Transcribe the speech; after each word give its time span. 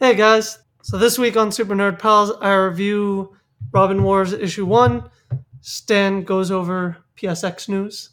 Hey 0.00 0.14
guys, 0.14 0.58
so 0.82 0.96
this 0.96 1.18
week 1.18 1.36
on 1.36 1.52
Super 1.52 1.74
Nerd 1.74 1.98
Pals, 1.98 2.32
I 2.40 2.54
review 2.54 3.36
Robin 3.72 4.02
Wars 4.02 4.32
issue 4.32 4.64
one. 4.64 5.10
Stan 5.60 6.22
goes 6.22 6.50
over 6.50 6.96
PSX 7.16 7.68
news 7.68 8.10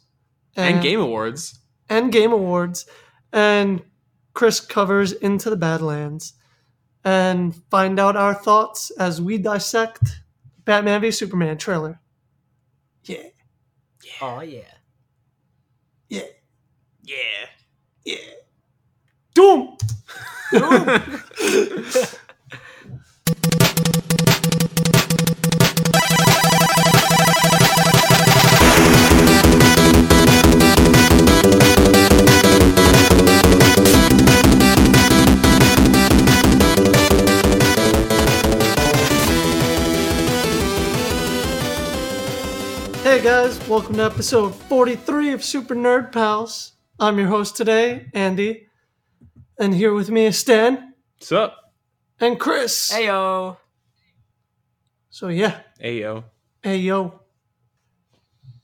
and 0.54 0.82
Game 0.82 1.00
Awards. 1.00 1.58
and 1.88 2.12
Game 2.12 2.32
Awards, 2.32 2.86
and 3.32 3.82
Chris 4.34 4.60
covers 4.60 5.12
Into 5.12 5.48
the 5.48 5.56
Badlands, 5.56 6.34
and 7.04 7.54
find 7.70 7.98
out 7.98 8.16
our 8.16 8.34
thoughts 8.34 8.90
as 8.92 9.22
we 9.22 9.38
dissect 9.38 10.20
Batman 10.66 11.00
v 11.00 11.10
Superman 11.10 11.56
trailer. 11.56 12.00
Yeah, 13.04 13.22
Oh 14.20 14.40
yeah. 14.42 14.60
yeah, 16.10 16.20
Yeah. 17.02 17.16
yeah. 18.04 18.16
Doom. 19.38 19.76
Hey 43.04 43.22
guys, 43.22 43.68
welcome 43.68 43.94
to 43.94 44.02
episode 44.02 44.52
43 44.52 45.32
of 45.32 45.44
Super 45.44 45.76
Nerd 45.76 46.10
Pals. 46.10 46.72
I'm 46.98 47.18
your 47.20 47.28
host 47.28 47.56
today, 47.56 48.08
Andy, 48.12 48.67
and 49.58 49.74
here 49.74 49.92
with 49.92 50.10
me 50.10 50.26
is 50.26 50.38
Stan 50.38 50.94
What's 51.18 51.32
up? 51.32 51.56
and 52.20 52.38
Chris. 52.38 52.90
Heyo. 52.92 53.56
So 55.10 55.28
yeah, 55.28 55.60
Ayo. 55.82 56.24
hey 56.62 56.78
yo. 56.78 57.20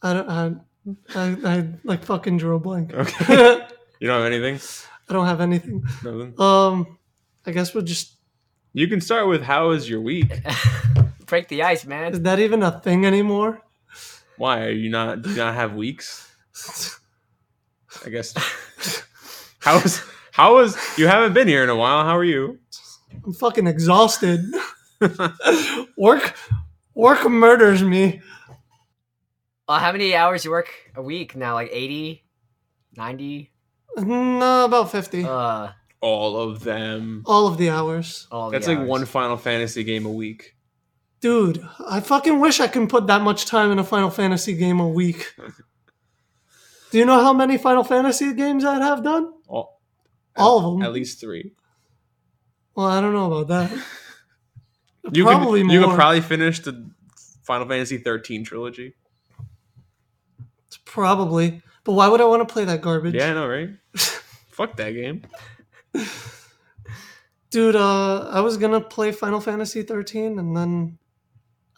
I 0.03 0.13
don't. 0.13 0.29
I, 0.29 0.53
I, 1.15 1.37
I 1.45 1.69
like 1.83 2.05
fucking 2.05 2.37
drew 2.37 2.57
a 2.57 2.61
blank. 2.61 2.93
Okay. 2.93 3.61
You 4.01 4.09
don't 4.09 4.23
have 4.23 4.31
anything? 4.31 4.61
I 5.09 5.13
don't 5.15 5.25
have 5.27 5.41
anything. 5.41 5.83
Nothing. 6.03 6.35
Um, 6.39 6.99
I 7.47 7.53
guess 7.53 7.73
we'll 7.73 7.85
just. 7.85 8.17
You 8.75 8.87
can 8.87 9.01
start 9.01 9.29
with 9.29 9.41
how 9.41 9.71
is 9.71 9.89
your 9.89 10.03
week? 10.03 10.31
Break 11.27 11.49
the 11.49 11.63
ice, 11.63 11.87
man. 11.87 12.13
Is 12.13 12.19
man. 12.19 12.23
that 12.25 12.39
even 12.41 12.63
a 12.63 12.81
thing 12.81 13.07
anymore? 13.07 13.63
Why 14.37 14.65
are 14.67 14.71
you 14.73 14.91
not? 14.91 15.23
Do 15.23 15.31
you 15.31 15.37
not 15.37 15.55
have 15.55 15.75
weeks? 15.75 16.31
I 18.05 18.11
guess. 18.11 18.35
How 19.61 19.81
was? 19.81 20.03
How 20.35 20.55
was? 20.55 20.77
You 20.99 21.07
haven't 21.07 21.33
been 21.33 21.47
here 21.47 21.63
in 21.63 21.69
a 21.71 21.77
while. 21.77 22.05
How 22.05 22.17
are 22.17 22.25
you? 22.25 22.59
I'm 23.25 23.33
fucking 23.33 23.69
exhausted. 23.69 24.41
work, 25.97 26.35
work 26.95 27.25
murders 27.31 27.83
me. 27.85 28.21
Uh, 29.69 29.79
how 29.79 29.93
many 29.93 30.15
hours 30.15 30.45
you 30.45 30.51
work 30.51 30.69
a 30.97 31.03
week 31.03 31.37
now? 31.37 31.55
Like 31.55 31.71
80? 31.73 32.25
90? 32.97 33.51
No, 33.99 34.65
about 34.65 34.91
fifty. 34.91 35.25
Uh, 35.25 35.69
All 36.01 36.37
of 36.37 36.65
them. 36.65 37.23
All 37.27 37.47
of 37.47 37.57
the 37.57 37.71
hours, 37.71 38.27
all 38.33 38.51
the 38.51 38.57
That's 38.59 38.67
like 38.67 38.79
hours. 38.79 38.89
one 38.89 39.05
Final 39.05 39.37
Fantasy 39.37 39.85
game 39.85 40.05
a 40.05 40.11
week. 40.11 40.57
dude. 41.21 41.65
I 41.89 42.01
fucking 42.01 42.41
wish 42.41 42.59
I 42.59 42.67
can 42.67 42.89
put 42.89 43.07
that 43.07 43.23
much 43.23 43.47
time 43.47 43.71
in 43.71 43.79
a 43.79 43.85
Final 43.85 44.11
Fantasy 44.11 44.55
game 44.55 44.81
a 44.81 44.89
week. 44.89 45.33
Do 46.91 46.99
you 46.99 47.05
know 47.07 47.23
how 47.23 47.33
many 47.33 47.57
Final 47.57 47.85
Fantasy 47.85 48.33
games 48.35 48.65
I'd 48.65 48.83
have 48.83 49.05
done? 49.05 49.33
All, 50.37 50.49
All 50.61 50.73
of 50.73 50.79
them. 50.79 50.83
At 50.87 50.93
least 50.93 51.21
three. 51.21 51.53
Well, 52.75 52.87
I 52.87 53.01
don't 53.01 53.13
know 53.13 53.33
about 53.33 53.49
that. 53.49 53.85
You 55.13 55.25
Probably 55.25 55.61
can. 55.61 55.69
You 55.69 55.81
more. 55.81 55.91
can 55.91 55.97
probably 55.99 56.23
finish 56.23 56.61
the 56.61 56.91
Final 57.43 57.69
Fantasy 57.69 57.99
13 57.99 58.43
trilogy. 58.43 58.95
It's 60.67 60.79
Probably. 60.87 61.61
But 61.85 61.93
why 61.93 62.09
would 62.09 62.23
I 62.23 62.25
want 62.25 62.49
to 62.49 62.51
play 62.51 62.65
that 62.65 62.81
garbage? 62.81 63.15
Yeah, 63.15 63.33
I 63.33 63.35
know, 63.35 63.47
right? 63.47 63.69
Fuck 64.49 64.77
that 64.77 64.93
game. 64.93 65.21
Dude, 67.51 67.77
uh, 67.77 68.21
I 68.31 68.41
was 68.41 68.57
gonna 68.57 68.81
play 68.81 69.13
Final 69.13 69.41
Fantasy 69.41 69.83
13 69.83 70.39
and 70.39 70.57
then 70.57 70.99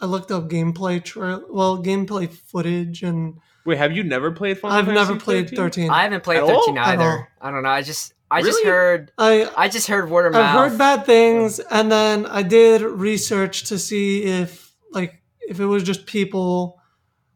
I 0.01 0.07
looked 0.07 0.31
up 0.31 0.49
gameplay 0.49 1.03
trail 1.05 1.45
well, 1.51 1.83
gameplay 1.83 2.31
footage 2.31 3.03
and 3.03 3.39
Wait, 3.65 3.79
have 3.79 3.91
you 3.93 4.05
never 4.05 4.31
played 4.31 4.59
Final 4.59 4.77
I've 4.79 4.87
Fantasy 4.87 5.09
never 5.09 5.21
played 5.21 5.51
13. 5.51 5.91
I 5.91 6.05
haven't 6.05 6.23
played 6.23 6.39
At 6.39 6.47
13 6.47 6.79
all. 6.79 6.85
either. 6.85 7.29
I 7.41 7.51
don't 7.51 7.63
know. 7.65 7.69
I 7.69 7.83
just 7.83 8.15
I 8.31 8.43
just 8.43 8.65
heard 8.65 9.13
I 9.19 9.51
I 9.57 9.69
just 9.69 9.87
heard 9.87 10.11
word 10.11 10.27
of 10.27 10.35
I've 10.35 10.43
mouth. 10.55 10.71
heard 10.71 10.79
bad 10.79 11.07
things 11.07 11.61
and 11.61 11.91
then 11.93 12.27
I 12.27 12.43
did 12.43 12.83
research 12.83 13.65
to 13.65 13.79
see 13.79 14.25
if 14.25 14.73
like 14.91 15.23
if 15.49 15.61
it 15.61 15.67
was 15.67 15.83
just 15.85 16.07
people 16.07 16.81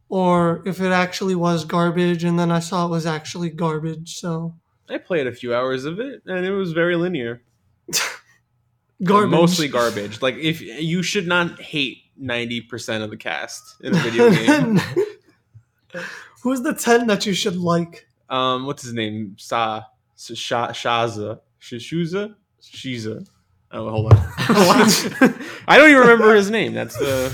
or 0.09 0.63
if 0.67 0.81
it 0.81 0.91
actually 0.91 1.37
was 1.37 1.65
garbage 1.65 2.25
and 2.25 2.39
then 2.39 2.51
I 2.51 2.59
saw 2.59 2.87
it 2.87 2.91
was 2.91 3.07
actually 3.07 3.51
garbage, 3.51 4.17
so 4.19 4.57
I 4.89 4.99
played 4.99 5.29
a 5.29 5.33
few 5.33 5.55
hours 5.55 5.85
of 5.85 6.01
it, 6.01 6.23
and 6.27 6.45
it 6.45 6.51
was 6.51 6.73
very 6.73 6.97
linear. 6.97 7.43
garbage. 9.05 9.31
Mostly 9.31 9.69
garbage. 9.69 10.21
Like 10.21 10.35
if 10.37 10.61
you 10.61 11.03
should 11.05 11.29
not 11.29 11.61
hate 11.61 11.99
ninety 12.17 12.61
percent 12.61 13.05
of 13.05 13.11
the 13.11 13.17
cast 13.17 13.77
in 13.83 13.95
a 13.95 13.99
video 14.01 14.31
game. 14.35 14.81
Who's 16.43 16.63
the 16.63 16.73
10 16.75 17.07
that 17.09 17.27
you 17.27 17.35
should 17.35 17.57
like? 17.57 18.07
um, 18.31 18.65
what's 18.67 18.83
his 18.83 18.93
name? 18.95 19.37
Sa 19.39 19.83
Sha 20.21 20.69
Shaza 20.69 21.41
Shishuza 21.61 22.35
Shiza. 22.63 23.27
Oh, 23.73 23.89
hold 23.91 24.13
on. 24.13 24.19
I 25.69 25.77
don't 25.79 25.91
even 25.91 26.01
remember 26.03 26.35
his 26.35 26.51
name. 26.51 26.75
That's 26.75 26.97
the. 26.99 27.33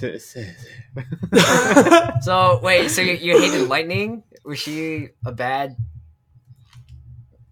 So 2.22 2.60
wait, 2.62 2.90
so 2.90 3.02
you, 3.02 3.14
you 3.14 3.38
hated 3.38 3.68
Lightning? 3.68 4.22
Was 4.44 4.58
she 4.58 5.08
a 5.26 5.32
bad 5.32 5.76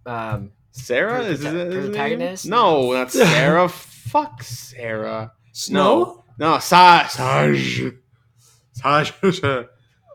um 0.05 0.51
Sarah 0.71 1.21
is 1.23 1.41
Prota- 1.41 1.43
that 1.43 1.53
his 1.67 1.75
name? 1.75 1.85
protagonist? 1.91 2.45
No, 2.47 2.93
that's 2.93 3.13
Sarah. 3.13 3.69
Fuck 3.69 4.41
Sarah. 4.43 5.33
Snow? 5.51 6.23
No, 6.39 6.57
Sa 6.59 7.05
Saj. 7.07 7.81
Saj. 8.73 9.13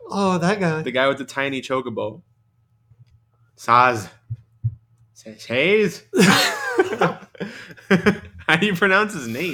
Oh, 0.09 0.37
that 0.39 0.59
guy. 0.59 0.81
The 0.81 0.91
guy 0.91 1.07
with 1.07 1.19
the 1.19 1.25
tiny 1.25 1.61
chocobo. 1.61 2.21
Saz. 3.57 4.09
Says. 5.37 6.03
How 8.47 8.55
do 8.59 8.65
you 8.65 8.75
pronounce 8.75 9.13
his 9.13 9.27
name? 9.27 9.53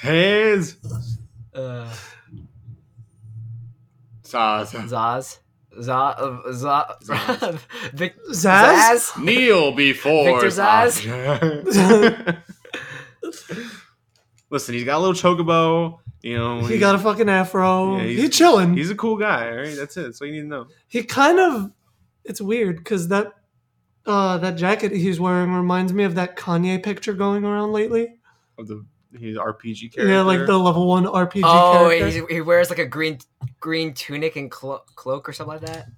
Says. 0.00 0.76
uh 1.54 1.88
Saz. 4.22 4.72
Zaz? 4.88 5.38
Zaz? 5.78 6.18
Zaz? 6.52 7.02
Zaz. 7.04 7.58
Vic- 7.94 8.16
Zaz? 8.32 9.12
Kneel 9.22 9.72
before 9.72 10.40
Victor 10.40 10.48
Zaz? 10.50 11.02
Listen, 14.50 14.74
he's 14.74 14.84
got 14.84 14.98
a 14.98 15.00
little 15.00 15.14
chocobo. 15.14 15.98
You 16.22 16.36
know, 16.38 16.60
He 16.64 16.78
got 16.78 16.94
a 16.94 16.98
fucking 16.98 17.28
afro. 17.28 17.96
Yeah, 17.98 18.04
he's, 18.04 18.20
he's- 18.22 18.36
chilling. 18.36 18.76
He's 18.76 18.90
a 18.90 18.94
cool 18.96 19.16
guy. 19.16 19.48
All 19.50 19.56
right, 19.56 19.76
that's 19.76 19.96
it. 19.96 20.02
That's 20.02 20.20
all 20.20 20.26
you 20.26 20.34
need 20.34 20.40
to 20.42 20.46
know. 20.46 20.66
he 20.88 21.02
kind 21.04 21.38
of. 21.38 21.70
It's 22.24 22.40
weird 22.40 22.78
because 22.78 23.08
that 23.08 23.32
uh, 24.06 24.38
that 24.38 24.56
jacket 24.56 24.92
he's 24.92 25.18
wearing 25.18 25.52
reminds 25.52 25.92
me 25.92 26.04
of 26.04 26.14
that 26.14 26.36
Kanye 26.36 26.82
picture 26.82 27.12
going 27.12 27.44
around 27.44 27.72
lately. 27.72 28.16
Of 28.58 28.68
the 28.68 28.84
he's 29.18 29.36
RPG 29.36 29.94
character. 29.94 30.08
Yeah, 30.08 30.22
like 30.22 30.46
the 30.46 30.58
level 30.58 30.86
one 30.86 31.04
RPG 31.04 31.42
character. 31.42 31.42
Oh, 31.44 31.88
character. 31.88 32.06
he's, 32.06 32.22
he 32.28 32.40
wears 32.40 32.70
like 32.70 32.78
a 32.78 32.86
green 32.86 33.18
green 33.60 33.94
tunic 33.94 34.36
and 34.36 34.50
clo- 34.50 34.84
cloak 34.94 35.28
or 35.28 35.32
something 35.32 35.60
like 35.60 35.66
that. 35.66 35.88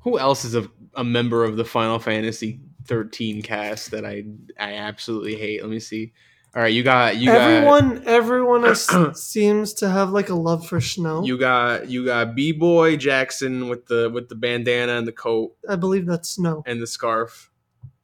Who 0.00 0.18
else 0.18 0.44
is 0.44 0.54
a, 0.54 0.68
a 0.94 1.04
member 1.04 1.44
of 1.44 1.56
the 1.56 1.64
Final 1.64 1.98
Fantasy 1.98 2.60
13 2.86 3.42
cast 3.42 3.90
that 3.92 4.04
I 4.04 4.24
I 4.58 4.74
absolutely 4.74 5.36
hate? 5.36 5.62
Let 5.62 5.70
me 5.70 5.80
see. 5.80 6.12
All 6.54 6.60
right, 6.62 6.72
you 6.72 6.82
got 6.82 7.16
you 7.16 7.26
got 7.32 7.40
everyone, 7.40 8.02
everyone 8.06 8.64
is, 8.66 8.86
seems 9.14 9.72
to 9.74 9.88
have 9.88 10.10
like 10.10 10.28
a 10.28 10.34
love 10.34 10.66
for 10.66 10.80
snow. 10.82 11.24
you 11.24 11.38
got 11.38 11.88
you 11.88 12.04
got 12.04 12.34
B 12.34 12.52
Boy 12.52 12.96
Jackson 12.96 13.68
with 13.70 13.86
the 13.86 14.10
with 14.12 14.28
the 14.28 14.34
bandana 14.34 14.92
and 14.92 15.08
the 15.08 15.12
coat 15.12 15.54
I 15.68 15.76
believe 15.76 16.04
that's 16.06 16.28
snow. 16.28 16.62
and 16.66 16.80
the 16.82 16.86
scarf. 16.86 17.50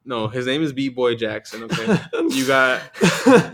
No, 0.03 0.27
his 0.27 0.47
name 0.47 0.63
is 0.63 0.73
B 0.73 0.89
Boy 0.89 1.13
Jackson. 1.13 1.63
Okay, 1.65 1.99
you 2.29 2.47
got 2.47 2.81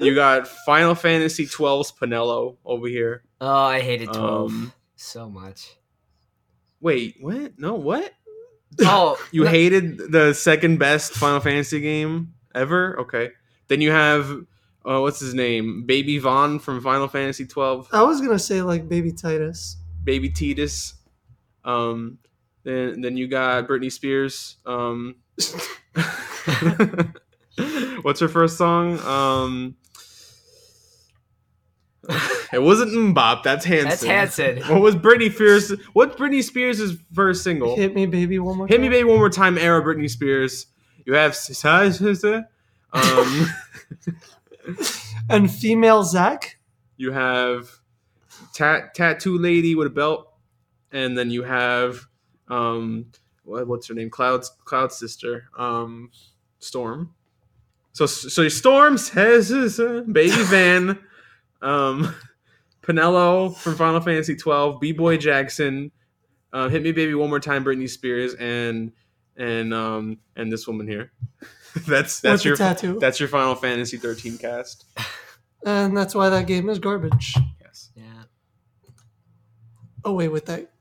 you 0.01 0.15
got 0.15 0.47
Final 0.47 0.95
Fantasy 0.95 1.45
12's 1.45 1.91
Penelo 1.91 2.55
over 2.63 2.87
here. 2.87 3.23
Oh, 3.41 3.47
I 3.65 3.81
hated 3.81 4.13
twelve 4.13 4.51
Um, 4.51 4.73
so 4.95 5.29
much. 5.29 5.75
wait, 6.79 7.17
what? 7.19 7.59
No, 7.59 7.73
what? 7.73 8.13
Oh, 8.81 9.17
You 9.31 9.43
no- 9.43 9.49
hated 9.49 9.97
the 10.11 10.33
second 10.33 10.79
best 10.79 11.13
Final 11.13 11.39
Fantasy 11.41 11.81
game 11.81 12.33
ever? 12.53 12.99
Okay. 13.01 13.31
Then 13.67 13.81
you 13.81 13.91
have 13.91 14.29
uh, 14.87 14.99
what's 15.01 15.19
his 15.19 15.33
name? 15.33 15.85
Baby 15.85 16.19
Vaan 16.19 16.61
from 16.61 16.81
Final 16.81 17.07
Fantasy 17.07 17.45
12. 17.45 17.89
I 17.91 18.03
was 18.03 18.21
gonna 18.21 18.39
say 18.39 18.61
like 18.61 18.87
baby 18.87 19.11
Titus. 19.11 19.77
Baby 20.03 20.29
Titus. 20.29 20.93
Um 21.63 22.19
then 22.63 23.01
then 23.01 23.17
you 23.17 23.27
got 23.27 23.67
Britney 23.67 23.91
Spears. 23.91 24.57
Um 24.65 25.15
What's 28.01 28.19
her 28.19 28.27
first 28.27 28.57
song? 28.57 28.99
Um, 28.99 29.75
it 32.53 32.61
wasn't 32.61 32.91
MMMBop. 32.91 33.43
That's 33.43 33.65
Hanson. 33.65 34.07
That's 34.07 34.37
Hanson. 34.37 34.73
What 34.73 34.81
was 34.81 34.95
Britney 34.95 35.33
Spears? 35.33 35.71
What's 35.93 36.15
Britney 36.15 36.43
Spears' 36.43 36.97
first 37.13 37.43
single? 37.43 37.75
Hit 37.75 37.95
me, 37.95 38.05
baby, 38.05 38.39
one 38.39 38.57
more. 38.57 38.67
Hit 38.67 38.81
me, 38.81 38.89
baby, 38.89 39.05
one 39.05 39.17
more 39.17 39.29
time. 39.29 39.57
Era 39.57 39.81
Britney 39.81 40.09
Spears. 40.09 40.67
You 41.05 41.13
have 41.13 41.35
sister. 41.35 42.49
Um, 42.93 43.47
And 45.29 45.51
female 45.51 46.03
Zach. 46.03 46.57
you 46.97 47.11
have 47.11 47.69
tat 48.53 48.93
tattoo 48.93 49.37
lady 49.37 49.75
with 49.75 49.87
a 49.87 49.91
belt, 49.91 50.31
and 50.91 51.17
then 51.17 51.29
you 51.31 51.43
have 51.43 52.07
um, 52.47 53.07
what, 53.43 53.67
what's 53.67 53.87
her 53.87 53.93
name? 53.93 54.09
Cloud's 54.09 54.51
Cloud's 54.65 54.95
sister, 54.95 55.49
um, 55.57 56.11
Storm. 56.59 57.13
So 57.93 58.05
so 58.05 58.47
Storm 58.49 58.97
says 58.97 59.49
baby 60.11 60.31
Vaan, 60.31 60.99
um, 61.61 62.13
Penelo 62.81 63.55
from 63.55 63.75
Final 63.75 64.01
Fantasy 64.01 64.35
twelve, 64.35 64.79
B 64.79 64.91
Boy 64.91 65.17
Jackson, 65.17 65.91
uh, 66.53 66.69
hit 66.69 66.83
me 66.83 66.91
baby 66.91 67.13
one 67.15 67.29
more 67.29 67.39
time, 67.39 67.63
Britney 67.63 67.89
Spears, 67.89 68.33
and 68.35 68.91
and 69.37 69.73
um 69.73 70.17
and 70.35 70.51
this 70.51 70.67
woman 70.67 70.87
here. 70.87 71.11
that's 71.87 72.19
that's 72.21 72.43
with 72.43 72.45
your 72.45 72.55
tattoo. 72.55 72.97
that's 72.99 73.19
your 73.19 73.29
Final 73.29 73.55
Fantasy 73.55 73.97
thirteen 73.97 74.37
cast. 74.37 74.85
and 75.65 75.95
that's 75.95 76.15
why 76.15 76.29
that 76.29 76.47
game 76.47 76.69
is 76.69 76.79
garbage. 76.79 77.35
Yes. 77.61 77.89
Yeah. 77.95 78.23
Away 80.03 80.27
with 80.27 80.45
that 80.45 80.71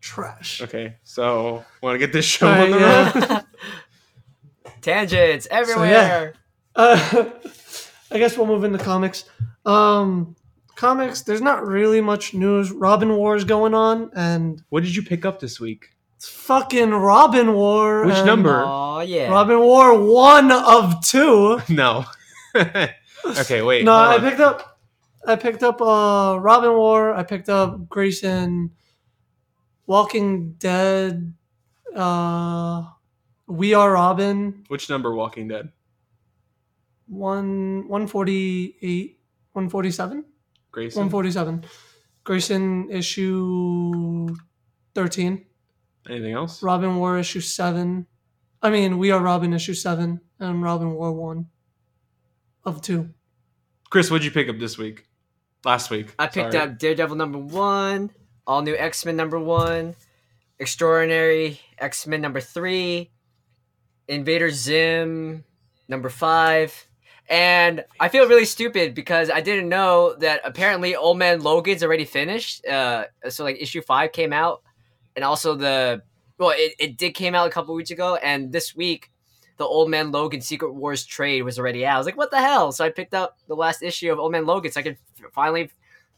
trash. 0.00 0.62
Okay, 0.62 0.96
so 1.04 1.64
want 1.82 1.94
to 1.94 1.98
get 1.98 2.12
this 2.12 2.24
show 2.24 2.48
Alright, 2.48 2.64
on 2.64 2.70
the 2.70 2.78
yeah. 2.78 3.34
road? 3.34 3.44
Tangents 4.80 5.46
yeah. 5.50 5.56
everywhere. 5.58 6.34
Uh, 6.74 7.30
I 8.10 8.18
guess 8.18 8.38
we'll 8.38 8.46
move 8.46 8.64
into 8.64 8.78
comics. 8.78 9.24
Um, 9.66 10.34
comics. 10.76 11.22
There's 11.22 11.42
not 11.42 11.66
really 11.66 12.00
much 12.00 12.32
news. 12.32 12.70
Robin 12.70 13.14
Wars 13.16 13.44
going 13.44 13.74
on, 13.74 14.10
and 14.14 14.62
What 14.70 14.82
did 14.84 14.96
you 14.96 15.02
pick 15.02 15.26
up 15.26 15.40
this 15.40 15.60
week? 15.60 15.90
It's 16.18 16.28
fucking 16.28 16.90
Robin 16.90 17.54
War. 17.54 18.04
Which 18.04 18.16
and 18.16 18.26
number? 18.26 18.64
Oh 18.66 18.98
yeah. 19.00 19.30
Robin 19.30 19.60
War 19.60 19.94
one 19.96 20.50
of 20.50 21.00
two. 21.06 21.60
No. 21.68 22.04
okay, 22.56 23.62
wait. 23.62 23.84
no, 23.84 23.92
I 23.94 24.16
on. 24.16 24.20
picked 24.20 24.40
up. 24.40 24.80
I 25.24 25.36
picked 25.36 25.62
up 25.62 25.80
uh 25.80 26.36
Robin 26.40 26.72
War. 26.72 27.14
I 27.14 27.22
picked 27.22 27.48
up 27.48 27.88
Grayson, 27.88 28.72
Walking 29.86 30.54
Dead. 30.58 31.34
Uh, 31.94 32.82
We 33.46 33.74
Are 33.74 33.92
Robin. 33.92 34.64
Which 34.66 34.90
number? 34.90 35.14
Walking 35.14 35.46
Dead. 35.46 35.70
One 37.06 37.86
one 37.86 38.08
forty 38.08 38.74
eight. 38.82 39.20
One 39.52 39.68
forty 39.68 39.92
seven. 39.92 40.24
Grayson. 40.72 40.98
147. 41.00 41.64
Grayson 42.24 42.90
issue 42.90 44.28
13. 44.94 45.46
Anything 46.08 46.32
else? 46.34 46.62
Robin 46.62 46.96
War 46.96 47.18
issue 47.18 47.40
7. 47.40 48.06
I 48.62 48.70
mean, 48.70 48.98
We 48.98 49.10
Are 49.10 49.20
Robin 49.20 49.52
issue 49.52 49.74
7 49.74 50.20
and 50.40 50.62
Robin 50.62 50.92
War 50.94 51.12
1 51.12 51.46
of 52.64 52.82
2. 52.82 53.08
Chris, 53.90 54.10
what'd 54.10 54.24
you 54.24 54.30
pick 54.30 54.48
up 54.48 54.58
this 54.58 54.76
week? 54.78 55.06
Last 55.64 55.90
week. 55.90 56.14
I 56.18 56.26
picked 56.26 56.52
Sorry. 56.52 56.64
up 56.64 56.78
Daredevil 56.78 57.16
number 57.16 57.38
one, 57.38 58.10
All 58.46 58.62
New 58.62 58.76
X 58.76 59.04
Men 59.04 59.16
number 59.16 59.38
one, 59.38 59.94
Extraordinary 60.58 61.60
X 61.78 62.06
Men 62.06 62.20
number 62.20 62.40
three, 62.40 63.10
Invader 64.06 64.50
Zim 64.50 65.44
number 65.88 66.08
five. 66.08 66.86
And 67.28 67.84
I 68.00 68.08
feel 68.08 68.26
really 68.26 68.44
stupid 68.46 68.94
because 68.94 69.30
I 69.30 69.40
didn't 69.40 69.68
know 69.68 70.14
that 70.20 70.40
apparently 70.44 70.96
Old 70.96 71.18
Man 71.18 71.40
Logan's 71.40 71.82
already 71.82 72.04
finished. 72.06 72.64
Uh, 72.66 73.04
so 73.28 73.44
like 73.44 73.60
issue 73.60 73.82
five 73.82 74.12
came 74.12 74.32
out, 74.32 74.62
and 75.18 75.24
also 75.24 75.56
the 75.56 76.00
well, 76.38 76.50
it, 76.54 76.74
it 76.78 76.96
did 76.96 77.14
came 77.14 77.34
out 77.34 77.48
a 77.48 77.50
couple 77.50 77.74
weeks 77.74 77.90
ago, 77.90 78.14
and 78.14 78.52
this 78.52 78.76
week 78.76 79.10
the 79.56 79.64
Old 79.64 79.90
Man 79.90 80.12
Logan 80.12 80.40
Secret 80.40 80.72
Wars 80.72 81.04
trade 81.04 81.42
was 81.42 81.58
already 81.58 81.84
out. 81.84 81.96
I 81.96 81.98
was 81.98 82.06
like, 82.06 82.16
what 82.16 82.30
the 82.30 82.38
hell? 82.38 82.70
So 82.70 82.84
I 82.84 82.90
picked 82.90 83.12
up 83.14 83.36
the 83.48 83.56
last 83.56 83.82
issue 83.82 84.12
of 84.12 84.20
Old 84.20 84.30
Man 84.30 84.46
Logan 84.46 84.70
so 84.70 84.78
I 84.78 84.84
could 84.84 84.96
finally 85.32 85.72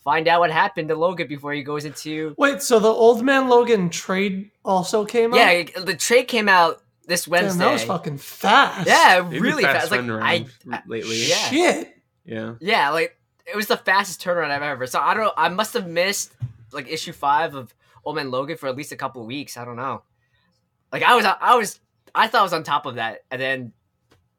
find 0.05 0.29
out 0.29 0.41
what 0.41 0.51
happened 0.51 0.89
to 0.91 0.95
Logan 0.95 1.27
before 1.29 1.55
he 1.55 1.63
goes 1.63 1.87
into. 1.87 2.35
Wait, 2.37 2.61
so 2.61 2.79
the 2.79 2.89
Old 2.89 3.25
Man 3.25 3.49
Logan 3.49 3.89
trade 3.89 4.51
also 4.63 5.07
came 5.07 5.33
out? 5.33 5.39
Yeah, 5.39 5.81
the 5.81 5.97
trade 5.97 6.25
came 6.29 6.51
out 6.51 6.83
this 7.07 7.25
Damn, 7.25 7.33
Wednesday. 7.33 7.65
that 7.65 7.73
was 7.73 7.85
fucking 7.85 8.19
fast. 8.19 8.87
yeah, 8.87 9.23
They've 9.23 9.31
been 9.31 9.43
really 9.43 9.63
fast. 9.63 9.91
Like 9.91 10.03
I, 10.03 10.45
I- 10.71 10.83
lately. 10.87 11.17
yeah. 11.27 11.35
Shit. 11.37 11.97
Yeah. 12.27 12.55
yeah, 12.61 12.91
like 12.91 13.17
it 13.47 13.57
was 13.57 13.69
the 13.69 13.79
fastest 13.79 14.23
turnaround 14.23 14.51
I've 14.51 14.61
ever. 14.61 14.87
So 14.87 15.01
I 15.01 15.15
don't. 15.15 15.33
I 15.35 15.49
must 15.49 15.73
have 15.73 15.89
missed 15.89 16.35
like 16.73 16.89
issue 16.89 17.13
five 17.13 17.55
of 17.55 17.75
Old 18.05 18.17
Man 18.17 18.31
Logan 18.31 18.57
for 18.57 18.69
at 18.69 18.77
least 18.77 18.93
a 18.93 18.97
couple 18.97 19.21
of 19.23 19.27
weeks. 19.27 19.57
I 19.57 19.65
don't 19.65 19.77
know. 19.77 20.03
Like 20.93 21.03
I 21.03 21.15
was, 21.15 21.25
I 21.25 21.57
was, 21.57 21.81
I 22.15 22.27
thought 22.27 22.41
I 22.41 22.43
was 22.43 22.53
on 22.53 22.63
top 22.65 22.87
of 22.87 22.97
that, 22.97 23.21
and 23.31 23.41
then 23.41 23.73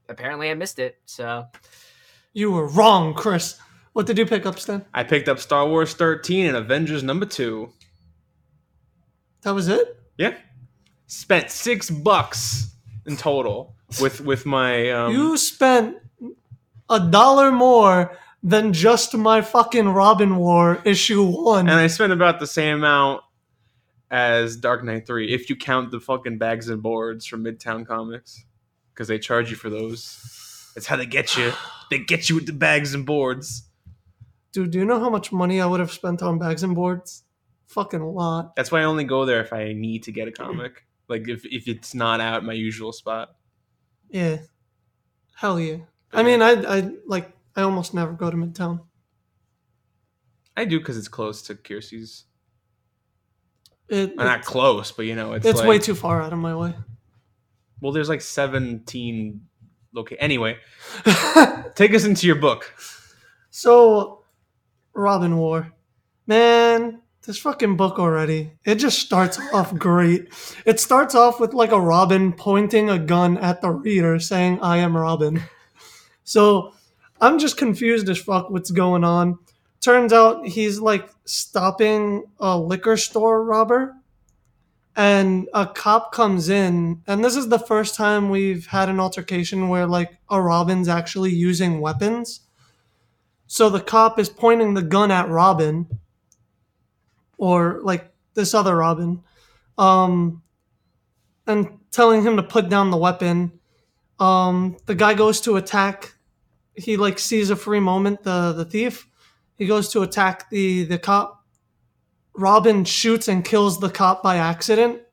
apparently 0.10 0.50
I 0.50 0.54
missed 0.54 0.80
it. 0.80 0.98
So 1.06 1.46
You 2.34 2.52
were 2.52 2.68
wrong, 2.68 3.14
Chris. 3.14 3.58
What 3.94 4.06
did 4.06 4.18
you 4.18 4.26
pick 4.26 4.46
up, 4.46 4.58
Stan? 4.60 4.86
I 4.94 5.04
picked 5.04 5.28
up 5.28 5.40
Star 5.40 5.68
Wars 5.68 5.94
13 5.94 6.46
and 6.48 6.56
Avengers 6.58 7.04
number 7.04 7.26
two. 7.26 7.72
That 9.42 9.52
was 9.54 9.68
it? 9.68 9.98
Yeah. 10.18 10.36
Spent 11.08 11.50
six 11.52 11.90
bucks 11.90 12.76
in 13.06 13.18
total 13.18 13.76
with 14.00 14.22
with 14.22 14.46
my 14.46 14.90
um 14.92 15.12
you 15.12 15.36
spent 15.36 15.98
a 16.90 17.00
dollar 17.00 17.52
more 17.52 18.16
than 18.44 18.72
just 18.72 19.16
my 19.18 19.42
fucking 19.42 19.90
Robin 19.90 20.36
War 20.38 20.80
issue 20.86 21.26
1. 21.26 21.68
and 21.68 21.78
I 21.78 21.88
spent 21.88 22.14
about 22.14 22.40
the 22.40 22.48
same 22.48 22.78
amount 22.78 23.24
as 24.12 24.58
Dark 24.58 24.84
Knight 24.84 25.08
3 25.08 25.34
if 25.34 25.50
you 25.50 25.56
count 25.56 25.90
the 25.90 26.00
fucking 26.00 26.38
bags 26.38 26.70
and 26.70 26.84
boards 26.84 27.26
from 27.26 27.44
Midtown 27.44 27.88
Comics 27.88 28.46
because 28.94 29.08
they 29.08 29.18
charge 29.18 29.50
you 29.50 29.56
for 29.56 29.70
those. 29.70 30.72
That's 30.76 30.86
how 30.86 30.98
they 30.98 31.06
get 31.06 31.36
you. 31.38 31.54
They 31.90 32.00
get 32.00 32.30
you 32.30 32.36
with 32.36 32.46
the 32.46 32.54
bags 32.54 32.94
and 32.94 33.06
boards. 33.06 33.64
Dude, 34.52 34.72
do 34.72 34.80
you 34.80 34.86
know 34.86 35.00
how 35.00 35.10
much 35.10 35.32
money 35.32 35.62
I 35.62 35.66
would 35.66 35.80
have 35.80 35.92
spent 35.92 36.22
on 36.22 36.38
bags 36.38 36.64
and 36.64 36.76
boards? 36.76 37.24
Fucking 37.68 38.02
a 38.02 38.10
lot. 38.10 38.56
That's 38.56 38.72
why 38.72 38.82
I 38.82 38.84
only 38.84 39.06
go 39.06 39.26
there 39.26 39.42
if 39.42 39.54
I 39.54 39.74
need 39.74 40.04
to 40.04 40.12
get 40.12 40.28
a 40.28 40.32
comic. 40.32 40.86
Like 41.08 41.28
if 41.28 41.46
if 41.46 41.68
it's 41.68 41.94
not 41.94 42.22
out 42.22 42.44
my 42.44 42.54
usual 42.54 42.92
spot. 42.92 43.30
Yeah. 44.10 44.38
Hell 45.36 45.60
yeah. 45.60 45.78
I 46.14 46.24
mean, 46.24 46.42
I, 46.42 46.52
I 46.52 46.92
like, 47.08 47.32
I 47.56 47.62
almost 47.62 47.94
never 47.94 48.12
go 48.12 48.30
to 48.30 48.36
Midtown. 48.36 48.82
I 50.56 50.66
do 50.66 50.80
because 50.80 50.98
it's 50.98 51.08
close 51.08 51.42
to 51.44 51.56
Kiersey's. 51.56 52.26
It, 53.92 54.16
Well, 54.16 54.26
not 54.26 54.44
close, 54.44 54.92
but 54.92 55.06
you 55.06 55.16
know 55.16 55.34
it's, 55.34 55.46
it's 55.46 55.60
like, 55.60 55.68
way 55.68 55.78
too 55.78 55.96
far 55.96 56.22
out 56.22 56.34
of 56.34 56.40
my 56.40 56.56
way. 56.56 56.74
Well, 57.82 57.92
there's 57.92 58.10
like 58.10 58.22
17 58.22 59.42
Okay, 59.96 60.16
Anyway, 60.18 60.58
take 61.76 61.94
us 61.94 62.06
into 62.06 62.26
your 62.26 62.38
book. 62.38 62.74
so, 63.50 64.24
Robin 64.94 65.36
War. 65.36 65.74
Man, 66.26 67.02
this 67.26 67.38
fucking 67.38 67.76
book 67.76 68.00
already. 68.00 68.54
It 68.64 68.76
just 68.76 69.00
starts 69.00 69.38
off 69.54 69.76
great. 69.76 70.30
It 70.66 70.80
starts 70.80 71.14
off 71.14 71.42
with 71.42 71.54
like 71.54 71.74
a 71.74 71.82
Robin 71.82 72.32
pointing 72.32 72.90
a 72.90 72.98
gun 72.98 73.38
at 73.38 73.60
the 73.62 73.70
reader 73.70 74.18
saying, 74.20 74.60
I 74.62 74.78
am 74.78 74.96
Robin. 74.96 75.44
So, 76.24 76.74
I'm 77.20 77.38
just 77.38 77.58
confused 77.58 78.08
as 78.08 78.18
fuck 78.18 78.50
what's 78.50 78.72
going 78.72 79.04
on. 79.04 79.40
Turns 79.82 80.14
out 80.14 80.48
he's 80.48 80.80
like 80.80 81.10
stopping 81.26 82.24
a 82.40 82.58
liquor 82.58 82.98
store 82.98 83.44
robber. 83.44 83.96
And 84.94 85.48
a 85.54 85.66
cop 85.66 86.12
comes 86.12 86.50
in, 86.50 87.02
and 87.08 87.24
this 87.24 87.38
is 87.38 87.48
the 87.48 87.58
first 87.58 87.96
time 87.96 88.30
we've 88.30 88.68
had 88.68 88.90
an 88.90 89.00
altercation 89.00 89.70
where 89.70 89.88
like 89.88 90.18
a 90.30 90.42
Robin's 90.42 90.90
actually 90.90 91.32
using 91.32 91.80
weapons. 91.80 92.42
So 93.48 93.70
the 93.70 93.80
cop 93.80 94.20
is 94.20 94.28
pointing 94.28 94.74
the 94.74 94.82
gun 94.82 95.10
at 95.10 95.30
Robin, 95.30 95.88
or 97.38 97.80
like 97.84 98.12
this 98.34 98.54
other 98.54 98.76
Robin, 98.76 99.24
um, 99.78 100.44
and 101.48 101.80
telling 101.92 102.22
him 102.22 102.36
to 102.36 102.44
put 102.44 102.68
down 102.68 102.92
the 102.92 102.98
weapon. 102.98 103.62
Um, 104.20 104.76
the 104.88 104.96
guy 104.96 105.14
goes 105.14 105.40
to 105.42 105.56
attack. 105.56 106.16
He 106.76 106.98
like 106.98 107.18
sees 107.18 107.50
a 107.50 107.56
free 107.56 107.80
moment. 107.80 108.24
The 108.24 108.52
the 108.52 108.66
thief. 108.66 109.08
He 109.62 109.68
goes 109.68 109.90
to 109.90 110.02
attack 110.02 110.50
the 110.50 110.86
the 110.86 110.98
cop. 110.98 111.46
Robin 112.34 112.84
shoots 112.84 113.28
and 113.28 113.46
kills 113.46 113.80
the 113.80 113.92
cop 113.92 114.24
by 114.24 114.38
accident, 114.38 115.04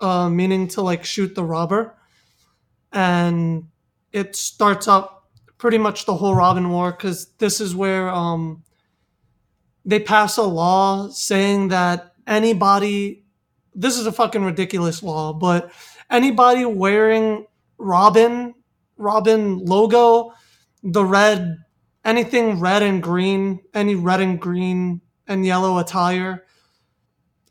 uh, 0.00 0.28
meaning 0.28 0.66
to 0.74 0.82
like 0.82 1.04
shoot 1.04 1.36
the 1.36 1.44
robber, 1.44 1.96
and 2.92 3.68
it 4.12 4.34
starts 4.34 4.88
up 4.88 5.30
pretty 5.56 5.78
much 5.78 6.04
the 6.04 6.16
whole 6.16 6.34
Robin 6.34 6.68
War 6.70 6.90
because 6.90 7.28
this 7.38 7.60
is 7.60 7.76
where 7.76 8.08
um, 8.08 8.64
they 9.84 10.00
pass 10.00 10.36
a 10.36 10.42
law 10.42 11.08
saying 11.10 11.68
that 11.68 12.12
anybody, 12.26 13.24
this 13.72 13.96
is 13.96 14.06
a 14.06 14.10
fucking 14.10 14.44
ridiculous 14.44 15.00
law, 15.04 15.32
but 15.32 15.70
anybody 16.10 16.64
wearing 16.64 17.46
Robin, 17.78 18.52
Robin 18.96 19.58
logo, 19.64 20.32
the 20.82 21.04
red, 21.04 21.58
anything 22.04 22.60
red 22.60 22.82
and 22.82 23.02
green, 23.02 23.60
any 23.74 23.94
red 23.94 24.20
and 24.20 24.40
green 24.40 25.00
and 25.26 25.46
yellow 25.46 25.78
attire, 25.78 26.44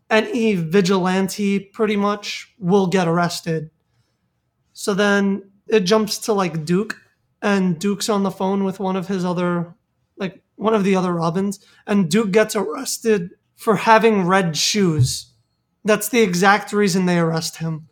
any 0.10 0.56
vigilante 0.56 1.60
pretty 1.60 1.96
much 1.96 2.54
will 2.60 2.88
get 2.88 3.08
arrested. 3.08 3.72
So 4.74 4.94
then 4.94 5.52
it 5.68 5.82
jumps 5.82 6.18
to 6.20 6.34
like 6.34 6.66
Duke, 6.66 6.98
and 7.42 7.80
Duke's 7.80 8.10
on 8.10 8.24
the 8.24 8.32
phone 8.32 8.64
with 8.64 8.80
one 8.80 8.96
of 8.96 9.08
his 9.08 9.26
other, 9.26 9.74
like 10.18 10.44
one 10.56 10.74
of 10.74 10.84
the 10.84 10.96
other 10.96 11.14
Robins, 11.14 11.60
and 11.88 12.10
Duke 12.10 12.32
gets 12.32 12.56
arrested 12.56 13.32
for 13.56 13.78
having 13.78 14.28
red 14.28 14.58
shoes. 14.58 15.34
That's 15.84 16.10
the 16.10 16.22
exact 16.22 16.74
reason 16.74 17.06
they 17.06 17.18
arrest 17.18 17.58
him. 17.58 17.88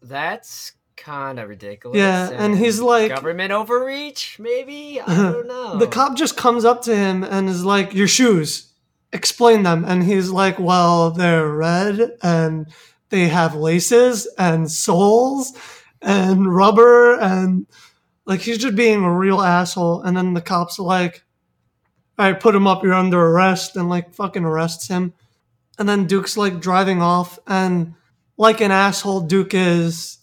That's 0.00 0.72
kind 1.02 1.38
of 1.38 1.48
ridiculous. 1.48 1.98
Yeah, 1.98 2.30
and 2.30 2.56
he's 2.56 2.80
like, 2.80 3.10
government 3.10 3.52
overreach, 3.52 4.38
maybe. 4.38 5.00
I 5.00 5.14
don't 5.32 5.48
know. 5.48 5.76
the 5.78 5.86
cop 5.86 6.16
just 6.16 6.36
comes 6.36 6.64
up 6.64 6.82
to 6.82 6.94
him 6.96 7.24
and 7.24 7.48
is 7.48 7.64
like, 7.64 7.92
"Your 7.94 8.08
shoes, 8.08 8.72
explain 9.12 9.64
them." 9.64 9.84
And 9.84 10.04
he's 10.04 10.30
like, 10.30 10.58
"Well, 10.58 11.10
they're 11.10 11.48
red 11.48 12.12
and 12.22 12.66
they 13.10 13.28
have 13.28 13.54
laces 13.54 14.26
and 14.38 14.70
soles 14.70 15.52
and 16.00 16.54
rubber 16.54 17.18
and 17.20 17.66
like 18.24 18.40
he's 18.40 18.58
just 18.58 18.76
being 18.76 19.04
a 19.04 19.12
real 19.12 19.40
asshole." 19.40 20.02
And 20.02 20.16
then 20.16 20.34
the 20.34 20.40
cops 20.40 20.78
like, 20.78 21.24
"All 22.18 22.30
right, 22.30 22.38
put 22.40 22.54
him 22.54 22.66
up. 22.66 22.82
You're 22.84 22.94
under 22.94 23.20
arrest," 23.20 23.76
and 23.76 23.88
like 23.88 24.14
fucking 24.14 24.44
arrests 24.44 24.88
him. 24.88 25.14
And 25.78 25.88
then 25.88 26.06
Duke's 26.06 26.36
like 26.36 26.60
driving 26.60 27.02
off 27.02 27.38
and 27.46 27.94
like 28.36 28.60
an 28.60 28.70
asshole 28.70 29.22
Duke 29.22 29.54
is, 29.54 30.18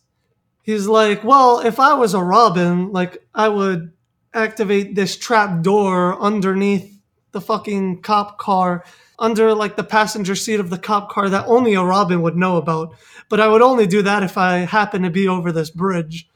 he's 0.61 0.87
like, 0.87 1.23
well, 1.23 1.59
if 1.59 1.79
I 1.79 1.93
was 1.93 2.13
a 2.13 2.23
Robin, 2.23 2.91
like 2.91 3.23
I 3.33 3.49
would 3.49 3.91
activate 4.33 4.95
this 4.95 5.17
trap 5.17 5.61
door 5.61 6.19
underneath 6.21 6.99
the 7.31 7.41
fucking 7.41 8.01
cop 8.01 8.37
car, 8.37 8.83
under 9.17 9.53
like 9.53 9.75
the 9.75 9.83
passenger 9.83 10.35
seat 10.35 10.59
of 10.59 10.69
the 10.69 10.77
cop 10.77 11.11
car 11.11 11.29
that 11.29 11.45
only 11.47 11.73
a 11.73 11.83
Robin 11.83 12.21
would 12.21 12.37
know 12.37 12.57
about. 12.57 12.95
But 13.27 13.39
I 13.39 13.47
would 13.47 13.61
only 13.61 13.85
do 13.85 14.01
that 14.01 14.23
if 14.23 14.37
I 14.37 14.59
happen 14.59 15.03
to 15.03 15.09
be 15.09 15.27
over 15.27 15.51
this 15.51 15.69
bridge. 15.69 16.27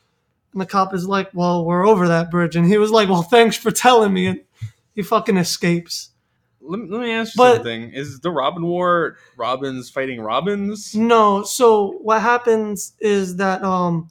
And 0.51 0.61
the 0.61 0.65
cop 0.65 0.93
is 0.93 1.07
like, 1.07 1.29
well, 1.33 1.65
we're 1.65 1.87
over 1.87 2.07
that 2.07 2.29
bridge. 2.29 2.55
And 2.55 2.67
he 2.67 2.77
was 2.77 2.91
like, 2.91 3.09
well, 3.09 3.23
thanks 3.23 3.57
for 3.57 3.71
telling 3.71 4.13
me. 4.13 4.27
And 4.27 4.41
he 4.93 5.01
fucking 5.01 5.37
escapes. 5.37 6.09
Let, 6.65 6.79
me- 6.79 6.89
let 6.89 7.01
me 7.01 7.11
ask 7.11 7.35
you 7.35 7.39
But- 7.39 7.55
something. 7.57 7.91
Is 7.91 8.19
the 8.21 8.31
Robin 8.31 8.63
War 8.65 9.17
Robins 9.37 9.89
fighting 9.89 10.21
Robins? 10.21 10.95
No, 10.95 11.43
so 11.43 11.97
what 12.01 12.21
happens 12.21 12.93
is 12.99 13.35
that 13.37 13.63
um 13.63 14.09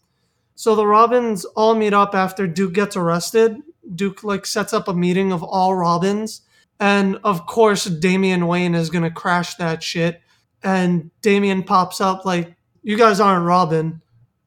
so 0.54 0.74
the 0.76 0.86
Robins 0.86 1.44
all 1.56 1.74
meet 1.74 1.92
up 1.94 2.14
after 2.14 2.46
Duke 2.46 2.74
gets 2.74 2.94
arrested. 2.96 3.56
Duke 3.94 4.22
like 4.22 4.46
sets 4.46 4.72
up 4.72 4.86
a 4.88 4.94
meeting 4.94 5.32
of 5.32 5.42
all 5.42 5.74
Robins 5.74 6.42
and 6.78 7.18
of 7.24 7.46
course 7.46 7.84
Damian 7.86 8.46
Wayne 8.46 8.74
is 8.74 8.90
going 8.90 9.02
to 9.04 9.10
crash 9.10 9.54
that 9.56 9.82
shit 9.82 10.20
and 10.62 11.10
Damian 11.20 11.62
pops 11.64 12.00
up 12.00 12.24
like 12.24 12.54
you 12.82 12.96
guys 12.96 13.18
aren't 13.18 13.44
Robin. 13.46 14.00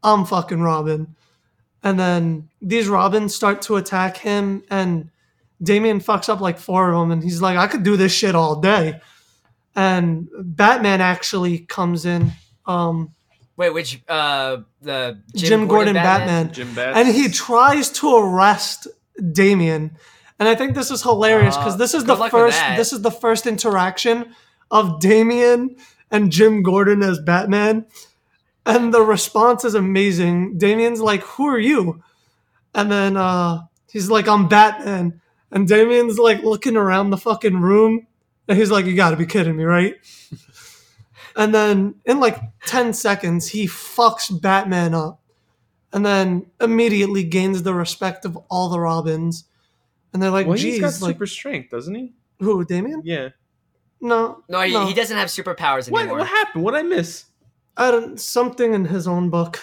I'm 0.03 0.23
fucking 0.25 0.61
Robin. 0.61 1.15
And 1.83 1.99
then 1.99 2.49
these 2.61 2.87
Robins 2.87 3.35
start 3.35 3.61
to 3.63 3.75
attack 3.75 4.17
him 4.17 4.63
and 4.69 5.09
Damian 5.61 5.99
fucks 5.99 6.29
up 6.29 6.41
like 6.41 6.59
four 6.59 6.91
of 6.91 6.99
them 6.99 7.11
and 7.11 7.23
he's 7.23 7.41
like 7.41 7.57
I 7.57 7.67
could 7.67 7.83
do 7.83 7.97
this 7.97 8.11
shit 8.13 8.35
all 8.35 8.59
day. 8.59 8.99
And 9.75 10.29
Batman 10.39 11.01
actually 11.01 11.59
comes 11.59 12.05
in 12.05 12.31
um 12.65 13.11
Wait, 13.57 13.69
which 13.69 14.01
uh 14.09 14.57
the 14.81 15.21
Jim, 15.33 15.47
Jim, 15.49 15.67
Gordon, 15.67 15.93
Batman, 15.93 16.51
Jim 16.51 16.73
Bats. 16.73 16.97
and 16.97 17.07
he 17.07 17.29
tries 17.29 17.89
to 17.91 18.15
arrest 18.15 18.87
Damian. 19.31 19.97
And 20.39 20.49
I 20.49 20.55
think 20.55 20.75
this 20.75 20.91
is 20.91 21.01
hilarious 21.01 21.55
because 21.55 21.75
Uh, 21.75 21.77
this 21.77 21.93
is 21.93 22.03
the 22.03 22.15
first 22.15 22.57
this 22.77 22.91
is 22.93 23.01
the 23.01 23.11
first 23.11 23.47
interaction 23.47 24.35
of 24.71 24.99
Damian 24.99 25.77
and 26.11 26.31
Jim 26.31 26.63
Gordon 26.63 27.01
as 27.01 27.19
Batman. 27.19 27.85
And 28.65 28.93
the 28.93 29.01
response 29.01 29.63
is 29.63 29.75
amazing. 29.75 30.57
Damian's 30.57 30.99
like, 30.99 31.21
Who 31.21 31.47
are 31.47 31.59
you? 31.59 32.03
And 32.73 32.91
then 32.91 33.15
uh 33.15 33.61
he's 33.89 34.09
like, 34.09 34.27
I'm 34.27 34.49
Batman. 34.49 35.21
And 35.55 35.67
Damian's 35.67 36.19
like 36.19 36.43
looking 36.43 36.77
around 36.77 37.09
the 37.09 37.17
fucking 37.17 37.61
room. 37.61 38.05
And 38.47 38.57
he's 38.57 38.69
like, 38.69 38.85
You 38.85 38.95
gotta 38.95 39.17
be 39.17 39.25
kidding 39.25 39.55
me, 39.55 39.63
right? 39.63 39.95
and 41.35 41.55
then 41.55 41.95
in 42.05 42.19
like 42.19 42.37
10 42.67 42.93
seconds, 42.93 43.47
he 43.47 43.65
fucks 43.65 44.41
Batman 44.41 44.93
up 44.93 45.19
and 45.95 46.05
then 46.05 46.45
immediately 46.59 47.23
gains 47.23 47.63
the 47.63 47.73
respect 47.73 48.25
of 48.25 48.37
all 48.49 48.67
the 48.67 48.79
Robins. 48.79 49.45
And 50.13 50.21
they're 50.21 50.29
like, 50.29 50.45
well, 50.45 50.57
he's 50.57 50.79
got 50.79 51.01
like, 51.01 51.15
super 51.15 51.25
strength, 51.25 51.71
doesn't 51.71 51.95
he? 51.95 52.13
who, 52.39 52.65
Damian? 52.65 53.01
Yeah. 53.05 53.29
No. 54.01 54.43
No, 54.49 54.59
he, 54.59 54.73
no. 54.73 54.85
he 54.85 54.93
doesn't 54.93 55.15
have 55.15 55.29
superpowers 55.29 55.89
What, 55.89 56.01
anymore. 56.01 56.19
what 56.19 56.27
happened? 56.27 56.65
What 56.65 56.73
would 56.73 56.79
I 56.79 56.83
miss? 56.83 57.25
I 57.77 57.91
don't, 57.91 58.19
something 58.19 58.73
in 58.73 58.85
his 58.85 59.07
own 59.07 59.29
book. 59.29 59.59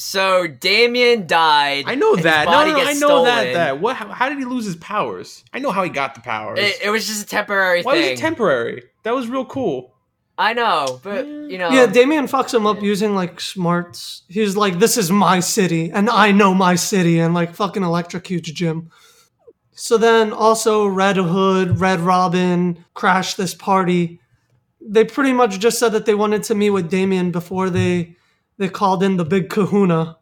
So 0.00 0.46
Damian 0.46 1.26
died. 1.26 1.84
I 1.88 1.96
know 1.96 2.14
that. 2.14 2.44
No, 2.46 2.64
no, 2.64 2.72
no, 2.72 2.78
I 2.78 2.92
know 2.94 3.24
that. 3.24 3.38
stolen. 3.40 3.52
That. 3.54 3.80
What? 3.80 3.96
How, 3.96 4.08
how 4.08 4.28
did 4.28 4.38
he 4.38 4.44
lose 4.44 4.64
his 4.64 4.76
powers? 4.76 5.44
I 5.52 5.58
know 5.58 5.72
how 5.72 5.82
he 5.82 5.90
got 5.90 6.14
the 6.14 6.20
powers. 6.20 6.60
It, 6.60 6.76
it 6.84 6.90
was 6.90 7.06
just 7.06 7.24
a 7.24 7.26
temporary 7.26 7.82
Why 7.82 7.94
was 7.94 8.02
thing. 8.04 8.12
it 8.12 8.18
temporary? 8.18 8.84
That 9.02 9.14
was 9.14 9.26
real 9.28 9.44
cool. 9.44 9.92
I 10.40 10.52
know, 10.54 11.00
but 11.02 11.26
Yeah. 11.26 11.46
you 11.48 11.58
know, 11.58 11.70
yeah, 11.70 11.86
Damian 11.86 12.26
fucks 12.28 12.54
him 12.54 12.64
up 12.64 12.80
using 12.80 13.16
like 13.16 13.40
smarts. 13.40 14.22
He's 14.28 14.56
like, 14.56 14.78
this 14.78 14.96
is 14.96 15.10
my 15.10 15.40
city, 15.40 15.90
and 15.90 16.08
I 16.08 16.30
know 16.30 16.54
my 16.54 16.76
city, 16.76 17.18
and 17.18 17.34
like 17.34 17.56
fucking 17.56 17.82
electrocutes 17.82 18.44
Jim. 18.44 18.90
So 19.72 19.98
then 19.98 20.32
also 20.32 20.86
Red 20.86 21.16
Hood, 21.16 21.80
Red 21.80 21.98
Robin 22.00 22.84
crashed 22.94 23.36
this 23.36 23.52
party. 23.52 24.20
They 24.80 25.04
pretty 25.04 25.32
much 25.32 25.58
just 25.58 25.80
said 25.80 25.90
that 25.90 26.06
they 26.06 26.14
wanted 26.14 26.44
to 26.44 26.54
meet 26.54 26.70
with 26.70 26.88
Damian 26.88 27.32
before 27.32 27.68
they 27.68 28.14
they 28.58 28.68
called 28.68 29.02
in 29.02 29.16
the 29.16 29.24
big 29.24 29.48
kahuna, 29.48 30.18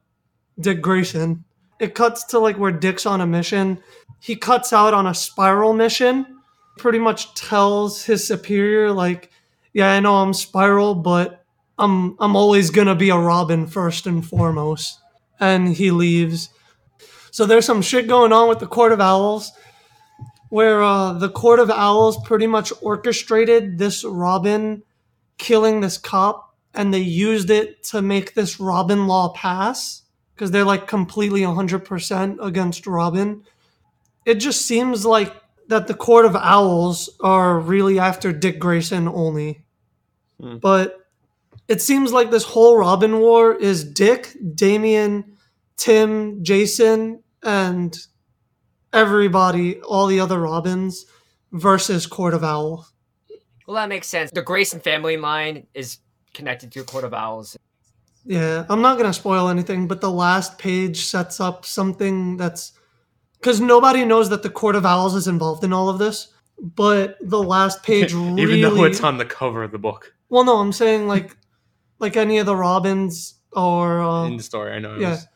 Dick 0.61 0.81
Grayson. 0.81 1.45
It 1.81 1.95
cuts 1.95 2.25
to 2.25 2.39
like 2.39 2.59
where 2.59 2.73
Dick's 2.73 3.07
on 3.07 3.21
a 3.21 3.27
mission. 3.27 3.81
He 4.21 4.37
cuts 4.37 4.73
out 4.73 4.95
on 4.95 5.07
a 5.07 5.11
Spyral 5.11 5.77
mission, 5.77 6.41
pretty 6.79 6.99
much 6.99 7.35
tells 7.35 8.05
his 8.05 8.27
superior 8.27 8.93
like, 8.93 9.31
yeah, 9.73 9.93
I 9.93 10.01
know 10.01 10.17
I'm 10.17 10.33
Spyral, 10.33 11.03
but 11.03 11.45
I'm 11.79 12.17
I'm 12.19 12.37
always 12.37 12.71
gonna 12.71 12.95
be 12.95 13.11
a 13.11 13.19
Robin 13.19 13.67
first 13.67 14.07
and 14.07 14.27
foremost. 14.27 15.01
And 15.39 15.69
he 15.69 15.91
leaves. 15.91 16.49
So 17.31 17.45
there's 17.45 17.67
some 17.67 17.83
shit 17.83 18.09
going 18.09 18.33
on 18.33 18.49
with 18.49 18.61
the 18.61 18.67
Court 18.67 18.93
of 18.93 19.01
Owls, 19.01 19.53
where 20.49 20.83
uh, 20.83 21.13
the 21.13 21.29
Court 21.29 21.59
of 21.59 21.71
Owls 21.71 22.17
pretty 22.25 22.47
much 22.47 22.73
orchestrated 22.81 23.77
this 23.77 24.05
Robin 24.05 24.83
killing 25.37 25.81
this 25.81 25.99
cop, 25.99 26.46
and 26.77 26.93
they 26.93 27.01
used 27.01 27.51
it 27.51 27.83
to 27.85 28.03
make 28.03 28.35
this 28.35 28.61
Robin 28.61 29.07
law 29.07 29.33
pass 29.33 30.03
because 30.35 30.51
they're 30.51 30.65
like 30.65 30.87
completely 30.87 31.41
100% 31.41 32.45
against 32.45 32.87
Robin. 32.87 33.43
It 34.27 34.35
just 34.35 34.67
seems 34.67 35.07
like 35.07 35.35
that 35.69 35.87
the 35.87 35.95
Court 35.95 36.27
of 36.27 36.37
Owls 36.37 37.11
are 37.21 37.59
really 37.59 37.99
after 37.99 38.33
Dick 38.33 38.59
Grayson 38.59 39.09
only. 39.09 39.65
Hmm. 40.39 40.59
But 40.59 41.07
it 41.67 41.81
seems 41.81 42.13
like 42.13 42.31
this 42.31 42.45
whole 42.45 42.77
Robin 42.77 43.19
war 43.19 43.55
is 43.55 43.83
Dick, 43.83 44.37
Damian, 44.55 45.37
Tim, 45.77 46.45
Jason, 46.45 47.23
and 47.43 47.97
everybody, 48.93 49.81
all 49.81 50.07
the 50.07 50.21
other 50.21 50.39
Robins 50.39 51.07
versus 51.51 52.07
Court 52.07 52.35
of 52.35 52.45
Owl. 52.45 52.87
well, 53.67 53.77
that 53.77 53.89
makes 53.89 54.07
sense. 54.07 54.31
The 54.31 54.43
Grayson 54.43 54.81
family 54.81 55.17
line 55.17 55.67
is 55.75 55.99
connected 56.37 56.71
to 56.73 56.81
a 56.81 56.85
Court 56.85 57.03
of 57.05 57.13
Owls. 57.13 57.57
Yeah, 58.25 58.65
I'm 58.69 58.83
not 58.83 58.97
gonna 58.99 59.13
spoil 59.13 59.49
anything, 59.49 59.89
but 59.89 60.01
the 60.01 60.11
last 60.11 60.59
page 60.59 61.05
sets 61.07 61.41
up 61.41 61.65
something 61.65 62.37
that's 62.37 62.73
because 63.41 63.61
nobody 63.61 64.05
knows 64.05 64.29
that 64.31 64.43
the 64.43 64.51
Court 64.51 64.77
of 64.77 64.87
Owls 64.87 65.15
is 65.15 65.27
involved 65.29 65.65
in 65.65 65.73
all 65.73 65.89
of 65.89 65.99
this. 65.99 66.29
But 66.61 67.17
the 67.21 67.43
last 67.43 67.83
page 67.91 68.13
really, 68.13 68.43
Even 68.43 68.61
though 68.63 68.85
it's 68.85 69.03
on 69.03 69.19
the 69.19 69.25
cover 69.25 69.63
of 69.65 69.73
the 69.73 69.79
book 69.79 70.13
well, 70.29 70.45
no, 70.45 70.57
I'm 70.57 70.73
saying 70.73 71.07
like, 71.07 71.37
like 71.99 72.17
any 72.17 72.39
of 72.39 72.47
the 72.47 72.57
Robins 72.57 73.35
or 73.53 74.01
uh, 74.01 74.27
in 74.27 74.37
the 74.37 74.43
story. 74.43 74.73
I 74.73 74.79
know. 74.81 74.95
It 74.97 75.01
yeah. 75.03 75.11
was, 75.11 75.27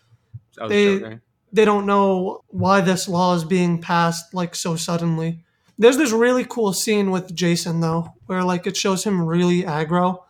I 0.58 0.62
was 0.64 0.70
They- 0.70 0.98
joking. 0.98 1.20
they 1.52 1.64
don't 1.64 1.86
know 1.86 2.42
why 2.48 2.80
this 2.80 3.08
law 3.08 3.34
is 3.34 3.44
being 3.44 3.80
passed 3.80 4.34
like 4.34 4.54
so 4.54 4.76
suddenly. 4.76 5.44
There's 5.78 5.96
this 5.96 6.12
really 6.12 6.44
cool 6.44 6.72
scene 6.72 7.10
with 7.10 7.34
Jason 7.34 7.80
though, 7.80 8.12
where 8.26 8.42
like 8.42 8.66
it 8.66 8.76
shows 8.76 9.04
him 9.04 9.24
really 9.24 9.62
aggro. 9.62 10.24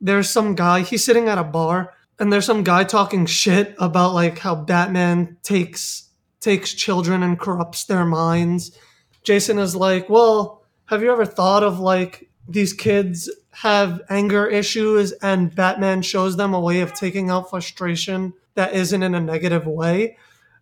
There's 0.00 0.30
some 0.30 0.54
guy, 0.54 0.80
he's 0.80 1.04
sitting 1.04 1.28
at 1.28 1.38
a 1.38 1.44
bar, 1.44 1.94
and 2.18 2.32
there's 2.32 2.46
some 2.46 2.64
guy 2.64 2.84
talking 2.84 3.26
shit 3.26 3.74
about 3.78 4.14
like 4.14 4.38
how 4.38 4.54
Batman 4.54 5.36
takes 5.42 6.08
takes 6.40 6.72
children 6.72 7.22
and 7.22 7.38
corrupts 7.38 7.84
their 7.84 8.04
minds. 8.04 8.76
Jason 9.22 9.58
is 9.58 9.76
like, 9.76 10.08
Well, 10.08 10.64
have 10.86 11.02
you 11.02 11.12
ever 11.12 11.26
thought 11.26 11.62
of 11.62 11.80
like 11.80 12.30
these 12.48 12.72
kids 12.72 13.30
have 13.52 14.00
anger 14.08 14.46
issues 14.46 15.12
and 15.12 15.54
Batman 15.54 16.02
shows 16.02 16.36
them 16.36 16.54
a 16.54 16.60
way 16.60 16.80
of 16.80 16.94
taking 16.94 17.30
out 17.30 17.50
frustration 17.50 18.32
that 18.54 18.74
isn't 18.74 19.02
in 19.02 19.14
a 19.14 19.20
negative 19.20 19.66
way? 19.66 20.16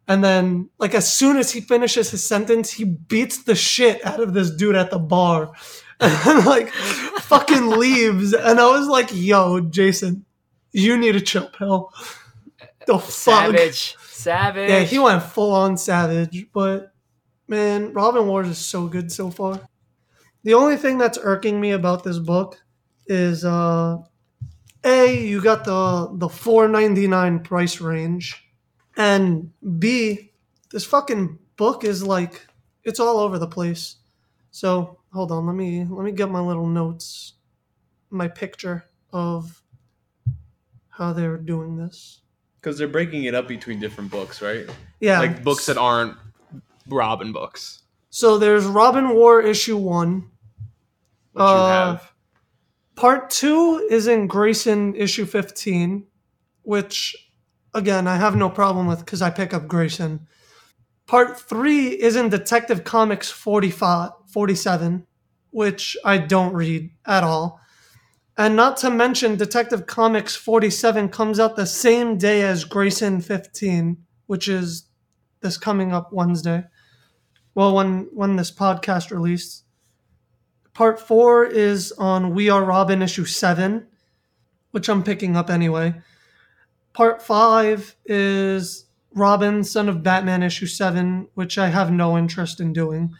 And 0.08 0.24
then, 0.24 0.70
like, 0.78 0.94
as 0.94 1.12
soon 1.12 1.36
as 1.36 1.52
he 1.52 1.60
finishes 1.60 2.10
his 2.10 2.24
sentence, 2.24 2.72
he 2.72 2.84
beats 2.84 3.42
the 3.42 3.54
shit 3.54 4.04
out 4.06 4.20
of 4.20 4.32
this 4.32 4.50
dude 4.50 4.74
at 4.74 4.90
the 4.90 4.98
bar. 4.98 5.52
And, 6.00 6.46
like, 6.46 6.68
fucking 6.70 7.70
leaves. 7.70 8.32
And 8.32 8.60
I 8.60 8.66
was 8.70 8.86
like, 8.86 9.08
yo, 9.12 9.60
Jason, 9.60 10.24
you 10.72 10.96
need 10.96 11.16
a 11.16 11.20
chill 11.20 11.48
pill. 11.48 11.92
The 12.86 12.98
fuck? 12.98 13.10
Savage. 13.10 13.96
Savage. 13.98 14.70
Yeah, 14.70 14.80
he 14.80 14.98
went 14.98 15.22
full 15.22 15.52
on 15.52 15.76
savage. 15.76 16.46
But, 16.52 16.92
man, 17.46 17.92
Robin 17.92 18.26
Wars 18.26 18.48
is 18.48 18.58
so 18.58 18.86
good 18.86 19.12
so 19.12 19.30
far. 19.30 19.60
The 20.44 20.54
only 20.54 20.76
thing 20.76 20.98
that's 20.98 21.18
irking 21.20 21.60
me 21.60 21.72
about 21.72 22.04
this 22.04 22.18
book 22.18 22.62
is, 23.06 23.44
uh, 23.44 23.98
A, 24.84 25.26
you 25.26 25.42
got 25.42 25.64
the, 25.64 26.10
the 26.14 26.28
499 26.28 27.40
price 27.40 27.80
range. 27.80 28.44
And 28.96 29.52
B, 29.78 30.32
this 30.70 30.84
fucking 30.84 31.38
book 31.56 31.84
is 31.84 32.02
like 32.02 32.46
it's 32.84 33.00
all 33.00 33.18
over 33.18 33.38
the 33.38 33.46
place. 33.46 33.96
So 34.50 34.98
hold 35.18 35.32
on, 35.32 35.46
let 35.46 35.56
me 35.56 35.84
let 35.90 36.04
me 36.04 36.12
get 36.12 36.30
my 36.30 36.38
little 36.38 36.68
notes, 36.68 37.32
my 38.08 38.28
picture 38.28 38.84
of 39.12 39.60
how 40.90 41.12
they're 41.12 41.36
doing 41.36 41.76
this. 41.76 42.20
Because 42.60 42.78
they're 42.78 42.86
breaking 42.86 43.24
it 43.24 43.34
up 43.34 43.48
between 43.48 43.80
different 43.80 44.12
books, 44.12 44.40
right? 44.40 44.70
Yeah, 45.00 45.18
Like 45.18 45.42
books 45.42 45.66
that 45.66 45.76
aren't 45.76 46.16
Robin 46.86 47.32
books, 47.32 47.82
So 48.10 48.38
there's 48.38 48.64
Robin 48.64 49.08
War 49.10 49.42
issue 49.42 49.76
one. 49.76 50.30
which 51.32 51.42
Uh, 51.42 51.52
you 51.56 51.66
have. 51.66 52.12
Part 52.94 53.30
two 53.30 53.84
is 53.90 54.06
in 54.06 54.28
Grayson 54.28 54.94
issue 54.94 55.24
15, 55.26 56.06
which, 56.62 57.16
again, 57.74 58.06
I 58.06 58.14
have 58.16 58.36
no 58.36 58.48
problem 58.50 58.86
with 58.86 59.00
because 59.00 59.20
I 59.22 59.30
pick 59.30 59.52
up 59.52 59.66
Grayson. 59.66 60.28
Part 61.06 61.40
three 61.40 61.88
is 61.88 62.14
in 62.14 62.28
Detective 62.28 62.84
Comics 62.84 63.30
45, 63.30 64.10
47, 64.32 65.06
which 65.58 65.96
I 66.04 66.18
don't 66.18 66.54
read 66.54 66.92
at 67.04 67.24
all. 67.24 67.60
And 68.36 68.54
not 68.54 68.76
to 68.76 68.90
mention, 68.90 69.34
Detective 69.34 69.88
Comics 69.88 70.36
47 70.36 71.08
comes 71.08 71.40
out 71.40 71.56
the 71.56 71.66
same 71.66 72.16
day 72.16 72.42
as 72.42 72.62
Grayson 72.62 73.20
15, 73.20 73.96
which 74.28 74.46
is 74.46 74.84
this 75.40 75.58
coming 75.58 75.92
up 75.92 76.12
Wednesday. 76.12 76.62
Well, 77.56 77.74
when 77.74 78.08
when 78.14 78.36
this 78.36 78.52
podcast 78.52 79.10
released. 79.10 79.64
Part 80.74 81.00
four 81.00 81.44
is 81.44 81.90
on 81.90 82.36
We 82.36 82.48
Are 82.50 82.62
Robin 82.62 83.02
issue 83.02 83.24
seven, 83.24 83.88
which 84.70 84.88
I'm 84.88 85.02
picking 85.02 85.34
up 85.34 85.50
anyway. 85.50 86.00
Part 86.92 87.20
five 87.20 87.96
is 88.06 88.86
Robin, 89.12 89.64
Son 89.64 89.88
of 89.88 90.04
Batman 90.04 90.44
issue 90.44 90.66
seven, 90.66 91.26
which 91.34 91.58
I 91.58 91.66
have 91.66 91.90
no 91.90 92.16
interest 92.16 92.60
in 92.60 92.72
doing. 92.72 93.12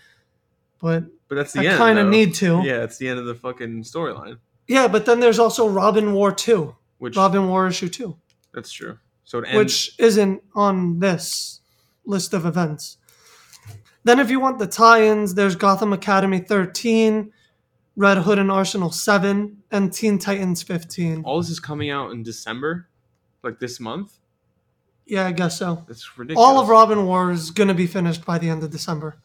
But 0.80 1.07
But 1.29 1.37
that's 1.37 1.53
the 1.53 1.61
I 1.61 1.65
end. 1.65 1.75
I 1.75 1.79
kind 1.79 1.99
of 1.99 2.09
need 2.09 2.35
to. 2.37 2.63
Yeah, 2.65 2.83
it's 2.85 2.99
the 2.99 3.09
end 3.09 3.19
of 3.19 3.27
the 3.27 3.35
fucking 3.35 3.83
storyline. 3.83 4.39
Yeah, 4.67 4.89
but 4.89 5.07
then 5.07 5.21
there's 5.21 5.39
also 5.39 5.69
Robin 5.69 6.13
War 6.13 6.33
2. 6.33 6.75
Which 6.99 7.17
Robin 7.17 7.49
War 7.49 7.69
issue 7.69 7.89
2, 7.89 8.17
that's 8.53 8.73
true. 8.73 8.99
So 9.23 9.39
it 9.39 9.45
ends. 9.47 9.57
which 9.57 9.95
isn't 10.01 10.43
on 10.55 10.99
this 10.99 11.61
list 12.05 12.35
of 12.35 12.45
events. 12.45 12.97
Then, 14.03 14.19
if 14.19 14.31
you 14.31 14.41
want 14.41 14.59
the 14.59 14.67
tie 14.67 15.05
ins, 15.05 15.35
there's 15.35 15.55
Gotham 15.55 15.93
Academy 15.93 16.39
13, 16.39 17.33
Red 17.95 18.19
Hood 18.19 18.39
and 18.39 18.51
Arsenal 18.51 18.91
7, 18.91 19.63
and 19.71 19.93
Teen 19.93 20.19
Titans 20.19 20.63
15. 20.63 21.23
all 21.25 21.39
this 21.39 21.51
is 21.51 21.61
coming 21.61 21.91
out 21.91 22.11
in 22.11 22.23
December, 22.23 22.89
like 23.45 23.61
this 23.61 23.79
month. 23.79 24.19
Yeah, 25.07 25.27
I 25.27 25.33
guess 25.33 25.59
so. 25.59 25.85
That's 25.87 26.19
ridiculous. 26.19 26.45
All 26.45 26.61
of 26.61 26.69
Robin 26.69 27.07
War 27.07 27.31
is 27.31 27.51
going 27.51 27.69
to 27.69 27.75
be 27.75 27.87
finished 27.87 28.25
by 28.25 28.39
the 28.39 28.49
end 28.49 28.63
of 28.65 28.71
December. 28.71 29.19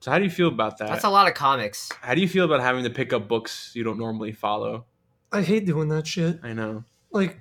So 0.00 0.10
how 0.10 0.18
do 0.18 0.24
you 0.24 0.30
feel 0.30 0.48
about 0.48 0.78
that? 0.78 0.88
That's 0.88 1.04
a 1.04 1.10
lot 1.10 1.28
of 1.28 1.34
comics. 1.34 1.90
how 2.00 2.14
do 2.14 2.20
you 2.20 2.28
feel 2.28 2.44
about 2.46 2.60
having 2.60 2.84
to 2.84 2.90
pick 2.90 3.12
up 3.12 3.28
books 3.28 3.72
you 3.74 3.84
don't 3.84 3.98
normally 3.98 4.32
follow? 4.32 4.86
I 5.30 5.42
hate 5.42 5.66
doing 5.66 5.88
that 5.88 6.06
shit. 6.06 6.40
I 6.42 6.52
know. 6.54 6.84
Like, 7.12 7.38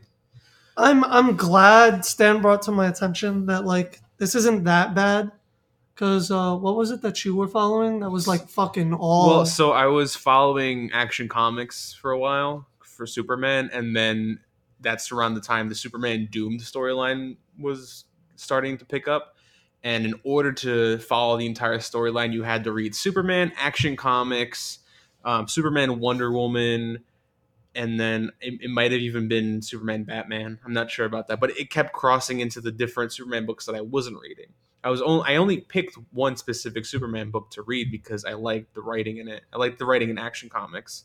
I'm 0.77 1.03
I'm 1.05 1.35
glad 1.37 2.05
Stan 2.05 2.41
brought 2.41 2.61
to 2.63 2.71
my 2.71 2.87
attention 2.87 3.45
that 3.47 3.65
like 3.65 4.01
this 4.17 4.35
isn't 4.35 4.65
that 4.65 4.93
bad. 4.93 5.31
Cause 5.95 6.31
uh, 6.31 6.55
what 6.55 6.77
was 6.77 6.91
it 6.91 7.01
that 7.01 7.25
you 7.25 7.35
were 7.35 7.47
following? 7.47 7.99
That 7.99 8.09
was 8.09 8.25
like 8.25 8.47
fucking 8.47 8.93
all. 8.93 9.27
Well, 9.29 9.45
so 9.45 9.71
I 9.71 9.87
was 9.87 10.15
following 10.15 10.89
Action 10.93 11.27
Comics 11.27 11.93
for 11.93 12.11
a 12.11 12.17
while 12.17 12.67
for 12.81 13.05
Superman, 13.05 13.69
and 13.73 13.93
then 13.93 14.39
that's 14.79 15.11
around 15.11 15.33
the 15.33 15.41
time 15.41 15.67
the 15.67 15.75
Superman 15.75 16.29
Doomed 16.31 16.61
storyline 16.61 17.35
was 17.59 18.05
starting 18.37 18.77
to 18.77 18.85
pick 18.85 19.09
up. 19.09 19.35
And 19.83 20.05
in 20.05 20.15
order 20.23 20.51
to 20.51 20.97
follow 20.99 21.37
the 21.37 21.45
entire 21.45 21.77
storyline, 21.77 22.33
you 22.33 22.43
had 22.43 22.65
to 22.65 22.71
read 22.71 22.95
Superman, 22.95 23.53
Action 23.57 23.95
Comics, 23.95 24.79
um, 25.23 25.47
Superman, 25.47 25.99
Wonder 25.99 26.31
Woman, 26.31 27.03
and 27.75 27.99
then 27.99 28.31
it, 28.41 28.61
it 28.61 28.69
might 28.69 28.91
have 28.91 28.99
even 28.99 29.27
been 29.27 29.61
Superman, 29.61 30.03
Batman. 30.03 30.59
I'm 30.65 30.73
not 30.73 30.91
sure 30.91 31.05
about 31.05 31.27
that, 31.27 31.39
but 31.39 31.51
it 31.51 31.69
kept 31.69 31.93
crossing 31.93 32.39
into 32.39 32.59
the 32.59 32.71
different 32.71 33.13
Superman 33.13 33.45
books 33.45 33.65
that 33.65 33.75
I 33.75 33.81
wasn't 33.81 34.19
reading. 34.19 34.47
I 34.83 34.89
was 34.89 35.01
only 35.01 35.23
I 35.27 35.35
only 35.35 35.57
picked 35.57 35.97
one 36.11 36.37
specific 36.37 36.85
Superman 36.85 37.31
book 37.31 37.51
to 37.51 37.61
read 37.61 37.91
because 37.91 38.23
I 38.23 38.33
liked 38.33 38.73
the 38.73 38.81
writing 38.81 39.17
in 39.17 39.27
it. 39.27 39.43
I 39.51 39.57
liked 39.57 39.77
the 39.77 39.85
writing 39.85 40.09
in 40.09 40.17
Action 40.17 40.49
Comics. 40.49 41.03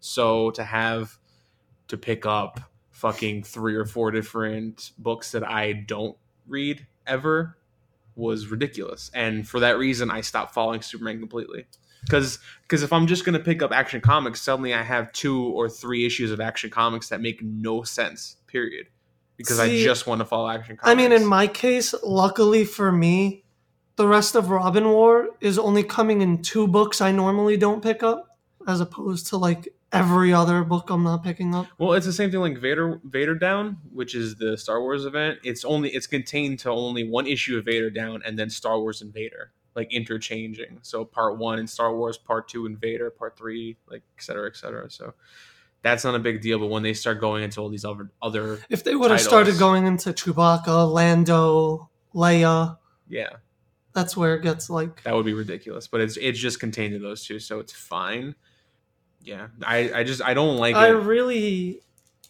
So 0.00 0.50
to 0.52 0.62
have 0.62 1.18
to 1.88 1.96
pick 1.96 2.26
up 2.26 2.60
fucking 2.90 3.42
three 3.42 3.74
or 3.74 3.84
four 3.84 4.10
different 4.10 4.92
books 4.98 5.32
that 5.32 5.48
I 5.48 5.72
don't 5.72 6.16
read 6.46 6.86
ever 7.06 7.56
was 8.18 8.48
ridiculous. 8.48 9.10
And 9.14 9.48
for 9.48 9.60
that 9.60 9.78
reason 9.78 10.10
I 10.10 10.20
stopped 10.20 10.52
following 10.52 10.82
Superman 10.82 11.20
completely. 11.20 11.66
Cuz 12.10 12.38
cuz 12.68 12.82
if 12.82 12.92
I'm 12.92 13.06
just 13.06 13.24
going 13.24 13.38
to 13.38 13.44
pick 13.44 13.62
up 13.62 13.72
Action 13.72 14.00
Comics, 14.00 14.42
suddenly 14.42 14.74
I 14.74 14.82
have 14.82 15.12
two 15.12 15.44
or 15.44 15.68
three 15.68 16.04
issues 16.04 16.30
of 16.30 16.40
Action 16.40 16.70
Comics 16.70 17.08
that 17.08 17.20
make 17.20 17.42
no 17.42 17.82
sense, 17.82 18.36
period. 18.46 18.88
Because 19.36 19.60
I 19.60 19.68
just 19.68 20.06
want 20.06 20.20
to 20.20 20.24
follow 20.24 20.48
Action 20.48 20.76
Comics. 20.76 20.90
I 20.90 20.94
mean, 20.96 21.12
in 21.12 21.24
my 21.24 21.46
case, 21.46 21.94
luckily 22.02 22.64
for 22.64 22.90
me, 22.90 23.44
the 23.94 24.06
rest 24.06 24.34
of 24.34 24.50
Robin 24.50 24.88
War 24.88 25.28
is 25.40 25.58
only 25.58 25.82
coming 25.84 26.22
in 26.22 26.42
two 26.42 26.66
books 26.66 27.00
I 27.00 27.12
normally 27.12 27.56
don't 27.56 27.82
pick 27.82 28.02
up, 28.02 28.36
as 28.66 28.80
opposed 28.80 29.28
to 29.28 29.36
like 29.36 29.68
every 29.92 30.32
other 30.32 30.64
book 30.64 30.90
I'm 30.90 31.02
not 31.02 31.24
picking 31.24 31.54
up. 31.54 31.66
Well, 31.78 31.92
it's 31.94 32.06
the 32.06 32.12
same 32.12 32.30
thing 32.30 32.40
like 32.40 32.58
Vader 32.58 33.00
Vader 33.04 33.34
Down, 33.34 33.78
which 33.92 34.14
is 34.14 34.36
the 34.36 34.56
Star 34.56 34.80
Wars 34.80 35.04
event. 35.04 35.38
It's 35.44 35.64
only 35.64 35.90
it's 35.90 36.06
contained 36.06 36.58
to 36.60 36.70
only 36.70 37.08
one 37.08 37.26
issue 37.26 37.58
of 37.58 37.64
Vader 37.64 37.90
Down 37.90 38.22
and 38.24 38.38
then 38.38 38.50
Star 38.50 38.78
Wars 38.78 39.02
and 39.02 39.12
Vader, 39.12 39.52
like 39.74 39.92
interchanging. 39.92 40.78
So 40.82 41.04
part 41.04 41.38
one 41.38 41.58
in 41.58 41.66
Star 41.66 41.94
Wars, 41.94 42.18
part 42.18 42.48
two 42.48 42.66
in 42.66 42.76
Vader, 42.76 43.10
part 43.10 43.36
three, 43.36 43.76
like 43.88 44.02
et 44.16 44.22
cetera, 44.22 44.48
et 44.48 44.56
cetera. 44.56 44.90
So 44.90 45.14
that's 45.82 46.04
not 46.04 46.14
a 46.14 46.18
big 46.18 46.40
deal. 46.42 46.58
But 46.58 46.66
when 46.66 46.82
they 46.82 46.94
start 46.94 47.20
going 47.20 47.42
into 47.42 47.60
all 47.60 47.68
these 47.68 47.84
other 47.84 48.10
other 48.20 48.60
If 48.68 48.84
they 48.84 48.94
would 48.94 49.10
have 49.10 49.20
started 49.20 49.58
going 49.58 49.86
into 49.86 50.12
Chewbacca, 50.12 50.92
Lando, 50.92 51.88
Leia, 52.14 52.78
yeah, 53.08 53.30
that's 53.94 54.16
where 54.16 54.34
it 54.34 54.42
gets 54.42 54.68
like 54.68 55.02
that 55.04 55.14
would 55.14 55.26
be 55.26 55.34
ridiculous. 55.34 55.86
But 55.88 56.02
it's 56.02 56.16
it's 56.18 56.38
just 56.38 56.60
contained 56.60 56.92
to 56.94 56.98
those 56.98 57.24
two, 57.24 57.38
so 57.38 57.58
it's 57.58 57.72
fine. 57.72 58.34
Yeah, 59.22 59.48
I 59.64 59.92
I 59.92 60.04
just 60.04 60.22
I 60.22 60.34
don't 60.34 60.56
like 60.56 60.74
it. 60.74 60.78
I 60.78 60.88
it. 60.88 60.92
really 60.92 61.82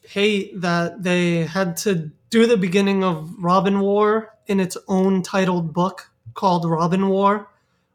hate 0.02 0.60
that 0.60 1.02
they 1.02 1.44
had 1.44 1.76
to 1.78 2.10
do 2.30 2.46
the 2.46 2.56
beginning 2.56 3.04
of 3.04 3.32
Robin 3.38 3.80
War 3.80 4.34
in 4.46 4.60
its 4.60 4.76
own 4.88 5.22
titled 5.22 5.72
book 5.72 6.10
called 6.34 6.68
Robin 6.68 7.08
War, 7.08 7.48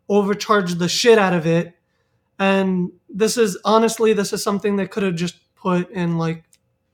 overcharge 0.09 0.75
the 0.75 0.87
shit 0.87 1.17
out 1.17 1.33
of 1.33 1.45
it, 1.45 1.75
and 2.39 2.91
this 3.09 3.37
is 3.37 3.57
honestly 3.65 4.13
this 4.13 4.33
is 4.33 4.43
something 4.43 4.75
they 4.75 4.87
could 4.87 5.03
have 5.03 5.15
just 5.15 5.35
put 5.55 5.89
in 5.91 6.17
like 6.17 6.43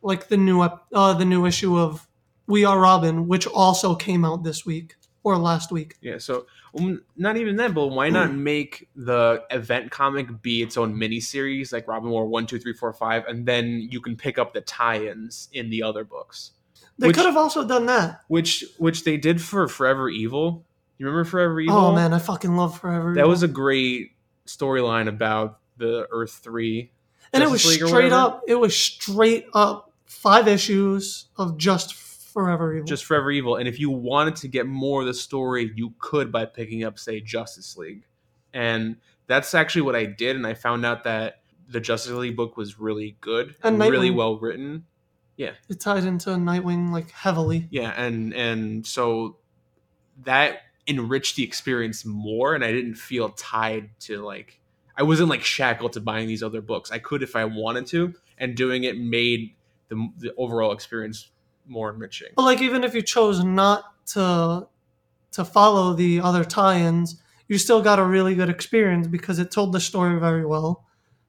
like 0.01 0.27
the 0.27 0.37
new 0.37 0.61
uh, 0.61 1.13
the 1.13 1.25
new 1.25 1.45
issue 1.45 1.77
of 1.77 2.07
We 2.47 2.65
Are 2.65 2.79
Robin, 2.79 3.27
which 3.27 3.47
also 3.47 3.95
came 3.95 4.23
out 4.23 4.43
this 4.43 4.65
week 4.65 4.95
or 5.23 5.37
last 5.37 5.71
week. 5.71 5.95
Yeah, 6.01 6.17
so 6.17 6.45
um, 6.77 7.01
not 7.17 7.37
even 7.37 7.55
that, 7.57 7.73
but 7.73 7.87
why 7.87 8.09
not 8.09 8.33
make 8.33 8.87
the 8.95 9.43
event 9.51 9.91
comic 9.91 10.41
be 10.41 10.61
its 10.61 10.77
own 10.77 10.97
mini 10.97 11.19
series, 11.19 11.73
like 11.73 11.87
Robin 11.87 12.09
War 12.09 12.25
one, 12.27 12.45
two, 12.45 12.59
three, 12.59 12.73
four, 12.73 12.93
five, 12.93 13.25
and 13.25 13.45
then 13.45 13.87
you 13.91 13.99
can 14.01 14.15
pick 14.15 14.37
up 14.37 14.53
the 14.53 14.61
tie-ins 14.61 15.49
in 15.51 15.69
the 15.69 15.83
other 15.83 16.03
books, 16.03 16.51
They 16.97 17.07
Which- 17.07 17.15
could 17.17 17.25
have 17.25 17.37
also 17.37 17.67
done 17.67 17.85
that. 17.87 18.21
which 18.27 18.63
which 18.77 19.03
they 19.03 19.17
did 19.17 19.41
for 19.41 19.67
Forever 19.67 20.09
Evil. 20.09 20.65
You 20.97 21.05
remember 21.05 21.23
Forever 21.29 21.59
Evil? 21.61 21.75
Oh 21.77 21.95
man, 21.95 22.13
I 22.13 22.19
fucking 22.19 22.55
love 22.55 22.77
Forever. 22.79 23.13
that 23.13 23.19
Evil. 23.21 23.29
was 23.29 23.43
a 23.43 23.47
great 23.47 24.11
storyline 24.45 25.07
about 25.07 25.59
the 25.77 26.07
Earth 26.11 26.39
Three, 26.43 26.91
and 27.33 27.41
it 27.43 27.49
was 27.49 27.65
League 27.65 27.87
straight 27.87 28.11
up 28.11 28.43
it 28.47 28.55
was 28.55 28.75
straight 28.77 29.45
up 29.53 29.91
five 30.05 30.47
issues 30.47 31.25
of 31.37 31.57
just 31.57 31.93
forever 32.29 32.75
evil 32.75 32.87
just 32.87 33.05
Forever 33.05 33.31
Evil. 33.31 33.55
And 33.55 33.67
if 33.67 33.79
you 33.79 33.89
wanted 33.89 34.35
to 34.37 34.47
get 34.47 34.67
more 34.67 35.01
of 35.01 35.07
the 35.07 35.13
story, 35.13 35.71
you 35.75 35.93
could 35.99 36.31
by 36.31 36.45
picking 36.45 36.83
up, 36.83 36.99
say, 36.99 37.19
Justice 37.19 37.77
League. 37.77 38.03
And 38.53 38.97
that's 39.27 39.53
actually 39.53 39.81
what 39.83 39.95
I 39.95 40.05
did. 40.05 40.35
And 40.35 40.45
I 40.47 40.53
found 40.53 40.85
out 40.85 41.03
that 41.03 41.41
the 41.69 41.79
Justice 41.79 42.11
League 42.13 42.35
book 42.35 42.57
was 42.57 42.79
really 42.79 43.15
good 43.21 43.55
And 43.63 43.79
really 43.79 44.09
well 44.09 44.37
written. 44.37 44.85
Yeah. 45.37 45.51
It 45.69 45.79
tied 45.79 46.03
into 46.03 46.31
nightwing 46.31 46.91
like 46.91 47.11
heavily 47.11 47.67
Yeah, 47.69 47.93
and 47.95 48.33
and 48.33 48.85
so 48.85 49.37
that 50.23 50.63
enriched 50.85 51.37
the 51.37 51.43
experience 51.43 52.03
more, 52.03 52.55
and 52.55 52.63
I 52.63 52.73
didn't 52.73 52.95
feel 52.95 53.29
tied 53.29 53.91
to 54.01 54.21
like 54.21 54.59
I 54.97 55.03
wasn't 55.03 55.29
like 55.29 55.43
shackled 55.43 55.93
to 55.93 56.01
buying 56.01 56.27
these 56.27 56.43
other 56.43 56.61
books. 56.61 56.91
I 56.91 56.99
could 56.99 57.23
if 57.23 57.37
I 57.37 57.45
wanted 57.45 57.87
to, 57.87 58.15
and 58.37 58.55
doing 58.57 58.83
it 58.83 58.97
made 58.97 59.55
the 59.87 60.09
the 60.17 60.33
overall 60.35 60.73
experience 60.73 61.29
more 61.69 61.91
enriching. 61.93 62.29
But 62.35 62.43
like 62.43 62.61
even 62.61 62.83
if 62.83 62.93
you 62.93 63.01
chose 63.01 63.43
not 63.43 63.83
to 64.07 64.67
to 65.31 65.45
follow 65.45 65.93
the 65.93 66.19
other 66.21 66.43
tie-ins, 66.43 67.21
you 67.47 67.57
still 67.57 67.81
got 67.81 67.99
a 67.99 68.03
really 68.03 68.33
good 68.35 68.49
experience 68.49 69.07
because 69.07 69.37
it 69.39 69.51
told 69.51 69.71
the 69.73 69.79
story 69.79 70.19
very 70.19 70.45
well. 70.45 70.85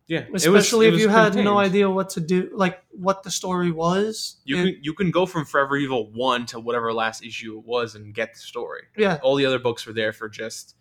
Yeah, 0.07 0.21
it 0.21 0.33
was- 0.33 0.45
Especially 0.45 0.87
it 0.87 0.89
if 0.89 0.93
was 0.95 1.03
you 1.03 1.09
had 1.09 1.25
contained. 1.27 1.45
no 1.45 1.59
idea 1.59 1.89
what 1.89 2.11
to 2.11 2.21
do, 2.21 2.51
like 2.53 2.83
what 2.91 3.23
the 3.23 3.31
story 3.31 3.71
was. 3.71 4.37
You 4.45 4.57
It- 4.57 4.65
can 4.75 4.79
you 4.85 4.95
can 4.95 5.11
go 5.13 5.25
from 5.27 5.45
Forever 5.45 5.77
Evil 5.77 6.11
one 6.13 6.47
to 6.47 6.59
whatever 6.59 6.93
last 6.93 7.25
issue 7.25 7.59
it 7.59 7.65
was 7.65 7.95
and 7.95 8.13
get 8.15 8.33
the 8.35 8.41
story. 8.41 8.83
yeah, 8.97 9.19
All 9.23 9.37
the 9.37 9.47
other 9.47 9.59
books 9.61 9.87
were 9.87 9.93
there 9.93 10.13
for 10.13 10.29
just 10.29 10.75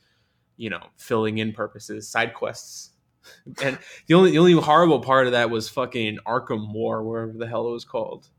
you 0.58 0.70
know 0.70 0.88
filling 0.98 1.38
in 1.38 1.52
purposes, 1.54 2.08
side 2.10 2.34
quests. 2.34 2.92
And 3.62 3.78
the 4.08 4.14
only 4.16 4.32
the 4.32 4.40
only 4.40 4.54
horrible 4.54 5.02
part 5.02 5.28
of 5.28 5.34
that 5.34 5.50
was 5.52 5.70
fucking 5.70 6.20
Arkham 6.26 6.74
War, 6.74 7.04
wherever 7.04 7.34
the 7.34 7.48
hell 7.48 7.68
it 7.68 7.72
was 7.72 7.86
called. 7.86 8.30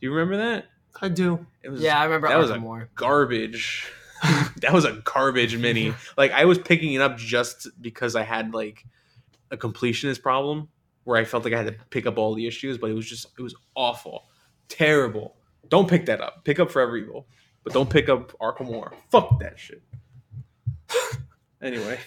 Do 0.00 0.06
you 0.06 0.12
remember 0.12 0.36
that? 0.36 0.66
I 1.00 1.08
do. 1.08 1.46
It 1.62 1.70
was 1.70 1.80
Yeah, 1.80 1.98
I 1.98 2.04
remember 2.04 2.28
that 2.28 2.38
was 2.38 2.50
Arkham 2.50 2.58
a 2.58 2.60
War. 2.60 2.88
garbage. 2.94 3.90
that 4.60 4.72
was 4.72 4.84
a 4.84 5.02
garbage 5.04 5.56
mini. 5.56 5.94
Like 6.16 6.32
I 6.32 6.44
was 6.44 6.58
picking 6.58 6.94
it 6.94 7.00
up 7.00 7.18
just 7.18 7.68
because 7.80 8.16
I 8.16 8.22
had 8.22 8.54
like 8.54 8.84
a 9.50 9.56
completionist 9.56 10.22
problem 10.22 10.68
where 11.04 11.18
I 11.18 11.24
felt 11.24 11.44
like 11.44 11.52
I 11.52 11.62
had 11.62 11.66
to 11.66 11.84
pick 11.90 12.06
up 12.06 12.16
all 12.16 12.34
the 12.34 12.46
issues, 12.46 12.78
but 12.78 12.90
it 12.90 12.94
was 12.94 13.06
just 13.06 13.26
it 13.38 13.42
was 13.42 13.54
awful, 13.74 14.24
terrible. 14.68 15.36
Don't 15.68 15.88
pick 15.88 16.06
that 16.06 16.20
up. 16.20 16.44
Pick 16.44 16.58
up 16.60 16.70
Forever 16.70 16.96
Evil, 16.96 17.26
but 17.62 17.72
don't 17.72 17.90
pick 17.90 18.08
up 18.08 18.32
Arkham 18.38 18.66
War. 18.66 18.92
Fuck 19.10 19.40
that 19.40 19.58
shit. 19.58 19.82
Anyway, 21.60 21.98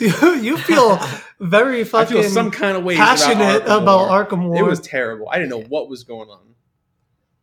you, 0.00 0.34
you 0.40 0.56
feel 0.58 0.98
very 1.38 1.82
I 1.82 1.84
fucking 1.84 2.16
feel 2.16 2.28
some 2.28 2.50
kind 2.50 2.76
of 2.76 2.82
way 2.82 2.96
passionate 2.96 3.62
about, 3.62 3.66
Arkham, 3.66 3.82
about 3.82 4.28
Arkham 4.28 4.48
War. 4.48 4.56
It 4.58 4.64
was 4.64 4.80
terrible. 4.80 5.28
I 5.30 5.38
didn't 5.38 5.50
know 5.50 5.62
what 5.62 5.88
was 5.88 6.02
going 6.02 6.28
on. 6.28 6.40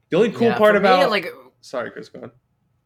The 0.09 0.17
only 0.17 0.31
cool 0.31 0.47
Yeah, 0.47 0.57
part 0.57 0.75
for 0.75 0.79
me, 0.81 0.87
about 0.87 1.09
like 1.09 1.27
sorry, 1.61 1.91
Chris, 1.91 2.09
go 2.09 2.21
on. 2.21 2.31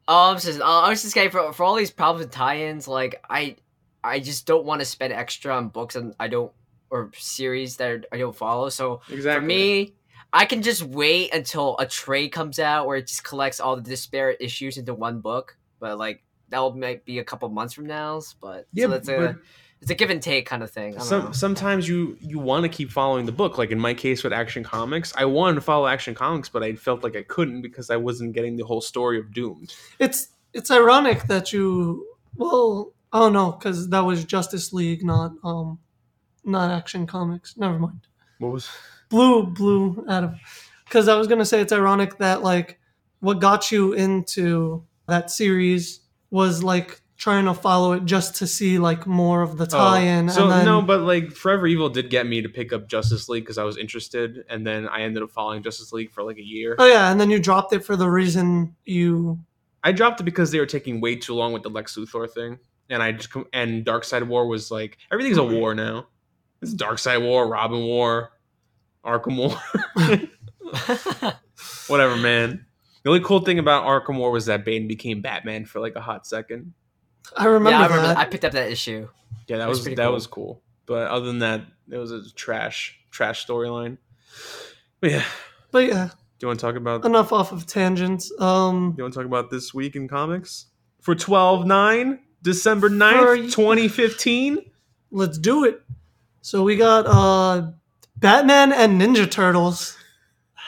Oh, 0.07 0.31
I'm 0.31 0.39
just, 0.39 0.59
oh, 0.61 0.81
I 0.85 0.89
was 0.89 1.01
just 1.01 1.13
saying 1.13 1.29
for, 1.29 1.53
for 1.53 1.63
all 1.63 1.75
these 1.75 1.91
problems 1.91 2.25
with 2.25 2.33
tie-ins, 2.33 2.87
like 2.87 3.23
I, 3.29 3.55
I 4.03 4.19
just 4.19 4.45
don't 4.47 4.65
want 4.65 4.81
to 4.81 4.85
spend 4.85 5.13
extra 5.13 5.55
on 5.55 5.69
books 5.69 5.95
and 5.95 6.15
I 6.19 6.27
don't 6.27 6.51
or 6.89 7.11
series 7.15 7.77
that 7.77 8.05
I 8.11 8.17
don't 8.17 8.35
follow. 8.35 8.69
So 8.69 9.01
Exactly. 9.09 9.39
for 9.39 9.45
me, 9.45 9.93
I 10.33 10.45
can 10.45 10.61
just 10.63 10.83
wait 10.83 11.33
until 11.33 11.77
a 11.77 11.85
trade 11.85 12.29
comes 12.29 12.57
out 12.59 12.87
where 12.87 12.97
it 12.97 13.07
just 13.07 13.23
collects 13.23 13.59
all 13.59 13.75
the 13.75 13.81
disparate 13.81 14.37
issues 14.41 14.77
into 14.77 14.93
one 14.93 15.21
book. 15.21 15.55
But 15.79 15.97
like 15.97 16.23
that 16.49 16.59
will 16.59 16.75
might 16.75 17.05
be 17.05 17.19
a 17.19 17.23
couple 17.23 17.47
months 17.49 17.73
from 17.73 17.85
now. 17.85 18.21
But 18.41 18.67
Yeah, 18.73 18.85
so 18.85 18.89
that's 18.91 19.07
but- 19.07 19.21
a 19.23 19.37
it's 19.81 19.89
a 19.89 19.95
give 19.95 20.09
and 20.11 20.21
take 20.21 20.45
kind 20.45 20.61
of 20.63 20.69
thing. 20.71 20.95
I 20.95 20.99
don't 21.09 21.25
know. 21.25 21.31
Sometimes 21.31 21.87
you 21.87 22.17
you 22.21 22.37
want 22.39 22.63
to 22.63 22.69
keep 22.69 22.91
following 22.91 23.25
the 23.25 23.31
book. 23.31 23.57
Like 23.57 23.71
in 23.71 23.79
my 23.79 23.93
case 23.93 24.23
with 24.23 24.31
Action 24.33 24.63
Comics, 24.63 25.11
I 25.17 25.25
wanted 25.25 25.55
to 25.55 25.61
follow 25.61 25.87
Action 25.87 26.13
Comics, 26.13 26.49
but 26.49 26.61
I 26.63 26.73
felt 26.75 27.03
like 27.03 27.15
I 27.15 27.23
couldn't 27.23 27.61
because 27.61 27.89
I 27.89 27.97
wasn't 27.97 28.33
getting 28.33 28.55
the 28.57 28.63
whole 28.63 28.81
story 28.81 29.17
of 29.19 29.33
Doomed. 29.33 29.73
it's 29.99 30.27
it's 30.53 30.69
ironic 30.69 31.23
that 31.27 31.51
you 31.53 32.05
well 32.35 32.93
oh 33.13 33.29
no 33.29 33.51
because 33.53 33.89
that 33.89 34.01
was 34.01 34.23
Justice 34.25 34.71
League 34.73 35.03
not 35.03 35.31
um 35.43 35.79
not 36.43 36.69
Action 36.71 37.07
Comics 37.07 37.55
never 37.57 37.79
mind 37.79 38.01
What 38.39 38.51
was? 38.51 38.69
blue 39.09 39.45
blue 39.47 40.05
Adam 40.09 40.35
because 40.85 41.07
I 41.07 41.15
was 41.15 41.27
gonna 41.27 41.45
say 41.45 41.59
it's 41.61 41.73
ironic 41.73 42.17
that 42.19 42.43
like 42.43 42.79
what 43.21 43.39
got 43.39 43.71
you 43.71 43.93
into 43.93 44.83
that 45.07 45.31
series 45.31 46.01
was 46.31 46.63
like 46.63 47.01
trying 47.21 47.45
to 47.45 47.53
follow 47.53 47.93
it 47.93 48.03
just 48.03 48.37
to 48.37 48.47
see 48.47 48.79
like 48.79 49.05
more 49.05 49.43
of 49.43 49.55
the 49.55 49.65
oh, 49.65 49.67
tie-in 49.67 50.27
Oh, 50.27 50.33
so 50.33 50.43
and 50.43 50.51
then 50.51 50.65
no, 50.65 50.81
but 50.81 51.01
like 51.01 51.31
Forever 51.31 51.67
Evil 51.67 51.87
did 51.87 52.09
get 52.09 52.25
me 52.25 52.41
to 52.41 52.49
pick 52.49 52.73
up 52.73 52.89
Justice 52.89 53.29
League 53.29 53.43
because 53.43 53.59
I 53.59 53.63
was 53.63 53.77
interested, 53.77 54.43
and 54.49 54.65
then 54.65 54.87
I 54.87 55.01
ended 55.01 55.21
up 55.21 55.29
following 55.29 55.61
Justice 55.61 55.93
League 55.93 56.11
for 56.11 56.23
like 56.23 56.37
a 56.37 56.43
year. 56.43 56.75
oh 56.79 56.87
yeah 56.87 57.11
and 57.11 57.21
then 57.21 57.29
you 57.29 57.39
dropped 57.39 57.73
it 57.73 57.85
for 57.85 57.95
the 57.95 58.09
reason 58.09 58.75
you 58.85 59.39
I 59.83 59.91
dropped 59.91 60.19
it 60.19 60.23
because 60.23 60.49
they 60.51 60.59
were 60.59 60.65
taking 60.65 60.99
way 60.99 61.15
too 61.15 61.35
long 61.35 61.53
with 61.53 61.61
the 61.61 61.69
Lex 61.69 61.95
Luthor 61.95 62.27
thing, 62.29 62.57
and 62.89 63.03
I 63.03 63.11
just 63.11 63.29
and 63.53 63.85
Darkseid 63.85 64.27
War 64.27 64.47
was 64.47 64.71
like 64.71 64.97
everything's 65.11 65.37
a 65.37 65.43
war 65.43 65.75
now. 65.75 66.07
It's 66.61 66.73
Darkseid 66.73 67.21
War, 67.21 67.47
Robin 67.47 67.83
War, 67.83 68.31
Arkham 69.05 69.37
War. 69.37 69.59
Whatever, 71.87 72.17
man. 72.17 72.65
The 73.03 73.09
only 73.09 73.21
cool 73.21 73.41
thing 73.41 73.59
about 73.59 73.85
Arkham 73.85 74.17
War 74.17 74.31
was 74.31 74.45
that 74.47 74.65
Bane 74.65 74.87
became 74.87 75.21
Batman 75.21 75.65
for 75.65 75.79
like 75.79 75.95
a 75.95 76.01
hot 76.01 76.25
second. 76.27 76.73
I 77.35 77.45
remember, 77.45 77.69
yeah, 77.71 77.79
I 77.79 77.83
remember. 77.87 78.07
that. 78.07 78.17
I 78.17 78.25
picked 78.25 78.45
up 78.45 78.51
that 78.53 78.71
issue. 78.71 79.07
Yeah, 79.47 79.57
that 79.57 79.65
It 79.65 79.69
was 79.69 79.79
was, 79.79 79.85
that 79.85 79.95
cool. 79.97 80.13
was 80.13 80.27
cool. 80.27 80.61
But 80.85 81.07
other 81.09 81.25
than 81.25 81.39
that, 81.39 81.61
it 81.89 81.97
was 81.97 82.11
a 82.11 82.29
trash 82.33 82.99
trash 83.11 83.45
storyline. 83.45 83.97
But 84.99 85.11
yeah, 85.11 85.23
but 85.71 85.87
yeah 85.87 86.05
do 86.07 86.45
you 86.45 86.47
want 86.47 86.59
to 86.59 86.65
talk 86.65 86.75
about 86.75 87.05
enough 87.05 87.31
off 87.31 87.51
of 87.51 87.67
tangents 87.67 88.31
um 88.39 88.95
you 88.97 89.03
want 89.03 89.13
to 89.13 89.19
talk 89.19 89.27
about 89.27 89.51
this 89.51 89.73
week 89.75 89.95
in 89.95 90.07
comics 90.07 90.65
for 90.99 91.13
12-9 91.13 92.17
December 92.41 92.89
For- 92.89 92.95
9th, 92.95 93.51
2015? 93.53 94.57
let's 95.11 95.37
do 95.37 95.65
it 95.65 95.81
so 96.41 96.63
we 96.63 96.75
got 96.77 97.05
uh 97.07 97.71
Batman 98.15 98.71
and 98.73 98.99
Ninja 98.99 99.29
Turtles 99.29 99.97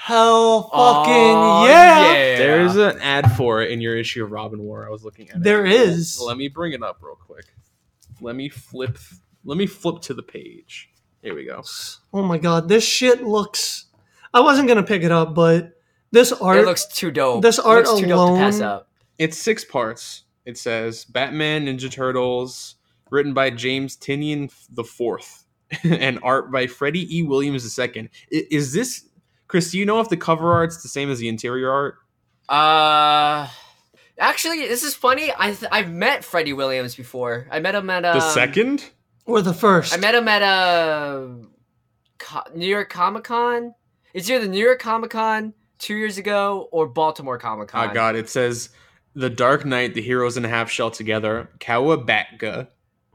hell 0.08 0.64
fucking 0.64 1.14
Oh, 1.14 1.66
yeah. 1.68 2.38
There's 2.38 2.76
an 2.76 3.00
ad 3.00 3.32
for 3.38 3.62
it 3.62 3.72
in 3.72 3.80
your 3.80 3.96
issue 3.98 4.24
of 4.24 4.32
Robin 4.32 4.62
War. 4.62 4.86
I 4.86 4.90
was 4.90 5.04
looking 5.06 5.30
at 5.30 5.38
it. 5.38 5.44
There 5.44 5.66
is. 5.66 6.20
Let 6.20 6.36
me 6.38 6.50
bring 6.50 6.74
it 6.74 6.84
up 6.84 6.98
real 7.02 7.16
quick. 7.16 7.46
Let 8.20 8.36
me 8.36 8.50
flip. 8.50 8.98
Let 9.46 9.58
me 9.58 9.66
flip 9.66 10.02
to 10.04 10.14
the 10.14 10.24
page. 10.24 10.90
Here 11.22 11.34
we 11.34 11.46
go. 11.46 11.64
Oh 12.14 12.22
my 12.22 12.38
god, 12.38 12.68
this 12.68 12.84
shit 12.86 13.24
looks. 13.24 13.86
I 14.34 14.42
wasn't 14.42 14.68
gonna 14.68 14.84
pick 14.84 15.04
it 15.04 15.12
up, 15.12 15.34
but 15.36 15.72
this 16.12 16.34
art. 16.34 16.58
it 16.58 16.66
looks 16.66 16.86
too 16.86 17.10
dope. 17.12 17.42
this 17.42 17.60
It 17.60 17.66
art 17.66 17.86
looks 17.86 18.02
too 18.02 18.08
dope 18.08 18.36
to 18.36 18.42
pass 18.44 18.58
alone- 18.60 18.70
up. 18.70 18.90
It's 19.18 19.38
six 19.38 19.64
parts. 19.64 20.24
It 20.46 20.58
says 20.58 21.06
Batman 21.06 21.66
Ninja 21.68 21.90
Turtles, 21.90 22.76
written 23.10 23.34
by 23.34 23.52
James 23.52 23.96
Tynion 23.96 24.52
the 24.76 24.84
Fourth, 24.84 25.46
and 25.84 26.20
art 26.24 26.52
by 26.52 26.68
Freddie 26.68 27.08
E. 27.18 27.24
Williams 27.24 27.80
II. 27.80 28.10
I- 28.34 28.48
Is 28.52 28.74
this 28.74 29.06
Chris? 29.54 29.70
Do 29.70 29.78
you 29.78 29.86
know 29.86 30.00
if 30.00 30.10
the 30.10 30.18
cover 30.18 30.52
art's 30.52 30.82
the 30.82 30.90
same 30.90 31.12
as 31.12 31.20
the 31.20 31.28
interior 31.28 31.70
art? 31.72 31.98
Uh, 32.50 33.48
actually, 34.18 34.68
this 34.68 34.82
is 34.82 34.96
funny. 34.96 35.32
I 35.38 35.54
th- 35.54 35.70
I've 35.72 35.92
met 35.92 36.26
Freddie 36.26 36.54
Williams 36.54 36.96
before. 36.96 37.46
I 37.52 37.60
met 37.60 37.76
him 37.76 37.88
at 37.92 38.04
um, 38.04 38.16
The 38.18 38.32
second? 38.32 38.90
or 39.28 39.44
the 39.44 39.54
first. 39.54 39.94
I 39.94 39.98
met 39.98 40.16
him 40.16 40.28
at 40.28 40.42
a 40.42 41.38
Co- 42.18 42.42
New 42.56 42.66
York 42.66 42.90
Comic 42.90 43.26
Con. 43.26 43.76
It's 44.16 44.28
either 44.28 44.44
the 44.46 44.50
New 44.50 44.58
York 44.66 44.80
Comic 44.80 45.12
Con 45.12 45.54
two 45.78 45.94
years 45.94 46.18
ago 46.18 46.68
or 46.72 46.88
Baltimore 46.88 47.38
Comic 47.38 47.68
Con. 47.68 47.92
Oh 47.92 47.94
god, 47.94 48.16
it 48.16 48.30
says 48.30 48.70
The 49.14 49.30
Dark 49.30 49.66
Knight, 49.68 49.94
the 49.94 50.02
heroes 50.02 50.36
in 50.36 50.46
a 50.46 50.50
half 50.50 50.72
shell 50.72 50.90
together, 50.90 51.48
Cowabunga. 51.60 52.70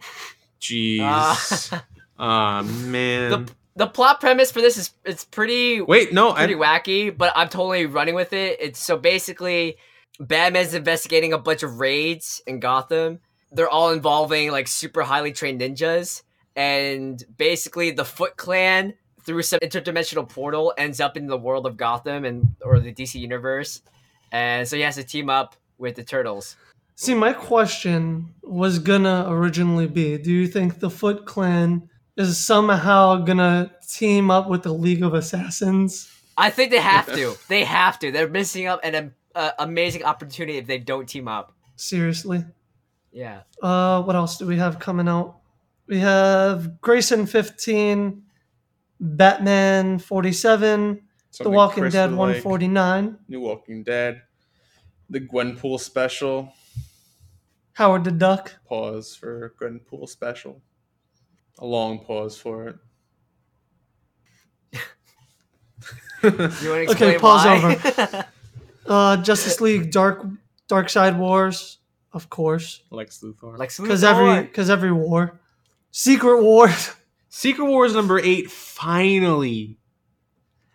Jeez. 0.60 1.00
Ah. 1.02 1.84
Ah 2.16 2.62
man. 2.62 3.30
the 3.44 3.52
the 3.78 3.86
plot 3.86 4.18
premise 4.18 4.50
for 4.50 4.60
this 4.60 4.76
is 4.76 4.90
it's 5.04 5.24
pretty 5.24 5.80
Wait, 5.80 6.12
no, 6.12 6.32
pretty 6.32 6.56
I 6.56 6.58
wacky, 6.58 7.16
but 7.16 7.32
I'm 7.36 7.48
totally 7.48 7.86
running 7.86 8.16
with 8.16 8.32
it. 8.32 8.58
It's 8.60 8.80
so 8.80 8.96
basically 8.96 9.76
Batman's 10.18 10.74
investigating 10.74 11.32
a 11.32 11.38
bunch 11.38 11.62
of 11.62 11.78
raids 11.78 12.42
in 12.48 12.58
Gotham. 12.58 13.20
They're 13.52 13.68
all 13.68 13.92
involving 13.92 14.50
like 14.50 14.66
super 14.66 15.02
highly 15.02 15.32
trained 15.32 15.60
ninjas, 15.60 16.22
and 16.56 17.22
basically 17.36 17.92
the 17.92 18.04
Foot 18.04 18.36
Clan 18.36 18.94
through 19.22 19.42
some 19.42 19.60
interdimensional 19.60 20.28
portal 20.28 20.74
ends 20.76 21.00
up 21.00 21.16
in 21.16 21.28
the 21.28 21.38
world 21.38 21.64
of 21.64 21.76
Gotham 21.76 22.24
and 22.24 22.48
or 22.62 22.80
the 22.80 22.92
DC 22.92 23.14
universe, 23.14 23.82
and 24.32 24.66
so 24.66 24.74
he 24.74 24.82
has 24.82 24.96
to 24.96 25.04
team 25.04 25.30
up 25.30 25.54
with 25.78 25.94
the 25.94 26.02
Turtles. 26.02 26.56
See, 26.96 27.14
my 27.14 27.32
question 27.32 28.34
was 28.42 28.80
gonna 28.80 29.26
originally 29.28 29.86
be: 29.86 30.18
Do 30.18 30.32
you 30.32 30.48
think 30.48 30.80
the 30.80 30.90
Foot 30.90 31.26
Clan 31.26 31.88
is 32.18 32.36
somehow 32.36 33.16
gonna 33.16 33.70
team 33.88 34.30
up 34.30 34.48
with 34.48 34.64
the 34.64 34.72
League 34.74 35.02
of 35.02 35.14
Assassins? 35.14 36.12
I 36.36 36.50
think 36.50 36.70
they 36.70 36.80
have 36.80 37.06
to. 37.14 37.36
they 37.48 37.64
have 37.64 37.98
to. 38.00 38.12
They're 38.12 38.28
missing 38.28 38.66
up 38.66 38.80
an 38.82 39.14
uh, 39.34 39.50
amazing 39.58 40.04
opportunity 40.04 40.58
if 40.58 40.66
they 40.66 40.78
don't 40.78 41.08
team 41.08 41.28
up. 41.28 41.52
Seriously. 41.76 42.44
Yeah. 43.12 43.42
Uh, 43.62 44.02
what 44.02 44.16
else 44.16 44.36
do 44.36 44.46
we 44.46 44.56
have 44.56 44.78
coming 44.78 45.08
out? 45.08 45.38
We 45.86 46.00
have 46.00 46.80
Grayson 46.80 47.24
15, 47.26 48.22
Batman 49.00 49.98
47, 49.98 51.00
The 51.40 51.50
Walking 51.50 51.82
Chris 51.84 51.94
Dead 51.94 52.10
would 52.10 52.16
like. 52.16 52.44
149, 52.44 53.18
New 53.28 53.40
Walking 53.40 53.84
Dead. 53.84 54.22
The 55.08 55.20
Gwenpool 55.20 55.80
special. 55.80 56.52
Howard 57.72 58.04
the 58.04 58.10
Duck. 58.10 58.56
Pause 58.66 59.14
for 59.14 59.54
Gwenpool 59.58 60.08
special. 60.08 60.60
A 61.58 61.66
long 61.66 61.98
pause 62.00 62.36
for 62.38 62.68
it. 62.68 62.76
You 66.22 66.30
want 66.30 66.38
to 66.40 66.80
explain 66.82 67.10
Okay, 67.10 67.18
pause 67.18 67.44
why? 67.44 68.24
Uh, 68.86 69.18
Justice 69.18 69.60
League 69.60 69.90
Dark 69.90 70.24
Darkseid 70.68 71.18
Wars. 71.18 71.78
of 72.14 72.30
course, 72.30 72.82
Lex 72.90 73.18
Luthor. 73.20 73.52
because 73.52 73.58
Lex 73.58 73.78
Luthor. 73.78 74.04
every 74.04 74.42
because 74.44 74.70
every 74.70 74.92
war, 74.92 75.38
Secret 75.90 76.42
Wars. 76.42 76.94
Secret 77.28 77.66
Wars 77.66 77.94
number 77.94 78.18
eight. 78.18 78.50
Finally, 78.50 79.76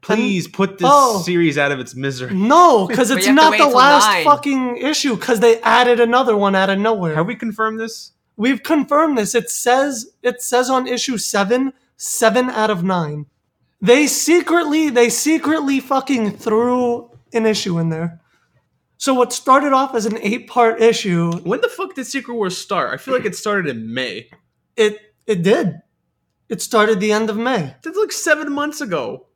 please 0.01 0.47
put 0.47 0.77
this 0.77 0.87
oh. 0.91 1.21
series 1.23 1.57
out 1.57 1.71
of 1.71 1.79
its 1.79 1.95
misery. 1.95 2.35
No, 2.35 2.87
because 2.87 3.09
it's 3.09 3.25
you 3.25 3.33
have 3.33 3.51
to 3.53 3.57
not 3.57 3.69
the 3.69 3.75
last 3.75 4.07
nine. 4.07 4.23
fucking 4.23 4.77
issue. 4.77 5.15
Because 5.15 5.39
they 5.39 5.59
added 5.61 5.99
another 5.99 6.37
one 6.37 6.53
out 6.53 6.69
of 6.69 6.77
nowhere. 6.77 7.15
Have 7.15 7.25
we 7.25 7.35
confirmed 7.35 7.79
this? 7.79 8.11
We've 8.35 8.61
confirmed 8.63 9.17
this. 9.17 9.35
It 9.35 9.49
says 9.49 10.13
it 10.21 10.41
says 10.41 10.69
on 10.69 10.87
issue 10.87 11.17
seven, 11.17 11.73
seven 11.97 12.49
out 12.49 12.69
of 12.69 12.83
nine. 12.83 13.27
They 13.81 14.07
secretly 14.07 14.89
they 14.89 15.09
secretly 15.09 15.79
fucking 15.79 16.37
threw 16.37 17.11
an 17.33 17.45
issue 17.45 17.77
in 17.79 17.89
there. 17.89 18.19
So 18.97 19.13
what 19.13 19.33
started 19.33 19.73
off 19.73 19.95
as 19.95 20.05
an 20.05 20.17
eight 20.21 20.47
part 20.47 20.81
issue, 20.81 21.33
When 21.43 21.59
the 21.61 21.67
fuck 21.67 21.93
did 21.93 22.05
Secret 22.07 22.35
Wars 22.35 22.57
start? 22.57 22.93
I 22.93 22.97
feel 22.97 23.13
like 23.13 23.25
it 23.25 23.35
started 23.35 23.67
in 23.67 23.93
May. 23.93 24.29
it 24.77 24.97
it 25.27 25.43
did. 25.43 25.81
It 26.49 26.61
started 26.61 26.99
the 26.99 27.11
end 27.11 27.29
of 27.29 27.37
May 27.37 27.75
That's 27.81 27.97
like 27.97 28.11
seven 28.11 28.51
months 28.51 28.81
ago. 28.81 29.27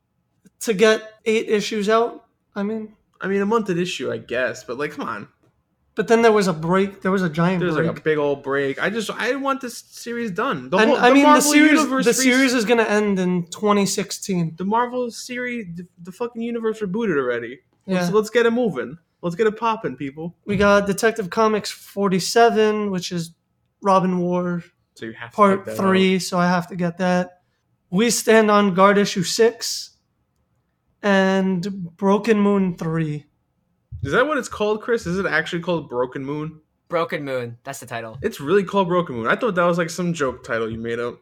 to 0.60 0.74
get 0.74 1.02
eight 1.24 1.48
issues 1.48 1.88
out. 1.88 2.26
I 2.54 2.62
mean, 2.62 2.94
I 3.20 3.28
mean, 3.28 3.40
a 3.42 3.46
month 3.46 3.68
an 3.68 3.78
issue, 3.78 4.10
I 4.10 4.18
guess, 4.18 4.64
but 4.64 4.78
like, 4.78 4.92
come 4.92 5.06
on. 5.08 5.28
But 5.98 6.06
then 6.06 6.22
there 6.22 6.30
was 6.30 6.46
a 6.46 6.52
break. 6.52 7.02
There 7.02 7.10
was 7.10 7.22
a 7.22 7.28
giant 7.28 7.58
There's 7.58 7.74
break. 7.74 7.88
like 7.88 7.98
a 7.98 8.00
big 8.00 8.18
old 8.18 8.44
break. 8.44 8.80
I 8.80 8.88
just, 8.88 9.10
I 9.10 9.34
want 9.34 9.60
this 9.60 9.78
series 9.78 10.30
done. 10.30 10.70
The 10.70 10.76
and 10.76 10.90
whole, 10.90 10.96
I 10.96 11.08
the 11.08 11.14
mean, 11.14 11.24
the 11.24 11.40
series 11.40 11.72
universe 11.72 12.04
the 12.04 12.14
series 12.14 12.54
is 12.54 12.64
gonna 12.64 12.84
end 12.84 13.18
in 13.18 13.46
2016. 13.48 14.54
the 14.56 14.64
Marvel 14.64 15.10
series, 15.10 15.66
the, 15.74 15.88
the 16.04 16.12
fucking 16.12 16.40
universe 16.40 16.78
rebooted 16.78 17.18
already. 17.18 17.58
Yeah. 17.84 17.96
Let's, 17.96 18.12
let's 18.12 18.30
get 18.30 18.46
it 18.46 18.52
moving. 18.52 18.96
Let's 19.22 19.34
get 19.34 19.48
it 19.48 19.58
popping, 19.58 19.96
people. 19.96 20.36
We 20.44 20.56
got 20.56 20.86
Detective 20.86 21.30
Comics 21.30 21.72
47, 21.72 22.92
which 22.92 23.10
is 23.10 23.32
Robin 23.82 24.20
War 24.20 24.62
So 24.94 25.06
you 25.06 25.14
have 25.14 25.30
to 25.30 25.36
Part 25.36 25.68
Three, 25.68 26.20
so 26.20 26.38
I 26.38 26.46
have 26.46 26.68
to 26.68 26.76
get 26.76 26.98
that. 26.98 27.40
We 27.90 28.10
stand 28.10 28.52
on 28.52 28.72
guard 28.72 28.98
issue 28.98 29.24
six, 29.24 29.96
and 31.02 31.96
Broken 31.96 32.38
Moon 32.38 32.76
three. 32.76 33.24
Out. 34.02 34.06
Is 34.06 34.12
that 34.12 34.26
what 34.26 34.38
it's 34.38 34.48
called, 34.48 34.82
Chris? 34.82 35.06
Is 35.06 35.18
it 35.18 35.26
actually 35.26 35.62
called 35.62 35.88
Broken 35.88 36.24
Moon? 36.24 36.60
Broken 36.88 37.24
Moon. 37.24 37.58
That's 37.64 37.80
the 37.80 37.86
title. 37.86 38.18
It's 38.22 38.40
really 38.40 38.64
called 38.64 38.88
Broken 38.88 39.16
Moon. 39.16 39.26
I 39.26 39.36
thought 39.36 39.54
that 39.56 39.64
was 39.64 39.78
like 39.78 39.90
some 39.90 40.12
joke 40.12 40.42
title 40.44 40.70
you 40.70 40.78
made 40.78 40.98
up. 40.98 41.18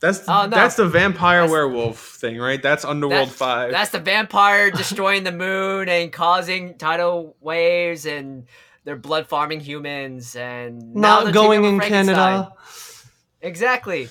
That's 0.00 0.20
Oh, 0.28 0.42
no. 0.44 0.48
that's 0.48 0.76
the 0.76 0.86
vampire 0.88 1.38
That's- 1.42 1.50
werewolf 1.50 1.98
thing, 2.16 2.38
right? 2.38 2.62
That's 2.62 2.84
Underworld 2.84 3.28
That's- 3.28 3.36
Five. 3.36 3.70
That's 3.70 3.90
the 3.90 4.00
vampire 4.00 4.70
destroying 4.70 5.24
the 5.24 5.32
moon 5.32 5.88
and 5.88 6.12
causing 6.12 6.76
tidal 6.78 7.36
waves 7.40 8.04
and 8.06 8.46
they're 8.84 8.96
blood 8.96 9.28
farming 9.28 9.60
humans 9.60 10.36
and 10.36 10.94
Not 10.94 11.32
going 11.32 11.64
in. 11.64 11.80
Canada. 11.80 12.52
Exactly. 13.40 14.08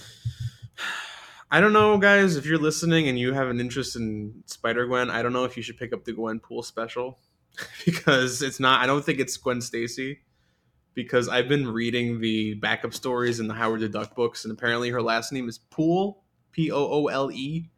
I 1.52 1.60
don't 1.62 1.74
know, 1.74 1.98
guys. 2.00 2.36
If 2.36 2.46
you're 2.48 2.58
listening 2.58 3.08
and 3.08 3.20
you 3.20 3.34
have 3.34 3.50
an 3.50 3.60
interest 3.60 3.96
in 3.96 4.44
Spider 4.48 4.88
Gwen, 4.88 5.12
I 5.12 5.22
don't 5.22 5.34
know 5.34 5.44
if 5.44 5.56
you 5.56 5.62
should 5.62 5.78
pick 5.78 5.94
up 5.94 6.04
the 6.06 6.14
Gwen 6.14 6.40
Pool 6.40 6.64
special 6.64 7.20
because 7.86 8.42
it's 8.42 8.60
not. 8.60 8.82
I 8.82 8.86
don't 8.86 9.04
think 9.04 9.20
it's 9.20 9.38
Gwen 9.38 9.62
Stacy 9.62 10.20
because 10.94 11.28
I've 11.28 11.48
been 11.48 11.68
reading 11.68 12.20
the 12.20 12.56
backup 12.56 12.94
stories 12.94 13.40
in 13.40 13.48
the 13.48 13.54
Howard 13.54 13.82
the 13.82 13.90
Duck 13.90 14.16
books, 14.16 14.46
and 14.46 14.52
apparently 14.52 14.90
her 14.90 15.02
last 15.02 15.32
name 15.32 15.50
is 15.50 15.58
Poole, 15.58 16.24
P 16.52 16.72
O 16.72 16.78
O 16.78 17.08
L 17.08 17.32
E, 17.32 17.70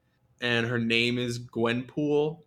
and 0.41 0.67
her 0.67 0.79
name 0.79 1.17
is 1.17 1.37
Gwen 1.37 1.83
Pool, 1.83 2.45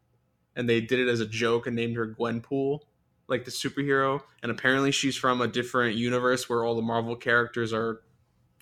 and 0.57 0.69
they 0.69 0.81
did 0.81 0.99
it 1.01 1.09
as 1.09 1.21
a 1.21 1.27
joke 1.27 1.67
and 1.67 1.77
named 1.77 1.97
her 1.97 2.07
Gwen 2.07 2.41
Pool, 2.41 2.87
like 3.29 3.45
the 3.45 3.51
superhero. 3.51 4.21
And 4.43 4.51
apparently 4.51 4.91
she's 4.91 5.17
from 5.17 5.41
a 5.41 5.49
different 5.49 5.97
universe 5.97 6.49
where 6.49 6.65
all 6.65 6.75
the 6.75 6.83
Marvel 6.83 7.17
characters 7.17 7.73
are 7.73 8.03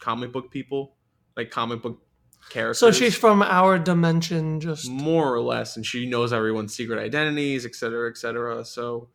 comic 0.01 0.33
book 0.33 0.51
people, 0.51 0.97
like 1.37 1.51
comic 1.51 1.83
book 1.83 2.01
characters. 2.51 2.79
So 2.79 2.91
she's 2.91 3.17
from 3.17 3.43
our 3.43 3.79
dimension. 3.79 4.61
Just 4.61 4.91
more 4.91 5.33
or 5.33 5.41
less, 5.41 5.77
and 5.77 5.85
she 5.85 6.07
knows 6.07 6.33
everyone's 6.33 6.75
secret 6.75 6.99
identities, 6.99 7.67
et 7.67 7.75
cetera, 7.75 8.09
et 8.11 8.17
cetera. 8.17 8.65
So 8.65 9.09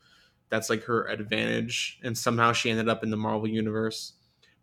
that's 0.49 0.69
like 0.69 0.83
her 0.83 1.07
advantage, 1.07 1.99
and 2.03 2.17
somehow 2.17 2.53
she 2.53 2.69
ended 2.69 2.89
up 2.89 3.03
in 3.03 3.09
the 3.09 3.17
Marvel 3.17 3.47
universe. 3.47 4.13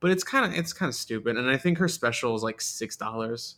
But 0.00 0.10
it's 0.12 0.22
kind 0.22 0.46
of 0.46 0.56
it's 0.58 0.72
kind 0.72 0.88
of 0.88 0.94
stupid, 0.94 1.36
and 1.36 1.50
I 1.50 1.56
think 1.56 1.78
her 1.78 1.88
special 1.88 2.36
is 2.36 2.42
like 2.42 2.60
six 2.60 2.96
dollars, 2.96 3.56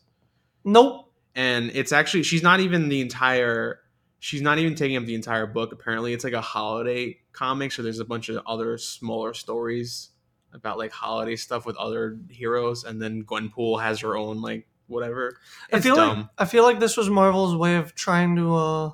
nope. 0.64 1.12
and 1.34 1.70
it's 1.74 1.92
actually 1.92 2.22
she's 2.22 2.42
not 2.42 2.60
even 2.60 2.88
the 2.88 3.00
entire. 3.00 3.80
She's 4.22 4.42
not 4.42 4.58
even 4.58 4.74
taking 4.74 4.96
up 4.96 5.06
the 5.06 5.14
entire 5.14 5.46
book. 5.46 5.72
Apparently, 5.72 6.12
it's 6.12 6.24
like 6.24 6.32
a 6.34 6.40
holiday 6.40 7.18
comic, 7.32 7.72
so 7.72 7.82
there's 7.82 8.00
a 8.00 8.04
bunch 8.04 8.28
of 8.28 8.42
other 8.46 8.78
smaller 8.78 9.34
stories 9.34 10.10
about 10.52 10.78
like 10.78 10.92
holiday 10.92 11.36
stuff 11.36 11.66
with 11.66 11.76
other 11.76 12.18
heroes, 12.28 12.84
and 12.84 13.00
then 13.02 13.24
Gwenpool 13.24 13.82
has 13.82 14.00
her 14.00 14.16
own 14.16 14.40
like 14.40 14.66
whatever. 14.90 15.38
I 15.72 15.80
feel 15.80 15.96
dumb. 15.96 16.18
like 16.18 16.26
I 16.38 16.44
feel 16.44 16.64
like 16.64 16.80
this 16.80 16.96
was 16.96 17.08
Marvel's 17.08 17.56
way 17.56 17.76
of 17.76 17.94
trying 17.94 18.36
to. 18.36 18.54
uh 18.54 18.90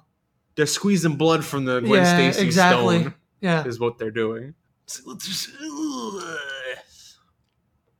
they're 0.54 0.66
squeezing 0.66 1.16
blood 1.16 1.44
from 1.44 1.64
the 1.66 1.80
Gwen 1.80 2.02
Yeah, 2.02 2.14
Stacy 2.30 2.46
exactly. 2.46 3.00
stone 3.00 3.14
Yeah. 3.40 3.64
is 3.66 3.78
what 3.80 3.98
they're 3.98 4.10
doing. 4.10 4.54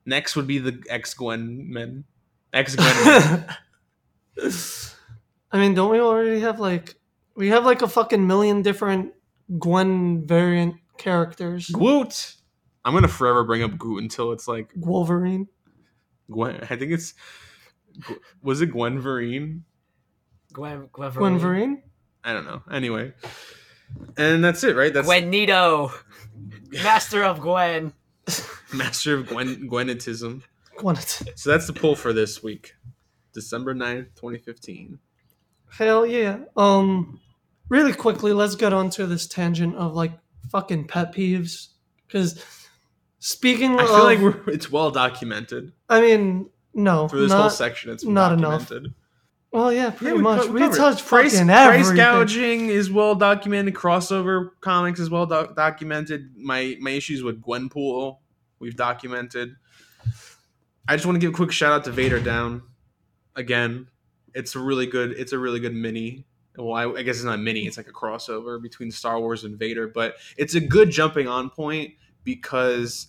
Next 0.04 0.36
would 0.36 0.46
be 0.46 0.58
the 0.58 0.82
ex 0.88 1.14
Gwen 1.14 1.70
men. 1.72 2.04
Ex 2.52 2.76
Gwen. 2.76 3.44
I 5.52 5.58
mean, 5.58 5.74
don't 5.74 5.90
we 5.90 6.00
already 6.00 6.40
have 6.40 6.60
like 6.60 6.94
we 7.34 7.48
have 7.48 7.64
like 7.64 7.82
a 7.82 7.88
fucking 7.88 8.26
million 8.26 8.62
different 8.62 9.12
Gwen 9.58 10.26
variant 10.26 10.76
characters? 10.96 11.68
Gwoot. 11.68 12.36
I'm 12.84 12.94
gonna 12.94 13.08
forever 13.08 13.42
bring 13.44 13.62
up 13.62 13.72
Gwoot 13.72 13.98
until 14.00 14.32
it's 14.32 14.46
like 14.46 14.70
Wolverine. 14.76 15.48
Gwen. 16.30 16.60
I 16.70 16.76
think 16.76 16.92
it's 16.92 17.14
was 18.42 18.60
it 18.60 18.72
Gwen 18.72 19.00
Vereen? 19.02 19.62
Gwen 20.52 20.88
Gwen 20.92 21.12
Gwenverine. 21.12 21.82
I 22.24 22.32
don't 22.32 22.46
know. 22.46 22.62
Anyway, 22.70 23.12
and 24.16 24.42
that's 24.42 24.64
it, 24.64 24.74
right? 24.76 24.92
That's 24.92 25.06
Gwenito. 25.06 25.92
Master 26.82 27.24
of 27.24 27.40
Gwen. 27.40 27.92
Master 28.72 29.14
of 29.14 29.28
Gwen 29.28 29.68
Gwenitism. 29.68 30.42
Gwen. 30.76 30.96
So 30.96 31.50
that's 31.50 31.66
the 31.66 31.72
pull 31.72 31.94
for 31.94 32.12
this 32.12 32.42
week, 32.42 32.74
December 33.32 33.74
9th, 33.74 34.14
2015. 34.16 34.98
Hell 35.70 36.06
yeah. 36.06 36.38
Um, 36.56 37.20
really 37.68 37.92
quickly, 37.92 38.32
let's 38.32 38.54
get 38.54 38.72
onto 38.72 39.06
this 39.06 39.26
tangent 39.26 39.76
of 39.76 39.94
like 39.94 40.12
fucking 40.50 40.86
pet 40.86 41.14
peeves. 41.14 41.68
Because 42.06 42.42
speaking 43.18 43.78
I 43.78 43.82
of, 43.82 43.88
feel 43.88 44.04
like 44.04 44.18
we're, 44.20 44.50
it's 44.50 44.70
well 44.70 44.90
documented. 44.90 45.72
I 45.88 46.00
mean, 46.00 46.50
no, 46.76 47.08
for 47.08 47.18
this 47.18 47.30
not, 47.30 47.40
whole 47.40 47.50
section. 47.50 47.90
It's 47.90 48.04
not 48.04 48.32
enough. 48.32 48.70
Well, 49.52 49.72
yeah, 49.72 49.90
pretty 49.90 50.16
we 50.16 50.22
much. 50.22 50.42
co- 50.42 50.52
we 50.52 50.60
touched 50.60 51.06
price, 51.06 51.40
price 51.40 51.90
gouging 51.90 52.68
is 52.68 52.90
well 52.90 53.14
documented. 53.14 53.74
Crossover 53.74 54.50
comics 54.60 55.00
is 55.00 55.08
well 55.08 55.26
doc- 55.26 55.56
documented. 55.56 56.36
My 56.36 56.76
my 56.80 56.90
issues 56.90 57.22
with 57.22 57.42
Gwenpool 57.42 58.18
we've 58.58 58.76
documented. 58.76 59.56
I 60.88 60.94
just 60.94 61.06
want 61.06 61.16
to 61.16 61.20
give 61.20 61.30
a 61.30 61.36
quick 61.36 61.52
shout 61.52 61.72
out 61.72 61.84
to 61.84 61.90
Vader 61.90 62.20
Down 62.20 62.62
again. 63.34 63.88
It's 64.34 64.54
a 64.54 64.58
really 64.58 64.86
good. 64.86 65.12
It's 65.12 65.32
a 65.32 65.38
really 65.38 65.60
good 65.60 65.74
mini. 65.74 66.26
Well, 66.56 66.74
I, 66.74 67.00
I 67.00 67.02
guess 67.02 67.16
it's 67.16 67.24
not 67.24 67.40
mini. 67.40 67.66
It's 67.66 67.76
like 67.76 67.88
a 67.88 67.92
crossover 67.92 68.60
between 68.62 68.90
Star 68.90 69.20
Wars 69.20 69.44
and 69.44 69.58
Vader, 69.58 69.88
but 69.88 70.16
it's 70.36 70.54
a 70.54 70.60
good 70.60 70.90
jumping 70.90 71.28
on 71.28 71.50
point 71.50 71.94
because 72.24 73.08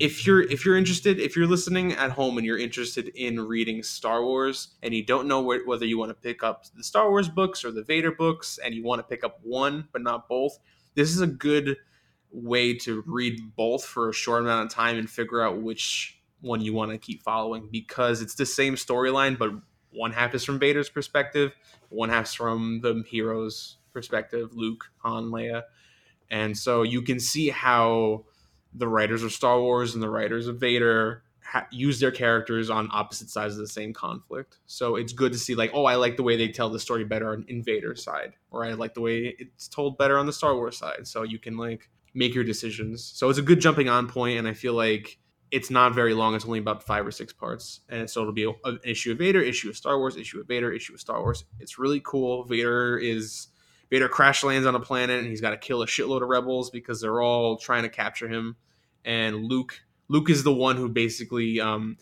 if 0.00 0.26
you're 0.26 0.42
if 0.42 0.64
you're 0.64 0.76
interested 0.76 1.20
if 1.20 1.36
you're 1.36 1.46
listening 1.46 1.92
at 1.92 2.10
home 2.10 2.38
and 2.38 2.46
you're 2.46 2.58
interested 2.58 3.08
in 3.14 3.38
reading 3.38 3.82
star 3.82 4.24
wars 4.24 4.68
and 4.82 4.94
you 4.94 5.04
don't 5.04 5.28
know 5.28 5.42
wh- 5.42 5.66
whether 5.68 5.84
you 5.84 5.98
want 5.98 6.08
to 6.08 6.14
pick 6.14 6.42
up 6.42 6.64
the 6.74 6.82
star 6.82 7.10
wars 7.10 7.28
books 7.28 7.64
or 7.64 7.70
the 7.70 7.84
vader 7.84 8.10
books 8.10 8.58
and 8.64 8.74
you 8.74 8.82
want 8.82 8.98
to 8.98 9.02
pick 9.02 9.22
up 9.22 9.38
one 9.42 9.86
but 9.92 10.02
not 10.02 10.26
both 10.26 10.58
this 10.94 11.10
is 11.10 11.20
a 11.20 11.26
good 11.26 11.76
way 12.32 12.74
to 12.74 13.04
read 13.06 13.54
both 13.54 13.84
for 13.84 14.08
a 14.08 14.12
short 14.12 14.42
amount 14.42 14.64
of 14.64 14.72
time 14.72 14.96
and 14.96 15.10
figure 15.10 15.42
out 15.42 15.60
which 15.60 16.18
one 16.40 16.62
you 16.62 16.72
want 16.72 16.90
to 16.90 16.96
keep 16.96 17.22
following 17.22 17.68
because 17.70 18.22
it's 18.22 18.34
the 18.34 18.46
same 18.46 18.76
storyline 18.76 19.38
but 19.38 19.50
one 19.92 20.12
half 20.12 20.34
is 20.34 20.44
from 20.44 20.58
vader's 20.58 20.88
perspective 20.88 21.52
one 21.90 22.08
half's 22.08 22.32
from 22.32 22.80
the 22.82 23.04
hero's 23.06 23.76
perspective 23.92 24.54
luke 24.54 24.86
han 25.04 25.24
leia. 25.24 25.62
And 26.30 26.56
so 26.56 26.82
you 26.82 27.02
can 27.02 27.18
see 27.18 27.48
how 27.48 28.24
the 28.74 28.88
writers 28.88 29.22
of 29.22 29.32
Star 29.32 29.60
Wars 29.60 29.94
and 29.94 30.02
the 30.02 30.10
writers 30.10 30.46
of 30.46 30.58
Vader 30.58 31.24
ha- 31.44 31.66
use 31.70 31.98
their 31.98 32.10
characters 32.10 32.70
on 32.70 32.88
opposite 32.92 33.30
sides 33.30 33.54
of 33.54 33.60
the 33.60 33.68
same 33.68 33.92
conflict. 33.92 34.58
So 34.66 34.96
it's 34.96 35.12
good 35.12 35.32
to 35.32 35.38
see, 35.38 35.54
like, 35.54 35.70
oh, 35.74 35.84
I 35.84 35.96
like 35.96 36.16
the 36.16 36.22
way 36.22 36.36
they 36.36 36.48
tell 36.48 36.70
the 36.70 36.78
story 36.78 37.04
better 37.04 37.30
on 37.30 37.44
in 37.48 37.62
Vader's 37.62 38.02
side, 38.02 38.34
or 38.50 38.64
I 38.64 38.72
like 38.74 38.94
the 38.94 39.00
way 39.00 39.34
it's 39.38 39.68
told 39.68 39.98
better 39.98 40.18
on 40.18 40.26
the 40.26 40.32
Star 40.32 40.54
Wars 40.54 40.78
side. 40.78 41.06
So 41.06 41.22
you 41.22 41.38
can 41.38 41.56
like 41.56 41.88
make 42.14 42.34
your 42.34 42.44
decisions. 42.44 43.04
So 43.04 43.28
it's 43.28 43.38
a 43.38 43.42
good 43.42 43.60
jumping 43.60 43.88
on 43.88 44.08
point, 44.08 44.38
and 44.38 44.46
I 44.46 44.54
feel 44.54 44.74
like 44.74 45.18
it's 45.50 45.70
not 45.70 45.94
very 45.94 46.14
long. 46.14 46.36
It's 46.36 46.44
only 46.44 46.60
about 46.60 46.84
five 46.84 47.04
or 47.04 47.10
six 47.10 47.32
parts, 47.32 47.80
and 47.88 48.08
so 48.08 48.20
it'll 48.20 48.32
be 48.32 48.52
an 48.64 48.78
issue 48.84 49.12
of 49.12 49.18
Vader, 49.18 49.40
issue 49.40 49.68
of 49.68 49.76
Star 49.76 49.98
Wars, 49.98 50.16
issue 50.16 50.40
of 50.40 50.46
Vader, 50.46 50.72
issue 50.72 50.94
of 50.94 51.00
Star 51.00 51.20
Wars. 51.20 51.44
It's 51.58 51.78
really 51.78 52.00
cool. 52.04 52.44
Vader 52.44 52.96
is 52.98 53.48
Vader 53.90 54.08
crash 54.08 54.44
lands 54.44 54.66
on 54.66 54.74
a 54.74 54.80
planet 54.80 55.18
and 55.18 55.28
he's 55.28 55.40
got 55.40 55.50
to 55.50 55.56
kill 55.56 55.82
a 55.82 55.86
shitload 55.86 56.22
of 56.22 56.28
rebels 56.28 56.70
because 56.70 57.00
they're 57.00 57.20
all 57.20 57.56
trying 57.56 57.82
to 57.82 57.88
capture 57.88 58.28
him. 58.28 58.56
and 59.04 59.44
Luke. 59.44 59.82
Luke 60.08 60.28
is 60.28 60.42
the 60.42 60.52
one 60.52 60.76
who 60.76 60.88
basically 60.88 61.60
um, 61.60 61.96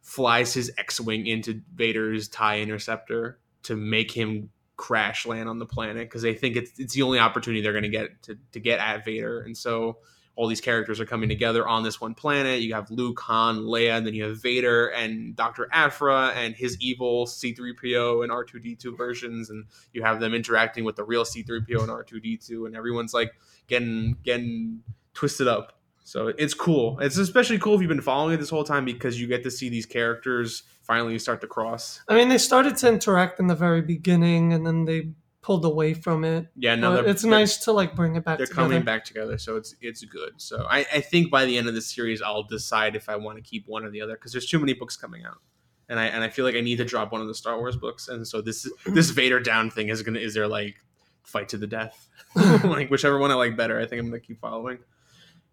flies 0.00 0.52
his 0.52 0.72
X-wing 0.78 1.26
into 1.26 1.62
Vader's 1.74 2.28
Tie 2.28 2.60
Interceptor 2.60 3.38
to 3.62 3.76
make 3.76 4.10
him 4.10 4.50
crash 4.76 5.26
land 5.26 5.48
on 5.48 5.60
the 5.60 5.66
planet 5.66 6.08
because 6.08 6.22
they 6.22 6.34
think 6.34 6.56
it's 6.56 6.72
it's 6.80 6.94
the 6.94 7.02
only 7.02 7.20
opportunity 7.20 7.62
they're 7.62 7.72
going 7.72 7.84
to 7.84 7.88
get 7.88 8.20
to 8.22 8.36
to 8.50 8.58
get 8.58 8.80
at 8.80 9.04
Vader, 9.04 9.42
and 9.42 9.56
so 9.56 9.98
all 10.34 10.46
these 10.46 10.60
characters 10.60 10.98
are 10.98 11.04
coming 11.04 11.28
together 11.28 11.66
on 11.68 11.82
this 11.82 12.00
one 12.00 12.14
planet. 12.14 12.62
You 12.62 12.74
have 12.74 12.90
Luke, 12.90 13.20
Han, 13.20 13.60
Leia, 13.60 13.98
and 13.98 14.06
then 14.06 14.14
you 14.14 14.24
have 14.24 14.40
Vader 14.40 14.88
and 14.88 15.36
Dr. 15.36 15.68
Aphra 15.72 16.32
and 16.34 16.54
his 16.54 16.78
evil 16.80 17.26
C3PO 17.26 18.22
and 18.22 18.32
R2D2 18.32 18.96
versions, 18.96 19.50
and 19.50 19.66
you 19.92 20.02
have 20.02 20.20
them 20.20 20.32
interacting 20.32 20.84
with 20.84 20.96
the 20.96 21.04
real 21.04 21.24
C3PO 21.24 21.80
and 21.80 21.88
R2D2, 21.88 22.66
and 22.66 22.74
everyone's 22.74 23.12
like 23.12 23.34
getting 23.68 24.16
getting 24.22 24.80
twisted 25.14 25.48
up. 25.48 25.78
So 26.04 26.28
it's 26.28 26.54
cool. 26.54 26.98
It's 27.00 27.16
especially 27.16 27.58
cool 27.58 27.74
if 27.74 27.80
you've 27.80 27.88
been 27.88 28.00
following 28.00 28.34
it 28.34 28.38
this 28.38 28.50
whole 28.50 28.64
time 28.64 28.84
because 28.84 29.20
you 29.20 29.26
get 29.26 29.44
to 29.44 29.50
see 29.50 29.68
these 29.68 29.86
characters 29.86 30.64
finally 30.82 31.18
start 31.18 31.40
to 31.42 31.46
cross. 31.46 32.00
I 32.08 32.14
mean, 32.14 32.28
they 32.28 32.38
started 32.38 32.76
to 32.78 32.88
interact 32.88 33.38
in 33.38 33.46
the 33.46 33.54
very 33.54 33.82
beginning, 33.82 34.52
and 34.52 34.66
then 34.66 34.84
they 34.84 35.12
pulled 35.42 35.64
away 35.64 35.92
from 35.92 36.24
it. 36.24 36.46
Yeah, 36.56 36.76
no, 36.76 36.92
uh, 36.92 36.96
But 37.02 37.08
it's 37.10 37.24
nice 37.24 37.56
to 37.64 37.72
like 37.72 37.96
bring 37.96 38.14
it 38.14 38.24
back 38.24 38.38
they're 38.38 38.46
together. 38.46 38.68
coming 38.68 38.82
back 38.82 39.04
together 39.04 39.36
so 39.38 39.56
it's 39.56 39.74
it's 39.80 40.04
good 40.04 40.34
so 40.36 40.66
I, 40.70 40.86
I 40.94 41.00
think 41.00 41.30
by 41.30 41.44
the 41.44 41.58
end 41.58 41.68
of 41.68 41.74
the 41.74 41.82
series 41.82 42.22
i'll 42.22 42.44
decide 42.44 42.94
if 42.94 43.08
i 43.08 43.16
want 43.16 43.38
to 43.38 43.42
keep 43.42 43.66
one 43.66 43.84
or 43.84 43.90
the 43.90 44.00
other 44.00 44.14
because 44.14 44.32
there's 44.32 44.46
too 44.46 44.60
many 44.60 44.72
books 44.72 44.96
coming 44.96 45.24
out 45.24 45.38
and 45.88 45.98
i 45.98 46.04
and 46.04 46.22
i 46.22 46.28
feel 46.28 46.44
like 46.44 46.54
i 46.54 46.60
need 46.60 46.76
to 46.76 46.84
drop 46.84 47.10
one 47.10 47.20
of 47.20 47.26
the 47.26 47.34
star 47.34 47.58
wars 47.58 47.76
books 47.76 48.06
and 48.08 48.26
so 48.26 48.40
this 48.40 48.70
this 48.86 49.10
vader 49.10 49.40
down 49.40 49.68
thing 49.68 49.88
is 49.88 50.02
gonna 50.02 50.20
is 50.20 50.32
there 50.32 50.46
like 50.46 50.76
fight 51.24 51.48
to 51.48 51.56
the 51.56 51.66
death 51.66 52.08
like 52.64 52.88
whichever 52.88 53.18
one 53.18 53.30
i 53.30 53.34
like 53.34 53.56
better 53.56 53.80
i 53.80 53.86
think 53.86 54.00
i'm 54.00 54.06
gonna 54.06 54.20
keep 54.20 54.40
following 54.40 54.78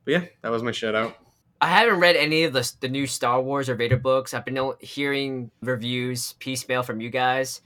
but 0.06 0.12
yeah 0.12 0.25
that 0.41 0.52
was 0.52 0.62
my 0.63 0.71
shout 0.71 0.95
out 0.95 1.17
I 1.62 1.67
haven't 1.67 1.99
read 1.99 2.15
any 2.15 2.43
of 2.43 2.54
the 2.54 2.71
the 2.80 2.88
new 2.88 3.06
Star 3.06 3.41
Wars 3.41 3.67
or 3.67 3.75
Vader 3.75 3.97
books. 3.97 4.34
I've 4.34 4.45
been 4.45 4.71
hearing 4.80 5.52
reviews 5.62 6.32
piecemeal 6.39 6.84
from 6.84 7.02
you 7.02 7.10
guys, 7.10 7.60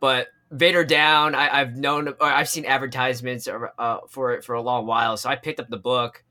but 0.00 0.26
Vader 0.50 0.84
Down, 0.84 1.34
I, 1.34 1.60
I've 1.60 1.76
known 1.76 2.14
I've 2.20 2.48
seen 2.48 2.64
advertisements 2.64 3.48
uh, 3.48 3.98
for 4.08 4.32
it 4.34 4.44
for 4.44 4.54
a 4.54 4.62
long 4.62 4.86
while. 4.86 5.16
So 5.16 5.28
I 5.28 5.36
picked 5.36 5.58
up 5.58 5.68
the 5.68 5.76
book, 5.76 6.22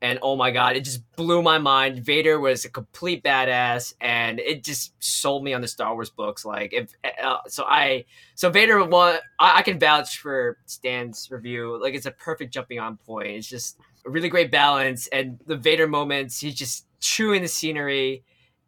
and 0.00 0.18
oh 0.22 0.36
my 0.36 0.50
god, 0.50 0.76
it 0.76 0.84
just 0.84 1.02
blew 1.16 1.42
my 1.42 1.58
mind. 1.58 2.04
Vader 2.04 2.38
was 2.38 2.64
a 2.64 2.68
complete 2.70 3.24
badass, 3.24 3.94
and 4.00 4.38
it 4.38 4.62
just 4.62 4.92
sold 5.02 5.42
me 5.42 5.54
on 5.54 5.60
the 5.60 5.68
Star 5.68 5.94
Wars 5.94 6.10
books. 6.10 6.44
Like 6.44 6.72
if 6.72 6.92
uh, 7.22 7.38
so, 7.48 7.64
I 7.64 8.04
so 8.34 8.48
Vader 8.50 8.84
one, 8.84 9.18
I, 9.40 9.58
I 9.58 9.62
can 9.62 9.78
vouch 9.80 10.18
for 10.18 10.58
Stan's 10.66 11.28
review. 11.30 11.80
Like 11.82 11.94
it's 11.94 12.06
a 12.06 12.12
perfect 12.12 12.54
jumping 12.54 12.78
on 12.78 12.96
point. 12.98 13.28
It's 13.28 13.48
just 13.48 13.78
a 14.06 14.10
really 14.10 14.28
great 14.28 14.52
balance 14.52 15.08
and 15.08 15.40
the 15.46 15.56
Vader 15.56 15.88
moments. 15.88 16.38
He's 16.38 16.54
just 16.54 16.86
chewing 17.00 17.42
the 17.42 17.48
scenery. 17.48 18.22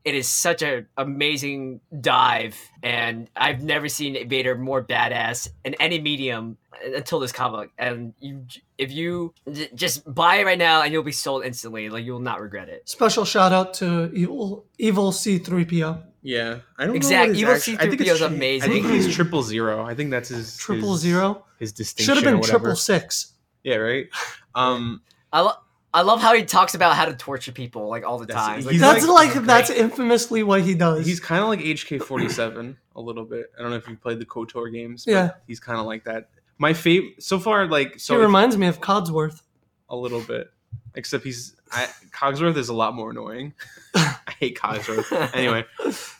It 0.06 0.14
is 0.14 0.28
such 0.28 0.62
an 0.62 0.86
amazing 0.96 1.80
dive, 2.00 2.56
and 2.80 3.28
I've 3.36 3.60
never 3.62 3.88
seen 3.88 4.28
Vader 4.28 4.54
more 4.56 4.80
badass 4.82 5.48
in 5.64 5.74
any 5.74 6.00
medium 6.00 6.56
until 6.94 7.18
this 7.18 7.32
comic. 7.32 7.70
And 7.76 8.14
you, 8.20 8.46
if 8.78 8.92
you 8.92 9.34
j- 9.52 9.68
just 9.74 10.04
buy 10.14 10.36
it 10.36 10.44
right 10.46 10.56
now, 10.58 10.82
and 10.82 10.92
you'll 10.92 11.02
be 11.02 11.10
sold 11.10 11.44
instantly. 11.44 11.88
Like 11.90 12.04
you 12.04 12.12
will 12.12 12.20
not 12.20 12.40
regret 12.40 12.68
it. 12.68 12.88
Special 12.88 13.24
shout 13.24 13.52
out 13.52 13.74
to 13.74 14.12
evil 14.14 14.64
evil 14.78 15.10
C3PO. 15.10 16.02
yeah 16.22 16.58
i 16.78 16.86
don't 16.86 16.94
Exact- 16.96 17.32
know 17.32 17.32
what 17.32 17.38
Evil 17.38 17.54
I 17.54 17.58
think 17.58 17.80
C-3PO 17.80 18.00
it's 18.00 18.10
is 18.12 18.18
tri- 18.18 18.26
amazing. 18.28 18.70
i 18.70 18.72
think 18.74 18.86
he's 18.86 19.14
triple 19.14 19.42
zero 19.42 19.84
i 19.84 19.94
think 19.94 20.10
that's 20.10 20.28
his 20.28 20.56
Triple 20.56 20.92
his, 20.92 21.00
zero. 21.00 21.44
his 21.58 21.72
distinction 21.72 22.14
Should 22.14 22.24
have 22.24 22.32
been 22.32 22.42
triple 22.42 22.76
six. 22.76 23.32
yeah 23.64 23.76
right 23.76 24.06
um 24.54 25.02
I 25.32 25.40
love. 25.40 25.56
I 25.96 26.02
love 26.02 26.20
how 26.20 26.34
he 26.34 26.44
talks 26.44 26.74
about 26.74 26.94
how 26.94 27.06
to 27.06 27.14
torture 27.14 27.52
people 27.52 27.88
like 27.88 28.04
all 28.04 28.18
the 28.18 28.26
That's- 28.26 28.46
time. 28.46 28.62
he's 28.62 28.80
That's 28.80 29.06
like- 29.06 29.34
like, 29.34 29.44
that's 29.46 29.70
infamously 29.70 30.42
what 30.42 30.60
he 30.62 30.74
does. 30.74 31.06
He's 31.06 31.20
kind 31.20 31.42
of 31.42 31.48
like 31.48 31.60
HK47 31.60 32.76
a 32.94 33.00
little 33.00 33.24
bit. 33.24 33.46
I 33.58 33.62
don't 33.62 33.70
know 33.70 33.76
if 33.76 33.88
you 33.88 33.96
played 33.96 34.18
the 34.18 34.26
KOTOR 34.26 34.70
games. 34.72 35.04
But 35.06 35.10
Yeah. 35.12 35.30
He's 35.46 35.58
kind 35.60 35.78
of 35.80 35.86
like 35.86 36.04
that. 36.04 36.28
My 36.58 36.72
favorite 36.74 37.22
so 37.22 37.38
far, 37.38 37.66
like 37.66 37.98
so 37.98 38.14
he 38.14 38.20
if- 38.20 38.26
reminds 38.26 38.56
me 38.56 38.66
of 38.66 38.80
Codsworth. 38.80 39.40
a 39.88 39.96
little 39.96 40.20
bit, 40.20 40.50
except 40.94 41.24
he's 41.24 41.54
I, 41.72 41.88
Cogsworth 42.12 42.56
is 42.56 42.68
a 42.68 42.74
lot 42.74 42.94
more 42.94 43.10
annoying. 43.10 43.52
I 43.94 44.16
hate 44.38 44.58
Cogsworth. 44.58 45.34
anyway, 45.34 45.64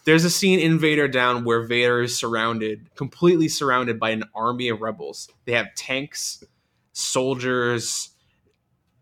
there's 0.05 0.25
a 0.25 0.31
scene 0.31 0.59
in 0.59 0.79
Vader 0.79 1.07
Down 1.07 1.45
where 1.45 1.63
Vader 1.63 2.03
is 2.03 2.19
surrounded, 2.19 2.89
completely 2.97 3.49
surrounded 3.49 4.01
by 4.01 4.11
an 4.11 4.25
army 4.35 4.69
of 4.71 4.81
rebels. 4.81 5.29
They 5.45 5.53
have 5.53 5.69
tanks, 5.77 6.43
soldiers, 6.93 8.11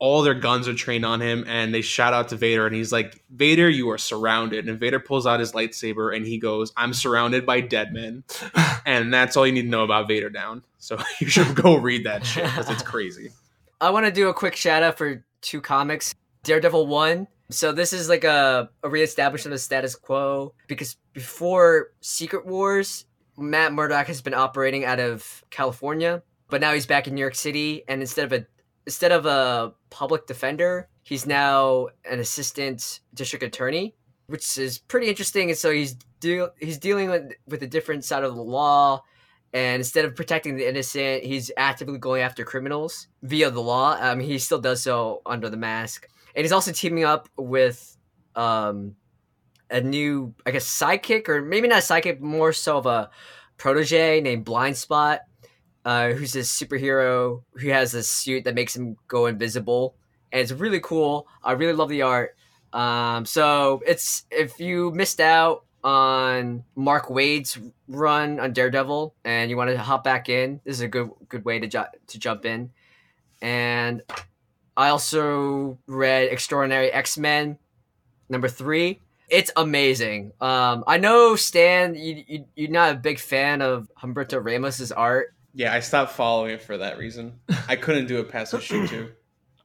all 0.04 0.20
their 0.20 0.34
guns 0.34 0.68
are 0.68 0.74
trained 0.74 1.06
on 1.06 1.22
him, 1.22 1.46
and 1.48 1.74
they 1.74 1.80
shout 1.80 2.12
out 2.12 2.28
to 2.28 2.36
Vader, 2.36 2.66
and 2.66 2.76
he's 2.76 2.92
like, 2.92 3.24
"Vader, 3.30 3.70
you 3.70 3.88
are 3.88 3.96
surrounded." 3.96 4.68
And 4.68 4.78
Vader 4.78 5.00
pulls 5.00 5.26
out 5.26 5.40
his 5.40 5.52
lightsaber, 5.52 6.14
and 6.14 6.26
he 6.26 6.36
goes, 6.36 6.74
"I'm 6.76 6.92
surrounded 6.92 7.46
by 7.46 7.62
dead 7.62 7.94
men," 7.94 8.22
and 8.84 9.14
that's 9.14 9.34
all 9.34 9.46
you 9.46 9.52
need 9.54 9.62
to 9.62 9.68
know 9.68 9.82
about 9.82 10.06
Vader 10.06 10.28
Down. 10.28 10.62
So 10.76 10.98
you 11.20 11.28
should 11.28 11.54
go 11.54 11.76
read 11.76 12.04
that 12.04 12.26
shit 12.26 12.44
because 12.44 12.68
it's 12.68 12.82
crazy. 12.92 13.30
I 13.80 13.88
want 13.88 14.04
to 14.04 14.12
do 14.12 14.28
a 14.28 14.34
quick 14.34 14.56
shout 14.56 14.82
out 14.82 14.98
for 14.98 15.24
two 15.40 15.62
comics. 15.62 16.14
Daredevil 16.42 16.86
1. 16.86 17.26
So 17.48 17.72
this 17.72 17.94
is 17.94 18.10
like 18.10 18.24
a, 18.24 18.68
a 18.82 18.90
reestablishment 18.90 19.54
of 19.54 19.58
the 19.58 19.62
status 19.62 19.96
quo 19.96 20.52
because 20.66 20.98
before 21.14 21.92
Secret 22.02 22.44
Wars, 22.44 23.06
Matt 23.38 23.72
Murdock 23.72 24.08
has 24.08 24.20
been 24.20 24.34
operating 24.34 24.84
out 24.84 25.00
of 25.00 25.42
California, 25.48 26.22
but 26.50 26.60
now 26.60 26.74
he's 26.74 26.84
back 26.84 27.08
in 27.08 27.14
New 27.14 27.22
York 27.22 27.34
City 27.34 27.84
and 27.88 28.02
instead 28.02 28.26
of 28.26 28.32
a 28.34 28.46
instead 28.86 29.12
of 29.12 29.26
a 29.26 29.74
public 29.90 30.26
defender, 30.26 30.88
he's 31.02 31.26
now 31.26 31.88
an 32.10 32.18
assistant 32.20 33.00
district 33.12 33.42
attorney, 33.42 33.94
which 34.26 34.58
is 34.58 34.78
pretty 34.78 35.08
interesting. 35.08 35.50
And 35.50 35.58
so 35.58 35.70
he's 35.70 35.94
deal 36.20 36.50
he's 36.58 36.78
dealing 36.78 37.10
with, 37.10 37.32
with 37.46 37.62
a 37.62 37.66
different 37.66 38.04
side 38.04 38.24
of 38.24 38.34
the 38.34 38.42
law. 38.42 39.02
And 39.52 39.76
instead 39.80 40.04
of 40.04 40.16
protecting 40.16 40.56
the 40.56 40.68
innocent, 40.68 41.22
he's 41.22 41.52
actively 41.56 41.98
going 41.98 42.22
after 42.22 42.44
criminals 42.44 43.06
via 43.22 43.50
the 43.50 43.60
law. 43.60 43.96
Um, 44.00 44.18
he 44.18 44.38
still 44.38 44.58
does 44.60 44.82
so 44.82 45.22
under 45.24 45.48
the 45.48 45.56
mask, 45.56 46.08
and 46.34 46.44
he's 46.44 46.50
also 46.50 46.72
teaming 46.72 47.04
up 47.04 47.28
with 47.36 47.96
um, 48.34 48.96
a 49.70 49.80
new, 49.80 50.34
I 50.44 50.50
guess, 50.50 50.66
sidekick, 50.66 51.28
or 51.28 51.40
maybe 51.40 51.68
not 51.68 51.82
sidekick, 51.82 52.20
more 52.20 52.52
so 52.52 52.78
of 52.78 52.86
a 52.86 53.10
protege 53.56 54.20
named 54.20 54.44
Blind 54.44 54.76
Spot, 54.76 55.20
uh, 55.84 56.10
who's 56.10 56.34
a 56.36 56.40
superhero 56.40 57.42
who 57.54 57.68
has 57.68 57.94
a 57.94 58.02
suit 58.02 58.44
that 58.44 58.54
makes 58.54 58.74
him 58.74 58.96
go 59.08 59.26
invisible, 59.26 59.94
and 60.32 60.40
it's 60.40 60.52
really 60.52 60.80
cool. 60.80 61.26
I 61.42 61.52
really 61.52 61.74
love 61.74 61.88
the 61.88 62.02
art. 62.02 62.36
Um, 62.72 63.24
so 63.24 63.82
it's 63.86 64.24
if 64.30 64.58
you 64.58 64.90
missed 64.90 65.20
out 65.20 65.64
on 65.84 66.64
Mark 66.74 67.10
Waid's 67.10 67.58
run 67.88 68.40
on 68.40 68.52
Daredevil 68.52 69.14
and 69.24 69.50
you 69.50 69.56
want 69.56 69.70
to 69.70 69.78
hop 69.78 70.02
back 70.02 70.28
in, 70.28 70.60
this 70.64 70.76
is 70.76 70.80
a 70.80 70.88
good 70.88 71.10
good 71.28 71.44
way 71.44 71.58
to 71.58 71.66
ju- 71.66 71.84
to 72.08 72.18
jump 72.18 72.44
in. 72.46 72.70
And 73.42 74.02
I 74.76 74.88
also 74.88 75.78
read 75.86 76.30
Extraordinary 76.30 76.90
X 76.90 77.18
Men 77.18 77.58
number 78.28 78.48
three. 78.48 79.00
It's 79.28 79.50
amazing. 79.56 80.32
Um, 80.40 80.84
I 80.86 80.98
know 80.98 81.36
Stan, 81.36 81.94
you, 81.94 82.24
you 82.26 82.44
you're 82.56 82.70
not 82.70 82.92
a 82.92 82.96
big 82.96 83.18
fan 83.18 83.62
of 83.62 83.90
Humberto 84.02 84.42
Ramos's 84.42 84.90
art. 84.90 85.33
Yeah, 85.54 85.72
I 85.72 85.80
stopped 85.80 86.12
following 86.12 86.50
it 86.52 86.62
for 86.62 86.78
that 86.78 86.98
reason. 86.98 87.38
I 87.68 87.76
couldn't 87.76 88.06
do 88.06 88.18
it 88.20 88.28
past 88.28 88.52
issue 88.54 88.86
two. 88.88 89.12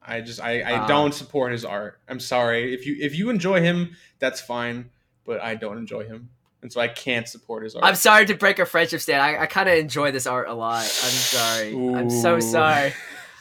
I 0.02 0.21
just 0.21 0.39
I, 0.39 0.62
I 0.62 0.80
Ah. 0.80 0.88
don't 0.88 1.13
support 1.13 1.52
his 1.52 1.65
art. 1.65 1.99
I'm 2.08 2.19
sorry. 2.19 2.73
If 2.73 2.86
you 2.86 2.95
if 2.99 3.15
you 3.17 3.30
enjoy 3.30 3.62
him, 3.62 3.95
that's 4.19 4.39
fine. 4.41 4.91
But 5.25 5.41
I 5.41 5.56
don't 5.56 5.78
enjoy 5.78 6.06
him. 6.06 6.30
And 6.62 6.71
so 6.73 6.82
I 6.82 6.88
can't 6.89 7.28
support 7.28 7.63
his 7.63 7.73
art. 7.75 7.86
I'm 7.86 7.95
sorry 7.95 8.25
to 8.25 8.34
break 8.36 8.60
a 8.60 8.65
friendship, 8.65 8.99
Stan. 9.02 9.21
I, 9.21 9.43
I 9.43 9.45
kind 9.45 9.69
of 9.69 9.78
enjoy 9.78 10.12
this 10.12 10.28
art 10.28 10.47
a 10.49 10.54
lot. 10.54 10.82
I'm 10.82 10.86
sorry. 10.86 11.73
I'm 11.73 12.10
so 12.10 12.39
sorry. 12.39 12.93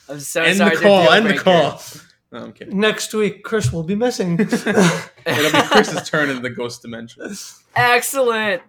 I'm 0.08 0.20
so 0.20 0.42
end 0.42 0.58
sorry. 0.58 0.70
the 0.70 0.76
to 0.76 0.82
call, 0.82 1.02
deal 1.02 1.12
end 1.12 1.26
the 1.26 1.34
call. 1.38 1.82
No, 2.30 2.38
I'm 2.44 2.52
kidding. 2.52 2.78
Next 2.78 3.12
week, 3.14 3.42
Chris 3.42 3.72
will 3.72 3.82
be 3.82 3.94
missing. 3.94 4.38
It'll 4.40 4.62
be 4.64 5.68
Chris's 5.68 6.08
turn 6.08 6.28
in 6.30 6.42
the 6.42 6.50
ghost 6.50 6.82
dimension. 6.82 7.34
Excellent. 7.74 8.62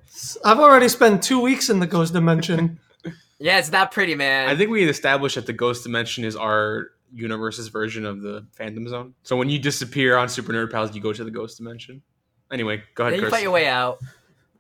I've 0.46 0.60
already 0.60 0.88
spent 0.90 1.22
two 1.24 1.40
weeks 1.42 1.70
in 1.70 1.80
the 1.80 1.88
ghost 1.88 2.14
dimension. 2.14 2.80
Yeah, 3.40 3.58
it's 3.58 3.72
not 3.72 3.92
pretty, 3.92 4.16
man. 4.16 4.50
I 4.50 4.56
think 4.56 4.70
we 4.70 4.84
established 4.88 5.36
that 5.36 5.46
the 5.46 5.54
ghost 5.54 5.84
dimension 5.84 6.26
is 6.26 6.36
our 6.36 6.88
universe's 7.14 7.70
version 7.70 8.06
of 8.06 8.22
the 8.22 8.46
Phantom 8.52 8.88
Zone. 8.88 9.14
So 9.24 9.36
when 9.38 9.50
you 9.50 9.60
disappear 9.60 10.18
on 10.18 10.30
Super 10.30 10.54
Nerd 10.54 10.72
Pals, 10.72 10.94
you 10.94 11.02
go 11.02 11.14
to 11.14 11.24
the 11.24 11.32
ghost 11.32 11.58
dimension. 11.58 12.02
Anyway, 12.52 12.84
go 12.96 13.04
ahead, 13.04 13.14
Then 13.14 13.20
you 13.20 13.24
Chris. 13.24 13.34
fight 13.34 13.44
your 13.44 13.52
way 13.52 13.68
out. 13.68 14.00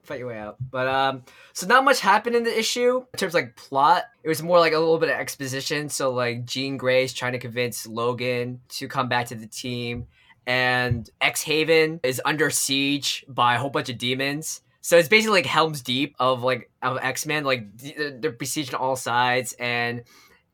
Fight 0.03 0.19
your 0.19 0.29
way 0.29 0.39
out. 0.39 0.55
But 0.71 0.87
um, 0.87 1.23
so 1.53 1.67
not 1.67 1.83
much 1.83 1.99
happened 1.99 2.35
in 2.35 2.43
the 2.43 2.57
issue 2.57 3.05
in 3.13 3.17
terms 3.17 3.35
of 3.35 3.41
like 3.41 3.55
plot. 3.55 4.05
It 4.23 4.29
was 4.29 4.41
more 4.41 4.59
like 4.59 4.73
a 4.73 4.79
little 4.79 4.97
bit 4.97 5.09
of 5.09 5.15
exposition. 5.15 5.89
So 5.89 6.11
like 6.11 6.45
Jean 6.45 6.77
Grey's 6.77 7.13
trying 7.13 7.33
to 7.33 7.39
convince 7.39 7.85
Logan 7.85 8.61
to 8.69 8.87
come 8.87 9.09
back 9.09 9.27
to 9.27 9.35
the 9.35 9.45
team, 9.45 10.07
and 10.47 11.07
X 11.21 11.43
Haven 11.43 11.99
is 12.01 12.21
under 12.25 12.49
siege 12.49 13.25
by 13.27 13.55
a 13.55 13.59
whole 13.59 13.69
bunch 13.69 13.89
of 13.89 13.97
demons. 13.97 14.61
So 14.81 14.97
it's 14.97 15.09
basically 15.09 15.39
like 15.39 15.45
Helm's 15.45 15.81
Deep 15.81 16.15
of 16.19 16.43
like 16.43 16.69
of 16.81 16.97
X 17.01 17.25
Men. 17.25 17.43
Like 17.43 17.67
uh, 17.85 18.11
they're 18.19 18.31
besieged 18.31 18.73
on 18.73 18.81
all 18.81 18.95
sides, 18.95 19.53
and 19.59 20.03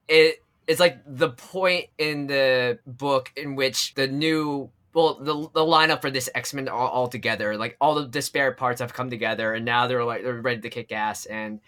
it 0.08 0.44
it's 0.68 0.80
like 0.80 1.00
the 1.06 1.30
point 1.30 1.86
in 1.98 2.28
the 2.28 2.80
book 2.88 3.32
in 3.36 3.56
which 3.56 3.94
the 3.94 4.08
new 4.08 4.72
well 4.94 5.16
the 5.16 5.34
the 5.54 5.62
lineup 5.62 6.02
for 6.02 6.10
this 6.10 6.30
X 6.34 6.54
Men 6.54 6.68
all, 6.68 6.88
all 6.88 7.08
together. 7.08 7.56
Like 7.56 7.78
all 7.80 7.96
the 7.96 8.08
disparate 8.08 8.58
parts 8.58 8.82
have 8.82 8.94
come 8.94 9.10
together, 9.10 9.54
and 9.54 9.64
now 9.64 9.88
they're 9.88 10.04
like 10.04 10.24
they're 10.24 10.42
ready 10.42 10.62
to 10.62 10.70
kick 10.70 10.92
ass. 10.92 11.26
And 11.26 11.60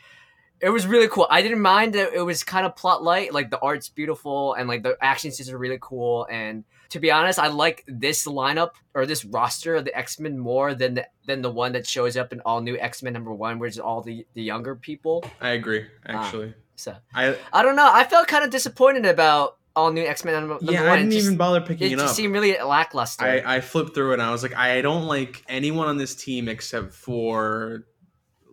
it 0.60 0.70
was 0.70 0.88
really 0.88 1.08
cool. 1.08 1.28
I 1.30 1.44
didn't 1.44 1.62
mind 1.62 1.94
that 1.94 2.14
it 2.14 2.22
was 2.22 2.44
kind 2.44 2.66
of 2.66 2.76
plot 2.76 3.04
light. 3.04 3.34
Like 3.34 3.52
the 3.52 3.60
art's 3.60 3.90
beautiful, 3.90 4.54
and 4.56 4.68
like 4.68 4.82
the 4.82 4.98
action 5.00 5.32
scenes 5.32 5.52
are 5.52 5.58
really 5.58 5.80
cool. 5.80 6.26
And 6.30 6.64
to 6.90 7.00
be 7.00 7.12
honest, 7.12 7.40
I 7.40 7.48
like 7.48 7.84
this 7.88 8.26
lineup 8.28 8.72
or 8.94 9.06
this 9.06 9.26
roster 9.26 9.76
of 9.76 9.86
the 9.86 9.96
X 9.98 10.20
Men 10.20 10.38
more 10.38 10.74
than 10.74 10.96
the, 10.96 11.08
than 11.26 11.42
the 11.42 11.52
one 11.52 11.74
that 11.74 11.86
shows 11.88 12.18
up 12.18 12.32
in 12.34 12.40
all 12.42 12.62
new 12.62 12.78
X 12.78 13.04
Men 13.04 13.14
number 13.14 13.34
one, 13.34 13.60
where 13.60 13.68
it's 13.68 13.78
all 13.80 14.02
the 14.02 14.26
the 14.34 14.44
younger 14.44 14.76
people. 14.76 15.24
I 15.42 15.50
agree. 15.50 15.86
Ah, 16.08 16.24
actually, 16.26 16.54
So 16.76 16.96
I 17.14 17.36
I 17.54 17.62
don't 17.64 17.76
know. 17.76 17.90
I 17.92 18.04
felt 18.04 18.28
kind 18.28 18.44
of 18.44 18.50
disappointed 18.50 19.06
about 19.06 19.58
all 19.76 19.92
new 19.92 20.04
X 20.04 20.26
Men 20.26 20.34
number, 20.48 20.58
yeah, 20.62 20.82
one. 20.84 20.90
I 20.92 20.96
didn't 20.98 21.12
just- 21.12 21.26
even 21.26 21.38
bother 21.38 21.62
picking 21.62 21.88
it 21.88 21.94
it, 21.94 22.00
just 22.00 22.12
up. 22.12 22.16
seemed 22.16 22.34
really 22.34 22.58
lackluster. 22.58 23.26
I, 23.26 23.58
I 23.58 23.62
flipped 23.62 23.94
through 23.94 24.12
it 24.12 24.14
and 24.16 24.24
I 24.24 24.32
was 24.32 24.42
like, 24.42 24.56
I 24.56 24.82
don't 24.82 25.06
like 25.06 25.44
anyone 25.48 25.88
on 25.88 25.98
this 25.98 26.16
team 26.16 26.50
except 26.50 26.94
for 26.94 27.86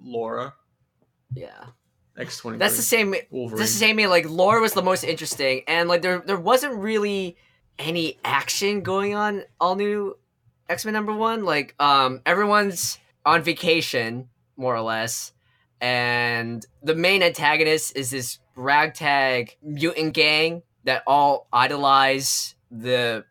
Laura 0.02 0.52
yeah, 1.34 1.64
X 2.18 2.38
twenty. 2.38 2.58
that's 2.58 2.76
the 2.76 2.82
same. 2.82 3.14
Wolverine. 3.30 3.58
That's 3.58 3.72
the 3.72 3.78
same. 3.78 3.96
Like 3.96 4.28
Laura 4.28 4.60
was 4.60 4.72
the 4.72 4.82
most 4.82 5.02
interesting, 5.02 5.62
and 5.66 5.88
like 5.88 6.02
there 6.02 6.22
there 6.24 6.38
wasn't 6.38 6.74
really 6.74 7.36
any 7.78 8.18
action 8.24 8.82
going 8.82 9.14
on. 9.14 9.42
All 9.60 9.76
new 9.76 10.16
X 10.68 10.84
Men 10.84 10.94
number 10.94 11.12
one. 11.12 11.44
Like 11.44 11.74
um, 11.78 12.20
everyone's 12.26 12.98
on 13.24 13.42
vacation 13.42 14.28
more 14.56 14.74
or 14.74 14.82
less, 14.82 15.32
and 15.80 16.64
the 16.82 16.94
main 16.94 17.22
antagonist 17.22 17.96
is 17.96 18.10
this 18.10 18.38
ragtag 18.56 19.56
mutant 19.62 20.14
gang 20.14 20.62
that 20.84 21.02
all 21.06 21.48
idolize 21.52 22.54
the 22.70 23.24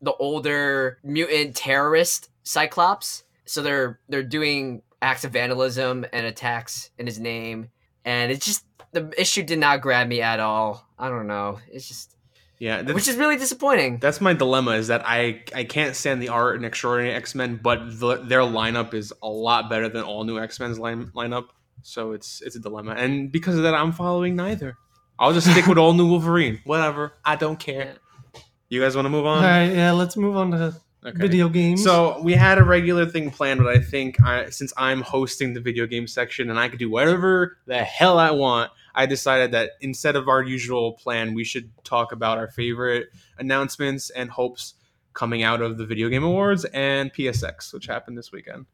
the 0.00 0.14
older 0.14 0.98
mutant 1.02 1.56
terrorist 1.56 2.30
Cyclops. 2.42 3.24
So 3.44 3.62
they're 3.62 4.00
they're 4.08 4.22
doing 4.22 4.82
acts 5.02 5.24
of 5.24 5.32
vandalism 5.32 6.06
and 6.12 6.26
attacks 6.26 6.90
in 6.98 7.06
his 7.06 7.18
name, 7.18 7.70
and 8.04 8.32
it's 8.32 8.46
just 8.46 8.64
the 8.92 9.12
issue 9.18 9.42
did 9.42 9.58
not 9.58 9.80
grab 9.80 10.08
me 10.08 10.20
at 10.20 10.40
all. 10.40 10.86
I 10.98 11.08
don't 11.08 11.26
know. 11.26 11.60
It's 11.70 11.86
just 11.86 12.15
yeah, 12.58 12.82
that's, 12.82 12.94
which 12.94 13.08
is 13.08 13.16
really 13.16 13.36
disappointing. 13.36 13.98
that's 13.98 14.20
my 14.20 14.32
dilemma. 14.32 14.72
Is 14.72 14.88
that 14.88 15.02
I 15.06 15.42
I 15.54 15.64
can't 15.64 15.94
stand 15.96 16.22
the 16.22 16.28
art 16.30 16.56
in 16.56 16.64
Extraordinary 16.64 17.14
X 17.14 17.34
Men, 17.34 17.60
but 17.62 17.98
the, 17.98 18.16
their 18.16 18.40
lineup 18.40 18.94
is 18.94 19.12
a 19.22 19.28
lot 19.28 19.68
better 19.68 19.88
than 19.88 20.02
all 20.02 20.24
new 20.24 20.38
X 20.38 20.58
Men's 20.60 20.78
line, 20.78 21.06
lineup. 21.14 21.48
So 21.82 22.12
it's 22.12 22.42
it's 22.42 22.56
a 22.56 22.60
dilemma, 22.60 22.92
and 22.92 23.30
because 23.30 23.56
of 23.56 23.62
that, 23.64 23.74
I'm 23.74 23.92
following 23.92 24.36
neither. 24.36 24.76
I'll 25.18 25.32
just 25.32 25.50
stick 25.50 25.66
with 25.66 25.78
all 25.82 25.92
new 25.94 26.08
Wolverine. 26.08 26.60
Whatever, 26.64 27.12
I 27.24 27.36
don't 27.36 27.58
care. 27.58 27.96
You 28.68 28.80
guys 28.80 28.96
want 28.96 29.06
to 29.06 29.10
move 29.10 29.26
on? 29.26 29.44
right, 29.44 29.66
yeah, 29.72 29.92
let's 29.92 30.16
move 30.16 30.36
on 30.36 30.50
to 30.50 30.74
Okay. 31.06 31.18
video 31.18 31.48
games. 31.48 31.84
So 31.84 32.20
we 32.20 32.32
had 32.32 32.58
a 32.58 32.64
regular 32.64 33.06
thing 33.06 33.30
planned, 33.30 33.60
but 33.62 33.68
I 33.68 33.78
think 33.78 34.20
I, 34.20 34.50
since 34.50 34.72
I'm 34.76 35.02
hosting 35.02 35.54
the 35.54 35.60
video 35.60 35.86
game 35.86 36.08
section 36.08 36.50
and 36.50 36.58
I 36.58 36.68
could 36.68 36.80
do 36.80 36.90
whatever 36.90 37.58
the 37.66 37.78
hell 37.78 38.18
I 38.18 38.32
want, 38.32 38.72
I 38.96 39.06
decided 39.06 39.52
that 39.52 39.72
instead 39.80 40.16
of 40.16 40.26
our 40.28 40.42
usual 40.42 40.94
plan, 40.94 41.34
we 41.34 41.44
should 41.44 41.70
talk 41.84 42.12
about 42.12 42.38
our 42.38 42.48
favorite 42.48 43.08
announcements 43.38 44.08
and 44.10 44.30
hopes 44.30 44.74
coming 45.12 45.42
out 45.42 45.60
of 45.60 45.76
the 45.76 45.84
Video 45.84 46.08
Game 46.08 46.24
Awards 46.24 46.64
and 46.72 47.12
PSX, 47.12 47.72
which 47.72 47.86
happened 47.86 48.16
this 48.16 48.32
weekend. 48.32 48.66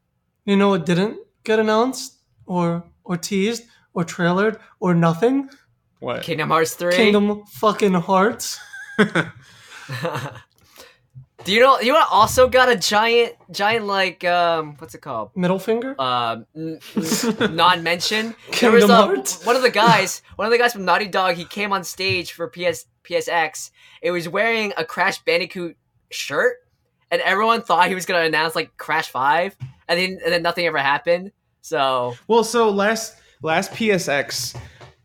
you 0.45 0.57
know 0.57 0.68
what 0.68 0.87
didn't 0.87 1.18
get 1.45 1.59
announced 1.59 2.18
or 2.47 2.85
or 3.05 3.16
teased 3.16 3.64
or 3.95 4.05
trailered 4.05 4.59
or 4.81 4.95
nothing? 4.95 5.51
What? 5.99 6.23
Kingdom 6.23 6.51
Hearts 6.51 6.75
three. 6.75 6.93
Kingdom 6.93 7.45
fucking 7.47 7.95
Hearts. 7.95 8.59
Do 11.45 11.53
you 11.53 11.61
know? 11.61 11.80
You 11.80 11.97
also 11.97 12.49
got 12.49 12.68
a 12.70 12.76
giant, 12.76 13.34
giant 13.51 13.86
like 13.86 14.22
um, 14.24 14.76
what's 14.78 14.95
it 14.95 15.01
called? 15.01 15.30
Middle 15.36 15.59
finger. 15.59 16.01
um, 16.01 16.47
n- 16.55 16.78
n- 16.97 17.57
non-mention. 17.57 18.34
There 18.61 18.70
was 18.70 18.84
Kingdom 18.84 18.90
uh, 18.90 19.22
one 19.45 19.57
of 19.57 19.62
the 19.62 19.70
guys, 19.70 20.22
one 20.36 20.47
of 20.47 20.53
the 20.53 20.59
guys 20.59 20.72
from 20.72 20.84
Naughty 20.84 21.09
Dog. 21.09 21.34
He 21.34 21.45
came 21.45 21.72
on 21.72 21.82
stage 21.82 22.32
for 22.32 22.49
PS 22.49 22.86
PSX. 23.05 23.70
It 24.03 24.12
was 24.12 24.28
wearing 24.28 24.72
a 24.76 24.84
Crash 24.84 25.18
Bandicoot 25.24 25.76
shirt, 26.11 26.59
and 27.11 27.20
everyone 27.22 27.62
thought 27.62 27.88
he 27.88 27.95
was 27.97 28.07
gonna 28.07 28.24
announce 28.24 28.55
like 28.55 28.76
Crash 28.76 29.09
Five, 29.09 29.57
and 29.88 29.99
then 29.99 30.18
and 30.24 30.32
then 30.32 30.43
nothing 30.43 30.66
ever 30.66 30.78
happened. 30.78 31.32
So 31.61 32.14
Well, 32.28 32.45
so 32.45 32.70
last 32.70 33.16
last 33.43 33.72
PSX, 33.72 34.57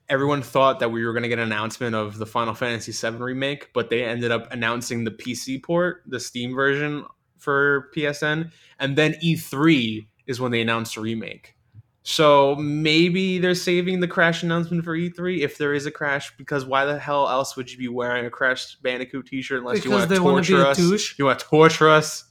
everyone 0.10 0.42
thought 0.42 0.80
that 0.80 0.92
we 0.92 1.06
were 1.06 1.14
going 1.14 1.24
to 1.24 1.30
get 1.30 1.40
an 1.40 1.46
announcement 1.46 1.96
of 1.96 2.18
the 2.18 2.26
Final 2.26 2.54
Fantasy 2.54 2.92
VII 2.92 3.18
remake, 3.18 3.72
but 3.74 3.90
they 3.90 4.04
ended 4.04 4.32
up 4.32 4.52
announcing 4.52 5.04
the 5.04 5.12
PC 5.12 5.62
port, 5.62 6.04
the 6.06 6.20
Steam 6.20 6.56
version 6.56 7.06
for 7.38 7.90
PSN, 7.96 8.52
and 8.80 8.98
then 8.98 9.14
E3 9.24 10.08
is 10.26 10.40
when 10.40 10.52
they 10.52 10.62
announced 10.62 10.98
a 10.98 11.02
remake. 11.02 11.56
So 12.04 12.56
maybe 12.56 13.38
they're 13.38 13.54
saving 13.54 14.00
the 14.00 14.08
Crash 14.08 14.42
announcement 14.42 14.86
for 14.86 14.96
E3 14.96 15.42
if 15.42 15.58
there 15.58 15.74
is 15.74 15.86
a 15.86 15.92
Crash, 15.92 16.36
because 16.38 16.66
why 16.66 16.86
the 16.86 16.98
hell 16.98 17.28
else 17.28 17.58
would 17.58 17.70
you 17.70 17.78
be 17.78 17.90
wearing 17.90 18.26
a 18.26 18.30
Crash 18.30 18.76
Bandicoot 18.76 19.28
T-shirt 19.28 19.60
unless 19.60 19.84
you 19.84 19.92
Because 19.92 20.22
want 20.22 20.46
to 20.46 20.52
torture 20.56 20.66
us? 20.66 21.20
You 21.20 21.26
want 21.26 21.40
to 21.40 21.46
torture 21.46 21.90
us? 21.90 22.24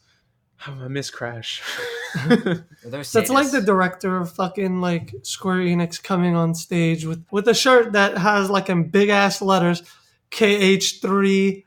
Oh, 0.67 0.79
I 0.83 0.89
miss 0.89 1.11
Crash. 1.11 1.63
there's 2.85 3.13
That's 3.13 3.31
like 3.31 3.51
the 3.51 3.61
director 3.61 4.17
of 4.17 4.33
fucking 4.33 4.81
like 4.81 5.15
Square 5.23 5.59
Enix 5.59 6.03
coming 6.03 6.35
on 6.35 6.55
stage 6.55 7.05
with 7.05 7.25
with 7.31 7.49
a 7.49 7.55
shirt 7.55 7.93
that 7.93 8.19
has 8.19 8.51
like 8.51 8.69
in 8.69 8.89
big 8.91 9.09
ass 9.09 9.43
letters 9.43 9.83
KH3 10.31 11.65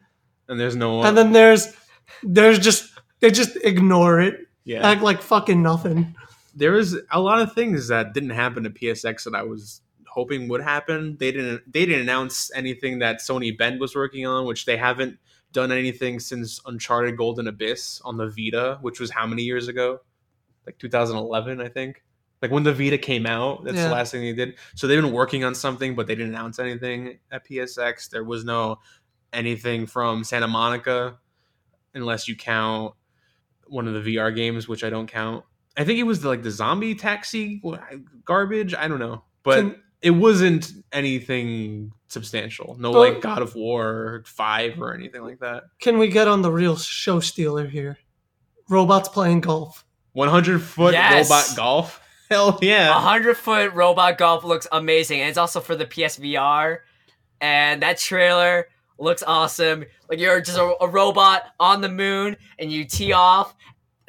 and 0.47 0.59
there's 0.59 0.75
no 0.75 0.95
one. 0.95 1.07
and 1.07 1.17
then 1.17 1.31
there's 1.31 1.73
there's 2.23 2.59
just 2.59 2.91
they 3.19 3.31
just 3.31 3.57
ignore 3.63 4.19
it. 4.19 4.47
yeah. 4.63 4.87
Act 4.87 5.01
like 5.01 5.21
fucking 5.21 5.61
nothing. 5.61 6.15
There 6.55 6.75
is 6.77 6.97
a 7.11 7.19
lot 7.19 7.41
of 7.41 7.53
things 7.53 7.87
that 7.89 8.13
didn't 8.13 8.31
happen 8.31 8.63
to 8.63 8.69
PSX 8.69 9.23
that 9.25 9.35
I 9.35 9.43
was 9.43 9.81
hoping 10.07 10.47
would 10.49 10.61
happen. 10.61 11.17
They 11.19 11.31
didn't 11.31 11.71
they 11.71 11.85
didn't 11.85 12.01
announce 12.01 12.51
anything 12.55 12.99
that 12.99 13.19
Sony 13.21 13.57
Bend 13.57 13.79
was 13.79 13.95
working 13.95 14.25
on, 14.25 14.45
which 14.45 14.65
they 14.65 14.77
haven't 14.77 15.19
done 15.51 15.71
anything 15.71 16.19
since 16.19 16.59
Uncharted 16.65 17.17
Golden 17.17 17.47
Abyss 17.47 18.01
on 18.03 18.17
the 18.17 18.27
Vita, 18.27 18.77
which 18.81 18.99
was 18.99 19.09
how 19.11 19.25
many 19.25 19.43
years 19.43 19.67
ago? 19.67 19.99
Like 20.69 20.77
2011, 20.77 21.59
I 21.59 21.67
think. 21.67 22.03
Like 22.43 22.51
when 22.51 22.61
the 22.63 22.71
Vita 22.71 22.97
came 22.99 23.25
out, 23.25 23.63
that's 23.63 23.75
Yeah. 23.77 23.87
the 23.87 23.93
last 23.93 24.11
thing 24.11 24.21
they 24.21 24.33
did. 24.33 24.55
So 24.75 24.85
they've 24.85 25.01
been 25.01 25.11
working 25.11 25.43
on 25.43 25.55
something, 25.55 25.95
but 25.95 26.05
they 26.05 26.13
didn't 26.13 26.33
announce 26.35 26.59
anything 26.59 27.17
at 27.31 27.43
PSX. 27.47 28.07
There 28.09 28.23
was 28.23 28.45
no 28.45 28.77
anything 29.33 29.87
from 29.87 30.23
Santa 30.23 30.47
Monica, 30.47 31.17
unless 31.95 32.27
you 32.27 32.35
count 32.35 32.93
one 33.65 33.87
of 33.87 33.95
the 33.95 34.15
VR 34.15 34.33
games, 34.35 34.67
which 34.67 34.83
I 34.83 34.89
don't 34.91 35.07
count. 35.07 35.43
I 35.75 35.83
think 35.83 35.97
it 35.97 36.03
was 36.03 36.21
the, 36.21 36.27
like 36.29 36.43
the 36.43 36.51
zombie 36.51 36.93
taxi 36.93 37.61
garbage. 38.25 38.73
I 38.75 38.87
don't 38.87 38.99
know, 38.99 39.23
but 39.43 39.61
Can- 39.61 39.83
it 40.01 40.11
wasn't 40.11 40.71
anything 40.91 41.91
substantial. 42.09 42.77
No, 42.79 42.93
But- 42.93 42.99
like 42.99 43.21
God 43.21 43.41
of 43.41 43.55
War 43.55 44.23
Five 44.27 44.79
or 44.79 44.93
anything 44.93 45.23
like 45.23 45.39
that. 45.39 45.63
Can 45.79 45.97
we 45.97 46.07
get 46.09 46.27
on 46.27 46.41
the 46.43 46.51
real 46.51 46.77
show 46.77 47.19
stealer 47.19 47.67
here? 47.67 47.97
Robots 48.69 49.09
playing 49.09 49.41
golf. 49.41 49.83
One 50.13 50.29
hundred 50.29 50.59
foot 50.61 50.93
Yes. 50.93 51.29
robot 51.29 51.55
golf. 51.55 52.01
Hell 52.29 52.59
A 52.61 52.65
yeah! 52.65 52.93
hundred 52.93 53.37
foot 53.37 53.73
robot 53.73 54.17
golf 54.17 54.43
looks 54.43 54.67
amazing, 54.71 55.19
and 55.21 55.29
it's 55.29 55.37
also 55.37 55.59
for 55.59 55.75
the 55.75 55.85
PSVR. 55.85 56.79
And 57.41 57.81
that 57.81 57.97
trailer 57.97 58.67
looks 58.99 59.23
awesome. 59.25 59.85
Like 60.09 60.19
you're 60.19 60.41
just 60.41 60.57
a, 60.57 60.75
a 60.81 60.87
robot 60.87 61.43
on 61.59 61.81
the 61.81 61.89
moon, 61.89 62.37
and 62.59 62.71
you 62.71 62.85
tee 62.85 63.13
off, 63.13 63.55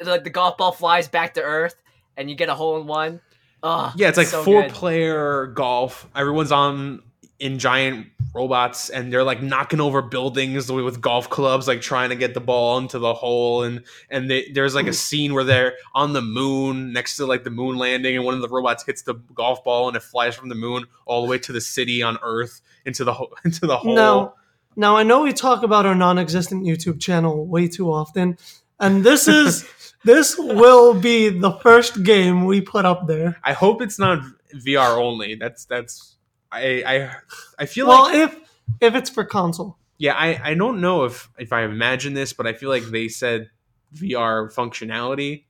like 0.03 0.23
the 0.23 0.29
golf 0.29 0.57
ball 0.57 0.71
flies 0.71 1.07
back 1.07 1.33
to 1.35 1.41
Earth, 1.41 1.75
and 2.17 2.29
you 2.29 2.35
get 2.35 2.49
a 2.49 2.53
hole 2.55 2.79
in 2.79 2.87
one. 2.87 3.21
Oh, 3.63 3.93
Yeah, 3.95 4.09
it's 4.09 4.17
like 4.17 4.27
so 4.27 4.43
four 4.43 4.63
good. 4.63 4.71
player 4.71 5.47
golf. 5.47 6.07
Everyone's 6.15 6.51
on 6.51 7.01
in 7.41 7.57
giant 7.57 8.05
robots 8.33 8.89
and 8.89 9.11
they're 9.11 9.23
like 9.23 9.41
knocking 9.41 9.81
over 9.81 10.01
buildings 10.01 10.71
with 10.71 11.01
golf 11.01 11.29
clubs, 11.29 11.67
like 11.67 11.81
trying 11.81 12.09
to 12.09 12.15
get 12.15 12.35
the 12.35 12.39
ball 12.39 12.77
into 12.77 12.99
the 12.99 13.13
hole. 13.13 13.63
And 13.63 13.83
and 14.09 14.29
they, 14.29 14.49
there's 14.51 14.75
like 14.75 14.85
a 14.85 14.91
mm. 14.91 14.95
scene 14.95 15.33
where 15.33 15.43
they're 15.43 15.73
on 15.93 16.13
the 16.13 16.21
moon 16.21 16.93
next 16.93 17.17
to 17.17 17.25
like 17.25 17.43
the 17.43 17.49
moon 17.49 17.77
landing, 17.77 18.15
and 18.15 18.23
one 18.23 18.35
of 18.35 18.41
the 18.41 18.47
robots 18.47 18.85
hits 18.85 19.01
the 19.01 19.15
golf 19.33 19.63
ball 19.63 19.87
and 19.87 19.97
it 19.97 20.03
flies 20.03 20.35
from 20.35 20.49
the 20.49 20.55
moon 20.55 20.85
all 21.05 21.23
the 21.23 21.29
way 21.29 21.39
to 21.39 21.51
the 21.51 21.59
city 21.59 22.03
on 22.03 22.19
Earth 22.21 22.61
into 22.85 23.03
the 23.03 23.13
ho- 23.13 23.33
into 23.43 23.65
the 23.65 23.75
hole. 23.75 23.95
Now, 23.95 24.35
now 24.75 24.95
I 24.95 25.03
know 25.03 25.23
we 25.23 25.33
talk 25.33 25.63
about 25.63 25.87
our 25.87 25.95
non-existent 25.95 26.63
YouTube 26.63 27.01
channel 27.01 27.47
way 27.47 27.67
too 27.67 27.91
often, 27.91 28.37
and 28.79 29.03
this 29.03 29.27
is 29.27 29.67
this 30.05 30.37
will 30.37 30.93
be 30.93 31.29
the 31.29 31.53
first 31.53 32.03
game 32.03 32.45
we 32.45 32.61
put 32.61 32.85
up 32.85 33.07
there. 33.07 33.39
I 33.43 33.53
hope 33.53 33.81
it's 33.81 33.97
not 33.97 34.23
VR 34.53 34.97
only. 34.97 35.33
That's 35.33 35.65
that's 35.65 36.10
I 36.51 36.83
I 36.85 37.11
I 37.59 37.65
feel 37.65 37.87
like 37.87 37.97
Well, 37.99 38.21
like 38.21 38.31
if 38.33 38.39
if 38.81 38.95
it's 38.95 39.09
for 39.09 39.23
console, 39.23 39.77
Yeah, 39.97 40.13
I, 40.15 40.39
I 40.51 40.53
don't 40.53 40.81
know 40.81 41.03
if 41.05 41.29
if 41.37 41.53
I 41.53 41.63
imagine 41.63 42.13
this, 42.13 42.33
but 42.33 42.47
I 42.47 42.53
feel 42.53 42.69
like 42.69 42.83
they 42.83 43.07
said 43.07 43.49
VR 43.95 44.53
functionality, 44.53 45.45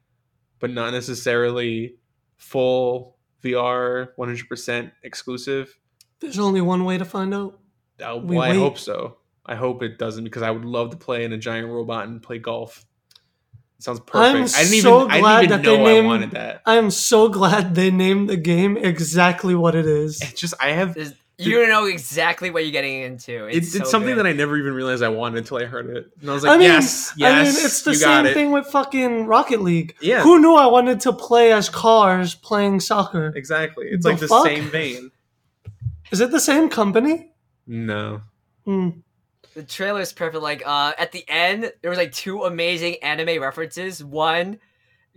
but 0.60 0.72
not 0.72 0.94
necessarily 0.94 1.96
full 2.38 3.18
VR 3.44 4.10
100% 4.18 4.92
exclusive. 5.04 5.78
there's 6.20 6.40
only 6.40 6.62
one 6.62 6.86
way 6.86 6.98
to 6.98 7.06
find 7.06 7.34
out. 7.34 7.60
Uh, 8.04 8.18
We 8.18 8.38
I 8.38 8.54
hope 8.54 8.78
so. 8.78 9.18
I 9.46 9.56
hope 9.56 9.82
it 9.84 9.98
doesn't 9.98 10.24
because 10.24 10.44
I 10.44 10.52
would 10.52 10.66
love 10.66 10.92
to 10.92 10.98
play 10.98 11.24
in 11.24 11.34
a 11.34 11.38
giant 11.38 11.68
robot 11.70 12.08
and 12.08 12.22
play 12.22 12.38
golf. 12.38 12.86
Sounds 13.84 14.00
perfect. 14.02 14.56
I'm 14.56 14.62
I 14.62 14.64
didn't 14.70 14.82
so 14.82 15.00
even 15.02 15.12
I 15.12 15.20
glad 15.20 15.42
didn't 15.42 15.52
even 15.60 15.62
that 15.62 15.70
they 15.70 15.78
know 16.02 16.04
I 16.04 16.06
wanted 16.06 16.32
that. 16.32 16.62
I 16.66 16.76
am 16.76 16.92
so 16.92 17.30
glad 17.30 17.76
they 17.76 17.92
named 17.92 18.30
the 18.30 18.38
game 18.38 18.78
exactly 18.78 19.56
what 19.56 19.76
it 19.76 19.86
is. 19.86 20.22
It's 20.22 20.40
just 20.40 20.54
I 20.60 20.70
have 20.72 20.94
There's- 20.96 21.14
you 21.38 21.66
know 21.68 21.86
exactly 21.86 22.52
what 22.52 22.64
you're 22.64 22.72
getting 22.72 23.02
into. 23.02 23.48
It's, 23.48 23.58
it's, 23.70 23.76
it's 23.76 23.90
something 23.90 24.12
good. 24.14 24.26
that 24.26 24.30
I 24.30 24.34
never 24.34 24.56
even 24.58 24.74
realized 24.74 25.02
I 25.02 25.10
wanted 25.10 25.40
until 25.40 25.58
I 25.58 25.66
heard 25.66 25.90
it. 25.90 26.12
And 26.22 26.30
I 26.30 26.34
was 26.34 26.44
like, 26.44 26.52
I 26.52 26.58
mean, 26.58 26.68
yes, 26.68 27.14
yes, 27.18 27.32
I 27.32 27.38
mean, 27.40 27.66
it's 27.66 27.82
the 27.82 27.96
same 27.96 28.26
it. 28.28 28.34
thing 28.36 28.52
with 28.52 28.68
fucking 28.68 29.26
Rocket 29.26 29.62
League. 29.64 29.96
Yeah. 30.02 30.22
Who 30.22 30.40
knew 30.40 30.54
I 30.54 30.68
wanted 30.68 31.00
to 31.00 31.14
play 31.14 31.52
as 31.52 31.68
cars 31.68 32.36
playing 32.36 32.82
soccer? 32.82 33.34
Exactly. 33.36 33.88
It's 33.90 34.04
The 34.04 34.12
like 34.12 34.20
the 34.20 34.28
fuck? 34.28 34.46
same 34.46 34.66
vein. 34.66 35.10
Is 36.12 36.22
it 36.22 36.30
the 36.30 36.40
same 36.40 36.70
company? 36.70 37.32
No. 37.66 38.22
Hmm. 38.66 38.90
The 39.54 39.64
trailer 39.64 40.02
is 40.02 40.14
perfect. 40.14 40.42
Like 40.42 40.64
uh, 40.66 40.94
at 40.98 41.12
the 41.12 41.26
end, 41.28 41.72
there 41.82 41.90
was 41.90 41.98
like 41.98 42.12
two 42.12 42.44
amazing 42.44 42.98
anime 43.02 43.42
references. 43.42 44.04
One, 44.04 44.60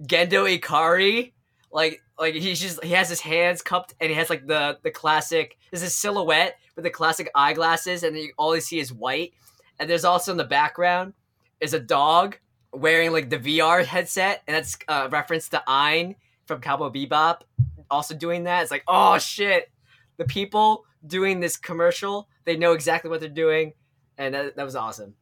Gendo 0.02 0.58
Ikari, 0.58 1.32
like 1.72 2.02
like 2.18 2.34
he's 2.34 2.60
just 2.60 2.82
he 2.82 2.92
has 2.92 3.08
his 3.08 3.20
hands 3.20 3.62
cupped 3.62 3.94
and 4.00 4.10
he 4.10 4.16
has 4.16 4.30
like 4.30 4.46
the 4.46 4.78
the 4.82 4.90
classic. 4.90 5.58
There's 5.70 5.82
a 5.82 5.90
silhouette 5.90 6.56
with 6.76 6.84
the 6.84 6.90
classic 6.90 7.30
eyeglasses, 7.34 8.02
and 8.02 8.16
you, 8.16 8.32
all 8.36 8.54
you 8.54 8.60
see 8.60 8.78
is 8.78 8.92
white. 8.92 9.32
And 9.78 9.88
there's 9.88 10.04
also 10.04 10.32
in 10.32 10.38
the 10.38 10.44
background 10.44 11.14
is 11.60 11.74
a 11.74 11.80
dog 11.80 12.38
wearing 12.72 13.12
like 13.12 13.30
the 13.30 13.38
VR 13.38 13.84
headset, 13.84 14.42
and 14.46 14.56
that's 14.56 14.76
a 14.88 15.08
reference 15.08 15.48
to 15.50 15.62
Ein 15.66 16.16
from 16.46 16.60
Cowboy 16.60 16.90
Bebop. 16.90 17.42
Also 17.90 18.14
doing 18.14 18.44
that, 18.44 18.62
it's 18.62 18.70
like 18.70 18.84
oh 18.88 19.18
shit, 19.18 19.70
the 20.16 20.24
people 20.24 20.84
doing 21.06 21.38
this 21.38 21.56
commercial, 21.56 22.28
they 22.44 22.56
know 22.56 22.72
exactly 22.72 23.10
what 23.10 23.20
they're 23.20 23.28
doing 23.28 23.74
and 24.18 24.34
that, 24.34 24.56
that 24.56 24.64
was 24.64 24.76
awesome. 24.76 25.14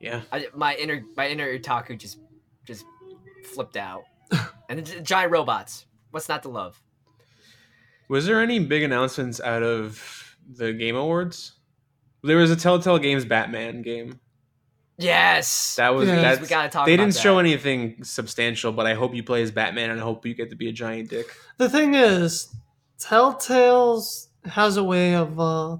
Yeah. 0.00 0.22
I, 0.32 0.46
my 0.54 0.74
inner 0.76 1.02
my 1.16 1.28
inner 1.28 1.58
otaku 1.58 1.98
just 1.98 2.18
just 2.66 2.84
flipped 3.54 3.76
out. 3.76 4.04
and 4.68 5.04
giant 5.04 5.32
robots. 5.32 5.86
What's 6.10 6.28
not 6.28 6.42
to 6.44 6.48
love? 6.48 6.80
Was 8.08 8.26
there 8.26 8.40
any 8.40 8.58
big 8.58 8.82
announcements 8.82 9.40
out 9.40 9.62
of 9.62 10.36
the 10.56 10.72
Game 10.72 10.94
Awards? 10.96 11.52
There 12.22 12.36
was 12.36 12.50
a 12.50 12.56
Telltale 12.56 12.98
Games 12.98 13.24
Batman 13.24 13.82
game. 13.82 14.20
Yes, 14.96 15.74
That 15.76 15.94
was 15.94 16.08
Yeah. 16.08 16.20
that's, 16.20 16.40
we 16.40 16.46
gotta 16.46 16.68
talk. 16.68 16.86
They 16.86 16.94
about 16.94 17.04
didn't 17.04 17.16
show 17.16 17.34
that. 17.34 17.40
anything 17.40 18.04
substantial, 18.04 18.70
but 18.72 18.86
I 18.86 18.94
hope 18.94 19.12
you 19.14 19.24
play 19.24 19.42
as 19.42 19.50
Batman 19.50 19.90
and 19.90 19.98
I 20.00 20.02
hope 20.04 20.24
you 20.24 20.34
get 20.34 20.50
to 20.50 20.56
be 20.56 20.68
a 20.68 20.72
giant 20.72 21.10
dick. 21.10 21.26
The 21.58 21.68
thing 21.68 21.94
is, 21.94 22.54
Telltale's 23.00 24.28
has 24.44 24.76
a 24.76 24.84
way 24.84 25.14
of 25.14 25.40
uh, 25.40 25.78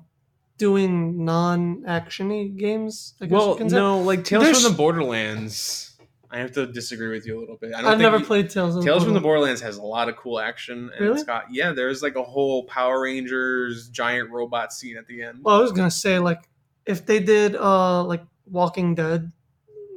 doing 0.59 1.25
non-actiony 1.25 2.57
games. 2.57 3.15
I 3.21 3.27
guess 3.27 3.31
you 3.33 3.37
Well, 3.37 3.55
can 3.57 3.69
say. 3.71 3.77
no, 3.77 4.01
like 4.01 4.25
Tales 4.25 4.45
There's- 4.45 4.63
from 4.63 4.73
the 4.73 4.77
Borderlands. 4.77 5.91
I 6.31 6.39
have 6.39 6.53
to 6.53 6.67
disagree 6.67 7.11
with 7.11 7.27
you 7.27 7.39
a 7.39 7.41
little 7.41 7.57
bit. 7.57 7.73
I 7.75 7.81
don't 7.81 7.85
I've 7.93 7.99
think 7.99 8.03
never 8.03 8.19
you- 8.19 8.25
played 8.25 8.51
Tales 8.51 8.85
Tales 8.85 9.05
from 9.05 9.15
the 9.15 9.21
Borderlands. 9.21 9.61
Has 9.61 9.77
a 9.77 9.83
lot 9.83 10.09
of 10.09 10.17
cool 10.17 10.41
action, 10.41 10.91
and 10.93 11.01
Really? 11.01 11.15
it's 11.15 11.23
got 11.23 11.45
yeah. 11.53 11.73
There's 11.73 12.03
like 12.03 12.17
a 12.17 12.25
whole 12.25 12.65
Power 12.65 13.03
Rangers 13.03 13.89
giant 13.89 14.31
robot 14.31 14.73
scene 14.73 14.97
at 14.97 15.07
the 15.07 15.23
end. 15.23 15.41
Well, 15.45 15.57
I 15.57 15.61
was 15.61 15.71
gonna 15.71 15.93
say 15.93 16.19
like 16.19 16.49
if 16.87 17.07
they 17.07 17.21
did 17.21 17.55
uh 17.55 18.03
like 18.03 18.25
Walking 18.47 18.97
Dead, 18.97 19.31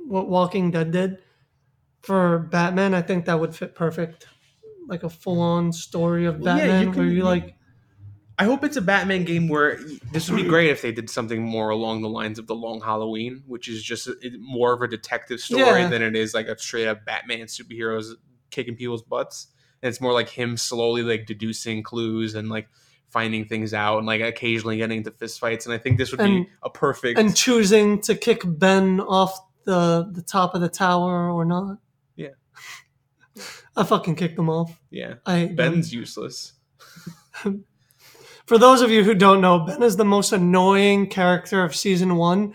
what 0.05 0.29
Walking 0.29 0.69
Dead 0.69 0.91
did 0.91 1.17
for 2.03 2.37
Batman, 2.39 2.93
I 2.93 3.01
think 3.01 3.25
that 3.25 3.39
would 3.39 3.55
fit 3.55 3.73
perfect. 3.73 4.27
Like 4.87 5.01
a 5.03 5.09
full-on 5.09 5.73
story 5.73 6.25
of 6.25 6.39
Well, 6.39 6.55
yeah, 6.57 6.67
Batman 6.67 6.85
where 6.95 7.05
can- 7.07 7.15
you 7.15 7.23
like 7.23 7.55
I 8.39 8.43
hope 8.43 8.63
it's 8.63 8.77
a 8.77 8.81
Batman 8.81 9.23
game 9.23 9.47
where 9.47 9.79
this 10.11 10.29
would 10.29 10.35
be 10.37 10.47
great 10.47 10.69
if 10.69 10.81
they 10.83 10.91
did 10.91 11.09
something 11.09 11.41
more 11.43 11.69
along 11.71 12.01
the 12.03 12.09
lines 12.09 12.37
of 12.37 12.45
the 12.45 12.53
Long 12.53 12.81
Halloween, 12.81 13.43
which 13.47 13.67
is 13.67 13.81
just 13.81 14.07
more 14.39 14.73
of 14.73 14.81
a 14.83 14.87
detective 14.87 15.39
story 15.39 15.81
Yeah. 15.81 15.87
than 15.89 16.01
it 16.03 16.15
is 16.15 16.33
like 16.35 16.47
a 16.47 16.57
straight 16.59 16.87
up 16.87 17.03
Batman 17.03 17.45
superheroes 17.47 18.11
kicking 18.51 18.75
people's 18.75 19.01
butts. 19.01 19.47
And 19.81 19.89
it's 19.89 19.99
more 19.99 20.13
like 20.13 20.29
him 20.29 20.55
slowly 20.57 21.01
like 21.01 21.25
deducing 21.25 21.81
clues 21.81 22.35
and 22.35 22.47
like 22.49 22.67
finding 23.09 23.45
things 23.45 23.73
out 23.73 23.97
and 23.97 24.05
like 24.05 24.21
occasionally 24.21 24.77
getting 24.77 24.99
into 24.99 25.11
fistfights. 25.11 25.65
And 25.65 25.73
I 25.73 25.79
think 25.79 25.97
this 25.97 26.11
would 26.11 26.19
And- 26.21 26.45
be 26.45 26.51
a 26.61 26.69
perfect. 26.69 27.17
and 27.17 27.35
choosing 27.35 28.01
to 28.01 28.13
kick 28.15 28.41
Ben 28.45 28.99
off 28.99 29.39
the 29.65 30.09
the 30.11 30.21
top 30.21 30.53
of 30.55 30.61
the 30.61 30.69
tower 30.69 31.29
or 31.31 31.43
not. 31.43 31.77
Yeah. 32.15 32.29
I 33.75 33.83
fucking 33.83 34.15
kicked 34.15 34.37
him 34.37 34.49
off. 34.49 34.79
yeah, 34.91 35.15
I. 35.25 35.45
Ben's 35.47 35.91
useless. 35.93 36.53
For 38.47 38.57
those 38.57 38.81
of 38.81 38.89
you 38.89 39.03
who 39.03 39.13
don't 39.13 39.41
know, 39.41 39.59
Ben 39.59 39.83
is 39.83 39.97
the 39.97 40.05
most 40.05 40.31
annoying 40.31 41.07
character 41.07 41.65
of 41.65 41.75
season 41.75 42.15
one, 42.15 42.53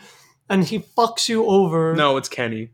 and 0.49 0.65
he 0.65 0.79
fucks 0.79 1.29
you 1.29 1.45
over. 1.45 1.95
No, 1.95 2.17
it's 2.17 2.31
Kenny. 2.31 2.71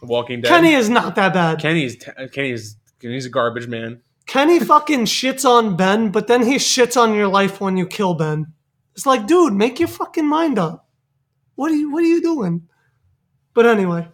Walking 0.00 0.40
Dead. 0.40 0.48
Kenny 0.48 0.72
is 0.72 0.88
not 0.88 1.16
that 1.16 1.34
bad. 1.34 1.60
Kenny's 1.60 1.96
Kenny's 2.32 2.76
Kenny's 2.98 3.26
a 3.26 3.30
garbage 3.30 3.66
man. 3.66 4.00
Kenny 4.26 4.58
fucking 4.72 5.04
shits 5.04 5.44
on 5.44 5.76
Ben, 5.76 6.10
but 6.10 6.26
then 6.26 6.42
he 6.42 6.56
shits 6.56 6.96
on 6.96 7.14
your 7.14 7.28
life 7.28 7.60
when 7.60 7.76
you 7.76 7.86
kill 7.86 8.14
Ben. 8.14 8.54
It's 8.94 9.04
like, 9.04 9.26
dude, 9.26 9.52
make 9.52 9.78
your 9.78 9.88
fucking 9.88 10.26
mind 10.26 10.58
up. 10.58 10.88
What 11.56 11.70
are 11.70 11.76
you 11.76 11.92
what 11.92 12.02
are 12.02 12.08
you 12.08 12.22
doing? 12.22 12.68
But 13.52 13.66
anyway, 13.66 14.08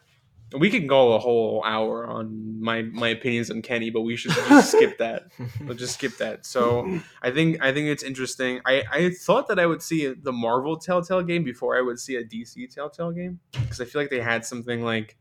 We 0.53 0.69
can 0.69 0.87
go 0.89 1.13
a 1.13 1.19
whole 1.21 1.63
hour 1.65 2.07
on 2.07 2.61
my 2.61 2.83
my 2.83 3.09
opinions 3.09 3.51
on 3.51 3.63
Kenny, 3.63 3.91
but 3.91 4.01
we 4.01 4.17
should 4.17 4.33
just 4.33 4.73
skip 4.73 4.99
that. 4.99 5.29
We'll 5.65 5.77
just 5.77 5.95
skip 5.95 6.17
that. 6.19 6.45
So 6.45 7.01
I 7.23 7.31
think 7.31 7.63
I 7.63 7.73
think 7.73 7.87
it's 7.89 8.03
interesting. 8.03 8.61
I 8.67 8.83
I 8.91 9.11
thought 9.11 9.47
that 9.49 9.59
I 9.61 9.67
would 9.67 9.81
see 9.83 10.13
the 10.13 10.33
Marvel 10.33 10.77
Telltale 10.77 11.23
game 11.23 11.45
before 11.45 11.77
I 11.79 11.81
would 11.83 12.01
see 12.01 12.17
a 12.17 12.25
DC 12.25 12.75
Telltale 12.75 13.13
game 13.13 13.39
because 13.53 13.81
I 13.81 13.85
feel 13.85 14.03
like 14.03 14.11
they 14.11 14.21
had 14.21 14.45
something 14.45 14.83
like 14.83 15.17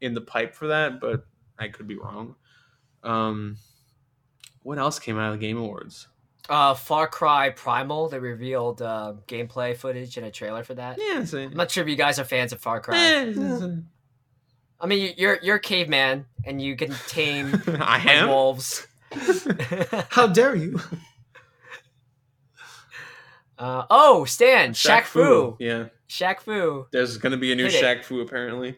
in 0.00 0.14
the 0.14 0.20
pipe 0.20 0.54
for 0.54 0.68
that, 0.68 1.00
but 1.00 1.26
I 1.58 1.68
could 1.68 1.88
be 1.88 1.96
wrong. 1.98 2.36
Um, 3.02 3.56
what 4.62 4.78
else 4.78 4.98
came 5.00 5.18
out 5.18 5.32
of 5.32 5.40
the 5.40 5.44
Game 5.46 5.58
Awards? 5.58 6.06
Uh, 6.48 6.74
Far 6.74 7.08
Cry 7.08 7.50
Primal. 7.50 8.08
They 8.08 8.18
revealed 8.18 8.80
uh, 8.80 9.14
gameplay 9.26 9.76
footage 9.76 10.16
and 10.16 10.24
a 10.26 10.30
trailer 10.30 10.62
for 10.64 10.74
that. 10.74 10.98
Yeah, 10.98 11.24
I'm 11.38 11.54
not 11.54 11.70
sure 11.70 11.82
if 11.82 11.88
you 11.90 11.96
guys 11.96 12.18
are 12.18 12.24
fans 12.24 12.52
of 12.52 12.60
Far 12.60 12.80
Cry. 12.80 12.96
a- 12.96 13.82
I 14.80 14.86
mean, 14.86 15.00
you- 15.00 15.14
you're 15.16 15.38
you're 15.42 15.56
a 15.56 15.60
caveman 15.60 16.26
and 16.44 16.62
you 16.62 16.76
can 16.76 16.94
tame 17.08 17.60
I 17.66 17.98
like, 17.98 18.06
am. 18.06 18.28
wolves. 18.28 18.86
how 20.10 20.26
dare 20.26 20.54
you? 20.54 20.78
uh, 23.58 23.84
oh, 23.90 24.24
Stan, 24.24 24.72
Shaq, 24.72 25.04
Fu. 25.04 25.56
Yeah. 25.58 25.86
Shaq 26.08 26.40
Fu. 26.40 26.86
There's 26.92 27.18
gonna 27.18 27.36
be 27.36 27.52
a 27.52 27.56
new 27.56 27.64
Hit 27.66 27.74
it. 27.74 27.84
Shaq 27.84 28.04
Fu 28.04 28.20
apparently, 28.20 28.76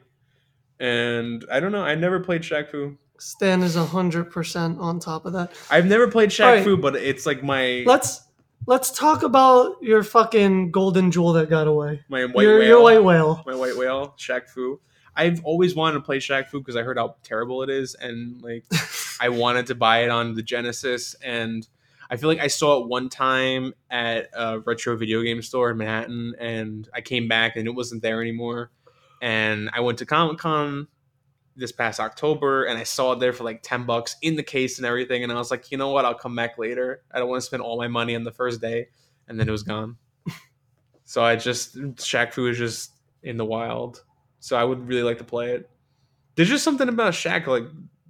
and 0.79 1.45
I 1.51 1.61
don't 1.61 1.73
know. 1.73 1.83
I 1.83 1.95
never 1.95 2.21
played 2.21 2.43
Shaq 2.43 2.71
Fu. 2.71 2.97
Stan 3.19 3.63
is 3.63 3.75
hundred 3.77 4.31
percent 4.31 4.79
on 4.81 4.99
top 4.99 5.27
of 5.27 5.33
that. 5.35 5.53
I've 5.71 5.87
never 5.87 6.09
played 6.09 6.31
Shaq 6.31 6.47
Alright. 6.47 6.65
Fu, 6.65 6.77
but 6.77 6.97
it's 6.97 7.27
like 7.27 7.43
my 7.43 7.83
Let's 7.87 8.23
let's 8.67 8.91
talk 8.91 9.23
about 9.23 9.77
your 9.83 10.03
fucking 10.03 10.71
golden 10.71 11.11
jewel 11.11 11.33
that 11.35 11.51
got 11.51 11.67
away. 11.67 12.03
my 12.09 12.25
white 12.25 12.43
your, 12.45 12.59
whale. 12.59 12.69
your 12.69 12.83
white 12.83 13.05
whale. 13.05 13.43
my 13.47 13.55
white 13.55 13.77
whale, 13.77 14.15
Shaq 14.19 14.49
Fu. 14.49 14.81
I've 15.17 15.45
always 15.45 15.75
wanted 15.75 15.95
to 15.95 16.01
play 16.01 16.19
Shaq 16.19 16.49
Fu 16.49 16.59
because 16.59 16.77
I 16.77 16.83
heard 16.83 16.99
how 16.99 17.17
terrible 17.23 17.63
it 17.63 17.71
is, 17.71 17.95
and 17.95 18.41
like 18.43 18.65
I 19.21 19.29
wanted 19.29 19.67
to 19.67 19.75
buy 19.75 20.05
it 20.05 20.11
on 20.11 20.35
the 20.35 20.43
Genesis, 20.43 21.15
and 21.23 21.67
I 22.11 22.17
feel 22.17 22.29
like 22.29 22.41
I 22.41 22.49
saw 22.49 22.83
it 22.83 22.89
one 22.89 23.09
time 23.09 23.73
at 23.89 24.31
a 24.35 24.59
retro 24.59 24.97
video 24.97 25.23
game 25.23 25.43
store 25.43 25.71
in 25.71 25.79
Manhattan, 25.79 26.35
and 26.41 26.89
I 26.93 27.01
came 27.01 27.29
back 27.29 27.57
and 27.57 27.67
it 27.67 27.75
wasn't 27.75 28.03
there 28.03 28.21
anymore. 28.21 28.73
And 29.23 29.71
I 29.73 29.81
went 29.81 29.99
to 29.99 30.07
Comic 30.07 30.39
Con 30.39 30.89
this 31.55 31.71
past 31.71 32.01
October, 32.01 32.65
and 32.65 32.79
I 32.79 32.83
saw 32.83 33.13
it 33.13 33.21
there 33.21 33.33
for 33.33 33.45
like 33.45 33.63
ten 33.63 33.85
bucks 33.85 34.17
in 34.23 34.35
the 34.35 34.43
case 34.43 34.79
and 34.79 34.87
everything, 34.87 35.23
and 35.23 35.31
I 35.31 35.37
was 35.37 35.51
like, 35.51 35.71
you 35.71 35.79
know 35.79 35.91
what? 35.91 36.05
I'll 36.05 36.15
come 36.15 36.35
back 36.35 36.59
later. 36.59 37.03
I 37.13 37.19
don't 37.21 37.29
want 37.29 37.41
to 37.43 37.47
spend 37.47 37.63
all 37.63 37.79
my 37.79 37.89
money 37.89 38.17
on 38.17 38.25
the 38.25 38.33
first 38.33 38.61
day, 38.61 38.89
and 39.29 39.39
then 39.39 39.49
it 39.49 39.53
was 39.53 39.63
gone. 39.63 39.97
so 41.05 41.23
I 41.23 41.37
just 41.37 41.77
Shaq 41.77 42.33
Fu 42.33 42.47
is 42.47 42.59
just 42.59 42.93
in 43.23 43.37
the 43.37 43.45
wild. 43.45 44.03
So 44.41 44.57
I 44.57 44.65
would 44.65 44.89
really 44.89 45.03
like 45.03 45.19
to 45.19 45.25
play 45.25 45.53
it. 45.53 45.71
There's 46.35 46.49
just 46.49 46.65
something 46.65 46.89
about 46.89 47.13
Shaq 47.13 47.47
like 47.47 47.65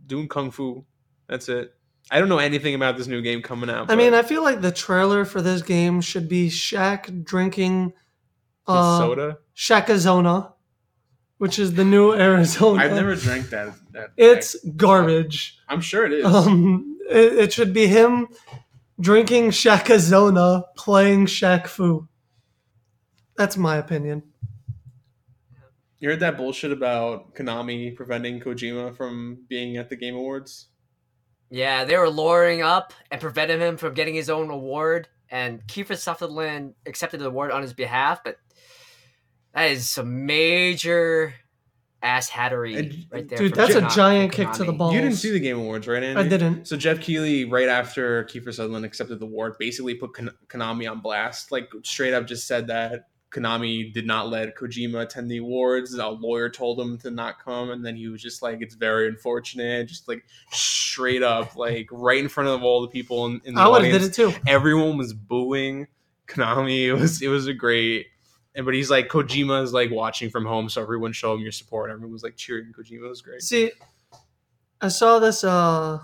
doing 0.06 0.28
kung 0.28 0.50
fu. 0.50 0.84
That's 1.28 1.48
it. 1.48 1.74
I 2.10 2.18
don't 2.18 2.28
know 2.28 2.38
anything 2.38 2.74
about 2.74 2.96
this 2.96 3.06
new 3.06 3.22
game 3.22 3.42
coming 3.42 3.70
out. 3.70 3.90
I 3.90 3.94
mean, 3.96 4.14
I 4.14 4.22
feel 4.22 4.42
like 4.42 4.60
the 4.60 4.72
trailer 4.72 5.24
for 5.24 5.40
this 5.42 5.62
game 5.62 6.00
should 6.00 6.28
be 6.28 6.48
Shaq 6.48 7.24
drinking 7.24 7.92
uh, 8.66 8.98
soda. 8.98 9.38
Shaqazona, 9.54 10.52
which 11.38 11.58
is 11.58 11.74
the 11.74 11.84
new 11.84 12.12
Arizona. 12.12 12.82
I've 12.82 12.92
never 12.92 13.14
drank 13.14 13.50
that. 13.50 13.74
that 13.92 14.10
It's 14.16 14.56
garbage. 14.76 15.58
I'm 15.68 15.80
sure 15.80 16.04
it 16.06 16.12
is. 16.12 16.24
Um, 16.24 16.98
it, 17.08 17.38
it 17.38 17.52
should 17.52 17.72
be 17.72 17.86
him 17.86 18.28
drinking 19.00 19.50
Shaqazona, 19.50 20.64
playing 20.76 21.26
Shaq 21.26 21.66
Fu. 21.66 22.08
That's 23.36 23.56
my 23.56 23.76
opinion. 23.76 24.22
You 26.01 26.09
heard 26.09 26.20
that 26.20 26.36
bullshit 26.38 26.72
about 26.72 27.34
Konami 27.34 27.94
preventing 27.94 28.40
Kojima 28.40 28.96
from 28.96 29.44
being 29.48 29.76
at 29.76 29.88
the 29.90 29.96
Game 29.96 30.14
Awards? 30.16 30.68
Yeah, 31.51 31.84
they 31.84 31.96
were 31.96 32.09
luring 32.09 32.62
up 32.62 32.92
and 33.11 33.20
preventing 33.20 33.61
him 33.61 33.76
from 33.76 33.92
getting 33.94 34.14
his 34.14 34.30
own 34.30 34.51
award, 34.51 35.09
and 35.30 35.61
Kiefer 35.66 35.96
Sutherland 35.96 36.74
accepted 36.86 37.20
the 37.20 37.26
award 37.26 37.51
on 37.51 37.61
his 37.62 37.74
behalf, 37.74 38.20
but 38.24 38.36
that 39.55 39.70
is 39.70 39.88
some 39.88 40.24
major 40.26 41.34
ass 42.03 42.30
hattery 42.30 42.76
And- 42.78 42.94
right 43.11 43.28
there. 43.28 43.36
Dude, 43.36 43.55
from 43.55 43.59
that's 43.66 43.74
a 43.74 43.94
giant 43.94 44.32
kick 44.32 44.51
to 44.53 44.64
the 44.64 44.72
Konami. 44.72 44.78
ball. 44.78 44.92
You 44.94 45.03
didn't 45.03 45.16
see 45.16 45.32
the 45.32 45.40
Game 45.40 45.59
Awards, 45.59 45.86
right? 45.86 46.03
Andy? 46.03 46.18
I 46.22 46.26
didn't. 46.26 46.66
So 46.66 46.76
Geoff 46.78 47.01
Keighley, 47.01 47.44
right 47.44 47.68
after 47.68 48.24
Kiefer 48.24 48.55
Sutherland 48.55 48.86
accepted 48.86 49.20
the 49.20 49.26
award, 49.26 49.57
basically 49.59 49.96
put 49.96 50.12
Konami 50.48 50.90
on 50.90 51.01
blast. 51.01 51.53
Like 51.53 51.68
straight 51.82 52.14
up, 52.14 52.26
just 52.26 52.46
said 52.46 52.68
that 52.68 53.09
Konami 53.32 53.92
did 53.92 54.06
not 54.06 54.28
let 54.28 54.56
Kojima 54.56 55.02
attend 55.02 55.30
the 55.30 55.36
awards. 55.36 55.94
A 55.94 56.08
lawyer 56.08 56.50
told 56.50 56.80
him 56.80 56.98
to 56.98 57.10
not 57.10 57.38
come, 57.42 57.70
and 57.70 57.84
then 57.84 57.94
he 57.94 58.08
was 58.08 58.20
just 58.20 58.42
like, 58.42 58.58
"It's 58.60 58.74
very 58.74 59.06
unfortunate." 59.08 59.86
Just 59.88 60.08
like 60.08 60.24
straight 60.50 61.22
up, 61.22 61.54
like 61.56 61.88
right 61.92 62.18
in 62.18 62.28
front 62.28 62.48
of 62.48 62.62
all 62.62 62.82
the 62.82 62.88
people 62.88 63.26
in, 63.26 63.40
in 63.44 63.54
the 63.54 63.60
I 63.60 63.68
would 63.68 63.84
have 63.84 63.94
audience. 63.94 64.16
did 64.16 64.28
it 64.28 64.32
too. 64.32 64.40
Everyone 64.48 64.98
was 64.98 65.14
booing 65.14 65.86
Konami. 66.26 66.86
It 66.86 66.94
was 66.94 67.22
it 67.22 67.28
was 67.28 67.46
a 67.46 67.54
great. 67.54 68.06
And 68.56 68.64
but 68.64 68.74
he's 68.74 68.90
like 68.90 69.08
Kojima 69.08 69.62
is 69.62 69.72
like 69.72 69.92
watching 69.92 70.28
from 70.28 70.44
home, 70.44 70.68
so 70.68 70.82
everyone 70.82 71.12
show 71.12 71.34
him 71.34 71.40
your 71.40 71.52
support. 71.52 71.90
Everyone 71.90 72.12
was 72.12 72.24
like 72.24 72.36
cheering 72.36 72.72
Kojima. 72.76 73.08
Was 73.08 73.22
great. 73.22 73.42
See, 73.42 73.70
I 74.80 74.88
saw 74.88 75.20
this 75.20 75.44
uh 75.44 76.00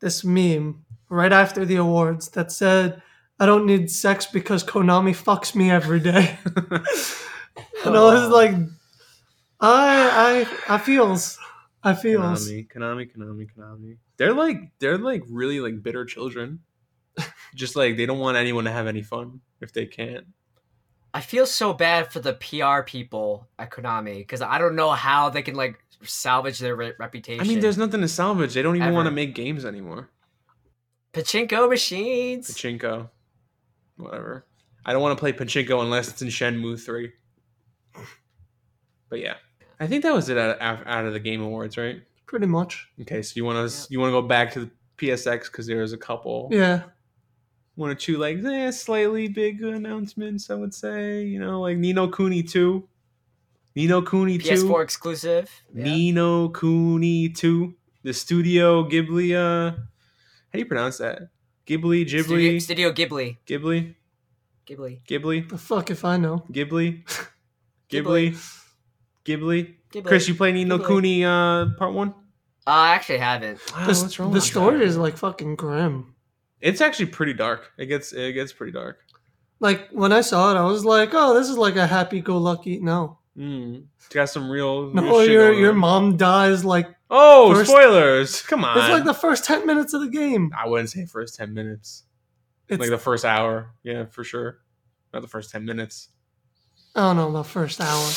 this 0.00 0.24
meme 0.24 0.84
right 1.08 1.32
after 1.32 1.64
the 1.64 1.76
awards 1.76 2.28
that 2.30 2.50
said, 2.50 3.00
"I 3.40 3.46
don't 3.46 3.66
need 3.66 3.90
sex 3.90 4.26
because 4.26 4.64
Konami 4.64 5.12
fucks 5.12 5.54
me 5.54 5.70
every 5.70 6.00
day," 6.00 6.38
and 7.84 7.96
I 7.96 8.00
was 8.00 8.28
like, 8.28 8.54
I 9.60 10.46
I 10.68 10.74
I 10.74 10.78
feels, 10.78 11.38
I 11.82 11.94
feels. 11.94 12.48
Konami, 12.48 12.68
Konami, 12.72 13.16
Konami, 13.16 13.46
Konami. 13.56 13.96
They're 14.16 14.34
like 14.34 14.58
they're 14.78 14.98
like 14.98 15.22
really 15.28 15.60
like 15.60 15.82
bitter 15.82 16.04
children. 16.04 16.60
Just 17.54 17.76
like 17.76 17.96
they 17.96 18.06
don't 18.06 18.18
want 18.18 18.36
anyone 18.36 18.64
to 18.64 18.72
have 18.72 18.86
any 18.86 19.02
fun 19.02 19.40
if 19.60 19.72
they 19.72 19.86
can't. 19.86 20.26
I 21.12 21.20
feel 21.20 21.46
so 21.46 21.72
bad 21.72 22.12
for 22.12 22.18
the 22.18 22.32
PR 22.34 22.82
people 22.82 23.46
at 23.58 23.70
Konami 23.70 24.18
because 24.18 24.42
I 24.42 24.58
don't 24.58 24.74
know 24.74 24.90
how 24.90 25.30
they 25.30 25.42
can 25.42 25.54
like 25.54 25.78
salvage 26.02 26.58
their 26.58 26.74
re- 26.74 26.92
reputation. 26.98 27.40
I 27.44 27.46
mean, 27.48 27.60
there's 27.60 27.78
nothing 27.78 28.00
to 28.00 28.08
salvage. 28.08 28.52
They 28.54 28.62
don't 28.62 28.74
even 28.74 28.88
Ever. 28.88 28.94
want 28.96 29.06
to 29.06 29.12
make 29.12 29.32
games 29.34 29.64
anymore. 29.64 30.10
pachinko 31.12 31.70
machines. 31.70 32.50
Pachinko, 32.50 33.10
whatever. 33.96 34.46
I 34.86 34.92
don't 34.92 35.02
want 35.02 35.16
to 35.16 35.20
play 35.20 35.32
Pachinko 35.32 35.82
unless 35.82 36.08
it's 36.08 36.20
in 36.22 36.28
Shenmue 36.28 36.78
three. 36.84 37.12
But 39.08 39.20
yeah, 39.20 39.34
I 39.80 39.86
think 39.86 40.02
that 40.02 40.12
was 40.12 40.28
it 40.28 40.38
out, 40.38 40.60
out 40.60 40.86
out 40.86 41.04
of 41.06 41.12
the 41.12 41.20
Game 41.20 41.40
Awards, 41.42 41.76
right? 41.76 42.02
Pretty 42.26 42.46
much. 42.46 42.88
Okay, 43.02 43.22
so 43.22 43.32
you 43.36 43.44
want 43.44 43.70
to 43.70 43.86
you 43.90 44.00
want 44.00 44.10
to 44.10 44.20
go 44.20 44.26
back 44.26 44.52
to 44.54 44.60
the 44.60 44.70
PSX 44.98 45.44
because 45.44 45.66
there 45.66 45.80
was 45.80 45.92
a 45.92 45.98
couple. 45.98 46.48
Yeah. 46.50 46.82
one 47.76 47.90
or 47.90 47.94
two 47.94 48.18
like 48.18 48.38
eh, 48.44 48.70
slightly 48.70 49.28
big 49.28 49.62
announcements. 49.62 50.50
I 50.50 50.54
would 50.54 50.74
say, 50.74 51.22
you 51.22 51.38
know, 51.38 51.60
like 51.60 51.76
Ni 51.78 51.92
no 51.92 52.08
Kuni 52.08 52.42
two, 52.42 52.88
Ni 53.76 53.86
no 53.86 54.02
Kuni 54.02 54.38
two, 54.38 54.50
PS4 54.64 54.82
exclusive. 54.82 55.50
Yeah. 55.72 55.84
Ni 55.84 56.12
no 56.12 56.48
Kuni 56.48 57.28
two, 57.28 57.74
the 58.02 58.12
Studio 58.12 58.84
Ghibli. 58.88 59.34
Uh, 59.34 59.70
how 59.76 59.78
do 60.52 60.58
you 60.58 60.66
pronounce 60.66 60.98
that? 60.98 61.28
Ghibli, 61.66 62.06
Studio, 62.06 62.24
Ghibli, 62.24 62.60
Studio 62.60 62.92
Ghibli. 62.92 63.36
Ghibli, 63.46 63.94
Ghibli. 64.66 65.00
Ghibli, 65.06 65.48
The 65.48 65.58
fuck 65.58 65.90
if 65.90 66.04
I 66.04 66.16
know. 66.18 66.44
Ghibli, 66.52 67.02
Ghibli, 67.90 68.36
Ghibli. 69.24 69.74
Ghibli. 69.92 70.04
Chris, 70.04 70.28
you 70.28 70.34
play 70.34 70.52
Ni 70.52 70.64
no 70.64 70.78
Ghibli. 70.78 70.86
Kuni 70.86 71.24
uh, 71.24 71.66
part 71.78 71.92
one? 71.94 72.10
Uh, 72.66 72.70
I 72.70 72.94
actually 72.94 73.18
haven't. 73.18 73.60
Wow, 73.72 73.80
The, 73.86 73.86
what's 73.86 74.18
wrong 74.18 74.30
the 74.30 74.34
with 74.34 74.42
story 74.44 74.84
is 74.84 74.96
like 74.96 75.16
fucking 75.16 75.56
grim. 75.56 76.14
It's 76.60 76.80
actually 76.80 77.06
pretty 77.06 77.34
dark. 77.34 77.70
It 77.78 77.86
gets 77.86 78.12
it 78.12 78.32
gets 78.32 78.52
pretty 78.52 78.72
dark. 78.72 78.98
Like 79.60 79.88
when 79.90 80.12
I 80.12 80.20
saw 80.22 80.50
it, 80.52 80.58
I 80.58 80.64
was 80.64 80.84
like, 80.84 81.10
"Oh, 81.12 81.34
this 81.34 81.48
is 81.48 81.56
like 81.56 81.76
a 81.76 81.86
happy-go-lucky." 81.86 82.80
No, 82.80 83.18
Mm. 83.36 83.86
Got 84.10 84.28
some 84.30 84.48
real. 84.48 84.90
no, 84.92 85.02
real 85.02 85.20
shit 85.22 85.30
your 85.32 85.52
your 85.52 85.72
mom 85.72 86.16
dies. 86.16 86.64
Like 86.64 86.88
Oh, 87.10 87.52
First- 87.54 87.70
spoilers! 87.70 88.42
Come 88.42 88.64
on. 88.64 88.78
it's 88.78 88.88
like 88.88 89.04
the 89.04 89.14
first 89.14 89.44
ten 89.44 89.66
minutes 89.66 89.92
of 89.92 90.00
the 90.00 90.08
game. 90.08 90.52
I 90.56 90.68
wouldn't 90.68 90.90
say 90.90 91.04
first 91.06 91.34
ten 91.36 91.52
minutes. 91.54 92.04
It's 92.68 92.80
like 92.80 92.90
the 92.90 92.98
first 92.98 93.24
hour, 93.24 93.70
yeah, 93.82 94.06
for 94.06 94.24
sure. 94.24 94.58
Not 95.12 95.22
the 95.22 95.28
first 95.28 95.50
ten 95.50 95.64
minutes. 95.64 96.08
I 96.94 97.00
don't 97.00 97.16
know 97.16 97.28
about 97.28 97.46
first 97.46 97.80
hour. 97.80 98.08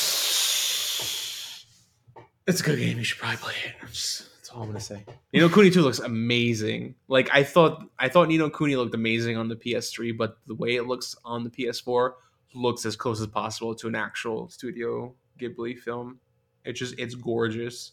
It's 2.46 2.60
a 2.60 2.64
good 2.64 2.78
game. 2.78 2.96
You 2.96 3.04
should 3.04 3.18
probably 3.18 3.36
play 3.36 3.52
it. 3.66 3.74
That's 3.82 4.26
all 4.54 4.62
I'm 4.62 4.68
gonna 4.68 4.80
say. 4.80 5.04
Ni 5.34 5.40
no 5.40 5.50
Kuni 5.50 5.68
2 5.70 5.82
looks 5.82 5.98
amazing. 5.98 6.94
Like 7.06 7.28
I 7.30 7.42
thought, 7.44 7.82
I 7.98 8.08
thought 8.08 8.28
Ni 8.28 8.38
no 8.38 8.48
Kuni 8.48 8.74
looked 8.74 8.94
amazing 8.94 9.36
on 9.36 9.48
the 9.48 9.56
PS3, 9.56 10.16
but 10.16 10.38
the 10.46 10.54
way 10.54 10.76
it 10.76 10.86
looks 10.86 11.14
on 11.26 11.44
the 11.44 11.50
PS4 11.50 12.12
looks 12.54 12.86
as 12.86 12.96
close 12.96 13.20
as 13.20 13.26
possible 13.26 13.74
to 13.74 13.88
an 13.88 13.94
actual 13.94 14.48
Studio 14.48 15.14
Ghibli 15.38 15.78
film. 15.78 16.18
It's 16.64 16.78
just, 16.78 16.98
it's 16.98 17.14
gorgeous. 17.14 17.92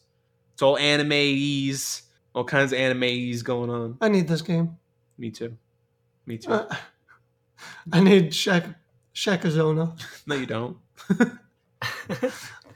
It's 0.54 0.62
all 0.62 0.78
anime-ese, 0.78 2.04
all 2.34 2.44
kinds 2.44 2.72
of 2.72 2.80
anime-ese 2.80 3.44
going 3.44 3.70
on. 3.70 3.98
I 4.02 4.10
need 4.10 4.28
this 4.28 4.42
game. 4.42 4.78
Me 5.18 5.32
too. 5.32 5.58
Me 6.26 6.38
too. 6.38 6.52
Uh, 6.52 6.76
I 7.92 8.00
need 8.02 8.34
Shak 8.34 8.66
Shaqazona. 9.14 10.00
no, 10.28 10.36
you 10.36 10.46
don't. 10.46 10.78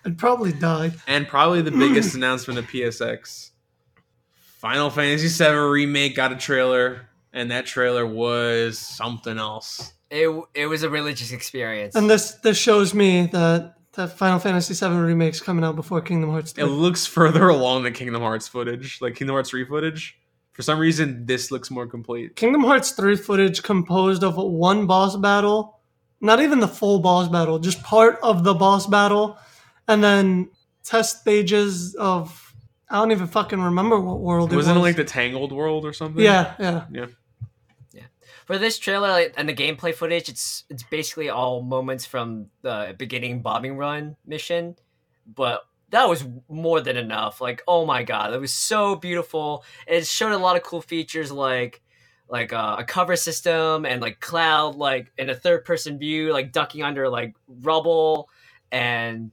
I'd 0.06 0.18
probably 0.18 0.54
die. 0.54 0.92
And 1.08 1.28
probably 1.28 1.62
the 1.62 1.72
biggest 1.72 2.16
announcement 2.16 2.60
of 2.60 2.66
PSX. 2.66 3.52
Final 4.60 4.90
Fantasy 4.90 5.28
VII 5.28 5.52
Remake 5.52 6.16
got 6.16 6.32
a 6.32 6.36
trailer, 6.36 7.08
and 7.34 7.52
that 7.52 7.66
trailer 7.66 8.06
was 8.06 8.78
something 8.78 9.38
else. 9.38 9.94
It 10.12 10.44
it 10.56 10.66
was 10.68 10.84
a 10.84 10.90
religious 10.90 11.32
experience. 11.32 11.96
And 11.96 12.10
this 12.10 12.32
this 12.36 12.58
shows 12.58 12.94
me 12.94 13.28
that 13.28 13.76
that 13.94 14.18
Final 14.18 14.40
Fantasy 14.40 14.74
VII 14.74 14.96
remake's 14.96 15.42
coming 15.42 15.64
out 15.64 15.76
before 15.76 16.02
Kingdom 16.02 16.30
Hearts 16.32 16.54
It 16.58 16.66
looks 16.66 17.06
further 17.06 17.50
along 17.58 17.84
than 17.84 17.94
Kingdom 17.94 18.22
Hearts 18.22 18.48
footage, 18.48 19.00
like 19.02 19.16
Kingdom 19.16 19.36
Hearts 19.36 19.50
3 19.50 19.66
footage. 19.66 20.18
For 20.54 20.62
some 20.62 20.80
reason, 20.80 21.26
this 21.26 21.52
looks 21.52 21.72
more 21.72 21.88
complete. 21.88 22.36
Kingdom 22.36 22.64
Hearts 22.64 22.92
3 22.92 23.16
footage 23.16 23.64
composed 23.64 24.24
of 24.24 24.36
one 24.36 24.88
boss 24.88 25.16
battle, 25.16 25.80
not 26.22 26.42
even 26.42 26.60
the 26.60 26.68
full 26.68 27.00
boss 27.00 27.28
battle, 27.30 27.60
just 27.60 27.82
part 27.84 28.20
of 28.22 28.44
the 28.44 28.54
boss 28.54 28.86
battle, 28.86 29.38
and 29.88 30.04
then 30.04 30.50
test 30.84 31.22
stages 31.22 31.96
of 31.96 32.54
I 32.90 32.96
don't 32.96 33.12
even 33.12 33.28
fucking 33.28 33.62
remember 33.62 34.00
what 34.00 34.20
world 34.20 34.52
it 34.52 34.56
Wasn't 34.56 34.78
it 34.78 34.82
like 34.82 34.96
the 34.96 35.04
Tangled 35.04 35.52
world 35.52 35.86
or 35.86 35.94
something? 35.94 36.24
Yeah, 36.24 36.56
yeah, 36.60 36.86
yeah. 36.92 37.06
For 38.50 38.58
this 38.58 38.80
trailer 38.80 39.30
and 39.38 39.48
the 39.48 39.54
gameplay 39.54 39.94
footage, 39.94 40.28
it's 40.28 40.64
it's 40.72 40.82
basically 40.82 41.30
all 41.30 41.62
moments 41.62 42.08
from 42.08 42.48
the 42.64 42.96
beginning 42.98 43.44
bombing 43.44 43.78
run 43.78 44.16
mission, 44.26 44.76
but 45.36 45.68
that 45.92 46.10
was 46.10 46.26
more 46.50 46.82
than 46.82 46.98
enough. 46.98 47.42
Like, 47.42 47.62
oh 47.68 47.86
my 47.86 48.02
god, 48.02 48.34
it 48.34 48.42
was 48.42 48.52
so 48.52 48.96
beautiful. 48.96 49.64
It 49.86 50.08
showed 50.08 50.32
a 50.32 50.40
lot 50.40 50.56
of 50.56 50.64
cool 50.64 50.82
features 50.82 51.32
like 51.32 51.84
like 52.28 52.52
uh, 52.52 52.78
a 52.80 52.84
cover 52.84 53.16
system 53.16 53.86
and 53.86 54.02
like 54.02 54.20
cloud 54.20 54.78
like 54.78 55.12
in 55.20 55.30
a 55.30 55.36
third 55.36 55.64
person 55.64 56.00
view, 56.00 56.34
like 56.34 56.52
ducking 56.52 56.82
under 56.82 57.08
like 57.08 57.36
rubble 57.48 58.30
and 58.72 59.30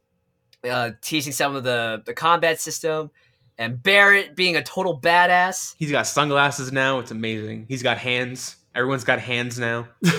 uh, 0.62 0.90
teasing 1.00 1.32
some 1.32 1.56
of 1.56 1.64
the 1.64 2.02
the 2.04 2.12
combat 2.12 2.60
system. 2.60 3.10
And 3.56 3.82
Barrett 3.82 4.36
being 4.36 4.56
a 4.56 4.62
total 4.62 5.00
badass. 5.00 5.74
He's 5.78 5.90
got 5.90 6.06
sunglasses 6.06 6.70
now. 6.70 6.98
It's 6.98 7.12
amazing. 7.12 7.64
He's 7.66 7.82
got 7.82 7.96
hands. 7.96 8.56
Everyone's 8.76 9.04
got 9.04 9.18
hands 9.20 9.58
now. 9.58 9.88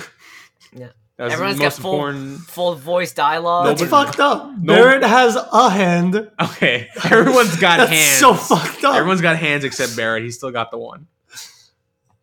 Yeah. 0.74 0.90
That 1.16 1.24
was 1.26 1.34
Everyone's 1.34 1.58
the 1.58 1.64
got 1.64 1.66
most 1.68 1.80
full 1.80 1.94
important. 1.94 2.40
full 2.42 2.76
voice 2.76 3.14
dialogue. 3.14 3.66
That's 3.68 3.82
Nobody- 3.82 4.06
fucked 4.08 4.20
up. 4.20 4.52
No- 4.60 4.76
Barrett 4.76 5.04
has 5.04 5.36
a 5.36 5.70
hand. 5.70 6.30
Okay, 6.40 6.90
everyone's 7.06 7.56
got 7.56 7.78
That's 7.78 7.90
hands. 7.90 8.20
so 8.20 8.34
fucked 8.36 8.84
up. 8.84 8.96
Everyone's 8.96 9.22
got 9.22 9.38
hands 9.38 9.64
except 9.64 9.96
Barrett. 9.96 10.24
He's 10.24 10.36
still 10.36 10.52
got 10.52 10.70
the 10.72 10.78
one. 10.78 11.08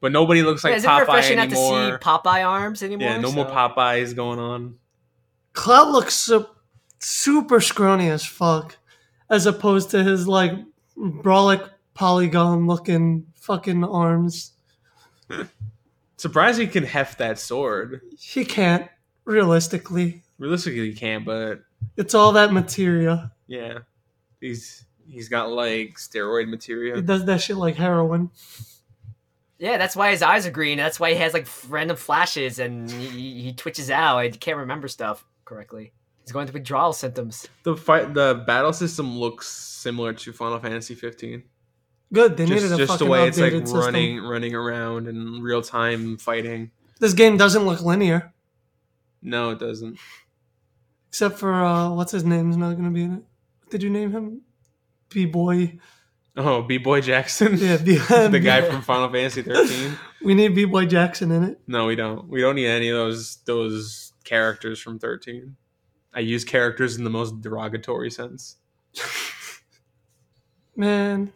But 0.01 0.13
nobody 0.13 0.43
looks 0.43 0.63
like 0.63 0.73
Yeah, 0.73 0.77
is 0.77 0.85
it 0.85 0.89
Popeye 0.89 1.01
refreshing 1.01 1.37
not 1.39 1.49
to 1.51 1.57
see 1.57 1.63
anymore. 1.75 1.99
Popeye 1.99 2.47
arms 2.47 2.83
anymore? 2.83 3.09
yeah, 3.09 3.17
no 3.19 3.33
more 3.33 3.47
Popeyes 3.47 4.15
going 4.15 4.39
on. 4.39 4.75
Cloud 5.55 5.89
looks 5.89 6.15
so, 6.15 6.51
super 7.01 7.61
scrawny 7.61 8.11
as 8.11 8.25
fuck, 8.27 8.77
as 9.31 9.47
opposed 9.47 9.91
to 9.93 10.05
his 10.05 10.29
like 10.29 10.53
brolic 10.97 11.69
polygon 11.95 12.67
looking 12.67 13.27
fucking 13.35 13.83
arms. 13.83 14.53
Surprised 16.25 16.59
he 16.59 16.67
can 16.67 16.85
heft 16.85 17.19
that 17.19 17.39
sword. 17.39 18.01
He 18.19 18.47
can't 18.47 18.89
realistically. 19.27 20.23
Realistically, 20.39 20.91
he 20.91 20.95
can, 20.95 21.23
but 21.23 21.61
It's 21.99 22.15
all 22.15 22.33
that 22.33 22.51
material. 22.51 23.31
yeah, 23.47 23.81
he's 24.41 24.87
he's 25.07 25.29
got 25.29 25.51
like 25.51 25.97
steroid 25.99 26.49
material. 26.49 26.97
He 26.97 27.03
does 27.03 27.27
that 27.27 27.43
shit 27.43 27.59
like 27.59 27.77
heroin. 27.77 28.31
Yeah, 29.59 29.77
that's 29.77 29.95
why 29.95 30.13
his 30.13 30.23
eyes 30.23 30.47
are 30.47 30.51
green. 30.51 30.79
That's 30.79 30.99
why 30.99 31.11
he 31.11 31.17
has 31.17 31.35
like 31.35 31.47
random 31.69 31.99
flashes 31.99 32.59
and 32.59 32.91
he, 32.91 33.43
he 33.43 33.53
twitches 33.53 33.91
out. 33.91 34.17
I 34.17 34.31
can't 34.31 34.57
remember 34.57 34.89
stuff 34.89 35.27
correctly. 35.45 35.93
He's 36.23 36.33
going 36.33 36.47
through 36.47 36.61
withdrawal 36.61 36.95
symptoms. 36.95 37.47
The 37.65 37.77
fight, 37.77 38.15
the 38.15 38.43
battle 38.47 38.73
system 38.73 39.19
looks 39.19 39.47
similar 39.47 40.15
to 40.15 40.33
Final 40.33 40.59
Fantasy 40.59 40.95
15. 40.95 41.43
Good. 42.13 42.37
They 42.37 42.45
needed 42.45 42.61
Just, 42.61 42.75
a 42.75 42.77
just 42.77 42.93
the 42.93 42.99
fucking 42.99 43.09
way 43.09 43.27
it's 43.29 43.39
like 43.39 43.53
system. 43.53 43.79
running, 43.81 44.21
running 44.23 44.55
around 44.55 45.09
and 45.09 45.43
real 45.43 45.63
time 45.63 46.17
fighting. 46.17 46.71
This 47.01 47.13
game 47.13 47.37
doesn't 47.37 47.65
look 47.67 47.81
linear, 47.83 48.33
No, 49.21 49.51
it 49.51 49.59
doesn't. 49.59 49.99
except 51.09 51.39
for 51.39 51.53
uh, 51.53 51.91
what's 51.91 52.13
his 52.13 52.25
name's 52.25 52.57
not 52.57 52.77
gonna 52.77 52.91
be 52.91 53.03
in 53.03 53.15
it. 53.15 53.23
did 53.71 53.83
you 53.83 53.91
name 53.91 54.13
him? 54.13 54.43
B 55.09 55.27
boy. 55.27 55.79
Oh, 56.37 56.63
B 56.63 56.79
Boy 56.79 57.01
Jackson. 57.01 57.57
Yeah, 57.59 57.77
B- 57.85 57.95
the 57.97 58.41
guy 58.43 58.69
from 58.69 58.83
Final 58.83 59.09
Fantasy 59.09 59.43
13. 59.43 59.97
We 60.25 60.35
need 60.35 60.55
B 60.55 60.65
boy 60.65 60.87
Jackson 60.87 61.31
in 61.31 61.43
it. 61.45 61.61
No, 61.67 61.87
we 61.87 61.95
don't. 61.97 62.29
We 62.29 62.41
don't 62.41 62.55
need 62.57 62.67
any 62.67 62.89
of 62.89 62.97
those 62.97 63.37
those 63.45 64.13
characters 64.25 64.81
from 64.81 64.99
13. 64.99 65.55
I 66.15 66.21
use 66.21 66.45
characters 66.45 66.97
in 66.97 67.05
the 67.05 67.11
most 67.11 67.41
derogatory 67.43 68.11
sense. 68.11 68.57
Man, 70.77 71.33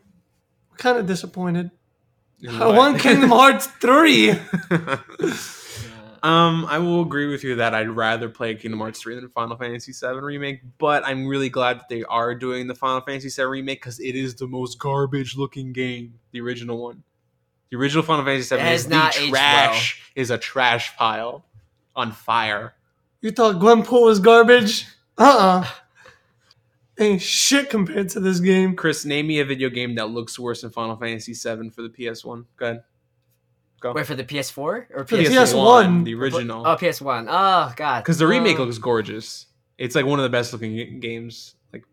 kind 0.78 0.98
of 0.98 1.06
disappointed. 1.06 1.70
I 2.48 2.68
want 2.68 3.00
Kingdom 3.00 3.30
Hearts 3.30 3.66
three. 3.66 4.30
um, 6.22 6.66
I 6.66 6.78
will 6.78 7.02
agree 7.02 7.26
with 7.26 7.44
you 7.44 7.56
that 7.56 7.74
I'd 7.74 7.90
rather 7.90 8.28
play 8.28 8.54
Kingdom 8.54 8.80
Hearts 8.80 9.00
3 9.00 9.16
than 9.16 9.28
Final 9.30 9.56
Fantasy 9.56 9.92
7 9.92 10.22
remake, 10.22 10.60
but 10.78 11.04
I'm 11.06 11.26
really 11.26 11.48
glad 11.48 11.80
that 11.80 11.88
they 11.88 12.04
are 12.04 12.34
doing 12.34 12.66
the 12.66 12.74
Final 12.74 13.00
Fantasy 13.00 13.28
7 13.28 13.50
remake 13.50 13.80
because 13.80 13.98
it 14.00 14.14
is 14.14 14.34
the 14.34 14.46
most 14.46 14.78
garbage 14.78 15.36
looking 15.36 15.72
game, 15.72 16.14
the 16.32 16.40
original 16.40 16.82
one. 16.82 17.02
The 17.70 17.76
original 17.76 18.02
Final 18.02 18.24
Fantasy 18.24 18.48
7 18.48 18.64
It 18.64 18.68
has 18.68 18.80
is 18.82 18.88
not 18.88 19.16
aged 19.16 19.30
trash, 19.30 20.12
is 20.14 20.30
a 20.30 20.38
trash 20.38 20.96
pile 20.96 21.44
on 21.94 22.12
fire. 22.12 22.74
You 23.20 23.30
thought 23.30 23.56
Gwenpool 23.56 24.04
was 24.04 24.20
garbage? 24.20 24.86
Uh 25.16 25.64
uh 25.64 25.68
Ain't 27.00 27.22
shit 27.22 27.70
compared 27.70 28.08
to 28.10 28.20
this 28.20 28.40
game. 28.40 28.74
Chris, 28.74 29.04
name 29.04 29.28
me 29.28 29.38
a 29.38 29.44
video 29.44 29.70
game 29.70 29.94
that 29.94 30.10
looks 30.10 30.38
worse 30.38 30.62
than 30.62 30.70
Final 30.70 30.96
Fantasy 30.96 31.32
7 31.32 31.70
for 31.70 31.82
the 31.82 31.88
PS1. 31.88 32.44
Go 32.56 32.66
ahead. 32.66 32.82
Go. 33.80 33.92
Wait 33.92 34.06
for 34.06 34.16
the 34.16 34.24
PS4 34.24 34.56
or 34.58 35.04
For 35.06 35.16
the 35.16 35.24
PS? 35.24 35.52
PS1. 35.52 36.04
the 36.04 36.14
original. 36.14 36.66
Oh, 36.66 36.76
PS1. 36.76 37.26
Oh 37.28 37.72
God. 37.76 38.00
because 38.02 38.18
the 38.18 38.24
oh. 38.24 38.28
remake 38.28 38.58
Oh. 38.58 38.64
looks 38.64 38.78
gorgeous. 38.78 39.46
It's 39.76 39.94
like 39.94 40.04
one 40.04 40.18
of 40.18 40.24
the 40.24 40.28
best 40.28 40.52
looking 40.52 40.98
games. 40.98 41.54
Like 41.72 41.84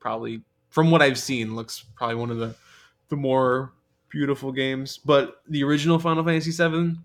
probably 0.00 0.42
from 0.70 0.90
what 0.90 1.00
I've 1.00 1.18
seen, 1.18 1.54
looks 1.54 1.84
probably 1.94 2.16
one 2.16 2.30
of 2.30 2.38
the 2.38 2.56
the 3.08 3.16
more 3.16 3.72
beautiful 4.08 4.50
games. 4.50 4.98
But 4.98 5.36
the 5.48 5.62
original 5.62 6.00
Final 6.00 6.24
Fantasy 6.24 6.50
VII, 6.50 6.96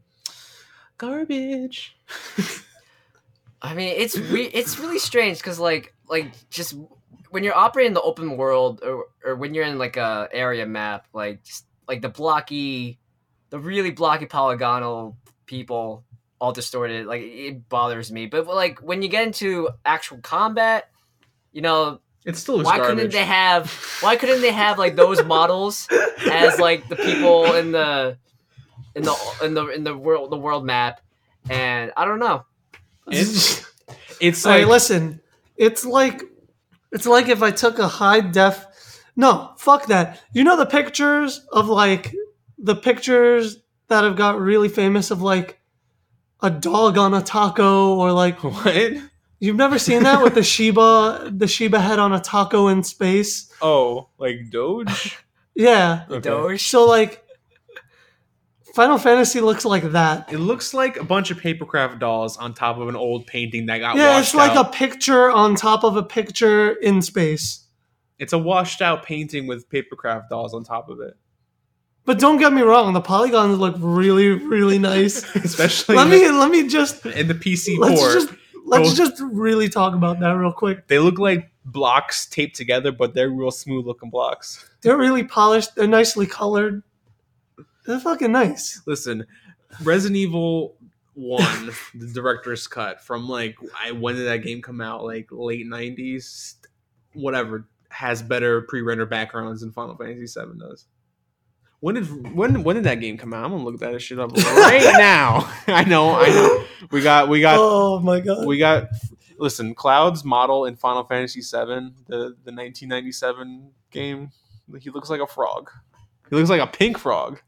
garbage. 0.97 1.95
I 3.61 3.75
mean, 3.75 3.93
it's 3.95 4.17
re- 4.17 4.49
it's 4.51 4.79
really 4.79 4.99
strange 4.99 5.37
because 5.37 5.59
like 5.59 5.93
like 6.09 6.31
just 6.49 6.73
when 7.29 7.43
you're 7.43 7.55
operating 7.55 7.93
the 7.93 8.01
open 8.01 8.37
world 8.37 8.81
or 8.83 9.05
or 9.23 9.35
when 9.35 9.53
you're 9.53 9.65
in 9.65 9.77
like 9.77 9.97
a 9.97 10.29
area 10.31 10.65
map, 10.65 11.07
like 11.13 11.43
just 11.43 11.65
like 11.87 12.01
the 12.01 12.09
blocky, 12.09 12.99
the 13.49 13.59
really 13.59 13.91
blocky 13.91 14.25
polygonal 14.25 15.17
people 15.45 16.03
all 16.39 16.51
distorted, 16.51 17.05
like 17.07 17.21
it 17.23 17.67
bothers 17.69 18.11
me. 18.11 18.25
But 18.27 18.47
like 18.47 18.79
when 18.79 19.01
you 19.01 19.09
get 19.09 19.25
into 19.25 19.69
actual 19.85 20.19
combat, 20.19 20.89
you 21.51 21.61
know, 21.61 21.99
It 22.25 22.35
still 22.37 22.61
why 22.61 22.77
garbage. 22.77 22.95
couldn't 22.95 23.11
they 23.11 23.25
have 23.25 23.71
why 24.01 24.15
couldn't 24.17 24.41
they 24.41 24.51
have 24.51 24.77
like 24.77 24.95
those 24.95 25.23
models 25.23 25.87
as 26.31 26.59
like 26.59 26.87
the 26.89 26.95
people 26.95 27.53
in 27.55 27.71
the 27.71 28.17
in 28.95 29.03
the 29.03 29.15
in 29.43 29.53
the 29.53 29.67
in 29.69 29.83
the 29.83 29.95
world 29.97 30.31
the 30.31 30.37
world 30.37 30.65
map 30.65 31.01
and 31.49 31.91
I 31.97 32.05
don't 32.05 32.19
know. 32.19 32.45
It's 33.09 33.65
it's 34.19 34.43
Hey, 34.43 34.59
like 34.63 34.67
listen, 34.67 35.21
it's 35.55 35.85
like 35.85 36.21
it's 36.91 37.05
like 37.05 37.27
if 37.27 37.41
I 37.41 37.51
took 37.51 37.79
a 37.79 37.87
high 37.87 38.21
def. 38.21 38.65
No, 39.15 39.53
fuck 39.57 39.87
that. 39.87 40.21
You 40.31 40.43
know 40.43 40.57
the 40.57 40.65
pictures 40.65 41.45
of 41.51 41.67
like 41.67 42.13
the 42.57 42.75
pictures 42.75 43.57
that 43.87 44.03
have 44.03 44.15
got 44.15 44.39
really 44.39 44.69
famous 44.69 45.11
of 45.11 45.21
like 45.21 45.59
a 46.41 46.49
dog 46.49 46.97
on 46.97 47.13
a 47.13 47.21
taco 47.21 47.95
or 47.95 48.11
like 48.11 48.43
what? 48.43 48.93
you've 49.39 49.55
never 49.55 49.79
seen 49.79 50.03
that 50.03 50.21
with 50.23 50.35
the 50.35 50.43
Shiba 50.53 51.31
the 51.33 51.47
Shiba 51.47 51.79
head 51.79 51.99
on 51.99 52.13
a 52.13 52.19
taco 52.19 52.67
in 52.67 52.83
space. 52.83 53.51
Oh, 53.61 54.09
like 54.17 54.49
Doge. 54.51 55.17
Yeah. 55.59 56.05
Okay. 56.07 56.19
Doge. 56.19 56.67
So 56.67 56.85
like 56.85 57.23
Final 58.77 58.99
Fantasy 58.99 59.41
looks 59.41 59.65
like 59.65 59.91
that. 59.93 60.31
It 60.31 60.37
looks 60.37 60.71
like 60.71 60.97
a 60.97 61.03
bunch 61.03 61.31
of 61.31 61.39
papercraft 61.41 61.97
dolls 61.97 62.37
on 62.37 62.53
top 62.53 62.77
of 62.77 62.87
an 62.87 62.95
old 62.95 63.25
painting 63.25 63.65
that 63.65 63.79
got 63.79 63.95
washed. 63.95 63.97
Yeah, 63.97 64.19
it's 64.19 64.35
like 64.35 64.51
out. 64.51 64.67
a 64.67 64.69
picture 64.69 65.31
on 65.31 65.55
top 65.55 65.83
of 65.83 65.97
a 65.97 66.03
picture 66.03 66.73
in 66.73 67.01
space. 67.01 67.65
It's 68.19 68.33
a 68.33 68.37
washed 68.37 68.83
out 68.83 69.01
painting 69.01 69.47
with 69.47 69.67
papercraft 69.67 70.29
dolls 70.29 70.53
on 70.53 70.63
top 70.63 70.89
of 70.89 70.99
it. 70.99 71.17
But 72.05 72.19
don't 72.19 72.37
get 72.37 72.53
me 72.53 72.61
wrong, 72.61 72.93
the 72.93 73.01
polygons 73.01 73.57
look 73.57 73.73
really, 73.79 74.29
really 74.29 74.77
nice. 74.93 75.23
Especially 75.35 75.95
let 75.95 76.05
in 76.05 76.11
me 76.11 76.29
let 76.29 76.51
me 76.51 76.67
just 76.67 77.03
in 77.03 77.27
the 77.27 77.33
PC 77.33 77.79
let's 77.79 77.99
port. 77.99 78.13
just 78.13 78.29
let's 78.63 78.89
Both- 78.89 78.97
just 78.97 79.23
really 79.23 79.69
talk 79.69 79.95
about 79.95 80.19
that 80.19 80.33
real 80.33 80.53
quick. 80.53 80.87
They 80.87 80.99
look 80.99 81.17
like 81.17 81.49
blocks 81.65 82.27
taped 82.27 82.55
together, 82.55 82.91
but 82.91 83.15
they're 83.15 83.31
real 83.31 83.49
smooth 83.49 83.87
looking 83.87 84.11
blocks. 84.11 84.69
They're 84.81 84.97
really 84.97 85.23
polished. 85.23 85.73
They're 85.75 85.87
nicely 85.87 86.27
colored. 86.27 86.83
They're 87.87 87.99
fucking 87.99 88.31
nice. 88.33 88.81
Listen, 88.85 89.25
Resident 89.81 90.17
Evil 90.17 90.75
1, 91.13 91.71
the 91.95 92.07
director's 92.13 92.67
cut 92.67 93.01
from 93.01 93.27
like 93.27 93.55
I 93.81 93.91
when 93.93 94.15
did 94.15 94.27
that 94.27 94.43
game 94.43 94.61
come 94.61 94.81
out? 94.81 95.05
Like 95.05 95.29
late 95.31 95.65
90s, 95.65 96.55
whatever, 97.13 97.67
has 97.89 98.21
better 98.21 98.61
pre-render 98.61 99.05
backgrounds 99.05 99.61
than 99.61 99.71
Final 99.71 99.95
Fantasy 99.95 100.27
7 100.27 100.59
does. 100.59 100.85
When 101.79 101.95
did 101.95 102.35
when 102.35 102.63
when 102.63 102.75
did 102.75 102.85
that 102.85 102.99
game 102.99 103.17
come 103.17 103.33
out? 103.33 103.45
I'm 103.45 103.51
gonna 103.51 103.63
look 103.63 103.79
that 103.79 104.01
shit 104.01 104.19
up 104.19 104.31
right 104.35 104.95
now. 104.97 105.51
I 105.67 105.83
know, 105.83 106.15
I 106.15 106.27
know. 106.27 106.65
We 106.91 107.01
got 107.01 107.29
we 107.29 107.39
got 107.39 107.55
oh 107.57 107.99
my 107.99 108.19
god. 108.19 108.45
we 108.45 108.57
got 108.57 108.89
listen 109.39 109.75
cloud's 109.75 110.25
model 110.25 110.65
in 110.65 110.75
final 110.75 111.03
fantasy 111.03 111.41
7 111.41 111.93
the 112.07 112.15
the 112.43 112.51
1997 112.51 113.69
game 113.91 114.31
he 114.79 114.89
looks 114.89 115.11
like 115.11 115.21
a 115.21 115.27
frog 115.27 115.69
he 116.27 116.35
looks 116.35 116.49
like 116.49 116.59
a 116.59 116.65
pink 116.65 116.97
frog 116.97 117.39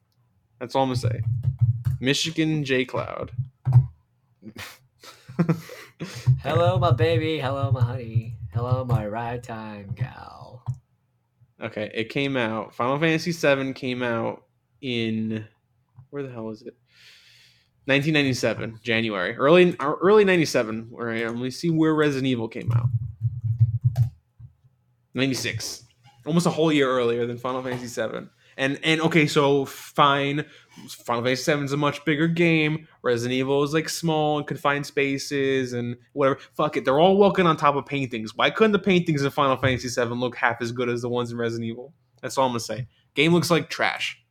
that's 0.60 0.76
all 0.76 0.84
i'm 0.84 0.90
gonna 0.90 0.98
say. 0.98 1.22
Michigan 2.00 2.64
j 2.64 2.86
cloud. 2.86 3.32
Hello, 6.42 6.78
my 6.80 6.92
baby. 6.92 7.40
Hello, 7.40 7.72
my 7.72 7.82
honey. 7.82 8.38
Hello, 8.54 8.86
my 8.86 9.06
ride 9.06 9.44
time 9.44 9.94
gal. 9.96 10.64
okay 11.62 11.92
it 11.94 12.10
came 12.10 12.38
out. 12.38 12.74
Final 12.74 13.00
fantasy 13.00 13.32
VII 13.32 13.74
came 13.74 14.02
out 14.02 14.44
in 14.82 15.46
where 16.10 16.24
the 16.24 16.32
hell 16.32 16.50
is 16.50 16.62
it? 16.62 16.76
1997 17.86 18.80
january. 18.84 19.36
Early 19.36 19.76
early 19.80 20.24
97 20.24 20.88
where 20.90 21.10
i 21.10 21.20
am 21.20 21.36
let 21.36 21.44
me 21.44 21.50
see 21.50 21.70
where 21.70 21.94
resident 21.94 22.28
evil 22.28 22.48
came 22.48 22.72
out. 22.72 22.88
96 25.16 25.84
almost 26.26 26.46
a 26.46 26.50
whole 26.52 26.72
year 26.72 26.88
earlier 26.90 27.26
than 27.26 27.38
final 27.38 27.64
fantasy 27.64 27.88
7 27.88 28.30
and 28.60 28.78
and 28.84 29.02
okay 29.02 29.26
so 29.26 29.66
fine. 29.66 30.46
Final 30.90 31.24
fantasy 31.24 31.44
7 31.44 31.66
is 31.66 31.74
a 31.74 31.78
much 31.78 32.04
bigger 32.06 32.28
game. 32.28 32.88
Resident 33.02 33.34
evil 33.34 33.64
is 33.64 33.74
like 33.74 33.90
small 33.90 34.38
and 34.38 34.46
confined 34.46 34.86
spaces 34.86 35.74
and 35.74 35.96
whatever. 36.14 36.40
Fuck 36.54 36.78
it 36.78 36.86
they're 36.86 37.00
all 37.00 37.18
walking 37.18 37.48
on 37.48 37.58
top 37.58 37.76
of 37.76 37.86
paintings. 37.86 38.36
Why 38.36 38.50
couldn't 38.52 38.74
the 38.74 38.80
paintings 38.80 39.24
in 39.24 39.32
final 39.32 39.58
fantasy 39.58 39.88
7 39.88 40.20
look 40.20 40.36
half 40.36 40.62
as 40.62 40.72
good 40.72 40.90
as 40.90 41.02
the 41.02 41.10
ones 41.10 41.32
in 41.32 41.38
resident 41.38 41.68
evil? 41.68 41.94
That's 42.22 42.38
all 42.38 42.46
i'm 42.46 42.52
gonna 42.52 42.60
say. 42.60 42.88
Game 43.16 43.34
looks 43.34 43.50
like 43.50 43.70
trash. 43.70 44.22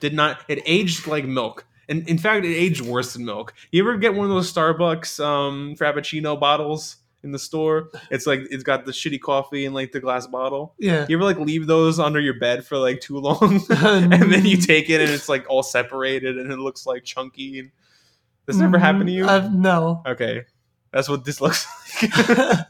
Did 0.00 0.14
not 0.14 0.40
it 0.48 0.62
aged 0.66 1.06
like 1.06 1.26
milk. 1.26 1.66
And 1.88 2.08
in 2.08 2.18
fact 2.18 2.44
it 2.46 2.54
aged 2.54 2.80
worse 2.80 3.12
than 3.12 3.26
milk. 3.26 3.52
You 3.70 3.82
ever 3.82 3.98
get 3.98 4.14
one 4.14 4.24
of 4.24 4.34
those 4.34 4.52
starbucks 4.52 5.22
um 5.22 5.76
frappuccino 5.78 6.40
bottles 6.40 6.96
in 7.26 7.32
the 7.32 7.38
store. 7.38 7.90
It's 8.10 8.26
like 8.26 8.40
it's 8.50 8.62
got 8.62 8.86
the 8.86 8.92
shitty 8.92 9.20
coffee 9.20 9.66
in 9.66 9.74
like 9.74 9.92
the 9.92 10.00
glass 10.00 10.26
bottle. 10.26 10.74
Yeah. 10.78 11.04
you 11.08 11.16
ever 11.16 11.24
like 11.24 11.38
leave 11.38 11.66
those 11.66 11.98
under 11.98 12.20
your 12.20 12.38
bed 12.38 12.64
for 12.64 12.78
like 12.78 13.00
too 13.00 13.18
long? 13.18 13.60
And 13.70 14.32
then 14.32 14.46
you 14.46 14.56
take 14.56 14.88
it 14.88 15.00
and 15.00 15.10
it's 15.10 15.28
like 15.28 15.44
all 15.48 15.62
separated 15.62 16.38
and 16.38 16.50
it 16.50 16.58
looks 16.58 16.86
like 16.86 17.04
chunky 17.04 17.58
and 17.58 17.70
this 18.46 18.56
never 18.56 18.78
happened 18.78 19.08
to 19.08 19.12
mm, 19.12 19.16
you? 19.16 19.28
I've, 19.28 19.52
no. 19.52 20.02
okay. 20.06 20.44
That's 20.92 21.08
what 21.08 21.24
this 21.24 21.40
looks 21.40 21.66
like. 22.00 22.12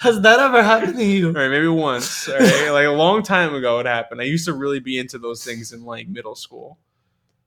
Has 0.00 0.20
that 0.22 0.40
ever 0.40 0.62
happened 0.62 0.96
to 0.96 1.04
you? 1.04 1.28
all 1.28 1.34
right 1.34 1.50
maybe 1.50 1.68
once. 1.68 2.28
All 2.28 2.38
right 2.38 2.70
like 2.70 2.86
a 2.86 2.90
long 2.92 3.22
time 3.22 3.54
ago 3.54 3.80
it 3.80 3.86
happened. 3.86 4.20
I 4.20 4.24
used 4.24 4.46
to 4.46 4.54
really 4.54 4.80
be 4.80 4.98
into 4.98 5.18
those 5.18 5.44
things 5.44 5.72
in 5.72 5.84
like 5.84 6.08
middle 6.08 6.36
school. 6.36 6.78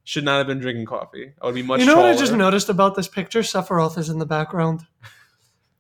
Should 0.04 0.26
not 0.26 0.40
have 0.40 0.48
been 0.48 0.60
drinking 0.60 0.86
coffee. 0.86 1.32
I 1.42 1.46
would 1.46 1.56
be 1.56 1.64
much 1.64 1.80
you 1.80 1.86
know 1.86 1.96
what 1.96 2.06
I 2.06 2.16
just 2.16 2.34
noticed 2.34 2.68
about 2.68 2.96
this 2.96 3.08
picture? 3.08 3.40
Sephiroth 3.40 3.98
is 3.98 4.10
in 4.10 4.20
the 4.20 4.26
background. 4.26 4.86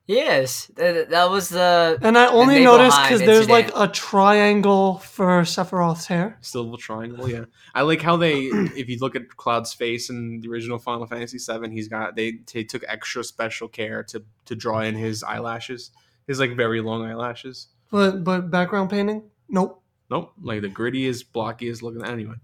Yes, 0.05 0.67
that, 0.75 1.11
that 1.11 1.29
was 1.29 1.47
the. 1.49 1.97
And 2.01 2.17
I 2.17 2.27
only 2.27 2.61
noticed 2.61 3.01
because 3.03 3.21
there's 3.21 3.49
like 3.49 3.71
a 3.73 3.87
triangle 3.87 4.97
for 4.97 5.43
Sephiroth's 5.43 6.07
hair. 6.07 6.37
Still 6.41 6.73
a 6.73 6.77
triangle, 6.77 7.29
yeah. 7.29 7.45
I 7.73 7.83
like 7.83 8.01
how 8.01 8.17
they, 8.17 8.33
if 8.75 8.89
you 8.89 8.97
look 8.99 9.15
at 9.15 9.29
Cloud's 9.37 9.73
face 9.73 10.09
in 10.09 10.41
the 10.41 10.49
original 10.49 10.77
Final 10.77 11.07
Fantasy 11.07 11.37
VII, 11.37 11.71
he's 11.71 11.87
got 11.87 12.17
they 12.17 12.39
they 12.51 12.65
took 12.65 12.83
extra 12.87 13.23
special 13.23 13.69
care 13.69 14.03
to 14.03 14.23
to 14.45 14.55
draw 14.55 14.81
in 14.81 14.95
his 14.95 15.23
eyelashes, 15.23 15.91
his 16.27 16.37
like 16.37 16.57
very 16.57 16.81
long 16.81 17.05
eyelashes. 17.05 17.67
But 17.89 18.25
but 18.25 18.51
background 18.51 18.89
painting? 18.89 19.29
Nope. 19.47 19.79
Nope, 20.09 20.33
like 20.41 20.61
the 20.61 20.69
grittiest, 20.69 21.31
blockiest 21.33 21.81
looking. 21.81 22.05
Anyway, 22.05 22.35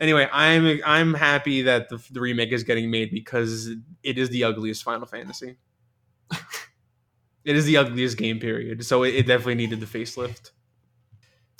anyway, 0.00 0.28
I'm 0.32 0.80
I'm 0.84 1.14
happy 1.14 1.62
that 1.62 1.88
the, 1.88 2.02
the 2.10 2.20
remake 2.20 2.50
is 2.50 2.64
getting 2.64 2.90
made 2.90 3.12
because 3.12 3.70
it 4.02 4.18
is 4.18 4.30
the 4.30 4.42
ugliest 4.44 4.82
Final 4.82 5.06
Fantasy. 5.06 5.56
It 7.44 7.56
is 7.56 7.66
the 7.66 7.76
ugliest 7.76 8.16
game 8.16 8.38
period, 8.40 8.84
so 8.84 9.02
it, 9.02 9.14
it 9.14 9.26
definitely 9.26 9.56
needed 9.56 9.80
the 9.80 9.86
facelift. 9.86 10.50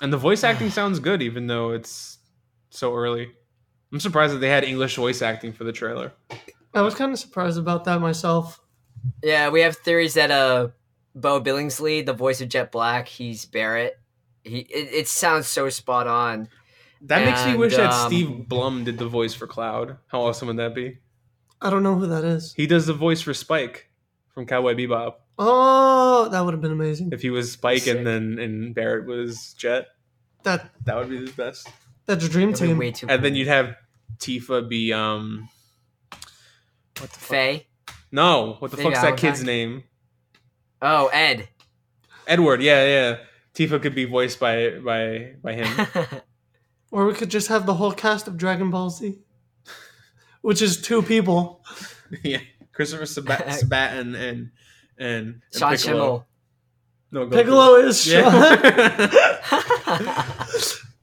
And 0.01 0.12
the 0.12 0.16
voice 0.16 0.45
acting 0.45 0.70
sounds 0.70 0.99
good, 0.99 1.22
even 1.22 1.47
though 1.47 1.70
it's 1.70 2.18
so 2.70 2.95
early. 2.95 3.30
I'm 3.93 4.01
surprised 4.01 4.35
that 4.35 4.39
they 4.39 4.49
had 4.49 4.64
English 4.64 4.97
voice 4.97 5.22
acting 5.22 5.53
for 5.53 5.64
the 5.64 5.72
trailer. 5.72 6.12
I 6.74 6.80
was 6.80 6.95
kind 6.95 7.12
of 7.12 7.18
surprised 7.18 7.59
about 7.59 7.85
that 7.85 8.01
myself. 8.01 8.61
Yeah, 9.22 9.51
we 9.51 9.61
have 9.61 9.76
theories 9.76 10.14
that 10.14 10.30
uh, 10.30 10.68
Beau 11.14 11.41
Billingslea, 11.41 12.05
the 12.05 12.12
voice 12.12 12.41
of 12.41 12.49
Jet 12.49 12.72
Black, 12.72 13.07
he's 13.07 13.45
Barrett. 13.45 13.99
He 14.43 14.59
it, 14.61 14.93
it 14.93 15.09
sounds 15.09 15.47
so 15.47 15.68
spot 15.68 16.07
on. 16.07 16.49
That 17.03 17.24
makes 17.24 17.45
me 17.45 17.53
And, 17.53 17.61
wish 17.61 17.76
that 17.76 17.93
um, 17.93 18.09
Steve 18.09 18.49
Blum 18.49 18.85
did 18.85 18.99
the 18.99 19.07
voice 19.07 19.35
for 19.35 19.47
Cloud. 19.47 19.99
How 20.09 20.22
awesome 20.22 20.49
would 20.49 20.57
that 20.57 20.74
be? 20.74 20.99
I 21.61 21.70
don't 21.70 21.82
know 21.82 21.95
who 21.95 22.07
that 22.07 22.24
is. 22.24 22.53
He 22.55 22.66
does 22.66 22.87
the 22.87 22.95
voice 22.95 23.20
for 23.20 23.35
Spike 23.35 23.91
from 24.32 24.47
Cowboy 24.47 24.74
Bebop. 24.74 25.14
Oh, 25.39 26.28
that 26.30 26.41
would 26.45 26.55
have 26.55 26.61
been 26.61 26.72
amazing. 26.72 27.11
If 27.12 27.22
he 27.22 27.30
was 27.30 27.53
Spike 27.53 27.82
Sick. 27.82 27.97
and 27.97 28.07
then 28.07 28.39
and 28.39 28.74
Barrett 28.74 29.07
was 29.07 29.55
Jet, 29.59 29.87
That 30.45 30.70
that 30.85 30.97
would 30.97 31.11
be 31.11 31.24
the 31.24 31.32
best. 31.32 31.68
that's 32.07 32.24
a 32.24 32.28
dream 32.28 32.51
It'd 32.51 32.61
team. 32.66 32.78
way 32.78 32.93
too. 32.93 33.07
And 33.09 33.24
then 33.24 33.35
you'd 33.35 33.49
have 33.49 33.74
Tifa 34.18 34.68
be 34.68 34.93
um 34.93 35.49
what 37.01 37.11
the 37.11 37.18
fuck? 37.18 37.62
No, 38.12 38.57
what 38.61 38.70
the 38.70 38.76
Maybe 38.76 38.91
fuck's 38.91 39.03
that 39.03 39.16
kid's 39.16 39.41
Valentine. 39.43 39.47
name? 39.72 39.85
Oh, 40.80 41.09
Ed. 41.09 41.49
Edward. 42.28 42.62
Yeah, 42.62 42.87
yeah. 42.87 43.16
Tifa 43.55 43.82
could 43.82 43.95
be 43.95 44.05
voiced 44.05 44.39
by 44.39 44.78
by 44.78 45.35
by 45.43 45.53
him. 45.55 45.87
Or 46.93 47.07
we 47.07 47.14
could 47.14 47.28
just 47.30 47.49
have 47.49 47.66
the 47.66 47.74
whole 47.74 47.91
cast 47.91 48.28
of 48.28 48.37
Dragon 48.37 48.70
Ball 48.70 48.89
Z, 48.89 49.18
which 50.43 50.62
is 50.62 50.80
two 50.80 51.03
people. 51.03 51.64
yeah, 52.22 52.39
Christopher 52.72 53.05
Sabat, 53.05 53.53
Sabat 53.53 53.97
and 53.99 54.14
and 54.14 54.51
and, 54.99 55.26
and 55.26 55.42
Sean 55.55 55.76
Piccolo. 55.76 56.18
Schemmel. 56.18 56.24
No, 57.12 57.26
Goku. 57.26 57.32
Piccolo 57.32 57.74
is 57.76 58.03
Sean. 58.03 58.32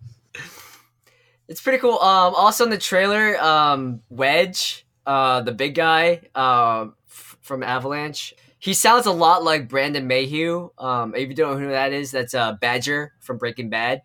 It's 1.51 1.61
pretty 1.61 1.79
cool. 1.79 1.99
Um, 1.99 2.33
also 2.33 2.63
in 2.63 2.69
the 2.69 2.77
trailer, 2.77 3.37
um, 3.41 3.99
Wedge, 4.09 4.85
uh, 5.05 5.41
the 5.41 5.51
big 5.51 5.75
guy, 5.75 6.21
um, 6.33 6.95
f- 7.09 7.35
from 7.41 7.61
Avalanche. 7.61 8.33
He 8.57 8.73
sounds 8.73 9.05
a 9.05 9.11
lot 9.11 9.43
like 9.43 9.67
Brandon 9.67 10.07
Mayhew. 10.07 10.69
Um, 10.77 11.13
if 11.13 11.27
you 11.27 11.35
don't 11.35 11.55
know 11.55 11.59
who 11.59 11.71
that 11.71 11.91
is, 11.91 12.09
that's 12.11 12.33
uh, 12.33 12.53
Badger 12.53 13.11
from 13.19 13.37
Breaking 13.37 13.69
Bad. 13.69 14.01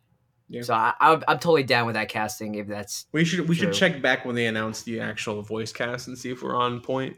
Yeah. 0.48 0.62
So 0.62 0.74
I, 0.74 0.94
I, 0.98 1.12
I'm 1.28 1.38
totally 1.38 1.62
down 1.62 1.86
with 1.86 1.94
that 1.94 2.08
casting. 2.08 2.56
If 2.56 2.66
that's 2.66 3.06
we 3.12 3.24
should 3.24 3.48
we 3.48 3.54
should 3.54 3.72
check 3.72 4.02
back 4.02 4.24
when 4.24 4.34
they 4.34 4.46
announce 4.46 4.82
the 4.82 4.98
actual 4.98 5.40
voice 5.42 5.72
cast 5.72 6.08
and 6.08 6.18
see 6.18 6.32
if 6.32 6.42
we're 6.42 6.56
on 6.56 6.80
point. 6.80 7.16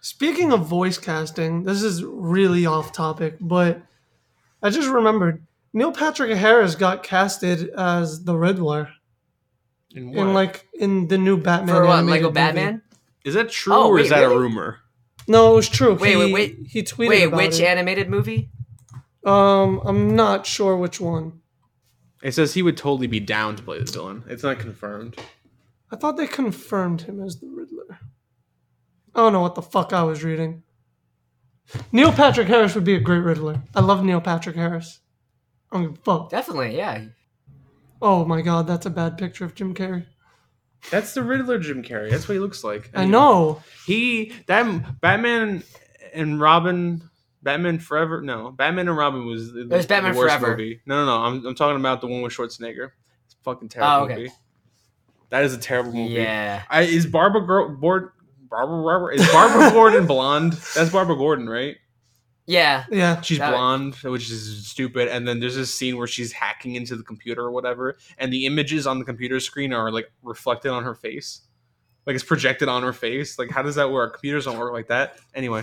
Speaking 0.00 0.52
of 0.52 0.66
voice 0.66 0.96
casting, 0.98 1.64
this 1.64 1.82
is 1.82 2.04
really 2.04 2.66
off 2.66 2.92
topic, 2.92 3.36
but 3.40 3.82
I 4.62 4.70
just 4.70 4.88
remembered 4.88 5.44
Neil 5.72 5.92
Patrick 5.92 6.36
Harris 6.36 6.74
got 6.74 7.02
casted 7.02 7.70
as 7.70 8.24
the 8.24 8.36
Riddler 8.36 8.88
In 9.94 10.12
what? 10.12 10.18
in 10.28 10.34
like 10.34 10.66
in 10.74 11.08
the 11.08 11.18
new 11.18 11.36
Batman. 11.36 11.74
for 11.74 11.84
what 11.86 12.04
Lego 12.04 12.24
movie. 12.28 12.34
Batman. 12.34 12.82
is 13.24 13.34
that 13.34 13.50
true 13.50 13.74
Oh, 13.74 13.88
or 13.88 13.98
is 13.98 14.10
wait, 14.10 14.16
that 14.16 14.24
a 14.24 14.28
rumor? 14.28 14.78
No, 15.26 15.52
it 15.52 15.56
was 15.56 15.68
true. 15.68 15.94
Wait, 15.94 16.10
he, 16.12 16.16
wait, 16.16 16.32
wait. 16.32 16.58
He 16.68 16.82
tweeted 16.82 17.08
Wait, 17.08 17.24
about 17.24 17.36
which 17.36 17.60
it. 17.60 17.64
animated 17.64 18.08
movie? 18.08 18.48
um, 19.26 19.80
I'm 19.84 20.14
not 20.16 20.46
sure 20.46 20.76
which 20.76 21.00
one. 21.00 21.40
It 22.22 22.32
says 22.32 22.54
he 22.54 22.62
would 22.62 22.76
totally 22.76 23.06
be 23.08 23.20
down 23.20 23.56
to 23.56 23.62
play 23.62 23.78
the 23.78 23.84
villain. 23.90 24.24
It's 24.28 24.42
not 24.42 24.58
confirmed. 24.58 25.16
I 25.92 25.96
thought 25.96 26.16
they 26.16 26.26
confirmed 26.26 27.02
him 27.02 27.22
as 27.22 27.40
the 27.40 27.46
Riddler. 27.48 27.57
I 29.14 29.20
don't 29.20 29.32
know 29.32 29.40
what 29.40 29.54
the 29.54 29.62
fuck 29.62 29.92
I 29.92 30.02
was 30.02 30.22
reading. 30.24 30.62
Neil 31.92 32.12
Patrick 32.12 32.48
Harris 32.48 32.74
would 32.74 32.84
be 32.84 32.94
a 32.94 33.00
great 33.00 33.18
Riddler. 33.18 33.62
I 33.74 33.80
love 33.80 34.02
Neil 34.04 34.20
Patrick 34.20 34.56
Harris. 34.56 35.00
I 35.70 35.76
don't 35.76 35.88
give 35.90 35.98
a 35.98 36.02
fuck. 36.02 36.30
Definitely, 36.30 36.76
yeah. 36.76 37.04
Oh 38.00 38.24
my 38.24 38.40
god, 38.42 38.66
that's 38.66 38.86
a 38.86 38.90
bad 38.90 39.18
picture 39.18 39.44
of 39.44 39.54
Jim 39.54 39.74
Carrey. 39.74 40.06
That's 40.90 41.12
the 41.12 41.22
Riddler, 41.22 41.58
Jim 41.58 41.82
Carrey. 41.82 42.10
That's 42.10 42.28
what 42.28 42.34
he 42.34 42.38
looks 42.38 42.62
like. 42.64 42.90
I 42.94 43.04
know. 43.04 43.60
He 43.86 44.32
that 44.46 45.00
Batman 45.00 45.62
and 46.14 46.40
Robin, 46.40 47.02
Batman 47.42 47.80
Forever. 47.80 48.22
No, 48.22 48.50
Batman 48.50 48.88
and 48.88 48.96
Robin 48.96 49.26
was 49.26 49.52
the, 49.52 49.66
was 49.66 49.86
Batman 49.86 50.12
the 50.12 50.18
worst 50.18 50.36
Forever. 50.38 50.56
movie. 50.56 50.80
No, 50.86 51.04
no, 51.04 51.06
no. 51.06 51.24
I'm, 51.24 51.46
I'm 51.46 51.54
talking 51.54 51.78
about 51.80 52.00
the 52.00 52.06
one 52.06 52.22
with 52.22 52.32
Schwarzenegger. 52.32 52.90
It's 53.26 53.34
a 53.34 53.42
fucking 53.42 53.66
oh, 53.66 53.68
terrible 53.68 53.92
Oh, 53.92 54.04
okay. 54.04 54.14
movie. 54.14 54.32
That 55.30 55.44
is 55.44 55.52
a 55.52 55.58
terrible 55.58 55.92
movie. 55.92 56.14
Yeah. 56.14 56.62
I, 56.70 56.82
is 56.82 57.04
Barbara 57.06 57.44
Gor- 57.46 57.68
Bord 57.70 58.12
Barbara 58.50 58.82
Barbara 58.82 59.14
is 59.14 59.26
Barbara 59.30 59.70
Gordon 59.72 60.06
blonde? 60.06 60.52
That's 60.74 60.90
Barbara 60.90 61.16
Gordon, 61.16 61.48
right? 61.48 61.76
Yeah. 62.46 62.84
Yeah. 62.90 63.20
She's 63.20 63.38
That- 63.38 63.50
blonde, 63.50 63.94
which 63.96 64.30
is 64.30 64.66
stupid. 64.66 65.08
And 65.08 65.28
then 65.28 65.38
there's 65.40 65.54
this 65.56 65.72
scene 65.74 65.96
where 65.98 66.06
she's 66.06 66.32
hacking 66.32 66.74
into 66.76 66.96
the 66.96 67.02
computer 67.02 67.42
or 67.42 67.50
whatever, 67.50 67.96
and 68.16 68.32
the 68.32 68.46
images 68.46 68.86
on 68.86 68.98
the 68.98 69.04
computer 69.04 69.38
screen 69.40 69.72
are 69.72 69.90
like 69.92 70.10
reflected 70.22 70.70
on 70.70 70.82
her 70.84 70.94
face, 70.94 71.42
like 72.06 72.14
it's 72.14 72.24
projected 72.24 72.68
on 72.68 72.82
her 72.82 72.92
face. 72.94 73.38
Like, 73.38 73.50
how 73.50 73.62
does 73.62 73.74
that 73.74 73.90
work? 73.90 74.14
Computers 74.14 74.46
don't 74.46 74.58
work 74.58 74.72
like 74.72 74.88
that. 74.88 75.18
Anyway, 75.34 75.62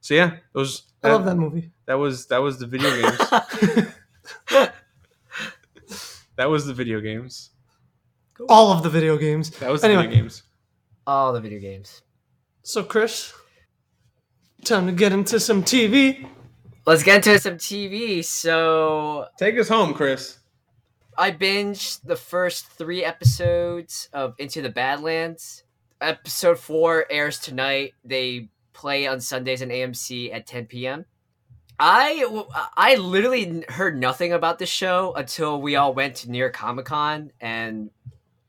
so 0.00 0.14
yeah, 0.14 0.36
those. 0.52 0.82
I 1.04 1.12
love 1.12 1.24
that 1.26 1.36
movie. 1.36 1.70
That 1.86 1.94
was 1.94 2.26
that 2.26 2.38
was 2.38 2.58
the 2.58 2.66
video 2.66 2.90
games. 3.00 3.18
that 6.36 6.50
was 6.50 6.66
the 6.66 6.74
video 6.74 7.00
games. 7.00 7.50
All 8.48 8.72
of 8.72 8.82
the 8.82 8.90
video 8.90 9.16
games. 9.16 9.50
That 9.58 9.70
was 9.70 9.82
the 9.82 9.88
Anyway. 9.88 10.04
video 10.04 10.22
games. 10.22 10.42
All 11.06 11.32
the 11.32 11.40
video 11.40 11.60
games. 11.60 12.02
So, 12.66 12.82
Chris, 12.82 13.34
time 14.64 14.86
to 14.86 14.92
get 14.92 15.12
into 15.12 15.38
some 15.38 15.62
TV. 15.62 16.26
Let's 16.86 17.02
get 17.02 17.16
into 17.16 17.38
some 17.38 17.58
TV. 17.58 18.24
So 18.24 19.26
Take 19.38 19.58
us 19.58 19.68
home, 19.68 19.92
Chris. 19.92 20.38
I 21.18 21.30
binged 21.30 22.00
the 22.04 22.16
first 22.16 22.66
three 22.68 23.04
episodes 23.04 24.08
of 24.14 24.34
Into 24.38 24.62
the 24.62 24.70
Badlands. 24.70 25.64
Episode 26.00 26.58
four 26.58 27.04
airs 27.10 27.38
tonight. 27.38 27.92
They 28.02 28.48
play 28.72 29.06
on 29.06 29.20
Sundays 29.20 29.60
on 29.60 29.68
AMC 29.68 30.32
at 30.34 30.46
10 30.46 30.64
p.m. 30.64 31.04
I 31.78 32.24
I 32.78 32.94
literally 32.96 33.62
heard 33.68 33.98
nothing 33.98 34.32
about 34.32 34.58
the 34.58 34.64
show 34.64 35.12
until 35.16 35.60
we 35.60 35.76
all 35.76 35.92
went 35.92 36.14
to 36.16 36.30
New 36.30 36.38
York 36.38 36.54
Comic 36.54 36.86
Con 36.86 37.30
and 37.42 37.90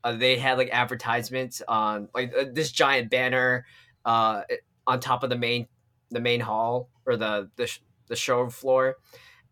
uh, 0.04 0.12
they 0.12 0.38
had 0.38 0.56
like 0.56 0.70
advertisements 0.70 1.60
on 1.68 2.08
like 2.14 2.32
uh, 2.34 2.44
this 2.50 2.72
giant 2.72 3.10
banner 3.10 3.66
uh, 4.06 4.42
on 4.86 5.00
top 5.00 5.22
of 5.22 5.28
the 5.28 5.36
main 5.36 5.66
the 6.10 6.20
main 6.20 6.40
hall 6.40 6.88
or 7.04 7.16
the 7.16 7.50
the, 7.56 7.66
sh- 7.66 7.82
the 8.06 8.16
show 8.16 8.48
floor 8.48 8.96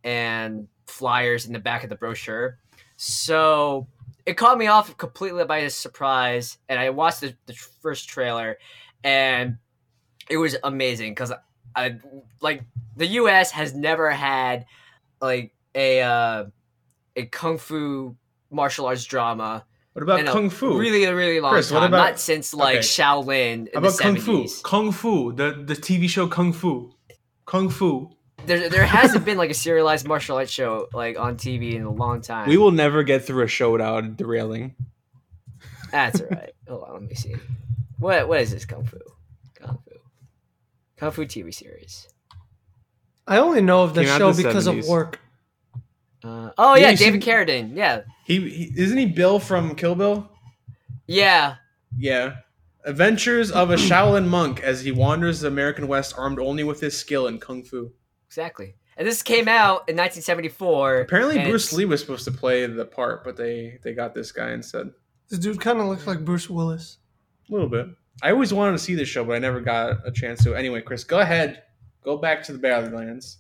and 0.05 0.67
flyers 0.87 1.47
in 1.47 1.53
the 1.53 1.59
back 1.59 1.83
of 1.83 1.91
the 1.91 1.97
brochure. 1.97 2.59
So 2.97 3.89
it 4.25 4.35
caught 4.35 4.57
me 4.57 4.69
off 4.69 4.97
completely 4.97 5.45
by 5.45 5.67
surprise, 5.69 6.59
and 6.69 6.79
I 6.79 6.91
watched 6.91 7.21
the, 7.21 7.35
the 7.47 7.55
first 7.55 8.09
trailer, 8.09 8.57
and 9.03 9.59
it 10.31 10.37
was 10.37 10.57
amazing 10.63 11.13
because 11.13 11.33
I 11.75 11.97
like 12.41 12.63
the 12.97 13.07
U.S. 13.07 13.51
has 13.51 13.75
never 13.75 14.11
had 14.11 14.65
like 15.21 15.53
a 15.75 16.01
uh, 16.01 16.45
a 17.17 17.27
kung 17.27 17.59
fu 17.59 18.17
martial 18.51 18.87
arts 18.87 19.05
drama 19.05 19.67
What 19.95 20.03
about 20.03 20.27
kung 20.27 20.51
fu? 20.51 20.77
really 20.79 21.05
a 21.05 21.15
really 21.15 21.41
long 21.41 21.53
Chris, 21.53 21.71
what 21.71 21.81
time. 21.81 21.89
about- 21.95 22.11
Not 22.11 22.21
since 22.21 22.53
like 22.53 22.79
okay. 22.79 22.87
Shaolin 22.87 23.53
in 23.53 23.69
How 23.75 23.81
the 23.81 23.89
about 23.89 23.99
kung 23.99 24.17
fu? 24.17 24.47
Kung 24.63 24.93
fu, 24.93 25.33
the 25.33 25.53
the 25.67 25.75
TV 25.75 26.09
show 26.09 26.27
Kung 26.29 26.53
Fu, 26.53 26.91
Kung 27.47 27.69
Fu. 27.71 28.11
There 28.47 28.69
there 28.69 28.85
hasn't 28.85 29.25
been 29.25 29.39
like 29.39 29.51
a 29.51 29.55
serialized 29.55 30.07
martial 30.07 30.37
arts 30.37 30.51
show 30.51 30.89
like 30.93 31.19
on 31.19 31.37
TV 31.37 31.75
in 31.77 31.83
a 31.85 31.93
long 31.93 32.21
time. 32.21 32.49
We 32.49 32.57
will 32.57 32.73
never 32.73 33.03
get 33.05 33.25
through 33.25 33.45
a 33.45 33.49
show 33.49 33.71
without 33.73 34.17
derailing. 34.17 34.75
That's 35.93 36.21
all 36.21 36.27
right. 36.29 36.53
Hold 36.69 36.85
on, 36.89 36.93
let 36.95 37.03
me 37.03 37.15
see. 37.15 37.37
What 37.99 38.29
what 38.29 38.41
is 38.41 38.51
this 38.51 38.65
kung 38.67 38.85
fu? 38.85 38.99
Kung 39.55 39.79
fu. 39.85 39.95
Kung 40.97 41.11
fu 41.13 41.25
TV 41.25 41.55
series. 41.55 42.09
I 43.27 43.39
only 43.39 43.63
know 43.63 43.85
of 43.85 43.95
this 43.95 44.07
Came 44.11 44.15
out 44.23 44.35
show 44.35 44.43
because 44.43 44.67
70s. 44.67 44.81
of 44.81 44.89
work. 44.89 45.21
Uh, 46.25 46.51
oh 46.59 46.75
Yeah, 46.75 46.91
yeah, 46.91 46.97
David 46.97 47.23
seen- 47.23 47.33
Carradine. 47.35 47.77
Yeah, 47.77 48.03
He, 48.25 48.41
he 48.49 48.73
isn't 48.77 48.97
he 48.97 49.07
Bill 49.07 49.39
from 49.39 49.75
Kill 49.75 49.95
Bill? 49.95 50.31
yeah. 51.07 51.57
Yeah. 51.97 52.37
Adventures 52.87 53.51
of 53.51 53.71
a 53.71 53.77
Shaolin 53.77 54.27
monk 54.27 54.61
as 54.61 54.83
he 54.83 54.93
wanders 54.93 55.41
the 55.41 55.49
American 55.49 55.87
West 55.89 56.15
armed 56.19 56.39
only 56.39 56.65
with 56.65 56.81
his 56.81 56.97
skill 56.99 57.29
in 57.29 57.39
kung 57.39 57.63
fu. 57.63 57.93
Exactly. 58.27 58.75
And 58.97 59.07
this 59.09 59.23
came 59.23 59.49
out 59.49 59.89
in 59.89 59.97
1974. 59.97 61.01
Apparently, 61.01 61.39
and 61.39 61.49
Bruce 61.49 61.73
Lee 61.73 61.85
was 61.87 62.01
supposed 62.01 62.25
to 62.27 62.31
play 62.31 62.67
the 62.67 62.85
part, 62.85 63.25
but 63.25 63.37
they 63.37 63.79
they 63.83 63.93
got 63.95 64.15
this 64.15 64.33
guy 64.33 64.53
instead. 64.53 64.91
This 65.31 65.39
dude 65.39 65.61
kind 65.61 65.81
of 65.81 65.87
looks 65.87 66.07
like 66.07 66.25
Bruce 66.25 66.51
Willis. 66.51 66.99
A 67.49 67.53
little 67.53 67.69
bit. 67.69 67.87
I 68.23 68.31
always 68.33 68.53
wanted 68.53 68.73
to 68.73 68.79
see 68.79 68.95
this 68.95 69.09
show, 69.09 69.25
but 69.25 69.35
I 69.35 69.39
never 69.39 69.61
got 69.61 70.07
a 70.07 70.13
chance 70.13 70.45
to. 70.45 70.55
Anyway, 70.55 70.81
Chris, 70.83 71.05
go 71.05 71.21
ahead. 71.21 71.63
Go 72.05 72.19
back 72.19 72.43
to 72.45 72.53
the 72.53 72.59
Badlands. 72.59 73.39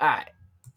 All 0.00 0.08
right, 0.08 0.28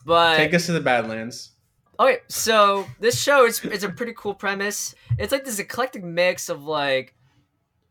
but 0.05 0.37
Take 0.37 0.53
us 0.53 0.67
to 0.67 0.71
the 0.71 0.79
Badlands. 0.79 1.51
Okay, 1.99 2.19
so 2.27 2.85
this 2.99 3.21
show 3.21 3.45
is 3.45 3.63
it's 3.63 3.83
a 3.83 3.89
pretty 3.89 4.13
cool 4.15 4.33
premise. 4.33 4.93
It's 5.17 5.31
like 5.31 5.45
this 5.45 5.59
eclectic 5.59 6.03
mix 6.03 6.49
of 6.49 6.63
like 6.63 7.15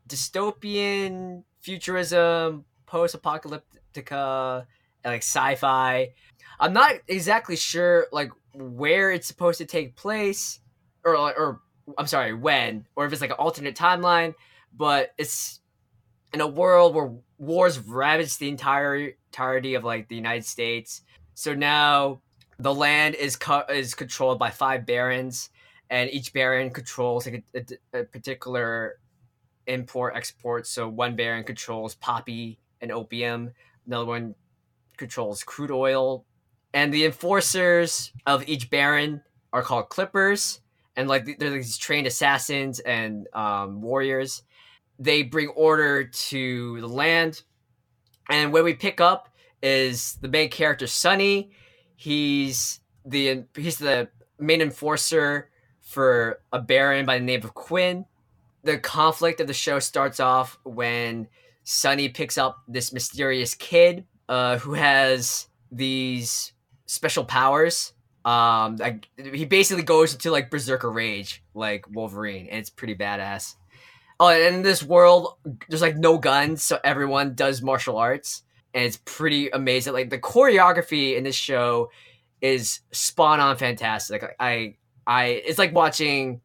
dystopian 0.09 1.43
futurism, 1.61 2.65
post-apocalyptica, 2.87 4.67
and 5.03 5.13
like 5.13 5.23
sci-fi. 5.23 6.11
I'm 6.61 6.73
not 6.73 6.97
exactly 7.09 7.57
sure 7.57 8.07
like 8.13 8.31
where 8.55 9.11
it's 9.11 9.27
supposed 9.27 9.59
to 9.59 9.65
take 9.65 9.97
place, 9.97 10.61
or 11.05 11.17
or 11.17 11.61
I'm 11.99 12.07
sorry, 12.07 12.35
when, 12.35 12.87
or 12.97 13.07
if 13.07 13.13
it's 13.13 13.21
like 13.21 13.31
an 13.31 13.37
alternate 13.37 13.77
timeline. 13.77 14.35
But 14.77 15.13
it's 15.19 15.61
in 16.33 16.41
a 16.41 16.47
world 16.47 16.95
where 16.95 17.13
wars 17.39 17.79
ravaged 17.79 18.39
the 18.39 18.49
entire 18.49 19.13
entirety 19.27 19.75
of 19.75 19.85
like 19.85 20.09
the 20.09 20.17
United 20.17 20.45
States. 20.45 21.03
So 21.35 21.55
now 21.55 22.21
the 22.59 22.75
land 22.75 23.17
is 23.17 23.37
co- 23.37 23.65
is 23.69 23.95
controlled 23.95 24.39
by 24.39 24.51
five 24.51 24.87
barons, 24.87 25.51
and 25.91 26.11
each 26.11 26.33
baron 26.33 26.71
controls 26.71 27.27
like 27.27 27.45
a, 27.55 27.59
a, 27.59 28.01
a 28.01 28.05
particular 28.05 28.99
import 29.67 30.15
export. 30.17 30.67
So 30.67 30.89
one 30.89 31.17
baron 31.17 31.45
controls 31.45 31.95
poppy 31.95 32.59
and 32.81 32.93
opium. 32.93 33.53
Another 33.87 34.07
one 34.07 34.35
controls 34.97 35.43
crude 35.43 35.71
oil, 35.71 36.25
and 36.73 36.93
the 36.93 37.05
enforcers 37.05 38.13
of 38.27 38.49
each 38.49 38.71
baron 38.71 39.23
are 39.53 39.63
called 39.63 39.89
clippers. 39.89 40.61
And 40.97 41.09
like 41.09 41.39
they're 41.39 41.51
these 41.51 41.77
trained 41.77 42.07
assassins 42.07 42.79
and 42.79 43.27
um, 43.33 43.83
warriors. 43.83 44.45
They 45.01 45.25
bring 45.25 45.49
order 45.49 46.05
to 46.05 46.81
the 46.81 46.87
land, 46.87 47.43
and 48.31 48.53
where 48.53 48.63
we 48.63 48.75
pick 48.75 49.01
up 49.01 49.29
is 49.65 50.19
the 50.21 50.29
main 50.29 50.51
character 50.51 50.87
Sunny. 50.87 51.51
He's 51.97 52.81
the 53.05 53.45
he's 53.57 53.79
the 53.79 54.09
main 54.39 54.61
enforcer 54.61 55.51
for 55.81 56.41
a 56.53 56.61
baron 56.61 57.07
by 57.07 57.19
the 57.19 57.25
name 57.25 57.43
of 57.43 57.55
Quinn. 57.55 58.05
The 58.63 58.79
conflict 58.79 59.41
of 59.41 59.47
the 59.47 59.55
show 59.55 59.79
starts 59.79 60.21
off 60.21 60.59
when 60.65 61.29
Sunny 61.65 62.09
picks 62.09 62.39
up 62.39 62.63
this 62.69 62.93
mysterious 62.93 63.55
kid 63.55 64.05
uh, 64.29 64.59
who 64.59 64.75
has 64.75 65.49
these 65.73 66.53
special 66.87 67.25
powers. 67.25 67.93
Um, 68.25 68.77
like, 68.77 69.09
he 69.17 69.45
basically 69.45 69.83
goes 69.83 70.15
into 70.15 70.31
like 70.31 70.51
berserker 70.51 70.91
rage, 70.91 71.43
like 71.55 71.85
Wolverine, 71.91 72.49
and 72.49 72.59
it's 72.61 72.71
pretty 72.71 72.95
badass. 72.95 73.55
Oh, 74.19 74.29
and 74.29 74.57
in 74.57 74.63
this 74.63 74.83
world, 74.83 75.37
there's 75.69 75.83
like 75.83 75.97
no 75.97 76.19
guns, 76.19 76.63
so 76.63 76.79
everyone 76.85 77.35
does 77.35 77.61
martial 77.61 77.99
arts, 77.99 78.44
and 78.75 78.85
it's 78.85 78.99
pretty 79.05 79.49
amazing. 79.51 79.93
Like 79.93 80.11
the 80.11 80.19
choreography 80.19 81.17
in 81.17 81.25
this 81.25 81.37
show 81.37 81.91
is 82.41 82.81
spot 82.93 83.41
on, 83.41 83.57
fantastic. 83.57 84.23
Like, 84.23 84.37
I, 84.41 84.77
I, 85.07 85.25
it's 85.27 85.59
like 85.59 85.73
watching 85.73 86.41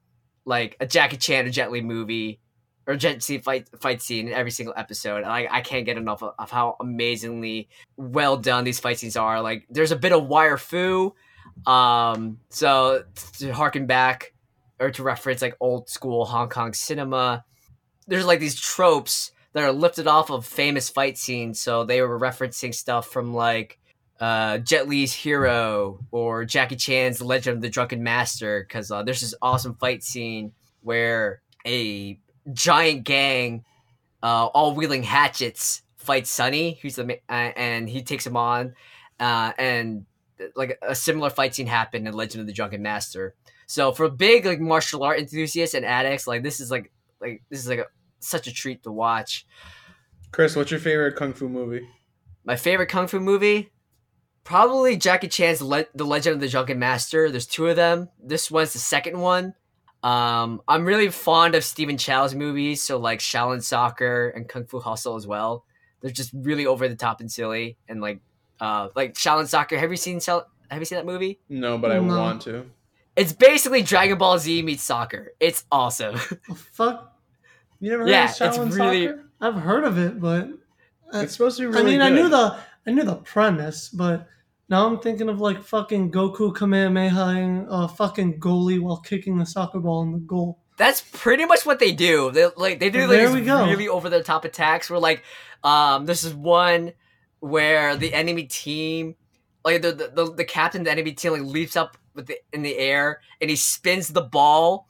like 0.46 0.78
a 0.80 0.86
Jackie 0.86 1.18
Chan 1.18 1.46
or 1.46 1.50
Jet 1.50 1.72
Li 1.72 1.82
movie 1.82 2.40
or 2.88 2.96
Jet 2.96 3.28
Li 3.28 3.40
fight 3.40 3.70
fight 3.80 4.02
scene 4.02 4.28
in 4.28 4.34
every 4.34 4.52
single 4.52 4.74
episode. 4.78 5.24
Like 5.24 5.48
I 5.52 5.62
can't 5.62 5.86
get 5.86 5.98
enough 5.98 6.22
of, 6.24 6.34
of, 6.38 6.52
how 6.52 6.76
amazingly 6.80 7.70
well 7.98 8.38
done 8.38 8.64
these 8.64 8.80
fight 8.80 9.00
scenes 9.00 9.16
are. 9.16 9.42
Like 9.42 9.66
there's 9.70 9.92
a 9.92 9.96
bit 9.96 10.12
of 10.12 10.28
wire 10.28 10.58
fu, 10.58 11.14
um, 11.66 12.40
so 12.50 13.04
to 13.40 13.52
harken 13.52 13.86
back 13.86 14.34
or 14.80 14.92
to 14.92 15.04
reference 15.04 15.42
like 15.42 15.56
old 15.60 15.90
school 15.90 16.26
Hong 16.26 16.50
Kong 16.50 16.74
cinema, 16.74 17.44
there's 18.08 18.26
like 18.26 18.40
these 18.40 18.60
tropes 18.60 19.32
that 19.54 19.64
are 19.64 19.72
lifted 19.72 20.08
off 20.08 20.30
of 20.30 20.46
famous 20.46 20.90
fight 20.90 21.18
scenes. 21.18 21.60
So 21.60 21.84
they 21.84 22.02
were 22.02 22.20
referencing 22.20 22.74
stuff 22.74 23.08
from 23.08 23.34
like 23.34 23.80
uh, 24.20 24.60
Jet 24.60 24.88
Li's 24.88 25.14
Hero 25.14 26.00
or 26.12 26.46
Jackie 26.46 26.76
Chan's 26.76 27.22
Legend 27.22 27.58
of 27.58 27.62
the 27.62 27.70
Drunken 27.70 28.04
Master 28.04 28.66
because 28.68 28.92
uh, 28.92 29.04
there's 29.04 29.22
this 29.22 29.36
awesome 29.42 29.76
fight 29.76 30.04
scene 30.04 30.52
where 30.82 31.42
a 31.66 32.20
giant 32.54 33.04
gang, 33.04 33.64
uh, 34.22 34.46
all 34.48 34.76
wielding 34.76 35.04
hatchets, 35.04 35.82
fights 35.98 36.30
Sunny, 36.30 36.80
who's 36.82 36.96
the 36.96 37.20
uh, 37.30 37.32
and 37.32 37.90
he 37.90 38.02
takes 38.02 38.26
him 38.26 38.38
on, 38.38 38.76
uh, 39.20 39.54
and 39.58 40.06
like 40.56 40.78
a 40.82 40.96
similar 40.96 41.30
fight 41.30 41.56
scene 41.56 41.68
happened 41.68 42.08
in 42.08 42.14
Legend 42.14 42.42
of 42.42 42.48
the 42.48 42.54
Drunken 42.54 42.82
Master. 42.82 43.36
So 43.68 43.92
for 43.92 44.10
big 44.10 44.46
like 44.46 44.60
martial 44.60 45.04
art 45.04 45.20
enthusiasts 45.20 45.76
and 45.76 45.86
addicts, 45.86 46.28
like 46.28 46.44
this 46.44 46.60
is 46.60 46.72
like 46.72 46.92
like 47.22 47.44
this 47.50 47.60
is 47.60 47.68
like 47.68 47.80
a, 47.80 47.86
such 48.20 48.48
a 48.48 48.54
treat 48.54 48.84
to 48.84 48.92
watch. 48.92 49.46
Chris, 50.32 50.56
what's 50.56 50.72
your 50.72 50.80
favorite 50.80 51.16
kung 51.16 51.34
fu 51.34 51.50
movie? 51.50 51.88
My 52.46 52.56
favorite 52.56 52.88
kung 52.90 53.08
fu 53.08 53.20
movie, 53.20 53.72
probably 54.44 54.98
Jackie 54.98 55.28
Chan's 55.28 55.62
Le- 55.62 55.86
The 55.96 56.06
Legend 56.06 56.36
of 56.36 56.40
the 56.42 56.48
Drunken 56.48 56.80
Master. 56.80 57.30
There's 57.30 57.46
two 57.48 57.68
of 57.68 57.76
them. 57.76 58.10
This 58.24 58.50
one's 58.52 58.74
the 58.74 58.80
second 58.80 59.20
one. 59.20 59.54
Um, 60.02 60.62
I'm 60.68 60.86
really 60.86 61.10
fond 61.10 61.56
of 61.56 61.64
Stephen 61.64 61.98
Chow's 61.98 62.34
movies, 62.34 62.82
so 62.82 62.98
like 62.98 63.20
Shaolin 63.20 63.62
Soccer 63.64 64.30
and 64.30 64.48
Kung 64.48 64.66
Fu 64.66 64.80
Hustle 64.80 65.16
as 65.16 65.28
well. 65.28 65.66
They're 66.02 66.12
just 66.12 66.32
really 66.34 66.66
over 66.66 66.88
the 66.88 66.96
top 66.96 67.20
and 67.20 67.30
silly, 67.30 67.78
and 67.90 68.00
like, 68.00 68.22
uh, 68.62 68.90
like 68.96 69.16
Shaolin 69.16 69.48
Soccer. 69.48 69.78
Have 69.78 69.92
you 69.92 69.98
seen 69.98 70.20
Shal- 70.22 70.48
Have 70.72 70.80
you 70.80 70.86
seen 70.86 70.96
that 70.98 71.06
movie? 71.06 71.40
No, 71.50 71.78
but 71.78 71.92
I 71.92 72.00
No. 72.00 72.18
want 72.18 72.42
to. 72.44 72.66
It's 73.18 73.34
basically 73.34 73.82
Dragon 73.82 74.18
Ball 74.18 74.40
Z 74.40 74.62
meets 74.62 74.84
soccer. 74.84 75.34
It's 75.42 75.66
awesome. 75.70 76.16
The 76.48 76.56
fuck? 76.72 77.19
You 77.80 77.92
never 77.92 78.08
Yeah, 78.08 78.28
heard 78.28 78.42
of 78.42 78.48
it's 78.48 78.58
Shaolin 78.58 78.76
really- 78.78 79.06
Soccer? 79.08 79.26
I've 79.42 79.56
heard 79.56 79.84
of 79.86 79.98
it, 79.98 80.20
but 80.20 80.50
I, 81.14 81.24
It's 81.24 81.34
supposed 81.34 81.58
to 81.58 81.64
be 81.64 81.68
Really 81.68 81.78
I 81.78 81.84
really 81.84 81.92
mean, 81.98 82.02
I 82.02 82.10
knew 82.10 82.30
the 82.30 82.58
I 82.88 82.92
knew 82.92 83.04
the 83.04 83.16
premise, 83.16 83.90
but 83.90 84.28
now 84.68 84.86
I'm 84.86 85.00
thinking 85.00 85.30
of 85.30 85.40
like 85.40 85.64
fucking 85.64 86.12
Goku 86.12 86.54
Kamehameha 86.56 87.66
a 87.70 87.88
fucking 87.88 88.40
goalie 88.40 88.80
while 88.80 88.98
kicking 88.98 89.38
the 89.38 89.46
soccer 89.46 89.80
ball 89.80 90.02
in 90.04 90.12
the 90.12 90.20
goal. 90.20 90.60
That's 90.78 91.02
pretty 91.02 91.46
much 91.46 91.66
what 91.66 91.80
they 91.80 91.92
do. 91.92 92.32
They 92.32 92.48
like 92.58 92.80
they 92.80 92.90
do 92.90 93.02
like 93.02 93.10
There 93.10 93.32
we 93.34 93.42
go. 93.42 93.66
really 93.66 93.88
over 93.88 94.10
the 94.10 94.24
top 94.24 94.46
attacks. 94.46 94.90
Where 94.90 95.00
like, 95.00 95.24
um, 95.64 96.06
this 96.06 96.24
is 96.24 96.34
one 96.34 96.94
where 97.40 97.96
the 97.96 98.14
enemy 98.14 98.44
team, 98.44 99.16
like 99.66 99.82
the 99.82 99.92
the, 99.94 100.08
the, 100.26 100.34
the 100.34 100.46
captain 100.46 100.82
of 100.82 100.86
the 100.86 100.92
enemy 100.92 101.14
team, 101.14 101.32
like 101.34 101.42
leaps 101.42 101.76
up 101.76 101.98
with 102.14 102.28
the 102.28 102.38
in 102.54 102.62
the 102.62 102.78
air 102.78 103.22
and 103.42 103.50
he 103.50 103.56
spins 103.56 104.10
the 104.10 104.22
ball 104.22 104.88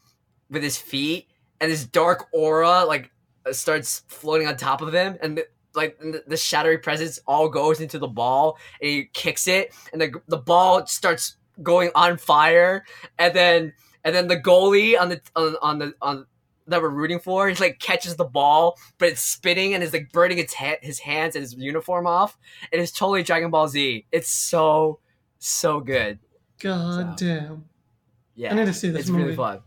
with 0.50 0.64
his 0.64 0.78
feet, 0.78 1.28
and 1.62 1.72
this 1.72 1.86
dark 1.86 2.28
aura 2.34 2.86
like 2.86 3.12
uh, 3.46 3.54
starts 3.54 4.04
floating 4.08 4.48
on 4.48 4.58
top 4.58 4.82
of 4.82 4.94
him, 4.94 5.18
and 5.22 5.38
the, 5.38 5.48
like 5.76 5.98
the, 6.00 6.24
the 6.28 6.38
shadowy 6.38 6.78
presence 6.78 7.20
all 7.28 7.50
goes 7.50 7.80
into 7.82 8.00
the 8.00 8.08
ball, 8.08 8.58
and 8.82 8.90
he 8.90 9.06
kicks 9.14 9.48
it, 9.48 9.74
and 9.94 10.02
the 10.02 10.12
the 10.28 10.38
ball 10.38 10.86
starts 10.88 11.36
going 11.64 11.92
on 11.96 12.18
fire, 12.18 12.84
and 13.18 13.34
then 13.34 13.74
and 14.04 14.16
then 14.16 14.28
the 14.28 14.38
goalie 14.38 15.00
on 15.00 15.10
the 15.10 15.22
on, 15.36 15.56
on 15.62 15.80
the 15.80 15.94
on 16.02 16.26
that 16.68 16.82
we're 16.84 16.90
rooting 16.90 17.20
for, 17.20 17.50
he's 17.50 17.60
like 17.60 17.80
catches 17.80 18.16
the 18.16 18.24
ball, 18.26 18.78
but 19.00 19.10
it's 19.10 19.22
spinning 19.22 19.74
and 19.74 19.84
is 19.84 19.92
like 19.92 20.12
burning 20.12 20.38
its 20.38 20.54
ha- 20.54 20.78
his 20.84 21.00
hands 21.00 21.36
and 21.36 21.42
his 21.42 21.56
uniform 21.56 22.06
off. 22.06 22.38
It 22.72 22.80
is 22.80 22.92
totally 22.92 23.24
Dragon 23.24 23.50
Ball 23.50 23.68
Z. 23.68 24.06
It's 24.12 24.30
so 24.30 25.00
so 25.40 25.80
good. 25.80 26.20
God 26.60 27.18
So- 27.20 27.26
damn. 27.26 27.66
Yeah, 28.36 28.52
I 28.54 28.56
need 28.56 28.66
to 28.68 28.74
see 28.74 28.90
this 28.90 29.02
it's 29.02 29.10
movie. 29.10 29.24
really 29.24 29.36
fun. 29.36 29.62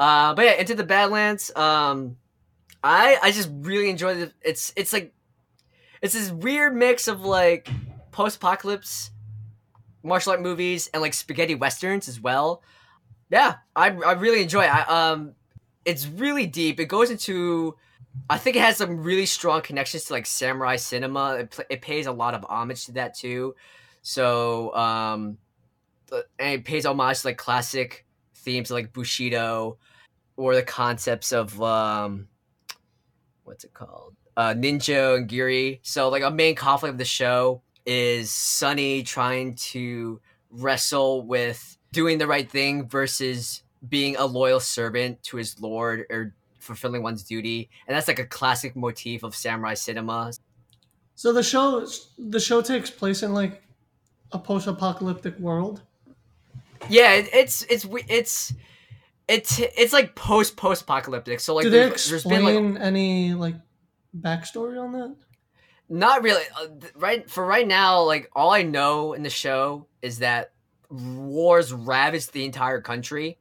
Uh, 0.00 0.34
but 0.34 0.46
yeah, 0.46 0.52
Into 0.52 0.74
the 0.74 0.82
Badlands. 0.82 1.54
Um, 1.54 2.16
I 2.82 3.18
I 3.22 3.30
just 3.32 3.50
really 3.52 3.90
enjoy 3.90 4.14
it. 4.14 4.32
It's 4.40 4.72
it's 4.74 4.94
like 4.94 5.12
it's 6.00 6.14
this 6.14 6.30
weird 6.30 6.74
mix 6.74 7.06
of 7.06 7.20
like 7.20 7.68
post 8.10 8.36
apocalypse 8.36 9.10
martial 10.02 10.32
art 10.32 10.40
movies 10.40 10.88
and 10.94 11.02
like 11.02 11.12
spaghetti 11.12 11.54
westerns 11.54 12.08
as 12.08 12.18
well. 12.18 12.62
Yeah, 13.28 13.56
I 13.76 13.90
I 13.90 14.12
really 14.12 14.42
enjoy 14.42 14.64
it. 14.64 14.74
I, 14.74 15.10
um, 15.10 15.34
it's 15.84 16.06
really 16.06 16.46
deep. 16.46 16.80
It 16.80 16.86
goes 16.86 17.10
into. 17.10 17.76
I 18.28 18.38
think 18.38 18.56
it 18.56 18.60
has 18.60 18.78
some 18.78 19.02
really 19.02 19.26
strong 19.26 19.60
connections 19.60 20.04
to 20.04 20.14
like 20.14 20.24
samurai 20.24 20.76
cinema. 20.76 21.34
It, 21.40 21.50
pl- 21.50 21.64
it 21.68 21.82
pays 21.82 22.06
a 22.06 22.12
lot 22.12 22.34
of 22.34 22.44
homage 22.48 22.86
to 22.86 22.92
that 22.92 23.14
too. 23.14 23.54
So, 24.02 24.74
um, 24.74 25.38
and 26.38 26.54
it 26.54 26.64
pays 26.64 26.86
homage 26.86 27.20
to 27.20 27.28
like 27.28 27.36
classic 27.36 28.06
themes 28.40 28.70
like 28.70 28.92
Bushido 28.92 29.78
or 30.36 30.54
the 30.54 30.62
concepts 30.62 31.32
of 31.32 31.60
um, 31.62 32.28
what's 33.44 33.64
it 33.64 33.74
called? 33.74 34.14
Uh, 34.36 34.54
Ninjo 34.54 35.16
and 35.16 35.28
Giri. 35.28 35.80
So, 35.82 36.08
like 36.08 36.22
a 36.22 36.30
main 36.30 36.54
conflict 36.54 36.92
of 36.92 36.98
the 36.98 37.04
show 37.04 37.62
is 37.84 38.30
Sunny 38.30 39.02
trying 39.02 39.54
to 39.56 40.20
wrestle 40.50 41.22
with 41.22 41.76
doing 41.92 42.18
the 42.18 42.26
right 42.26 42.50
thing 42.50 42.88
versus 42.88 43.62
being 43.88 44.16
a 44.16 44.26
loyal 44.26 44.60
servant 44.60 45.22
to 45.22 45.36
his 45.36 45.58
lord 45.60 46.04
or 46.10 46.34
fulfilling 46.58 47.02
one's 47.02 47.22
duty 47.22 47.70
and 47.86 47.96
that's 47.96 48.08
like 48.08 48.18
a 48.18 48.26
classic 48.26 48.76
motif 48.76 49.22
of 49.22 49.34
samurai 49.34 49.72
cinema 49.72 50.30
So 51.14 51.32
the 51.32 51.42
show 51.42 51.86
the 52.18 52.40
show 52.40 52.62
takes 52.62 52.90
place 52.90 53.22
in 53.22 53.32
like 53.32 53.62
a 54.32 54.38
post-apocalyptic 54.38 55.38
world. 55.38 55.82
Yeah 56.88 57.14
it, 57.14 57.28
it's 57.32 57.62
it's 57.62 57.86
it's 58.08 58.54
it's 59.28 59.58
it's 59.58 59.92
like 59.92 60.14
post 60.14 60.56
post 60.56 60.82
apocalyptic 60.82 61.40
so 61.40 61.54
like 61.54 61.64
Do 61.64 61.70
they 61.70 61.88
there's, 61.88 62.08
there's 62.08 62.24
been 62.24 62.44
like 62.44 62.80
any 62.82 63.34
like 63.34 63.54
backstory 64.18 64.82
on 64.82 64.92
that? 64.92 65.16
Not 65.88 66.22
really. 66.22 66.42
Uh, 66.56 66.66
th- 66.80 66.92
right 66.96 67.28
for 67.28 67.44
right 67.44 67.66
now, 67.66 68.02
like 68.02 68.30
all 68.34 68.50
I 68.50 68.62
know 68.62 69.12
in 69.12 69.22
the 69.22 69.30
show 69.30 69.86
is 70.02 70.18
that 70.20 70.52
wars 70.88 71.72
ravaged 71.72 72.32
the 72.32 72.44
entire 72.44 72.80
country. 72.80 73.38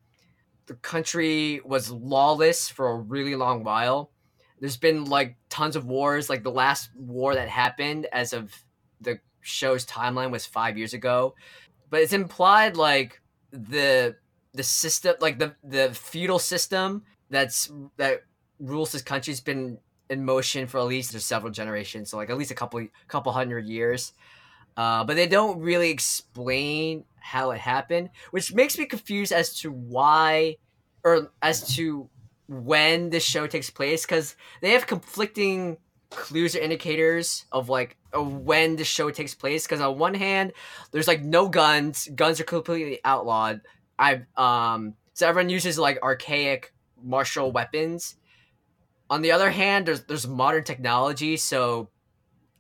The 0.66 0.76
country 0.76 1.62
was 1.64 1.92
lawless 1.92 2.70
for 2.70 2.92
a 2.92 2.96
really 2.96 3.36
long 3.36 3.64
while. 3.64 4.12
There's 4.60 4.78
been 4.78 5.06
like 5.06 5.38
tons 5.50 5.76
of 5.76 5.86
wars. 5.86 6.30
Like 6.30 6.44
the 6.44 6.52
last 6.52 6.90
war 6.96 7.36
that 7.36 7.48
happened 7.48 8.08
as 8.12 8.34
of 8.34 8.54
the 9.02 9.20
show's 9.42 9.86
timeline 9.86 10.32
was 10.32 10.46
five 10.46 10.78
years 10.78 10.94
ago, 10.94 11.36
but 11.90 12.02
it's 12.02 12.14
implied 12.14 12.78
like 12.78 13.22
the 13.52 14.16
the 14.54 14.64
system, 14.64 15.16
like 15.20 15.40
the 15.40 15.56
the 15.64 15.94
feudal 15.94 16.40
system 16.40 17.04
that's 17.30 17.72
that 17.98 18.24
rules 18.60 18.92
this 18.92 19.02
country's 19.02 19.40
been 19.42 19.78
in 20.10 20.26
motion 20.26 20.68
for 20.68 20.80
at 20.80 20.86
least 20.86 21.20
several 21.22 21.52
generations, 21.52 22.10
so 22.10 22.18
like 22.18 22.30
at 22.30 22.38
least 22.38 22.52
a 22.52 22.56
couple 22.56 22.86
couple 23.08 23.32
hundred 23.32 23.66
years. 23.66 24.14
Uh, 24.78 25.04
but 25.04 25.16
they 25.16 25.28
don't 25.28 25.60
really 25.60 25.90
explain 25.90 27.04
how 27.20 27.52
it 27.52 27.60
happened, 27.60 28.10
which 28.32 28.54
makes 28.54 28.78
me 28.78 28.86
confused 28.86 29.32
as 29.32 29.54
to 29.54 29.72
why 29.72 30.56
or 31.04 31.32
as 31.42 31.76
to 31.76 32.10
when 32.48 33.10
this 33.10 33.24
show 33.24 33.46
takes 33.46 33.70
place 33.70 34.06
because 34.06 34.36
they 34.62 34.72
have 34.72 34.88
conflicting 34.88 35.78
clues 36.10 36.56
or 36.56 36.60
indicators 36.60 37.46
of 37.52 37.70
like 37.70 37.96
when 38.14 38.76
the 38.76 38.84
show 38.84 39.12
takes 39.12 39.36
place 39.36 39.66
because 39.66 39.80
on 39.80 39.98
one 40.00 40.14
hand 40.16 40.52
there's 40.92 41.08
like 41.08 41.24
no 41.24 41.48
guns 41.48 42.10
guns 42.16 42.40
are 42.40 42.46
completely 42.46 43.00
outlawed 43.06 43.62
i 44.00 44.22
um 44.36 44.96
so 45.14 45.28
everyone 45.28 45.50
uses 45.50 45.78
like 45.78 46.00
archaic 46.02 46.74
martial 47.04 47.52
weapons 47.52 48.16
on 49.10 49.22
the 49.22 49.32
other 49.32 49.52
hand 49.52 49.86
there's 49.86 50.04
there's 50.06 50.28
modern 50.28 50.64
technology 50.64 51.38
so 51.38 51.90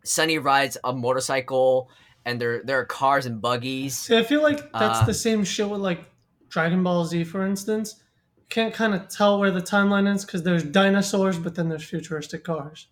sunny 0.04 0.38
rides 0.38 0.78
a 0.84 0.93
motorcycle 0.93 1.89
and 2.26 2.39
there 2.39 2.62
there 2.64 2.80
are 2.80 2.86
cars 2.86 3.26
and 3.26 3.41
buggies 3.41 3.97
See, 3.97 4.16
I 4.16 4.24
feel 4.24 4.43
like 4.43 4.60
that's 4.74 5.00
Uh, 5.00 5.06
the 5.06 5.14
same 5.14 5.43
show 5.43 5.70
with 5.70 5.82
like 5.82 6.06
Dragon 6.50 6.84
Ball 6.84 7.06
Z, 7.06 7.24
for 7.26 7.45
instance. 7.45 8.02
Can't 8.50 8.74
kind 8.74 8.95
of 8.95 9.08
tell 9.08 9.39
where 9.39 9.52
the 9.52 9.62
timeline 9.62 10.12
is 10.14 10.26
because 10.26 10.41
there's 10.41 10.64
dinosaurs, 10.64 11.38
but 11.38 11.54
then 11.54 11.70
there's 11.70 11.84
futuristic 11.84 12.43
cars. 12.43 12.88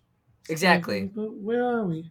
Exactly 0.48 1.10
But 1.14 1.34
where 1.34 1.64
are 1.64 1.84
we? 1.84 2.10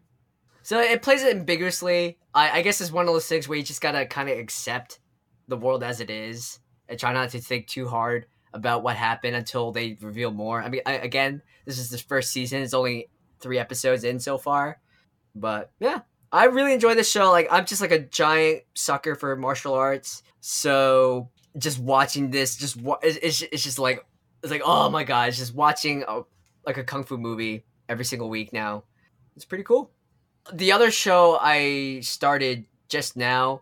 So 0.62 0.80
it 0.82 1.02
plays 1.02 1.24
it 1.24 1.34
ambiguously. 1.34 2.18
I, 2.34 2.60
I 2.60 2.62
guess 2.62 2.82
it's 2.82 2.92
one 2.92 3.08
of 3.08 3.14
those 3.14 3.26
things 3.26 3.48
where 3.48 3.58
you 3.58 3.64
just 3.64 3.82
gotta 3.82 4.06
kind 4.06 4.30
of 4.30 4.38
accept 4.38 5.00
the 5.48 5.56
world 5.56 5.82
as 5.82 6.02
it 6.02 6.10
is 6.10 6.60
and 6.90 7.00
try 7.00 7.14
not 7.14 7.30
to 7.30 7.40
think 7.40 7.68
too 7.68 7.88
hard 7.88 8.26
about 8.54 8.84
what 8.84 8.96
happened 8.96 9.36
until 9.36 9.72
they 9.72 9.98
reveal 10.02 10.32
more. 10.32 10.62
I 10.62 10.70
mean, 10.70 10.82
I, 10.86 10.94
again, 10.94 11.42
this 11.66 11.80
is 11.80 11.90
the 11.90 11.98
first 11.98 12.32
season. 12.32 12.62
It's 12.62 12.74
only 12.74 13.10
three 13.40 13.60
episodes 13.60 14.04
in 14.04 14.20
so 14.20 14.38
far, 14.38 14.80
but 15.36 15.72
yeah, 15.80 16.02
I 16.32 16.46
really 16.46 16.74
enjoy 16.74 16.96
this 16.96 17.10
show. 17.10 17.32
Like, 17.32 17.48
I'm 17.50 17.66
just 17.66 17.82
like 17.82 17.92
a 17.92 18.00
giant 18.00 18.64
sucker 18.74 19.16
for 19.16 19.36
martial 19.36 19.74
arts. 19.74 20.24
So 20.42 21.30
just 21.58 21.80
watching 21.80 22.30
this, 22.32 22.56
just 22.56 22.76
wa- 22.76 23.00
it's, 23.02 23.18
it's, 23.18 23.42
it's 23.54 23.64
just 23.64 23.80
like 23.80 24.06
it's 24.44 24.52
like 24.52 24.62
oh 24.66 24.90
my 24.90 25.04
god, 25.04 25.30
it's 25.30 25.38
just 25.38 25.56
watching 25.56 26.04
a, 26.08 26.22
like 26.66 26.78
a 26.78 26.84
kung 26.84 27.04
fu 27.04 27.18
movie 27.18 27.64
every 27.90 28.06
single 28.06 28.30
week 28.30 28.54
now. 28.54 28.84
It's 29.36 29.46
pretty 29.46 29.64
cool 29.64 29.92
the 30.54 30.72
other 30.72 30.92
show 30.92 31.38
I 31.42 32.00
started 32.02 32.66
just 32.90 33.18
now 33.18 33.62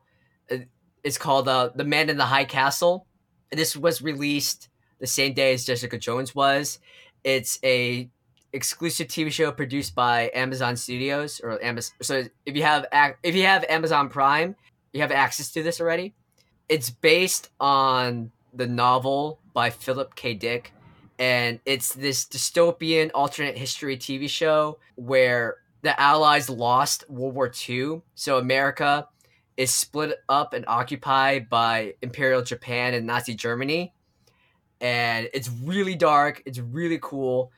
uh, 0.51 0.57
is 1.03 1.17
called 1.17 1.47
uh, 1.47 1.69
The 1.75 1.83
Man 1.83 2.09
in 2.09 2.17
the 2.17 2.25
High 2.25 2.45
Castle. 2.45 3.07
This 3.51 3.75
was 3.75 4.01
released 4.01 4.69
the 4.99 5.07
same 5.07 5.33
day 5.33 5.53
as 5.53 5.65
Jessica 5.65 5.97
Jones 5.97 6.35
was. 6.35 6.79
It's 7.23 7.59
a 7.63 8.09
exclusive 8.53 9.07
TV 9.07 9.31
show 9.31 9.51
produced 9.51 9.95
by 9.95 10.31
Amazon 10.33 10.77
Studios 10.77 11.41
or 11.43 11.61
Amazon. 11.63 11.95
So 12.01 12.23
if 12.45 12.55
you 12.55 12.63
have 12.63 12.85
if 13.23 13.35
you 13.35 13.43
have 13.43 13.65
Amazon 13.67 14.09
Prime, 14.09 14.55
you 14.93 15.01
have 15.01 15.11
access 15.11 15.51
to 15.53 15.63
this 15.63 15.81
already. 15.81 16.13
It's 16.69 16.89
based 16.89 17.49
on 17.59 18.31
the 18.53 18.67
novel 18.67 19.39
by 19.53 19.69
Philip 19.69 20.15
K. 20.15 20.33
Dick, 20.33 20.73
and 21.17 21.59
it's 21.65 21.93
this 21.93 22.25
dystopian 22.25 23.11
alternate 23.13 23.57
history 23.57 23.97
TV 23.97 24.29
show 24.29 24.79
where 24.95 25.57
the 25.81 25.99
Allies 25.99 26.49
lost 26.49 27.09
World 27.09 27.35
War 27.35 27.51
II, 27.69 28.01
so 28.15 28.37
America 28.37 29.07
is 29.55 29.71
split 29.71 30.17
up 30.27 30.53
and 30.53 30.65
occupied 30.67 31.49
by 31.49 31.93
Imperial 32.01 32.41
Japan 32.41 32.93
and 32.93 33.05
Nazi 33.05 33.35
Germany. 33.35 33.93
And 34.81 35.29
it's 35.33 35.49
really 35.63 35.95
dark, 35.95 36.43
it's 36.45 36.59
really 36.59 36.99
cool, 37.01 37.51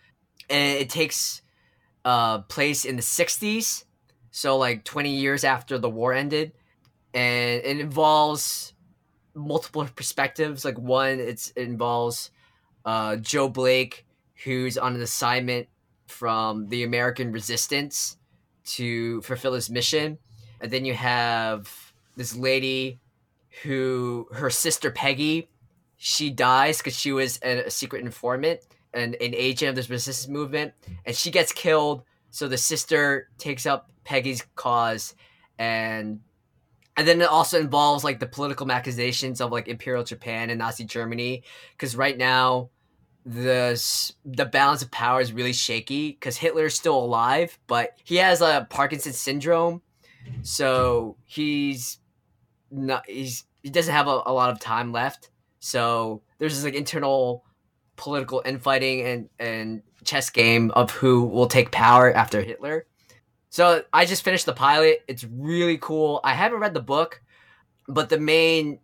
and 0.49 0.77
it 0.77 0.89
takes 0.89 1.41
uh, 2.05 2.39
place 2.39 2.85
in 2.85 2.95
the 2.95 3.01
60s, 3.01 3.85
so 4.29 4.57
like 4.57 4.83
20 4.83 5.09
years 5.09 5.43
after 5.43 5.77
the 5.77 5.89
war 5.89 6.13
ended. 6.13 6.51
And 7.13 7.61
it 7.63 7.79
involves 7.79 8.73
multiple 9.33 9.87
perspectives. 9.95 10.63
Like, 10.63 10.77
one, 10.77 11.19
it 11.19 11.51
involves 11.55 12.29
uh, 12.87 13.17
Joe 13.17 13.49
Blake, 13.49 14.05
who's 14.45 14.77
on 14.77 14.95
an 14.95 15.01
assignment 15.01 15.67
from 16.07 16.69
the 16.69 16.83
American 16.83 17.33
resistance 17.33 18.15
to 18.63 19.21
fulfill 19.23 19.53
his 19.53 19.69
mission. 19.69 20.17
And 20.61 20.71
then 20.71 20.85
you 20.85 20.93
have 20.93 21.69
this 22.15 22.33
lady 22.33 23.01
who 23.61 24.27
her 24.31 24.49
sister 24.49 24.89
Peggy, 24.89 25.49
she 25.97 26.29
dies 26.29 26.77
because 26.77 26.95
she 26.95 27.11
was 27.11 27.39
a, 27.43 27.65
a 27.65 27.69
secret 27.69 28.03
informant 28.03 28.61
and 28.93 29.15
an 29.15 29.35
agent 29.35 29.69
of 29.69 29.75
this 29.75 29.89
resistance 29.89 30.31
movement, 30.31 30.71
and 31.05 31.13
she 31.13 31.29
gets 31.29 31.51
killed. 31.51 32.03
So 32.31 32.47
the 32.47 32.57
sister 32.57 33.29
takes 33.37 33.65
up 33.65 33.91
Peggy's 34.05 34.45
cause, 34.55 35.13
and 35.59 36.21
and 36.95 37.07
then 37.07 37.21
it 37.21 37.29
also 37.29 37.59
involves 37.59 38.03
like 38.03 38.19
the 38.19 38.27
political 38.27 38.65
machinations 38.65 39.41
of 39.41 39.51
like 39.51 39.67
Imperial 39.67 40.03
Japan 40.05 40.49
and 40.49 40.59
Nazi 40.59 40.85
Germany, 40.85 41.43
because 41.73 41.95
right 41.95 42.17
now 42.17 42.69
the 43.27 44.11
the 44.23 44.45
balance 44.45 44.81
of 44.81 44.89
power 44.89 45.19
is 45.19 45.33
really 45.33 45.51
shaky 45.51 46.11
because 46.13 46.37
Hitler's 46.37 46.75
still 46.75 46.97
alive, 46.97 47.59
but 47.67 47.97
he 48.05 48.15
has 48.15 48.39
a 48.39 48.65
Parkinson's 48.69 49.17
syndrome, 49.17 49.81
so 50.43 51.17
he's 51.25 51.99
not 52.71 53.03
he's 53.07 53.43
he 53.63 53.69
doesn't 53.69 53.93
have 53.93 54.07
a, 54.07 54.21
a 54.25 54.33
lot 54.33 54.49
of 54.49 54.61
time 54.61 54.93
left. 54.93 55.29
So 55.59 56.21
there's 56.37 56.55
this 56.55 56.63
like 56.63 56.73
internal 56.73 57.43
political 57.97 58.41
infighting 58.45 59.01
and 59.01 59.29
and 59.39 59.81
chess 60.05 60.29
game 60.29 60.71
of 60.71 60.91
who 60.91 61.25
will 61.25 61.47
take 61.47 61.69
power 61.69 62.13
after 62.13 62.41
Hitler. 62.41 62.85
So 63.49 63.83
I 63.91 64.05
just 64.05 64.23
finished 64.23 64.45
the 64.45 64.53
pilot. 64.53 65.03
It's 65.09 65.25
really 65.25 65.77
cool. 65.79 66.21
I 66.23 66.33
haven't 66.33 66.59
read 66.59 66.73
the 66.73 66.81
book, 66.81 67.21
but 67.89 68.07
the 68.07 68.19
main 68.19 68.79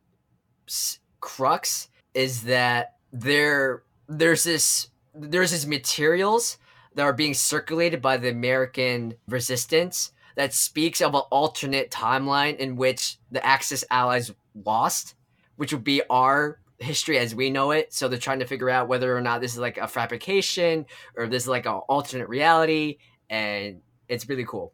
crux 1.22 1.88
is 2.14 2.44
that 2.44 2.96
there 3.14 3.84
there's 4.18 4.44
this 4.44 4.90
there's 5.14 5.52
these 5.52 5.68
materials 5.68 6.58
that 6.96 7.04
are 7.04 7.14
being 7.14 7.34
circulated 7.34 8.02
by 8.02 8.18
the 8.18 8.30
American 8.30 9.16
resistance 9.28 10.12
that 10.36 10.54
speaks 10.54 11.02
of 11.02 11.14
an 11.14 11.22
alternate 11.32 11.92
timeline 11.92 12.58
in 12.58 12.76
which 12.76 13.18
the 13.32 13.46
Axis 13.46 13.84
allies 13.92 14.32
lost, 14.66 15.16
which 15.56 15.72
would 15.72 15.84
be 15.84 16.02
our 16.10 16.60
history 16.80 17.18
as 17.20 17.36
we 17.36 17.50
know 17.50 17.72
it. 17.72 17.94
So 17.94 18.08
they're 18.08 18.20
trying 18.20 18.40
to 18.40 18.46
figure 18.46 18.70
out 18.70 18.88
whether 18.88 19.16
or 19.16 19.22
not 19.22 19.42
this 19.42 19.54
is 19.54 19.60
like 19.60 19.78
a 19.78 19.88
fabrication 19.88 20.86
or 21.16 21.28
this 21.28 21.44
is 21.44 21.50
like 21.50 21.66
an 21.66 21.74
alternate 21.74 22.30
reality, 22.30 22.98
and 23.30 23.82
it's 24.08 24.28
really 24.28 24.46
cool. 24.46 24.74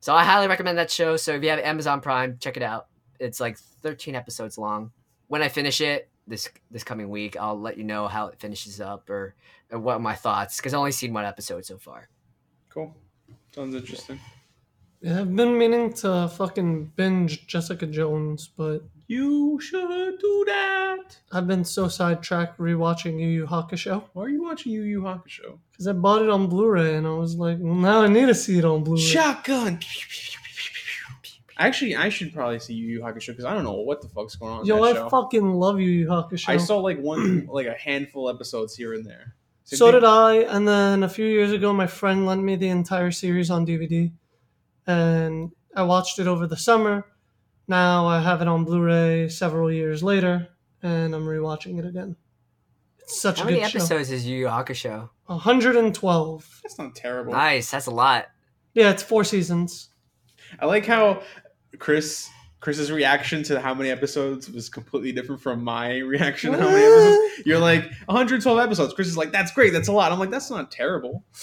So 0.00 0.14
I 0.14 0.24
highly 0.24 0.48
recommend 0.48 0.78
that 0.78 0.90
show. 0.90 1.16
So 1.16 1.32
if 1.32 1.42
you 1.42 1.50
have 1.50 1.60
Amazon 1.60 2.00
Prime, 2.00 2.38
check 2.38 2.56
it 2.56 2.62
out. 2.62 2.86
It's 3.20 3.40
like 3.40 3.58
13 3.58 4.14
episodes 4.14 4.58
long. 4.58 4.90
When 5.28 5.42
I 5.42 5.48
finish 5.48 5.80
it 5.80 6.08
this 6.26 6.48
this 6.70 6.84
coming 6.84 7.08
week, 7.10 7.36
I'll 7.36 7.58
let 7.60 7.76
you 7.78 7.84
know 7.84 8.08
how 8.08 8.26
it 8.28 8.38
finishes 8.38 8.80
up 8.80 9.08
or, 9.10 9.34
or 9.70 9.78
what 9.78 10.00
my 10.00 10.14
thoughts 10.14 10.56
because 10.56 10.72
I've 10.74 10.78
only 10.78 10.92
seen 10.92 11.12
one 11.12 11.24
episode 11.24 11.64
so 11.64 11.78
far. 11.78 12.08
Cool. 12.70 12.94
Sounds 13.54 13.74
interesting. 13.74 14.18
Yeah, 15.00 15.20
I've 15.20 15.36
been 15.36 15.58
meaning 15.58 15.92
to 15.94 16.28
fucking 16.34 16.92
binge 16.96 17.46
Jessica 17.46 17.86
Jones, 17.86 18.48
but 18.56 18.82
You 19.06 19.60
should 19.60 20.18
do 20.18 20.44
that. 20.46 21.18
I've 21.30 21.46
been 21.46 21.62
so 21.64 21.88
sidetracked 21.88 22.58
rewatching 22.58 23.20
Yu 23.20 23.26
Yu 23.28 23.46
Hakusho 23.46 24.04
Why 24.14 24.22
are 24.24 24.28
you 24.30 24.42
watching 24.42 24.72
Yu 24.72 24.82
Yu 24.82 25.02
Hakusho? 25.02 25.58
because 25.70 25.86
I 25.86 25.92
bought 25.92 26.22
it 26.22 26.30
on 26.30 26.46
Blu-ray 26.46 26.94
and 26.96 27.06
I 27.06 27.10
was 27.10 27.34
like, 27.36 27.58
well, 27.60 27.74
now 27.74 28.00
I 28.02 28.06
need 28.08 28.26
to 28.26 28.34
see 28.34 28.58
it 28.58 28.64
on 28.64 28.82
Blu-ray. 28.82 29.02
Shotgun. 29.02 29.78
Actually, 31.56 31.94
I 31.94 32.08
should 32.08 32.32
probably 32.34 32.58
see 32.58 32.74
Yu 32.74 32.86
Yu 32.88 33.00
Hakusho 33.00 33.28
because 33.28 33.44
I 33.44 33.54
don't 33.54 33.64
know 33.64 33.74
what 33.74 34.02
the 34.02 34.08
fuck's 34.08 34.34
going 34.34 34.52
on. 34.52 34.66
Yo, 34.66 34.76
that 34.84 34.96
I 34.96 34.98
show. 35.00 35.08
fucking 35.08 35.54
love 35.54 35.78
Yu 35.80 35.88
Yu 35.88 36.06
Hakusho. 36.08 36.48
I 36.48 36.56
saw 36.56 36.78
like 36.78 36.98
one, 36.98 37.46
like 37.50 37.66
a 37.66 37.74
handful 37.74 38.28
episodes 38.28 38.74
here 38.74 38.92
and 38.94 39.06
there. 39.06 39.34
Same 39.64 39.78
so 39.78 39.86
thing- 39.86 39.94
did 40.00 40.04
I, 40.04 40.34
and 40.54 40.66
then 40.66 41.02
a 41.04 41.08
few 41.08 41.26
years 41.26 41.52
ago, 41.52 41.72
my 41.72 41.86
friend 41.86 42.26
lent 42.26 42.42
me 42.42 42.56
the 42.56 42.68
entire 42.68 43.10
series 43.10 43.50
on 43.50 43.64
DVD, 43.64 44.10
and 44.86 45.52
I 45.76 45.82
watched 45.84 46.18
it 46.18 46.26
over 46.26 46.46
the 46.46 46.56
summer. 46.56 47.06
Now 47.66 48.06
I 48.06 48.20
have 48.20 48.42
it 48.42 48.48
on 48.48 48.64
Blu-ray 48.64 49.28
several 49.28 49.72
years 49.72 50.02
later, 50.02 50.48
and 50.82 51.14
I'm 51.14 51.24
rewatching 51.24 51.78
it 51.78 51.86
again. 51.86 52.16
It's 52.98 53.18
such 53.20 53.40
How 53.40 53.46
a 53.46 53.48
good 53.48 53.54
show. 53.54 53.60
How 53.60 53.66
many 53.68 53.76
episodes 53.76 54.10
is 54.10 54.26
Yu 54.26 54.38
Yu 54.40 54.46
Hakusho? 54.46 55.08
112. 55.26 56.60
That's 56.62 56.78
not 56.78 56.94
terrible. 56.94 57.32
Nice, 57.32 57.70
that's 57.70 57.86
a 57.86 57.90
lot. 57.90 58.26
Yeah, 58.74 58.90
it's 58.90 59.02
four 59.02 59.24
seasons. 59.24 59.90
I 60.60 60.66
like 60.66 60.84
how 60.86 61.22
Chris 61.78 62.28
Chris's 62.60 62.90
reaction 62.90 63.42
to 63.44 63.60
how 63.60 63.74
many 63.74 63.90
episodes 63.90 64.48
was 64.50 64.68
completely 64.70 65.12
different 65.12 65.40
from 65.42 65.62
my 65.62 65.98
reaction 65.98 66.52
to 66.52 66.58
how 66.58 66.68
many 66.70 66.82
episodes. 66.84 67.46
You're 67.46 67.58
like 67.58 67.84
112 68.06 68.58
episodes. 68.58 68.94
Chris 68.94 69.08
is 69.08 69.16
like, 69.16 69.32
"That's 69.32 69.52
great. 69.52 69.72
That's 69.72 69.88
a 69.88 69.92
lot." 69.92 70.12
I'm 70.12 70.18
like, 70.18 70.30
"That's 70.30 70.50
not 70.50 70.70
terrible." 70.70 71.24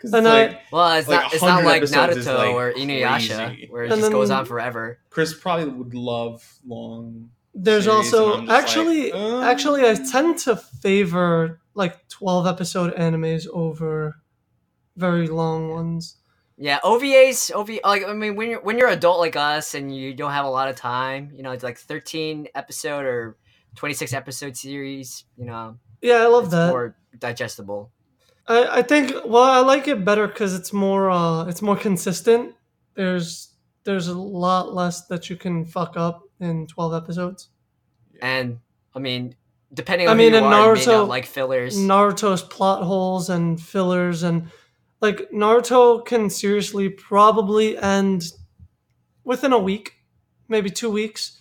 'Cause 0.00 0.14
And 0.14 0.26
it's 0.26 0.32
I- 0.34 0.46
like, 0.46 0.60
Well, 0.72 0.92
it's 0.98 1.08
Like, 1.08 1.20
not. 1.24 1.34
It's 1.34 1.42
not 1.42 1.64
like 1.64 1.82
Naruto 1.82 2.34
like, 2.38 2.54
or 2.54 2.72
Inuyasha, 2.72 3.48
crazy. 3.48 3.66
where 3.68 3.84
it 3.84 3.92
And 3.92 4.00
just 4.00 4.12
goes 4.12 4.30
on 4.30 4.46
forever. 4.46 4.98
Chris 5.10 5.34
probably 5.34 5.66
would 5.66 5.92
love 5.94 6.42
long. 6.66 7.28
There's 7.52 7.86
also 7.86 8.32
and 8.32 8.42
I'm 8.42 8.46
just 8.46 8.62
actually 8.62 9.10
like, 9.12 9.14
uh. 9.20 9.42
actually 9.42 9.86
I 9.88 9.94
tend 9.94 10.38
to 10.40 10.56
favor 10.56 11.60
like 11.74 12.08
12 12.08 12.46
episode 12.46 12.94
animes 12.94 13.46
over 13.52 14.16
very 14.96 15.26
long 15.28 15.68
ones. 15.70 16.16
Yeah, 16.62 16.78
OVAs, 16.84 17.50
OV. 17.54 17.80
Like 17.82 18.06
I 18.06 18.12
mean, 18.12 18.36
when 18.36 18.50
you're 18.50 18.60
when 18.60 18.76
you're 18.76 18.88
adult 18.90 19.18
like 19.18 19.34
us 19.34 19.74
and 19.74 19.94
you 19.96 20.12
don't 20.12 20.32
have 20.32 20.44
a 20.44 20.50
lot 20.50 20.68
of 20.68 20.76
time, 20.76 21.30
you 21.34 21.42
know, 21.42 21.52
it's 21.52 21.64
like 21.64 21.78
13 21.78 22.48
episode 22.54 23.06
or 23.06 23.38
26 23.76 24.12
episode 24.12 24.56
series. 24.58 25.24
You 25.38 25.46
know, 25.46 25.78
Yeah, 26.02 26.16
I 26.16 26.26
love 26.26 26.44
it's 26.44 26.52
that. 26.52 26.68
more 26.68 26.96
digestible. 27.18 27.90
I, 28.46 28.78
I 28.80 28.82
think 28.82 29.12
well 29.24 29.42
I 29.44 29.60
like 29.60 29.88
it 29.88 30.04
better 30.04 30.26
because 30.28 30.54
it's 30.54 30.70
more 30.72 31.10
uh 31.10 31.46
it's 31.46 31.62
more 31.62 31.76
consistent. 31.76 32.54
There's 32.94 33.54
there's 33.84 34.08
a 34.08 34.18
lot 34.18 34.74
less 34.74 35.06
that 35.06 35.30
you 35.30 35.36
can 35.36 35.64
fuck 35.64 35.96
up 35.96 36.24
in 36.40 36.66
12 36.66 36.92
episodes. 36.92 37.48
And 38.20 38.58
I 38.94 38.98
mean, 38.98 39.34
depending 39.72 40.08
on 40.08 40.14
I 40.14 40.18
mean, 40.18 40.32
who 40.34 40.38
you 40.40 40.44
in 40.46 40.52
are, 40.52 40.66
you 40.68 40.74
may 40.74 40.80
Naruto- 40.82 40.86
not 40.92 41.08
like 41.08 41.24
fillers. 41.24 41.78
Naruto's 41.78 42.42
plot 42.42 42.82
holes 42.82 43.30
and 43.30 43.58
fillers 43.58 44.22
and 44.24 44.50
like 45.00 45.30
Naruto 45.32 46.04
can 46.04 46.30
seriously 46.30 46.88
probably 46.88 47.76
end 47.78 48.24
within 49.24 49.52
a 49.52 49.58
week, 49.58 49.94
maybe 50.48 50.70
two 50.70 50.90
weeks. 50.90 51.38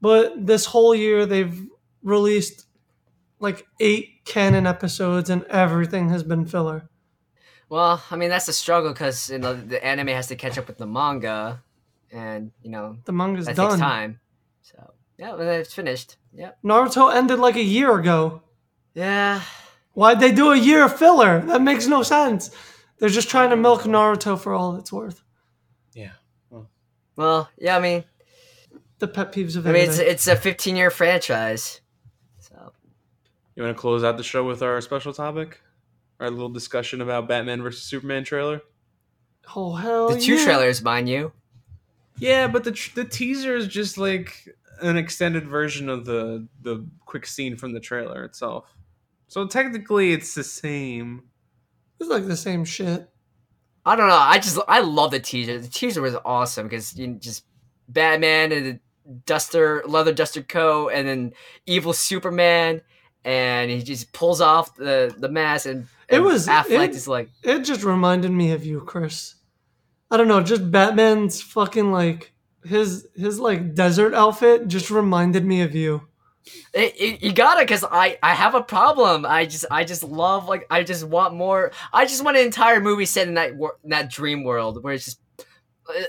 But 0.00 0.46
this 0.46 0.66
whole 0.66 0.94
year 0.94 1.26
they've 1.26 1.66
released 2.02 2.66
like 3.40 3.66
eight 3.80 4.24
canon 4.24 4.66
episodes 4.66 5.30
and 5.30 5.44
everything 5.44 6.08
has 6.10 6.22
been 6.22 6.46
filler. 6.46 6.88
Well, 7.68 8.02
I 8.10 8.16
mean, 8.16 8.28
that's 8.30 8.48
a 8.48 8.52
struggle 8.52 8.92
because 8.92 9.30
you 9.30 9.38
know 9.38 9.54
the 9.54 9.84
anime 9.84 10.08
has 10.08 10.26
to 10.28 10.36
catch 10.36 10.58
up 10.58 10.66
with 10.66 10.78
the 10.78 10.86
manga, 10.86 11.62
and 12.12 12.52
you 12.62 12.70
know 12.70 12.98
The 13.04 13.12
manga's 13.12 13.46
that 13.46 13.56
done. 13.56 13.70
takes 13.70 13.80
time. 13.80 14.20
So 14.62 14.92
yeah, 15.18 15.34
then 15.36 15.60
it's 15.60 15.72
finished. 15.74 16.16
Yeah, 16.32 16.52
Naruto 16.62 17.12
ended 17.14 17.38
like 17.38 17.56
a 17.56 17.62
year 17.62 17.98
ago. 17.98 18.42
Yeah. 18.94 19.40
Why'd 19.94 20.20
they 20.20 20.32
do 20.32 20.52
a 20.52 20.56
year 20.56 20.84
of 20.84 20.96
filler? 20.98 21.40
That 21.40 21.62
makes 21.62 21.86
no 21.86 22.02
sense. 22.02 22.50
They're 23.04 23.10
just 23.10 23.28
trying 23.28 23.50
to 23.50 23.56
milk 23.56 23.82
Naruto 23.82 24.40
for 24.40 24.54
all 24.54 24.76
it's 24.76 24.90
worth. 24.90 25.22
Yeah. 25.92 26.12
Well, 27.16 27.50
yeah. 27.58 27.76
I 27.76 27.80
mean, 27.80 28.02
The 28.98 29.08
pet 29.08 29.30
peeves 29.30 29.56
of 29.56 29.66
it. 29.66 29.68
I 29.68 29.72
mean, 29.74 29.82
it's 29.90 29.98
it's 29.98 30.26
a 30.26 30.34
15 30.34 30.74
year 30.74 30.90
franchise. 30.90 31.82
So 32.38 32.72
You 33.54 33.62
want 33.62 33.76
to 33.76 33.78
close 33.78 34.04
out 34.04 34.16
the 34.16 34.22
show 34.22 34.42
with 34.42 34.62
our 34.62 34.80
special 34.80 35.12
topic? 35.12 35.60
Our 36.18 36.30
little 36.30 36.48
discussion 36.48 37.02
about 37.02 37.28
Batman 37.28 37.60
versus 37.60 37.82
Superman 37.82 38.24
trailer? 38.24 38.62
oh 39.54 39.74
hell 39.74 40.08
the 40.08 40.18
two 40.18 40.36
yeah. 40.36 40.44
trailers, 40.46 40.80
mind 40.80 41.06
you. 41.06 41.32
Yeah, 42.16 42.46
but 42.46 42.64
the 42.64 42.72
tr- 42.72 42.94
the 42.94 43.04
teaser 43.04 43.54
is 43.54 43.68
just 43.68 43.98
like 43.98 44.48
an 44.80 44.96
extended 44.96 45.46
version 45.46 45.90
of 45.90 46.06
the 46.06 46.48
the 46.62 46.86
quick 47.04 47.26
scene 47.26 47.58
from 47.58 47.74
the 47.74 47.80
trailer 47.80 48.24
itself. 48.24 48.74
So 49.28 49.46
technically, 49.46 50.14
it's 50.14 50.34
the 50.34 50.42
same. 50.42 51.24
It's 52.00 52.10
like 52.10 52.26
the 52.26 52.36
same 52.36 52.64
shit. 52.64 53.08
I 53.86 53.96
don't 53.96 54.08
know. 54.08 54.16
I 54.16 54.38
just 54.38 54.58
I 54.68 54.80
love 54.80 55.10
the 55.10 55.20
teaser. 55.20 55.58
The 55.58 55.68
teaser 55.68 56.00
was 56.02 56.16
awesome 56.24 56.66
because 56.66 56.96
you 56.96 57.14
just 57.14 57.44
Batman 57.88 58.52
and 58.52 58.66
the 58.66 58.80
duster 59.26 59.82
leather 59.86 60.12
duster 60.12 60.42
coat, 60.42 60.88
and 60.94 61.06
then 61.06 61.32
evil 61.66 61.92
Superman, 61.92 62.80
and 63.24 63.70
he 63.70 63.82
just 63.82 64.12
pulls 64.12 64.40
off 64.40 64.74
the 64.76 65.14
the 65.18 65.28
mask, 65.28 65.66
and, 65.66 65.86
It 66.08 66.20
was- 66.20 66.46
Affleck 66.46 66.88
it- 66.88 66.94
is 66.94 67.06
like, 67.08 67.30
It 67.42 67.60
just 67.60 67.84
reminded 67.84 68.30
me 68.30 68.52
of 68.52 68.64
you, 68.64 68.80
Chris. 68.80 69.34
I 70.10 70.16
don't 70.16 70.28
know, 70.28 70.40
just 70.42 70.70
Batman's 70.70 71.42
fucking 71.42 71.92
like 71.92 72.32
his 72.64 73.06
his 73.14 73.38
like 73.38 73.74
desert 73.74 74.14
outfit 74.14 74.68
just 74.68 74.90
reminded 74.90 75.44
me 75.44 75.60
of 75.60 75.74
you. 75.74 76.08
"It- 76.72 76.94
it- 77.00 77.22
you 77.22 77.32
got 77.32 77.58
it, 77.58 77.66
because 77.66 77.84
I 77.84 78.18
I 78.22 78.34
have 78.34 78.54
a 78.54 78.62
problem. 78.62 79.24
I 79.26 79.46
just 79.46 79.64
I 79.70 79.84
just 79.84 80.02
love 80.02 80.48
like 80.48 80.66
I 80.70 80.82
just 80.82 81.04
want 81.04 81.34
more. 81.34 81.72
I 81.92 82.04
just 82.06 82.24
want 82.24 82.36
an 82.36 82.44
entire 82.44 82.80
movie 82.80 83.06
set 83.06 83.28
in 83.28 83.34
that 83.34 83.50
in 83.52 83.90
that 83.90 84.10
dream 84.10 84.44
world 84.44 84.82
where 84.82 84.94
it's 84.94 85.04
just. 85.06 85.20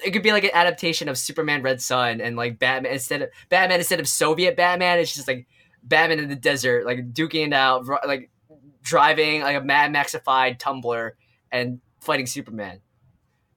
It 0.05 0.11
could 0.11 0.23
be 0.23 0.31
like 0.31 0.45
an 0.45 0.51
adaptation 0.53 1.09
of 1.09 1.17
Superman 1.17 1.61
Red 1.61 1.81
Sun 1.81 2.21
and 2.21 2.37
like 2.37 2.57
Batman 2.59 2.93
instead 2.93 3.23
of 3.23 3.29
Batman 3.49 3.79
instead 3.79 3.99
of 3.99 4.07
Soviet 4.07 4.55
Batman. 4.55 4.99
It's 4.99 5.13
just 5.13 5.27
like 5.27 5.47
Batman 5.83 6.19
in 6.19 6.29
the 6.29 6.35
desert, 6.37 6.85
like 6.85 7.11
duking 7.11 7.47
it 7.47 7.53
out, 7.53 7.85
like 8.07 8.29
driving 8.81 9.41
like 9.41 9.57
a 9.57 9.61
Mad 9.61 9.91
Maxified 9.93 10.59
tumbler 10.59 11.17
and 11.51 11.81
fighting 11.99 12.25
Superman. 12.25 12.79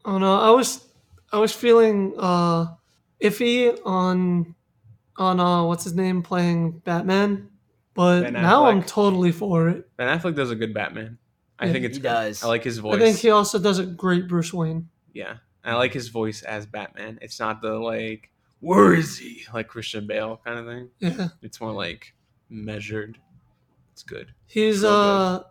Oh 0.05 0.19
no, 0.19 0.41
I 0.41 0.51
was 0.51 0.85
I 1.33 1.39
was 1.39 1.53
feeling 1.53 2.15
uh 2.19 2.67
iffy 3.23 3.79
on 3.85 4.57
on 5.19 5.41
uh 5.41 5.65
what's 5.65 5.85
his 5.85 5.95
name 5.95 6.23
playing 6.23 6.79
Batman, 6.81 7.49
but 7.95 8.23
Ben 8.23 8.33
now 8.35 8.67
I'm 8.67 8.83
Affleck. 8.83 8.87
totally 8.87 9.33
for 9.33 9.69
it. 9.69 9.89
Ben 9.97 10.19
Affleck 10.19 10.35
does 10.35 10.51
a 10.51 10.57
good 10.57 10.73
Batman. 10.73 11.19
I 11.59 11.67
Yeah, 11.67 11.73
think 11.73 11.83
he 11.83 11.89
it's 11.91 11.99
does. 11.99 12.43
I 12.45 12.47
like 12.49 12.65
his 12.65 12.79
voice. 12.79 12.97
I 12.97 12.99
think 12.99 13.19
he 13.19 13.31
also 13.31 13.59
does 13.59 13.79
a 13.79 13.87
great 13.87 14.29
Bruce 14.29 14.53
Wayne. 14.55 14.89
yeah, 15.13 15.39
I 15.65 15.75
like 15.75 15.93
his 15.93 16.09
voice 16.09 16.43
as 16.43 16.67
Batman. 16.67 17.19
It's 17.21 17.41
not 17.41 17.61
the 17.63 17.75
like 17.79 18.31
where 18.61 18.95
is 18.95 19.19
he 19.19 19.45
like 19.53 19.69
Christian 19.69 20.07
Bale 20.07 20.41
kind 20.45 20.59
of 20.59 20.67
thing. 20.67 20.89
Yeah. 21.01 21.29
It's 21.43 21.61
more 21.61 21.73
like 21.73 22.15
measured. 22.49 23.19
It's 23.93 24.03
good. 24.03 24.33
He's 24.47 24.81
So 24.83 24.91
uh 24.93 25.43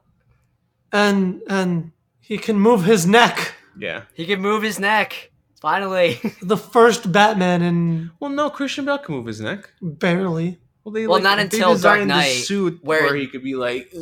and 0.91 1.41
and 1.49 1.91
he 2.22 2.38
can 2.38 2.57
move 2.60 2.84
his 2.85 3.06
neck. 3.06 3.53
Yeah. 3.77 4.03
He 4.14 4.26
can 4.26 4.41
move 4.41 4.64
his 4.64 4.80
neck. 4.80 5.31
Finally. 5.61 6.19
The 6.41 6.57
first 6.57 7.11
Batman 7.11 7.61
in 7.61 8.11
Well, 8.19 8.29
no, 8.29 8.49
Christian 8.49 8.85
Bale 8.85 8.99
can 8.99 9.15
move 9.15 9.25
his 9.25 9.41
neck. 9.41 9.71
barely. 9.81 10.59
Well, 10.84 10.93
they 10.93 11.07
Well, 11.07 11.17
like, 11.17 11.23
not 11.23 11.35
they 11.38 11.43
until 11.43 11.69
Dark 11.69 11.99
designed 11.99 12.01
the 12.11 12.15
Knight, 12.15 12.31
suit 12.43 12.79
where- 12.84 13.03
where, 13.03 13.15
he 13.15 13.27
could 13.27 13.43
be 13.43 13.55
like 13.55 13.91
uh, 13.95 13.99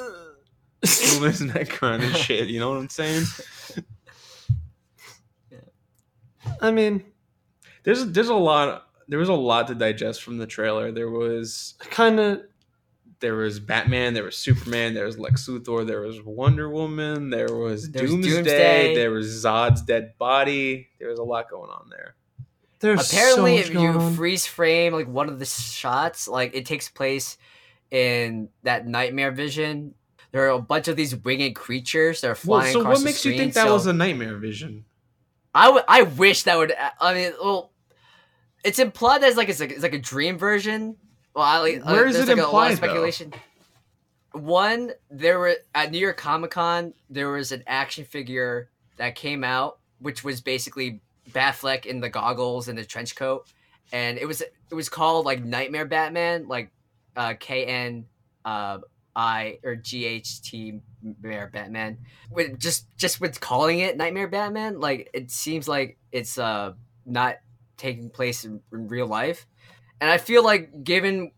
uh, 0.00 0.10
moving 1.14 1.30
his 1.30 1.40
neck 1.40 1.82
around 1.82 2.02
and 2.02 2.14
shit. 2.16 2.48
You 2.48 2.60
know 2.60 2.70
what 2.70 2.78
I'm 2.78 2.88
saying? 2.88 3.24
I 6.60 6.70
mean, 6.70 7.04
There's 7.82 8.06
there's 8.06 8.28
a 8.28 8.34
lot 8.34 8.86
there 9.08 9.18
was 9.18 9.28
a 9.28 9.34
lot 9.34 9.66
to 9.68 9.74
digest 9.74 10.22
from 10.22 10.38
the 10.38 10.46
trailer. 10.46 10.92
There 10.92 11.10
was 11.10 11.74
kind 11.80 12.20
of 12.20 12.42
there 13.20 13.34
was 13.34 13.60
Batman, 13.60 14.14
there 14.14 14.24
was 14.24 14.36
Superman, 14.36 14.94
there 14.94 15.04
was 15.06 15.18
Lex 15.18 15.46
Luthor, 15.46 15.86
there 15.86 16.00
was 16.00 16.20
Wonder 16.22 16.68
Woman, 16.70 17.30
there 17.30 17.54
was 17.54 17.90
There's 17.90 18.10
Doomsday, 18.10 18.30
Doomsday. 18.30 18.94
there 18.94 19.10
was 19.10 19.26
Zod's 19.44 19.82
dead 19.82 20.14
body. 20.18 20.88
There 20.98 21.08
was 21.08 21.18
a 21.18 21.22
lot 21.22 21.50
going 21.50 21.70
on 21.70 21.88
there. 21.90 22.14
there's 22.80 23.12
Apparently, 23.12 23.62
so 23.62 23.68
if 23.68 23.74
you 23.74 23.88
on. 23.88 24.14
freeze 24.14 24.46
frame 24.46 24.92
like 24.92 25.08
one 25.08 25.28
of 25.28 25.38
the 25.38 25.44
shots, 25.44 26.26
like 26.28 26.54
it 26.54 26.66
takes 26.66 26.88
place 26.88 27.36
in 27.90 28.48
that 28.62 28.86
nightmare 28.86 29.30
vision. 29.32 29.94
There 30.32 30.46
are 30.46 30.50
a 30.50 30.62
bunch 30.62 30.88
of 30.88 30.96
these 30.96 31.14
winged 31.16 31.56
creatures 31.56 32.20
that 32.20 32.28
are 32.28 32.38
Well, 32.46 32.60
flying 32.60 32.72
so 32.72 32.80
across 32.80 32.94
what 32.94 32.98
the 33.00 33.04
makes 33.04 33.24
you 33.24 33.36
think 33.36 33.54
that 33.54 33.66
so 33.66 33.72
was 33.72 33.86
a 33.86 33.92
nightmare 33.92 34.36
vision? 34.38 34.84
I 35.54 35.82
I 35.88 36.02
wish 36.02 36.44
that 36.44 36.56
would. 36.56 36.72
I 37.00 37.14
mean, 37.14 37.32
well, 37.42 37.72
it's 38.64 38.78
implied 38.78 39.22
that 39.22 39.28
it's 39.28 39.36
like 39.36 39.48
it's 39.48 39.58
like, 39.60 39.72
it's 39.72 39.82
like 39.82 39.94
a 39.94 39.98
dream 39.98 40.38
version. 40.38 40.96
Well, 41.34 41.44
I, 41.44 41.58
like, 41.60 41.84
Where 41.84 42.06
is 42.06 42.16
there's 42.16 42.28
it 42.28 42.38
like 42.38 42.46
a 42.46 42.50
lot 42.50 42.70
implied, 42.70 42.72
of 42.72 42.80
though? 42.80 42.86
speculation. 42.86 43.34
One, 44.32 44.92
there 45.10 45.38
were 45.38 45.56
at 45.74 45.90
New 45.90 45.98
York 45.98 46.16
Comic 46.16 46.52
Con, 46.52 46.94
there 47.08 47.30
was 47.30 47.52
an 47.52 47.64
action 47.66 48.04
figure 48.04 48.68
that 48.96 49.14
came 49.14 49.42
out, 49.42 49.78
which 49.98 50.22
was 50.22 50.40
basically 50.40 51.00
Batfleck 51.30 51.86
in 51.86 52.00
the 52.00 52.08
goggles 52.08 52.68
and 52.68 52.78
the 52.78 52.84
trench 52.84 53.16
coat, 53.16 53.46
and 53.92 54.18
it 54.18 54.26
was 54.26 54.40
it 54.40 54.74
was 54.74 54.88
called 54.88 55.26
like 55.26 55.44
Nightmare 55.44 55.84
Batman, 55.86 56.46
like 56.48 56.70
uh, 57.16 57.34
K 57.38 57.64
N 57.64 58.06
uh, 58.44 58.78
I 59.16 59.58
or 59.64 59.74
G 59.76 60.04
H 60.04 60.42
T 60.42 60.80
Mare 61.22 61.50
Batman. 61.52 61.98
With 62.30 62.58
just 62.58 62.86
just 62.96 63.20
with 63.20 63.40
calling 63.40 63.80
it 63.80 63.96
Nightmare 63.96 64.28
Batman, 64.28 64.80
like 64.80 65.10
it 65.12 65.30
seems 65.30 65.66
like 65.66 65.98
it's 66.12 66.38
uh 66.38 66.72
not 67.04 67.36
taking 67.76 68.10
place 68.10 68.44
in, 68.44 68.60
in 68.72 68.86
real 68.88 69.06
life, 69.06 69.46
and 70.00 70.10
I 70.10 70.18
feel 70.18 70.42
like 70.42 70.84
given 70.84 71.32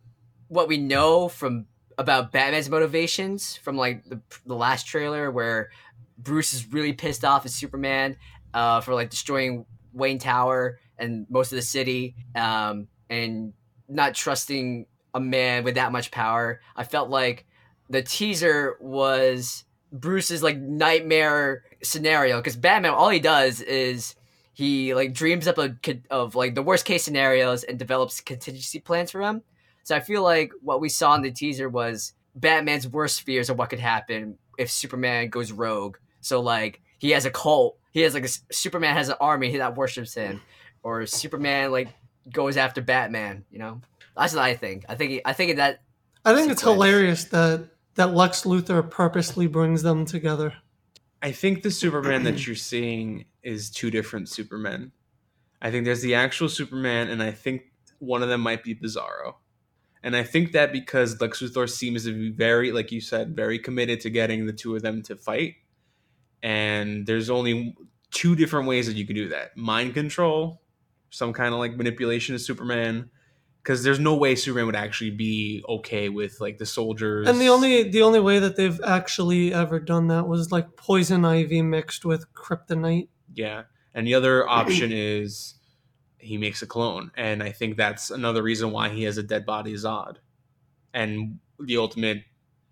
what 0.49 0.69
we 0.69 0.77
know 0.77 1.29
from 1.29 1.67
about 1.99 2.33
Batman's 2.33 2.71
motivations 2.71 3.57
from 3.57 3.77
like 3.77 4.05
the, 4.05 4.21
the 4.47 4.55
last 4.55 4.87
trailer 4.87 5.31
where 5.31 5.71
Bruce 6.19 6.53
is 6.53 6.73
really 6.73 6.93
pissed 6.93 7.25
off 7.25 7.45
at 7.45 7.51
Superman 7.51 8.17
uh, 8.55 8.81
for 8.81 8.95
like 8.95 9.11
destroying 9.11 9.67
Wayne 9.93 10.19
Tower 10.19 10.79
and 10.99 11.27
most 11.29 11.53
of 11.53 11.57
the 11.57 11.63
city 11.63 12.15
um, 12.35 12.89
and 13.11 13.53
not 13.89 14.15
trusting 14.15 14.87
a 15.15 15.21
man 15.21 15.65
with 15.65 15.75
that 15.75 15.93
much 15.93 16.11
power. 16.11 16.61
I 16.77 16.85
felt 16.85 17.11
like 17.11 17.47
the 17.91 18.03
teaser 18.03 18.77
was 18.81 19.65
Bruce's 19.93 20.43
like 20.43 20.59
nightmare 20.59 21.65
scenario 21.83 22.39
because 22.39 22.57
Batman 22.57 22.93
all 22.93 23.11
he 23.11 23.21
does 23.21 23.61
is 23.61 24.15
he 24.53 24.95
like 24.95 25.13
dreams 25.15 25.49
up 25.49 25.59
a, 25.59 25.75
of 26.11 26.35
like 26.35 26.55
the 26.55 26.63
worst 26.63 26.85
case 26.85 27.05
scenarios 27.05 27.65
and 27.65 27.79
develops 27.79 28.21
contingency 28.21 28.81
plans 28.81 29.11
for 29.11 29.23
them. 29.25 29.43
So 29.85 29.97
I 29.97 30.01
feel 30.01 30.23
like 30.23 30.53
what 30.61 30.81
we 30.81 30.89
saw 30.89 31.15
in 31.15 31.23
the 31.23 31.31
teaser 31.31 31.69
was 31.69 32.13
Batman's 32.35 32.87
worst 32.87 33.23
fears 33.23 33.51
of 33.51 33.59
what 33.59 33.71
could 33.71 33.81
happen 33.81 34.39
if 34.59 34.71
Superman 34.71 35.29
goes 35.29 35.53
rogue. 35.53 35.97
So 36.21 36.41
like 36.41 36.81
he 36.99 37.11
has 37.11 37.25
a 37.25 37.31
cult. 37.31 37.79
He 37.93 38.01
has 38.01 38.15
like 38.15 38.23
a 38.23 38.27
s- 38.27 38.43
Superman 38.51 38.95
has 38.95 39.09
an 39.09 39.17
army 39.21 39.57
that 39.57 39.77
worships 39.77 40.15
him, 40.15 40.41
or 40.83 41.05
Superman 41.07 41.73
like 41.73 41.89
goes 42.33 42.57
after 42.57 42.81
Batman. 42.81 43.45
You 43.51 43.59
know, 43.59 43.81
that's 44.17 44.35
what 44.35 44.43
I 44.43 44.55
think. 44.55 44.85
I 44.89 44.95
think 44.95 45.21
I 45.25 45.33
think 45.33 45.57
that 45.57 45.83
I 46.25 46.35
think 46.35 46.51
it's 46.53 46.63
hilarious 46.63 47.25
that 47.25 47.69
that 47.97 48.15
Lex 48.15 48.43
Luthor 48.43 48.89
purposely 48.89 49.47
brings 49.47 49.83
them 49.83 50.07
together. 50.07 50.55
I 51.21 51.33
think 51.33 51.63
the 51.63 51.71
Superman 51.71 52.23
that 52.25 52.39
you're 52.47 52.57
seeing 52.57 53.25
is 53.43 53.71
two 53.71 53.91
different 53.91 54.29
Supermen. 54.29 54.93
I 55.61 55.71
think 55.71 55.85
there's 55.85 56.03
the 56.03 56.15
actual 56.15 56.49
Superman, 56.49 57.09
and 57.09 57.23
I 57.23 57.31
think 57.31 57.63
one 57.99 58.23
of 58.23 58.29
them 58.29 58.41
might 58.41 58.65
be 58.65 58.75
Bizarro. 58.75 59.35
And 60.03 60.17
I 60.17 60.25
think 60.25 60.53
that 60.53 60.73
because 60.73 61.21
Lex 61.21 61.41
Luthor 61.41 61.71
seems 61.71 62.05
to 62.05 62.13
be 62.13 62.31
very, 62.31 62.73
like 62.73 62.91
you 62.91 63.01
said, 63.01 63.37
very 63.37 63.59
committed 63.59 64.01
to 64.01 64.11
getting 64.11 64.47
the 64.47 64.53
two 64.53 64.75
of 64.75 64.83
them 64.83 65.03
to 65.03 65.15
fight. 65.15 65.55
And 66.43 67.07
there's 67.07 67.31
only 67.31 67.77
two 68.11 68.35
different 68.35 68.67
ways 68.67 68.89
that 68.89 68.97
you 68.97 69.07
can 69.07 69.15
do 69.15 69.29
that 69.29 69.57
mind 69.57 69.95
control, 69.95 70.61
some 71.11 71.33
kind 71.33 71.55
of 71.55 71.61
like 71.61 71.77
manipulation 71.77 72.35
of 72.35 72.41
Superman. 72.41 73.11
Because 73.63 73.85
there's 73.85 74.01
no 74.01 74.17
way 74.17 74.35
Superman 74.35 74.67
would 74.67 74.75
actually 74.75 75.13
be 75.13 75.63
okay 75.69 76.09
with 76.09 76.41
like 76.41 76.59
the 76.59 76.67
soldiers. 76.67 77.29
And 77.29 77.41
the 77.41 77.49
only 77.49 77.89
the 77.89 78.03
only 78.03 78.19
way 78.19 78.41
that 78.41 78.57
they've 78.57 78.81
actually 78.83 79.55
ever 79.55 79.79
done 79.79 80.09
that 80.09 80.27
was 80.27 80.51
like 80.51 80.75
poison 80.75 81.25
ivy 81.25 81.63
mixed 81.63 82.05
with 82.05 82.33
kryptonite. 82.35 83.07
Yeah. 83.35 83.65
And 83.95 84.07
the 84.07 84.15
other 84.15 84.49
option 84.49 84.91
is 84.93 85.55
he 86.19 86.39
makes 86.39 86.63
a 86.63 86.67
clone. 86.67 87.11
And 87.17 87.43
I 87.43 87.51
think 87.51 87.77
that's 87.77 88.11
another 88.11 88.43
reason 88.43 88.71
why 88.71 88.89
he 88.89 89.03
has 89.05 89.19
a 89.19 89.23
dead 89.23 89.45
body 89.45 89.75
Zod. 89.75 90.17
And 90.95 91.39
the 91.59 91.77
ultimate 91.79 92.23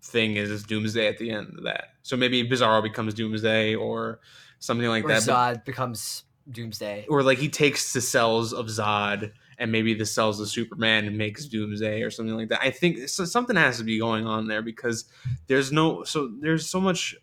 thing 0.03 0.35
is 0.37 0.63
Doomsday 0.63 1.07
at 1.07 1.17
the 1.17 1.31
end 1.31 1.55
of 1.57 1.63
that. 1.65 1.89
So 2.01 2.17
maybe 2.17 2.47
Bizarro 2.47 2.81
becomes 2.81 3.13
Doomsday 3.13 3.75
or 3.75 4.19
something 4.59 4.87
like 4.87 5.03
or 5.05 5.09
that. 5.09 5.25
but- 5.25 5.33
Zod 5.33 5.65
becomes 5.65 6.23
Doomsday. 6.49 7.05
or 7.07 7.23
like 7.23 7.37
he 7.37 7.49
takes 7.49 7.93
the 7.93 8.01
cells 8.01 8.51
of 8.53 8.65
Zod 8.67 9.31
and 9.59 9.71
maybe 9.71 9.93
the 9.93 10.07
cells 10.07 10.39
of 10.39 10.49
Superman 10.49 11.05
and 11.05 11.17
makes 11.17 11.45
Doomsday 11.45 12.01
or 12.01 12.09
something 12.09 12.35
like 12.35 12.49
that. 12.49 12.61
I 12.63 12.71
think 12.71 13.09
so 13.09 13.25
something 13.25 13.55
has 13.55 13.77
to 13.77 13.83
be 13.83 13.99
going 13.99 14.25
on 14.25 14.47
there 14.47 14.63
because 14.63 15.05
there's 15.45 15.71
no 15.71 16.03
so 16.03 16.31
there's 16.39 16.67
so 16.67 16.81
much 16.81 17.15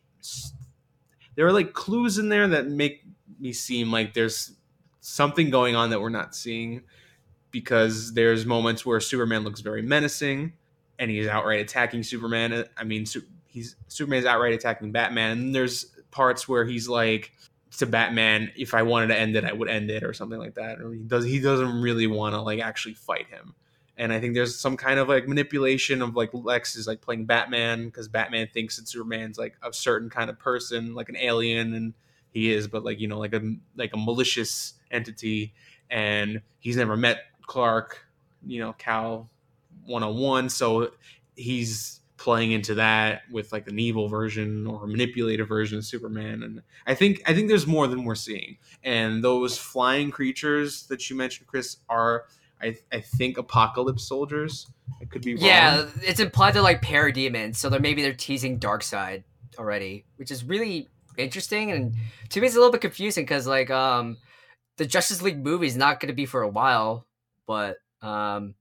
there 1.34 1.46
are 1.46 1.52
like 1.52 1.72
clues 1.72 2.18
in 2.18 2.28
there 2.28 2.46
that 2.46 2.68
make 2.68 3.02
me 3.40 3.52
seem 3.52 3.90
like 3.90 4.14
there's 4.14 4.52
something 5.00 5.50
going 5.50 5.76
on 5.76 5.90
that 5.90 6.00
we're 6.00 6.08
not 6.08 6.34
seeing 6.34 6.82
because 7.50 8.12
there's 8.12 8.44
moments 8.44 8.84
where 8.84 9.00
Superman 9.00 9.44
looks 9.44 9.60
very 9.60 9.82
menacing 9.82 10.52
and 10.98 11.10
he's 11.10 11.26
outright 11.26 11.60
attacking 11.60 12.02
Superman. 12.02 12.64
I 12.76 12.84
mean, 12.84 13.06
he's 13.46 13.76
Superman's 13.88 14.26
outright 14.26 14.54
attacking 14.54 14.92
Batman. 14.92 15.32
And 15.32 15.54
there's 15.54 15.86
parts 16.10 16.48
where 16.48 16.64
he's 16.64 16.88
like 16.88 17.32
to 17.78 17.86
Batman, 17.86 18.50
if 18.56 18.74
I 18.74 18.82
wanted 18.82 19.08
to 19.08 19.18
end 19.18 19.36
it, 19.36 19.44
I 19.44 19.52
would 19.52 19.68
end 19.68 19.90
it, 19.90 20.02
or 20.02 20.12
something 20.12 20.38
like 20.38 20.54
that. 20.54 20.80
Or 20.80 20.92
he 20.92 21.02
does 21.02 21.24
he 21.24 21.40
doesn't 21.40 21.80
really 21.80 22.06
want 22.06 22.34
to 22.34 22.40
like 22.40 22.60
actually 22.60 22.94
fight 22.94 23.28
him. 23.28 23.54
And 23.96 24.12
I 24.12 24.20
think 24.20 24.34
there's 24.34 24.58
some 24.58 24.76
kind 24.76 25.00
of 25.00 25.08
like 25.08 25.26
manipulation 25.26 26.02
of 26.02 26.14
like 26.14 26.30
Lex 26.32 26.76
is 26.76 26.86
like 26.86 27.00
playing 27.00 27.26
Batman 27.26 27.86
because 27.86 28.08
Batman 28.08 28.48
thinks 28.52 28.76
that 28.76 28.88
Superman's 28.88 29.38
like 29.38 29.56
a 29.62 29.72
certain 29.72 30.08
kind 30.08 30.30
of 30.30 30.38
person, 30.38 30.94
like 30.94 31.08
an 31.08 31.16
alien, 31.16 31.74
and 31.74 31.94
he 32.38 32.52
is, 32.52 32.68
but 32.68 32.84
like 32.84 33.00
you 33.00 33.08
know, 33.08 33.18
like 33.18 33.34
a 33.34 33.42
like 33.76 33.92
a 33.94 33.96
malicious 33.96 34.74
entity, 34.90 35.54
and 35.90 36.42
he's 36.58 36.76
never 36.76 36.96
met 36.96 37.18
Clark, 37.46 38.06
you 38.46 38.60
know, 38.60 38.72
Cal 38.74 39.28
101, 39.86 40.50
so 40.50 40.90
he's 41.34 42.00
playing 42.16 42.50
into 42.50 42.74
that 42.74 43.22
with 43.30 43.52
like 43.52 43.68
an 43.68 43.78
evil 43.78 44.08
version 44.08 44.66
or 44.66 44.84
a 44.84 44.88
manipulative 44.88 45.48
version 45.48 45.78
of 45.78 45.84
Superman. 45.84 46.42
And 46.42 46.62
I 46.86 46.94
think 46.94 47.22
I 47.26 47.34
think 47.34 47.48
there's 47.48 47.66
more 47.66 47.86
than 47.86 48.04
we're 48.04 48.14
seeing. 48.14 48.58
And 48.82 49.22
those 49.24 49.56
flying 49.56 50.10
creatures 50.10 50.86
that 50.88 51.08
you 51.08 51.16
mentioned 51.16 51.46
Chris 51.46 51.78
are 51.88 52.24
I, 52.60 52.76
I 52.92 53.00
think 53.00 53.36
Apokolips 53.36 54.00
soldiers. 54.00 54.66
It 55.00 55.10
could 55.10 55.22
be 55.22 55.34
wrong. 55.34 55.44
Yeah, 55.44 55.86
it's 56.02 56.18
implied 56.18 56.54
they're 56.54 56.62
like 56.62 56.82
parademons, 56.82 57.56
so 57.56 57.68
they're 57.68 57.80
maybe 57.80 58.02
they're 58.02 58.12
teasing 58.12 58.58
Darkseid 58.58 59.22
already, 59.58 60.04
which 60.16 60.30
is 60.30 60.44
really 60.44 60.88
interesting 61.18 61.70
and 61.70 61.94
to 62.30 62.40
me 62.40 62.46
it's 62.46 62.56
a 62.56 62.58
little 62.58 62.72
bit 62.72 62.80
confusing 62.80 63.24
because 63.24 63.46
like 63.46 63.70
um 63.70 64.16
the 64.76 64.86
Justice 64.86 65.22
League 65.22 65.42
movie 65.44 65.66
is 65.66 65.76
not 65.76 65.98
going 66.00 66.08
to 66.08 66.14
be 66.14 66.26
for 66.26 66.42
a 66.42 66.48
while, 66.48 67.06
but 67.46 67.78
um 68.02 68.54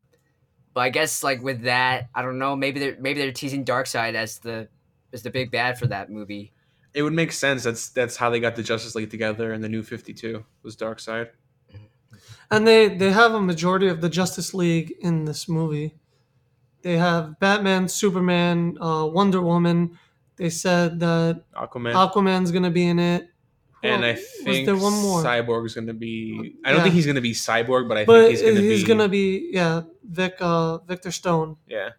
but 0.73 0.81
I 0.81 0.89
guess 0.89 1.23
like 1.23 1.41
with 1.41 1.63
that, 1.63 2.09
I 2.13 2.21
don't 2.21 2.39
know, 2.39 2.55
maybe 2.55 2.79
they're 2.79 2.97
maybe 2.99 3.19
they're 3.21 3.31
teasing 3.31 3.65
Darkseid 3.65 4.13
as 4.15 4.39
the 4.39 4.69
as 5.13 5.23
the 5.23 5.29
big 5.31 5.51
bad 5.51 5.77
for 5.79 5.87
that 5.87 6.09
movie. 6.09 6.53
it 6.93 7.03
would 7.03 7.13
make 7.13 7.31
sense 7.31 7.63
that's 7.63 7.89
that's 7.89 8.17
how 8.17 8.29
they 8.29 8.39
got 8.39 8.55
the 8.55 8.63
Justice 8.63 8.95
League 8.95 9.09
together 9.11 9.53
and 9.53 9.63
the 9.63 9.69
new 9.69 9.83
52 9.83 10.43
was 10.63 10.75
Darkseid 10.75 11.29
And 12.49 12.67
they 12.67 12.87
they 12.87 13.11
have 13.11 13.33
a 13.33 13.41
majority 13.41 13.87
of 13.87 14.01
the 14.01 14.09
Justice 14.09 14.53
League 14.53 14.93
in 15.01 15.25
this 15.25 15.47
movie. 15.49 15.95
They 16.81 16.97
have 16.97 17.39
Batman, 17.39 17.87
Superman, 17.89 18.77
uh, 18.79 19.05
Wonder 19.11 19.41
Woman. 19.41 19.97
They 20.37 20.49
said 20.49 20.99
that 20.99 21.43
Aquaman 21.55 21.93
Aquaman's 21.93 22.51
gonna 22.51 22.71
be 22.71 22.85
in 22.87 22.99
it. 22.99 23.29
and 23.83 24.05
I 24.05 24.13
think 24.15 24.65
there 24.65 24.75
one 24.75 24.93
more? 24.93 25.23
Cyborg's 25.23 25.73
going 25.75 25.87
to 25.87 25.93
be 25.93 26.55
I 26.65 26.69
don't 26.71 26.77
Yeah. 26.79 26.83
think 26.83 26.95
he's 26.95 27.05
going 27.05 27.15
to 27.15 27.21
be 27.21 27.33
Cyborg 27.33 27.87
but 27.87 27.97
I 27.97 28.05
but 28.05 28.27
think 28.27 28.31
he's 28.31 28.41
going 28.41 28.55
to 28.55 28.61
be 28.61 28.83
gonna 28.83 29.07
be 29.09 29.49
yeah, 29.53 29.81
Vic 30.03 30.35
uh, 30.39 30.79
Victor 30.79 31.11
Stone, 31.11 31.57
yeah 31.67 31.89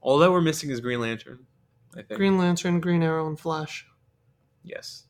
all 0.00 0.18
that 0.18 0.30
we're 0.30 0.40
missing 0.40 0.70
is 0.70 0.80
Green 0.80 1.00
Lantern 1.00 1.46
I 1.94 2.02
think 2.02 2.16
Green 2.18 2.38
Lantern, 2.38 2.78
Green 2.80 3.02
Arrow, 3.02 3.26
and 3.26 3.38
Flash. 3.38 3.86
yes 4.62 5.04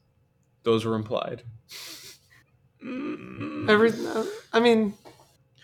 those 0.63 0.85
were 0.85 0.95
implied 0.95 1.43
Every, 3.69 3.93
I 4.53 4.61
mean, 4.61 4.95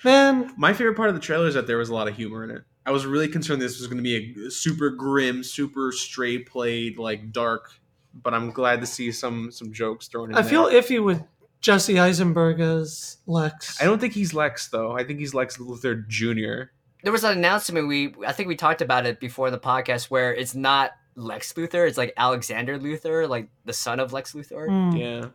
man, 0.04 0.52
My 0.56 0.72
favorite 0.72 0.96
part 0.96 1.08
of 1.08 1.14
the 1.14 1.20
trailer 1.20 1.46
is 1.46 1.54
that 1.54 1.66
there 1.68 1.78
was 1.78 1.88
a 1.88 1.94
lot 1.94 2.08
of 2.08 2.16
humor 2.16 2.42
in 2.42 2.50
it. 2.50 2.62
I 2.84 2.90
was 2.90 3.06
really 3.06 3.28
concerned 3.28 3.62
this 3.62 3.78
was 3.78 3.86
going 3.86 3.98
to 3.98 4.02
be 4.02 4.46
a 4.46 4.50
super 4.50 4.90
grim, 4.90 5.42
super 5.44 5.92
straight 5.92 6.48
played, 6.48 6.98
like 6.98 7.32
dark. 7.32 7.70
But 8.14 8.34
I'm 8.34 8.50
glad 8.50 8.80
to 8.80 8.86
see 8.86 9.10
some 9.12 9.50
some 9.50 9.72
jokes 9.72 10.08
thrown 10.08 10.30
in. 10.30 10.36
I 10.36 10.42
there. 10.42 10.50
feel 10.50 10.64
iffy 10.66 11.02
with 11.02 11.22
Jesse 11.60 11.98
Eisenberg 11.98 12.60
as 12.60 13.18
Lex. 13.26 13.80
I 13.80 13.84
don't 13.84 14.00
think 14.00 14.12
he's 14.12 14.34
Lex 14.34 14.68
though. 14.68 14.92
I 14.92 15.04
think 15.04 15.20
he's 15.20 15.32
Lex 15.32 15.56
Luthor 15.56 16.06
Jr. 16.08 16.70
There 17.04 17.12
was 17.12 17.24
an 17.24 17.38
announcement 17.38 17.88
we 17.88 18.14
I 18.26 18.32
think 18.32 18.48
we 18.48 18.56
talked 18.56 18.82
about 18.82 19.06
it 19.06 19.18
before 19.20 19.50
the 19.50 19.58
podcast 19.58 20.04
where 20.04 20.34
it's 20.34 20.54
not 20.54 20.92
Lex 21.14 21.52
Luthor, 21.54 21.86
it's 21.88 21.98
like 21.98 22.12
Alexander 22.16 22.78
Luthor, 22.78 23.28
like 23.28 23.48
the 23.64 23.72
son 23.72 24.00
of 24.00 24.12
Lex 24.12 24.32
Luthor. 24.32 24.68
Hmm. 24.68 24.96
Yeah, 24.96 25.26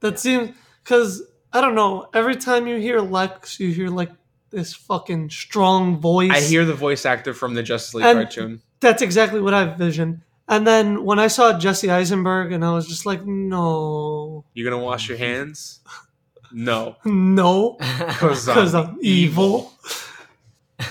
That 0.00 0.18
seems 0.18 0.56
because 0.82 1.22
I 1.52 1.60
don't 1.60 1.74
know. 1.74 2.08
Every 2.14 2.36
time 2.36 2.66
you 2.66 2.76
hear 2.76 3.00
Lex, 3.00 3.60
you 3.60 3.70
hear 3.72 3.88
like 3.88 4.10
this 4.50 4.74
fucking 4.74 5.30
strong 5.30 5.98
voice. 5.98 6.30
I 6.32 6.40
hear 6.40 6.64
the 6.64 6.74
voice 6.74 7.06
actor 7.06 7.32
from 7.34 7.54
the 7.54 7.62
Justice 7.62 7.94
League 7.94 8.04
And- 8.06 8.18
cartoon. 8.18 8.62
that's 8.80 9.02
exactly 9.02 9.40
what 9.40 9.54
I 9.54 9.64
visioned. 9.64 10.22
And 10.48 10.66
then 10.66 11.04
when 11.04 11.20
I 11.20 11.28
saw 11.28 11.56
Jesse 11.56 11.90
Eisenberg, 11.90 12.50
and 12.52 12.64
I 12.64 12.72
was 12.72 12.88
just 12.88 13.06
like, 13.06 13.24
no, 13.24 14.44
You're 14.54 14.68
gonna 14.68 14.82
wash 14.82 15.08
your 15.08 15.18
hands? 15.18 15.80
No, 16.52 16.96
no, 17.04 17.76
because 17.78 18.46
because 18.46 18.74
I'm 18.74 18.98
evil. 19.00 19.72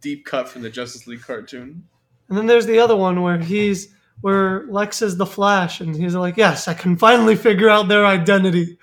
Deep 0.00 0.24
cut 0.24 0.48
from 0.48 0.62
the 0.62 0.70
Justice 0.70 1.06
League 1.06 1.22
cartoon. 1.22 1.84
And 2.28 2.36
then 2.38 2.46
there's 2.46 2.66
the 2.66 2.78
other 2.78 2.94
one 2.96 3.22
where 3.22 3.38
he's 3.38 3.88
where 4.20 4.66
Lex 4.68 5.00
is 5.02 5.16
the 5.16 5.26
Flash, 5.26 5.80
and 5.80 5.94
he's 5.96 6.14
like, 6.14 6.36
yes, 6.36 6.68
I 6.68 6.74
can 6.74 6.96
finally 6.96 7.36
figure 7.36 7.68
out 7.68 7.88
their 7.88 8.04
identity. 8.04 8.78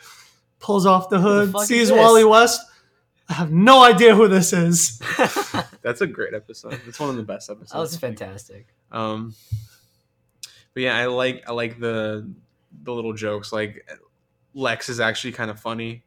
Pulls 0.60 0.86
off 0.86 1.10
the 1.10 1.20
hood, 1.20 1.52
fuck 1.52 1.62
is 1.64 1.68
sees? 1.68 1.91
Wally 1.91 2.24
West. 2.24 2.60
I 3.27 3.34
have 3.34 3.52
no 3.52 3.84
idea 3.84 4.15
who 4.15 4.27
this 4.27 4.53
is. 4.53 4.99
That's 5.81 6.02
a 6.02 6.07
great 6.07 6.34
episode. 6.34 6.80
It's 6.88 6.99
one 6.99 7.10
of 7.10 7.15
the 7.15 7.23
best 7.23 7.49
episodes. 7.49 7.72
That 7.72 7.80
was 7.80 7.97
fantastic. 7.97 8.68
Um, 8.91 9.34
but 10.73 10.84
yeah, 10.84 10.97
I 10.97 11.07
like 11.07 11.43
I 11.47 11.53
like 11.53 11.80
the 11.80 12.30
the 12.84 12.93
little 12.93 13.14
jokes. 13.14 13.52
Like 13.52 13.89
Lex 14.53 14.89
is 14.89 14.99
actually 14.99 15.34
kind 15.34 15.49
of 15.49 15.60
funny. 15.60 16.03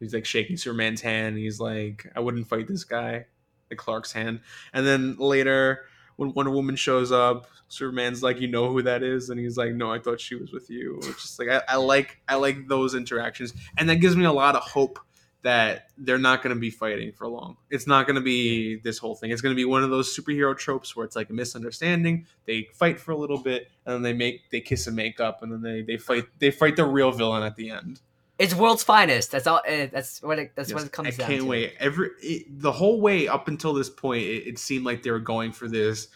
He's 0.00 0.14
like 0.14 0.24
shaking 0.24 0.56
Superman's 0.56 1.02
hand. 1.02 1.36
He's 1.36 1.60
like, 1.60 2.10
"I 2.16 2.20
wouldn't 2.20 2.48
fight 2.48 2.66
this 2.66 2.84
guy," 2.84 3.26
like 3.70 3.78
Clark's 3.78 4.12
hand. 4.12 4.40
And 4.72 4.86
then 4.86 5.16
later, 5.18 5.84
when 6.16 6.32
Wonder 6.32 6.50
Woman 6.50 6.74
shows 6.74 7.12
up, 7.12 7.48
Superman's 7.68 8.22
like, 8.22 8.40
"You 8.40 8.48
know 8.48 8.72
who 8.72 8.82
that 8.82 9.02
is?" 9.02 9.30
And 9.30 9.38
he's 9.38 9.56
like, 9.56 9.72
"No, 9.72 9.92
I 9.92 9.98
thought 9.98 10.20
she 10.20 10.34
was 10.34 10.52
with 10.52 10.70
you." 10.70 10.98
It's 11.04 11.22
just 11.22 11.38
like 11.38 11.48
I, 11.48 11.62
I 11.68 11.76
like 11.76 12.20
I 12.26 12.36
like 12.36 12.66
those 12.66 12.94
interactions, 12.94 13.52
and 13.76 13.88
that 13.88 13.96
gives 13.96 14.16
me 14.16 14.24
a 14.24 14.32
lot 14.32 14.56
of 14.56 14.62
hope 14.62 14.98
that 15.42 15.88
they're 15.96 16.18
not 16.18 16.42
going 16.42 16.54
to 16.54 16.60
be 16.60 16.70
fighting 16.70 17.12
for 17.12 17.26
long. 17.26 17.56
It's 17.70 17.86
not 17.86 18.06
going 18.06 18.16
to 18.16 18.20
be 18.22 18.76
this 18.76 18.98
whole 18.98 19.14
thing. 19.14 19.30
It's 19.30 19.40
going 19.40 19.54
to 19.54 19.56
be 19.56 19.64
one 19.64 19.82
of 19.82 19.90
those 19.90 20.14
superhero 20.14 20.56
tropes 20.56 20.94
where 20.94 21.06
it's 21.06 21.16
like 21.16 21.30
a 21.30 21.32
misunderstanding. 21.32 22.26
They 22.46 22.68
fight 22.74 23.00
for 23.00 23.12
a 23.12 23.16
little 23.16 23.38
bit, 23.38 23.68
and 23.86 23.94
then 23.94 24.02
they 24.02 24.12
make 24.12 24.50
they 24.50 24.60
kiss 24.60 24.86
and 24.86 24.94
make 24.96 25.18
up, 25.20 25.42
and 25.42 25.50
then 25.52 25.62
they 25.62 25.82
they 25.82 25.96
fight 25.96 26.24
they 26.38 26.50
fight 26.50 26.76
the 26.76 26.84
real 26.84 27.10
villain 27.12 27.42
at 27.42 27.56
the 27.56 27.70
end. 27.70 28.00
It's 28.38 28.54
world's 28.54 28.82
finest. 28.82 29.32
That's 29.32 29.46
all. 29.46 29.60
eh, 29.66 29.88
That's 29.92 30.22
what 30.22 30.38
it. 30.38 30.52
That's 30.54 30.72
what 30.72 30.82
it 30.84 30.92
comes 30.92 31.08
I 31.08 31.10
down 31.10 31.28
can't 31.28 31.40
to. 31.42 31.46
wait. 31.46 31.74
Every 31.78 32.08
it, 32.22 32.60
the 32.60 32.72
whole 32.72 33.00
way 33.00 33.28
up 33.28 33.48
until 33.48 33.74
this 33.74 33.90
point, 33.90 34.22
it, 34.22 34.46
it 34.48 34.58
seemed 34.58 34.84
like 34.84 35.02
they 35.02 35.10
were 35.10 35.18
going 35.18 35.52
for 35.52 35.68
this 35.68 36.08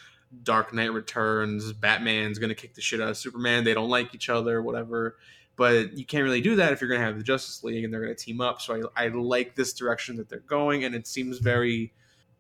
Dark 0.43 0.73
Knight 0.75 0.93
Returns, 0.93 1.73
Batman's 1.73 2.39
gonna 2.39 2.55
kick 2.55 2.75
the 2.75 2.81
shit 2.81 3.01
out 3.01 3.09
of 3.11 3.17
Superman. 3.17 3.65
They 3.65 3.75
don't 3.75 3.91
like 3.91 4.15
each 4.15 4.29
other, 4.31 4.61
whatever. 4.63 5.17
But 5.57 5.97
you 5.97 6.05
can't 6.05 6.25
really 6.25 6.41
do 6.41 6.57
that 6.57 6.73
if 6.73 6.81
you're 6.81 6.91
gonna 6.91 7.05
have 7.05 7.17
the 7.17 7.25
Justice 7.25 7.63
League 7.63 7.85
and 7.85 7.93
they're 7.93 8.01
gonna 8.01 8.15
team 8.15 8.41
up. 8.41 8.61
So 8.61 8.91
I, 8.97 9.05
I 9.05 9.09
like 9.09 9.55
this 9.55 9.73
direction 9.73 10.17
that 10.17 10.29
they're 10.29 10.41
going, 10.41 10.85
and 10.85 10.95
it 10.95 11.07
seems 11.07 11.39
very 11.39 11.93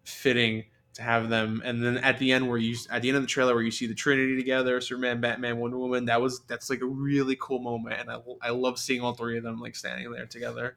fitting 0.02 0.64
to 0.94 1.02
have 1.02 1.28
them. 1.28 1.62
And 1.64 1.84
then 1.84 1.98
at 1.98 2.18
the 2.18 2.32
end, 2.32 2.48
where 2.48 2.58
you 2.58 2.76
at 2.90 3.02
the 3.02 3.08
end 3.08 3.16
of 3.16 3.22
the 3.22 3.28
trailer 3.28 3.54
where 3.54 3.62
you 3.62 3.70
see 3.70 3.86
the 3.86 3.94
Trinity 3.94 4.36
together, 4.36 4.80
Superman, 4.80 5.20
Batman, 5.20 5.58
Wonder 5.58 5.78
Woman, 5.78 6.06
that 6.06 6.20
was 6.20 6.40
that's 6.46 6.70
like 6.70 6.80
a 6.80 6.86
really 6.86 7.36
cool 7.40 7.60
moment, 7.60 8.00
and 8.00 8.10
I 8.10 8.18
I 8.42 8.50
love 8.50 8.78
seeing 8.78 9.00
all 9.00 9.14
three 9.14 9.36
of 9.36 9.44
them 9.44 9.60
like 9.60 9.76
standing 9.76 10.10
there 10.10 10.26
together. 10.26 10.76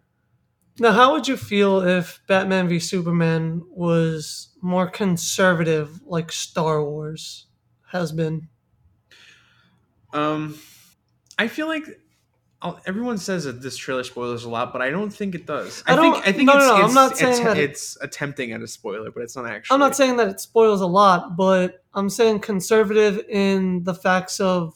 Now, 0.80 0.92
how 0.92 1.14
would 1.14 1.28
you 1.28 1.38
feel 1.38 1.82
if 1.82 2.22
Batman 2.28 2.68
v 2.68 2.78
Superman 2.78 3.64
was 3.70 4.50
more 4.62 4.88
conservative, 4.88 6.02
like 6.06 6.32
Star 6.32 6.84
Wars 6.84 7.48
has 7.92 8.12
been? 8.12 8.48
Um, 10.14 10.60
I 11.40 11.48
feel 11.48 11.68
like 11.68 12.00
I'll, 12.62 12.80
everyone 12.88 13.20
says 13.20 13.44
that 13.44 13.62
this 13.62 13.78
trailer 13.78 14.04
spoilers 14.04 14.44
a 14.44 14.50
lot, 14.50 14.74
but 14.74 14.82
I 14.82 14.90
don't 14.90 15.12
think 15.12 15.36
it 15.36 15.46
does. 15.46 15.84
I, 15.86 15.94
I 15.94 15.96
don't- 15.96 16.14
think 16.14 16.28
I 16.28 16.32
think 16.32 16.48
no, 16.48 16.54
it's, 16.58 16.66
no, 16.66 16.70
no, 16.70 16.76
I'm 16.82 16.86
it's, 16.86 16.96
not 16.96 17.12
it's, 17.12 17.20
saying 17.20 17.44
that 17.44 17.58
it's 17.58 17.98
attempting 18.02 18.52
at 18.52 18.62
a 18.62 18.68
spoiler, 18.68 19.12
but 19.12 19.22
it's 19.24 19.36
not 19.36 19.46
actually. 19.46 19.76
I'm 19.76 19.80
not 19.80 19.96
saying 19.96 20.18
that 20.18 20.28
it 20.28 20.40
spoils 20.40 20.82
a 20.82 20.88
lot, 20.88 21.36
but 21.38 21.84
I'm 21.94 22.10
saying 22.10 22.40
conservative 22.40 23.24
in 23.30 23.84
the 23.84 23.94
facts 23.94 24.40
of 24.40 24.76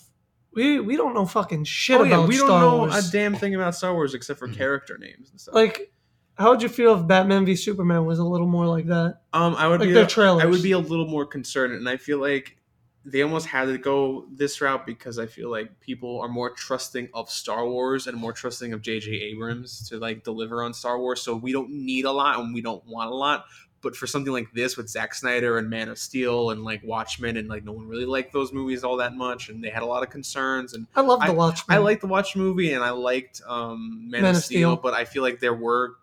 we 0.54 0.80
we 0.80 0.96
don't 0.98 1.14
know 1.16 1.26
fucking 1.26 1.64
shit 1.64 2.00
Oh 2.00 2.04
yeah, 2.04 2.16
about 2.18 2.28
we 2.28 2.38
don't 2.38 2.50
know 2.50 2.78
Wars. 2.80 3.10
a 3.10 3.12
damn 3.12 3.34
thing 3.36 3.56
about 3.56 3.74
Star 3.74 3.94
Wars 3.94 4.14
except 4.14 4.38
for 4.38 4.48
character 4.48 4.98
names 5.00 5.32
and 5.32 5.40
stuff. 5.42 5.56
like, 5.56 5.92
how 6.36 6.52
would 6.52 6.62
you 6.62 6.70
feel 6.70 7.00
if 7.00 7.08
Batman 7.08 7.46
v 7.46 7.56
Superman 7.56 8.06
was 8.06 8.20
a 8.20 8.24
little 8.26 8.48
more 8.48 8.68
like 8.68 8.86
that? 8.88 9.22
um, 9.34 9.56
I 9.56 9.68
would 9.68 9.80
Like 9.80 9.90
be 9.90 9.94
their 9.94 10.04
a- 10.04 10.08
trailers. 10.08 10.44
I 10.44 10.46
would 10.46 10.62
be 10.62 10.74
a 10.74 10.80
little 10.80 11.08
more 11.08 11.26
concerned, 11.26 11.74
and 11.74 11.88
I 11.90 11.98
feel 11.98 12.20
like 12.20 12.58
they 13.04 13.22
almost 13.24 13.48
had 13.48 13.66
to 13.66 13.78
go 13.78 14.28
this 14.32 14.62
route 14.62 14.86
because 14.86 15.18
I 15.18 15.26
feel 15.26 15.50
like 15.50 15.80
people 15.80 16.22
are 16.22 16.28
more 16.28 16.52
trusting 16.52 17.10
of 17.14 17.30
Star 17.30 17.68
Wars 17.68 18.06
and 18.06 18.16
more 18.16 18.34
trusting 18.34 18.74
of 18.74 18.82
J.J. 18.82 19.12
Abrams 19.12 19.90
to 19.90 19.98
like 19.98 20.24
deliver 20.24 20.64
on 20.64 20.74
Star 20.74 21.00
Wars. 21.00 21.22
So 21.22 21.36
we 21.36 21.52
don't 21.52 21.72
need 21.72 22.06
a 22.06 22.12
lot 22.12 22.40
and 22.40 22.54
we 22.54 22.62
don't 22.62 22.86
want 22.86 23.12
a 23.12 23.16
lot. 23.16 23.46
But 23.82 23.96
for 23.96 24.06
something 24.06 24.32
like 24.32 24.54
this 24.54 24.78
with 24.78 24.88
Zack 24.88 25.16
Snyder 25.16 25.58
and 25.58 25.68
Man 25.68 25.90
of 25.90 25.98
Steel 25.98 26.52
and 26.52 26.64
like 26.64 26.84
Watchmen 26.84 27.38
and 27.38 27.48
like 27.48 27.64
no 27.64 27.72
one 27.72 27.88
really 27.88 28.06
liked 28.06 28.32
those 28.32 28.54
movies 28.54 28.84
all 28.84 28.98
that 28.98 29.16
much 29.16 29.50
and 29.50 29.64
they 29.64 29.72
had 29.72 29.82
a 29.82 29.88
lot 29.88 30.04
of 30.04 30.12
concerns 30.12 30.74
and 30.74 30.86
I 30.96 31.02
love 31.02 31.26
the 31.26 31.34
Watchmen. 31.34 31.76
I 31.76 31.80
liked 31.80 32.02
the 32.02 32.08
Watch 32.08 32.36
movie 32.36 32.74
and 32.74 32.84
I 32.84 32.92
liked 32.92 33.42
um, 33.48 34.12
Man, 34.12 34.24
of, 34.24 34.38
Steel, 34.38 34.76
but 34.76 34.94
I 34.94 35.06
feel 35.06 35.24
like 35.24 35.40
there 35.40 35.56
were 35.56 35.96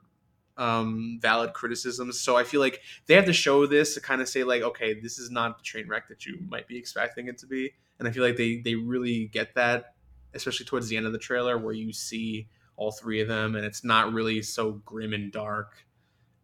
um, 0.58 1.18
valid 1.22 1.52
criticisms. 1.54 2.20
So 2.20 2.36
I 2.36 2.44
feel 2.44 2.60
like 2.60 2.82
they 3.06 3.14
have 3.14 3.24
to 3.26 3.32
show 3.32 3.66
this 3.66 3.94
to 3.94 4.00
kind 4.00 4.20
of 4.20 4.28
say 4.28 4.44
like, 4.44 4.62
okay, 4.62 5.00
this 5.00 5.18
is 5.18 5.30
not 5.30 5.56
the 5.56 5.62
train 5.62 5.88
wreck 5.88 6.08
that 6.08 6.26
you 6.26 6.38
might 6.48 6.66
be 6.66 6.76
expecting 6.76 7.28
it 7.28 7.38
to 7.38 7.46
be. 7.46 7.72
And 7.98 8.06
I 8.06 8.10
feel 8.10 8.24
like 8.24 8.36
they 8.36 8.58
they 8.58 8.74
really 8.74 9.26
get 9.26 9.54
that, 9.54 9.94
especially 10.34 10.66
towards 10.66 10.88
the 10.88 10.96
end 10.96 11.06
of 11.06 11.12
the 11.12 11.18
trailer 11.18 11.56
where 11.56 11.72
you 11.72 11.92
see 11.92 12.48
all 12.76 12.92
three 12.92 13.20
of 13.20 13.28
them 13.28 13.54
and 13.56 13.64
it's 13.64 13.82
not 13.82 14.12
really 14.12 14.42
so 14.42 14.72
grim 14.84 15.12
and 15.12 15.32
dark. 15.32 15.84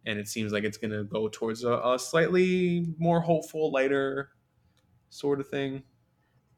And 0.05 0.19
it 0.19 0.27
seems 0.27 0.51
like 0.51 0.63
it's 0.63 0.77
gonna 0.77 1.03
go 1.03 1.27
towards 1.27 1.63
a, 1.63 1.73
a 1.73 1.99
slightly 1.99 2.87
more 2.97 3.19
hopeful, 3.19 3.71
lighter 3.71 4.29
sort 5.09 5.39
of 5.39 5.49
thing 5.49 5.83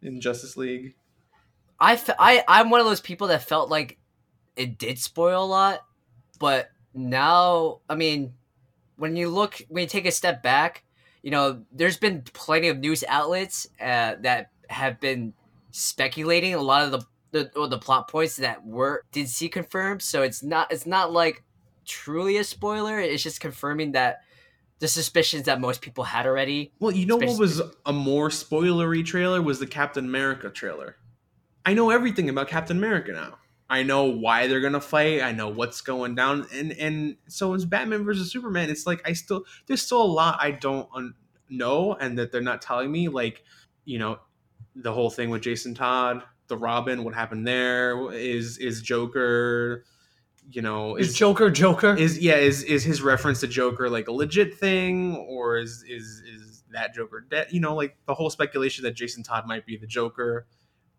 in 0.02 0.22
Justice 0.22 0.58
League. 0.58 0.96
I, 1.80 1.96
fe- 1.96 2.14
I 2.18 2.44
I'm 2.48 2.70
one 2.70 2.80
of 2.80 2.86
those 2.86 3.02
people 3.02 3.28
that 3.28 3.44
felt 3.44 3.70
like 3.70 4.00
it 4.56 4.78
did 4.78 4.98
spoil 5.00 5.44
a 5.44 5.46
lot, 5.46 5.86
but 6.40 6.70
now 6.98 7.80
I 7.90 7.96
mean, 7.96 8.34
when 8.98 9.16
you 9.16 9.30
look 9.30 9.62
when 9.70 9.84
you 9.84 9.88
take 9.88 10.06
a 10.06 10.12
step 10.12 10.44
back, 10.44 10.84
you 11.22 11.32
know, 11.32 11.64
there's 11.72 11.98
been 11.98 12.24
plenty 12.34 12.68
of 12.68 12.80
news 12.80 13.04
outlets 13.08 13.68
uh, 13.80 14.16
that 14.22 14.52
have 14.70 15.00
been 15.00 15.34
speculating 15.72 16.54
a 16.54 16.62
lot 16.62 16.84
of 16.84 16.92
the 16.92 17.06
the, 17.32 17.52
or 17.56 17.68
the 17.68 17.78
plot 17.78 18.08
points 18.08 18.38
that 18.38 18.66
were 18.66 19.04
did 19.12 19.30
see 19.30 19.50
confirmed. 19.50 20.02
So 20.02 20.24
it's 20.24 20.44
not 20.44 20.72
it's 20.72 20.86
not 20.86 21.12
like 21.12 21.44
truly 21.86 22.38
a 22.38 22.44
spoiler. 22.44 23.00
It's 23.00 23.24
just 23.24 23.40
confirming 23.40 23.94
that 23.94 24.22
the 24.80 24.88
suspicions 24.88 25.44
that 25.44 25.60
most 25.60 25.82
people 25.82 26.04
had 26.04 26.26
already. 26.26 26.72
Well, 26.80 26.92
you 26.92 27.06
know 27.06 27.18
what 27.18 27.40
was 27.40 27.62
a 27.86 27.94
more 27.94 28.30
spoilery 28.30 29.06
trailer 29.06 29.42
was 29.42 29.60
the 29.60 29.68
Captain 29.68 30.06
America 30.06 30.50
trailer. 30.50 30.98
I 31.66 31.74
know 31.74 31.90
everything 31.90 32.30
about 32.30 32.48
Captain 32.48 32.78
America 32.78 33.12
now. 33.12 33.38
I 33.70 33.84
know 33.84 34.06
why 34.06 34.48
they're 34.48 34.62
gonna 34.62 34.82
fight. 34.82 35.22
I 35.22 35.32
know 35.32 35.50
what's 35.50 35.82
going 35.82 36.16
down, 36.16 36.48
and 36.54 36.72
and 36.74 37.18
so 37.28 37.54
is 37.54 37.66
Batman 37.66 38.06
versus 38.06 38.32
Superman. 38.32 38.70
It's 38.70 38.88
like 38.88 39.08
I 39.08 39.14
still 39.14 39.44
there's 39.66 39.82
still 39.82 40.02
a 40.02 40.04
lot 40.04 40.38
I 40.40 40.52
don't 40.52 40.88
un- 40.94 41.16
know, 41.50 41.94
and 41.96 42.18
that 42.18 42.32
they're 42.32 42.42
not 42.42 42.62
telling 42.62 42.92
me. 42.92 43.10
Like 43.10 43.44
you 43.84 44.00
know, 44.00 44.20
the 44.76 44.94
whole 44.94 45.10
thing 45.10 45.30
with 45.30 45.42
Jason 45.42 45.74
Todd, 45.74 46.24
the 46.48 46.58
Robin, 46.58 47.04
what 47.04 47.14
happened 47.14 47.46
there? 47.46 48.12
Is 48.14 48.58
is 48.58 48.82
Joker? 48.82 49.84
You 50.50 50.62
know, 50.62 50.96
is 50.96 51.14
Joker 51.14 51.50
Joker? 51.50 51.94
is 51.96 52.20
yeah 52.20 52.36
is 52.36 52.64
is 52.64 52.86
his 52.86 53.02
reference 53.02 53.42
to 53.42 53.48
Joker 53.48 53.90
like 53.90 54.08
a 54.08 54.14
legit 54.14 54.58
thing 54.58 55.18
or 55.18 55.58
is 55.58 55.84
is 55.90 56.22
is 56.22 56.64
that 56.72 56.96
Joker 56.96 57.26
dead? 57.30 57.48
You 57.52 57.60
know, 57.60 57.76
like 57.76 57.98
the 58.06 58.14
whole 58.14 58.30
speculation 58.30 58.86
that 58.86 58.92
Jason 58.94 59.24
Todd 59.24 59.46
might 59.46 59.66
be 59.66 59.76
the 59.76 59.88
Joker 59.88 60.48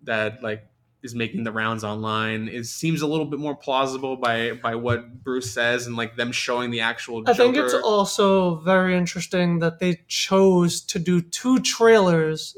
that 0.03 0.43
like 0.43 0.66
is 1.03 1.15
making 1.15 1.45
the 1.45 1.53
rounds 1.53 1.85
online. 1.85 2.49
It 2.49 2.66
seems 2.66 3.03
a 3.03 3.07
little 3.07 3.27
bit 3.27 3.39
more 3.39 3.55
plausible 3.55 4.16
by 4.16 4.53
by 4.53 4.75
what 4.75 5.23
Bruce 5.23 5.53
says 5.53 5.87
and 5.87 5.97
like 5.97 6.16
them 6.16 6.33
showing 6.33 6.70
the 6.70 6.81
actual. 6.81 7.23
I 7.27 7.35
think 7.35 7.57
it's 7.57 7.75
also 7.75 8.57
very 8.57 8.97
interesting 8.97 9.61
that 9.61 9.79
they 9.79 10.01
chose 10.09 10.81
to 10.83 10.99
do 10.99 11.20
two 11.20 11.61
trailers 11.61 12.57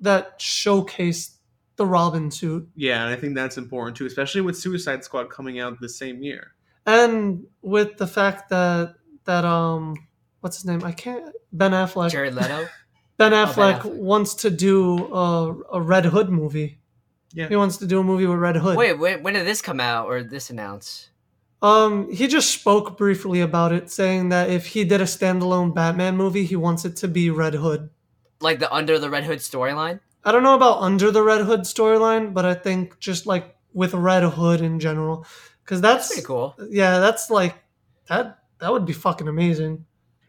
that 0.00 0.40
showcase 0.40 1.36
the 1.76 1.86
Robin 1.86 2.30
suit. 2.30 2.68
yeah, 2.74 3.04
and 3.04 3.14
I 3.14 3.16
think 3.16 3.34
that's 3.34 3.56
important 3.56 3.96
too, 3.96 4.04
especially 4.04 4.42
with 4.42 4.56
Suicide 4.56 5.02
Squad 5.02 5.30
coming 5.30 5.58
out 5.60 5.80
the 5.80 5.88
same 5.88 6.22
year. 6.22 6.54
And 6.86 7.44
with 7.62 7.96
the 7.96 8.06
fact 8.06 8.50
that 8.50 8.94
that 9.24 9.44
um 9.44 9.94
what's 10.40 10.56
his 10.56 10.66
name? 10.66 10.84
I 10.84 10.92
can't 10.92 11.34
Ben 11.52 11.72
Affleck. 11.72 12.10
Jared 12.10 12.34
Leto. 12.34 12.68
Ben 13.16 13.30
Ben 13.30 13.32
Affleck 13.32 13.80
Affleck. 13.80 13.94
wants 13.94 14.34
to 14.34 14.50
do 14.50 15.12
a, 15.12 15.54
a 15.72 15.80
Red 15.80 16.06
Hood 16.06 16.30
movie. 16.30 16.79
Yeah. 17.32 17.48
He 17.48 17.56
wants 17.56 17.76
to 17.78 17.86
do 17.86 18.00
a 18.00 18.02
movie 18.04 18.26
with 18.26 18.38
Red 18.38 18.56
Hood. 18.56 18.76
Wait, 18.76 18.98
when, 18.98 19.22
when 19.22 19.34
did 19.34 19.46
this 19.46 19.62
come 19.62 19.80
out 19.80 20.06
or 20.06 20.22
this 20.22 20.50
announce? 20.50 21.10
Um, 21.62 22.10
he 22.10 22.26
just 22.26 22.50
spoke 22.50 22.96
briefly 22.96 23.40
about 23.40 23.72
it, 23.72 23.90
saying 23.90 24.30
that 24.30 24.48
if 24.50 24.66
he 24.66 24.84
did 24.84 25.00
a 25.00 25.04
standalone 25.04 25.74
Batman 25.74 26.16
movie, 26.16 26.44
he 26.44 26.56
wants 26.56 26.84
it 26.84 26.96
to 26.96 27.08
be 27.08 27.30
Red 27.30 27.54
Hood. 27.54 27.90
Like 28.40 28.58
the 28.58 28.72
Under 28.72 28.98
the 28.98 29.10
Red 29.10 29.24
Hood 29.24 29.38
storyline? 29.38 30.00
I 30.24 30.32
don't 30.32 30.42
know 30.42 30.54
about 30.54 30.80
under 30.82 31.10
the 31.10 31.22
Red 31.22 31.42
Hood 31.42 31.60
storyline, 31.60 32.34
but 32.34 32.44
I 32.44 32.54
think 32.54 32.98
just 32.98 33.26
like 33.26 33.56
with 33.72 33.94
Red 33.94 34.22
Hood 34.22 34.60
in 34.60 34.80
general, 34.80 35.26
because 35.64 35.80
that's, 35.80 36.08
Pretty 36.08 36.22
cool. 36.26 36.54
yeah, 36.70 36.98
that's 36.98 37.30
like 37.30 37.54
that. 38.08 38.38
That 38.58 38.72
would 38.72 38.84
be 38.84 38.92
fucking 38.92 39.28
amazing. 39.28 39.86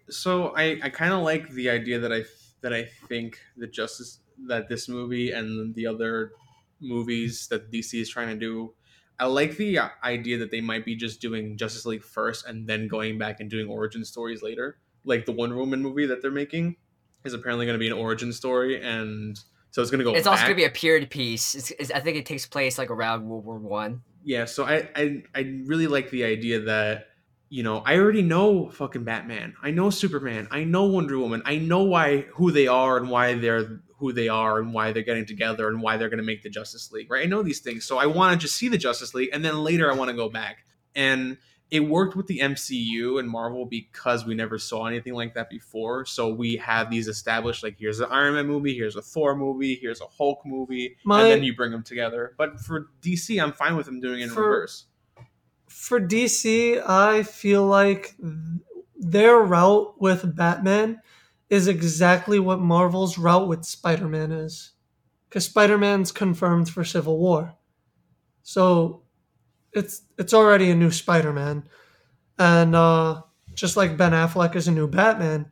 so 0.10 0.54
I, 0.56 0.80
I 0.84 0.90
kind 0.90 1.14
of 1.14 1.24
like 1.24 1.50
the 1.52 1.70
idea 1.70 2.00
that 2.00 2.14
I 2.14 2.24
that 2.62 2.74
I 2.74 2.88
think 3.10 3.40
the 3.58 3.68
justice 3.68 4.20
that 4.48 4.70
this 4.70 4.88
movie 4.88 5.32
and 5.32 5.74
the 5.76 5.88
other 5.88 6.32
movies 6.82 7.48
that 7.48 7.72
DC 7.72 8.00
is 8.02 8.10
trying 8.10 8.28
to 8.30 8.36
do. 8.36 8.74
I 9.20 9.26
like 9.26 9.58
the 9.58 9.78
uh, 9.78 9.90
idea 10.04 10.40
that 10.40 10.52
they 10.52 10.62
might 10.62 10.84
be 10.84 10.96
just 10.96 11.22
doing 11.22 11.58
Justice 11.58 11.86
League 11.86 12.04
first 12.04 12.46
and 12.48 12.68
then 12.68 12.88
going 12.88 13.18
back 13.18 13.40
and 13.40 13.50
doing 13.50 13.68
origin 13.68 14.04
stories 14.04 14.42
later. 14.42 14.80
Like 15.06 15.26
the 15.26 15.32
Wonder 15.32 15.56
Woman 15.56 15.82
movie 15.82 16.08
that 16.08 16.22
they're 16.22 16.32
making 16.32 16.76
is 17.24 17.34
apparently 17.34 17.66
going 17.66 17.76
to 17.76 17.80
be 17.80 17.88
an 17.88 17.94
origin 17.94 18.34
story, 18.34 18.84
and 18.84 19.40
so 19.70 19.82
it's 19.82 19.92
going 19.92 20.00
to 20.00 20.06
go. 20.06 20.16
It's 20.16 20.28
also 20.28 20.44
gonna 20.44 20.56
be 20.56 20.64
a 20.64 20.70
period 20.70 21.10
piece. 21.10 21.56
It's, 21.56 21.72
it's, 21.72 21.92
I 21.92 22.00
think 22.00 22.18
it 22.18 22.26
takes 22.26 22.46
place 22.46 22.78
like 22.78 22.90
around 22.90 23.28
World 23.28 23.46
War 23.46 23.58
One. 23.58 24.02
yeah 24.24 24.46
so 24.46 24.66
I, 24.66 24.88
I 24.96 25.24
i 25.34 25.40
really 25.66 25.88
like 25.88 26.12
the 26.12 26.24
idea 26.24 26.60
that 26.62 27.08
you 27.54 27.64
know 27.64 27.84
i 27.86 27.98
already 27.98 28.22
know 28.22 28.70
fucking 28.70 29.04
batman. 29.04 29.54
I 29.62 29.72
know 29.72 29.90
superman. 29.90 30.48
I 30.52 30.64
know 30.64 30.86
wonder 30.86 31.20
woman. 31.20 31.42
I 31.46 31.58
know 31.58 31.84
why 31.84 32.22
who 32.36 32.50
they 32.52 32.68
are 32.68 32.96
and 32.98 33.10
why 33.10 33.34
they're 33.36 33.82
who 34.00 34.14
they 34.14 34.30
are 34.30 34.58
and 34.60 34.74
why 34.74 34.92
they're 34.94 35.04
getting 35.04 35.26
together 35.28 35.68
and 35.68 35.82
why 35.84 35.98
they're 35.98 36.10
going 36.10 36.18
to 36.26 36.32
make 36.32 36.42
the 36.44 36.50
justice 36.50 36.92
league 36.94 37.12
right? 37.12 37.24
I 37.26 37.30
know 37.30 37.44
these 37.44 37.60
things. 37.60 37.86
So 37.86 37.98
i 38.00 38.06
want 38.08 38.34
to 38.34 38.44
just 38.46 38.56
see 38.58 38.70
the 38.70 38.78
justice 38.78 39.14
league 39.14 39.30
and 39.34 39.44
then 39.46 39.64
later 39.64 39.92
i 39.92 39.96
want 39.96 40.10
to 40.10 40.16
go 40.16 40.30
back. 40.30 40.60
And 40.96 41.38
it 41.70 41.82
worked 41.82 42.16
with 42.18 42.28
the 42.28 42.40
mcu 42.40 43.20
and 43.20 43.30
marvel 43.30 43.66
because 43.66 44.26
we 44.26 44.34
never 44.34 44.58
saw 44.58 44.86
anything 44.86 45.14
like 45.14 45.34
that 45.36 45.50
before. 45.50 46.06
So 46.06 46.34
we 46.34 46.56
have 46.56 46.90
these 46.90 47.08
established 47.10 47.64
like 47.64 47.76
here's 47.78 48.00
an 48.00 48.08
iron 48.12 48.36
man 48.36 48.48
movie 48.48 48.74
here's 48.76 48.96
a 48.96 49.02
thor 49.02 49.36
movie 49.36 49.76
here's 49.76 50.00
a 50.00 50.08
hulk 50.18 50.40
movie 50.46 50.96
My- 51.04 51.22
and 51.24 51.32
then 51.32 51.44
you 51.44 51.54
bring 51.56 51.72
them 51.72 51.84
together. 51.84 52.34
But 52.38 52.62
for 52.62 52.88
DC, 53.02 53.42
I'm 53.44 53.52
fine 53.52 53.76
with 53.76 53.88
them 53.88 54.00
doing 54.00 54.22
it 54.22 54.24
in 54.24 54.30
For- 54.30 54.42
reverse. 54.44 54.86
For 55.72 56.00
DC, 56.00 56.82
I 56.88 57.24
feel 57.24 57.66
like 57.66 58.16
their 58.98 59.38
route 59.38 60.00
with 60.00 60.36
Batman 60.36 61.02
is 61.50 61.68
exactly 61.68 62.40
what 62.40 62.60
Marvel's 62.60 63.18
route 63.18 63.48
with 63.48 63.66
Spider 63.66 64.08
Man 64.08 64.32
is. 64.32 64.72
Because 65.28 65.46
Spider 65.46 65.78
Man's 65.78 66.12
confirmed 66.12 66.70
for 66.70 66.84
Civil 66.84 67.18
War. 67.18 67.56
So 68.44 69.04
it's 69.74 70.04
it's 70.18 70.34
already 70.34 70.70
a 70.70 70.76
new 70.76 70.92
Spider 70.92 71.34
Man. 71.34 71.64
And 72.38 72.76
uh, 72.76 73.22
just 73.54 73.78
like 73.78 73.98
Ben 73.98 74.12
Affleck 74.12 74.56
is 74.56 74.68
a 74.68 74.72
new 74.72 74.88
Batman, 74.88 75.52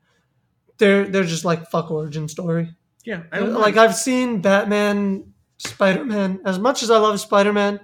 they're 0.78 1.06
they're 1.08 1.24
just 1.24 1.46
like 1.46 1.70
fuck 1.70 1.92
origin 1.92 2.28
story. 2.28 2.76
Yeah, 3.06 3.24
I 3.32 3.40
like 3.40 3.76
mind. 3.76 3.90
I've 3.90 3.96
seen 3.96 4.42
Batman, 4.42 5.34
Spider 5.58 6.06
Man. 6.06 6.42
As 6.46 6.60
much 6.60 6.84
as 6.84 6.92
I 6.92 6.98
love 6.98 7.20
Spider 7.20 7.54
Man, 7.54 7.80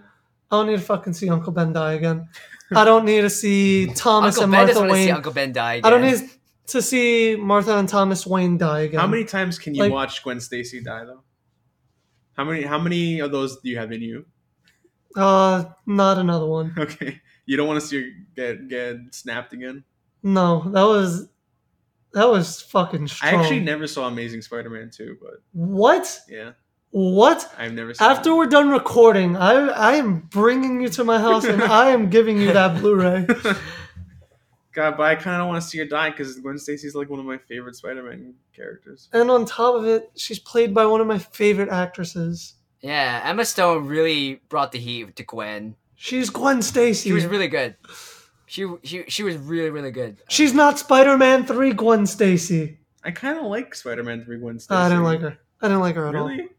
I 0.56 0.64
don't 0.64 0.68
need 0.72 0.80
to 0.80 0.86
fucking 0.86 1.14
see 1.14 1.30
Uncle 1.30 1.52
Ben 1.54 1.74
die 1.74 1.94
again. 1.94 2.28
I 2.76 2.84
don't 2.86 3.06
need 3.06 3.22
to 3.22 3.30
see 3.30 3.88
Thomas 3.96 4.38
Uncle 4.38 4.44
and 4.44 4.52
Ben 4.52 4.60
Martha 4.60 4.74
doesn't 4.74 4.88
want 4.88 4.98
see 5.00 5.06
Wayne. 5.08 5.16
Uncle 5.16 5.32
Ben 5.34 5.52
die. 5.54 5.74
again. 5.76 5.86
I 5.86 5.90
don't 5.92 6.04
again. 6.04 6.20
need 6.22 6.30
to 6.68 6.82
see 6.82 7.36
Martha 7.36 7.78
and 7.78 7.88
Thomas 7.90 8.26
Wayne 8.26 8.58
die 8.58 8.80
again. 8.82 9.00
How 9.00 9.08
many 9.08 9.24
times 9.26 9.60
can 9.60 9.76
you 9.76 9.82
Like- 9.84 9.92
watch 9.92 10.24
Gwen 10.24 10.40
Stacy 10.40 10.82
die 10.82 11.06
though? 11.06 11.24
How 12.38 12.44
many? 12.44 12.64
How 12.64 12.80
many 12.80 13.20
of 13.20 13.32
those 13.32 13.60
do 13.62 13.70
you 13.70 13.78
have 13.78 13.92
in 13.92 14.02
you? 14.02 14.26
Uh, 15.16 15.64
not 15.86 16.18
another 16.18 16.46
one. 16.46 16.74
Okay, 16.78 17.22
you 17.46 17.56
don't 17.56 17.68
want 17.68 17.80
to 17.80 17.88
see 17.88 18.02
her 18.02 18.10
get 18.36 18.68
get 18.68 18.98
snapped 19.12 19.54
again. 19.54 19.84
No, 20.24 20.62
that 20.72 20.84
was 20.84 21.30
that 22.14 22.28
was 22.28 22.62
fucking 22.62 23.08
strong. 23.08 23.36
I 23.36 23.38
actually 23.42 23.60
never 23.62 23.88
saw 23.88 24.08
Amazing 24.08 24.42
Spider-Man 24.42 24.90
2, 24.90 25.18
but 25.22 25.36
what? 25.54 26.20
yeah, 26.28 26.52
What? 26.96 27.54
I've 27.58 27.74
never 27.74 27.94
seen. 27.94 28.10
After 28.10 28.30
it. 28.30 28.36
we're 28.36 28.46
done 28.46 28.70
recording, 28.70 29.36
I 29.36 29.52
I 29.68 29.96
am 29.96 30.20
bringing 30.20 30.80
you 30.80 30.88
to 30.88 31.04
my 31.04 31.20
house 31.20 31.44
and 31.44 31.62
I 31.62 31.90
am 31.90 32.10
giving 32.10 32.40
you 32.40 32.54
that 32.54 32.80
Blu-ray. 32.80 33.28
God, 34.72 34.96
but 34.96 35.04
I 35.04 35.16
kind 35.16 35.42
of 35.42 35.50
want 35.50 35.62
to 35.62 35.68
see 35.68 35.78
her 35.80 35.86
die 35.86 36.12
because 36.12 36.40
Gwen 36.40 36.58
Stacy's 36.58 36.96
like 36.96 37.10
one 37.10 37.20
of 37.20 37.26
my 37.26 37.38
favorite 37.38 37.76
Spider-Man 37.76 38.36
characters. 38.56 39.10
And 39.12 39.30
on 39.30 39.44
top 39.44 39.76
of 39.76 39.84
it, 39.86 40.10
she's 40.16 40.40
played 40.40 40.74
by 40.74 40.86
one 40.86 41.02
of 41.02 41.08
my 41.08 41.18
favorite 41.18 41.68
actresses. 41.68 42.54
Yeah, 42.80 43.22
Emma 43.26 43.44
Stone 43.44 43.88
really 43.88 44.40
brought 44.48 44.72
the 44.72 44.80
heat 44.80 45.18
to 45.18 45.24
Gwen. 45.24 45.76
She's 45.96 46.30
Gwen 46.30 46.62
Stacy. 46.62 47.10
She 47.10 47.14
was 47.14 47.26
really 47.26 47.50
good. 47.50 47.76
She 48.46 48.68
she 48.84 49.04
she 49.10 49.24
was 49.24 49.36
really 49.36 49.70
really 49.70 49.92
good. 49.92 50.20
She's 50.30 50.54
not 50.54 50.80
Spider-Man 50.80 51.46
3 51.46 51.74
Gwen 51.74 52.06
Stacy. 52.06 52.80
I 53.04 53.12
kind 53.12 53.38
of 53.38 53.48
like 53.48 53.76
Spider-Man 53.76 54.24
3 54.24 54.38
Gwen 54.38 54.60
Stacy. 54.60 54.78
I 54.78 54.88
didn't 54.88 55.04
like 55.04 55.20
her. 55.20 55.38
I 55.62 55.68
didn't 55.68 55.82
like 55.82 55.96
her 55.96 56.08
at 56.08 56.16
all. 56.16 56.28
Really? 56.30 56.44
Um, 56.44 56.50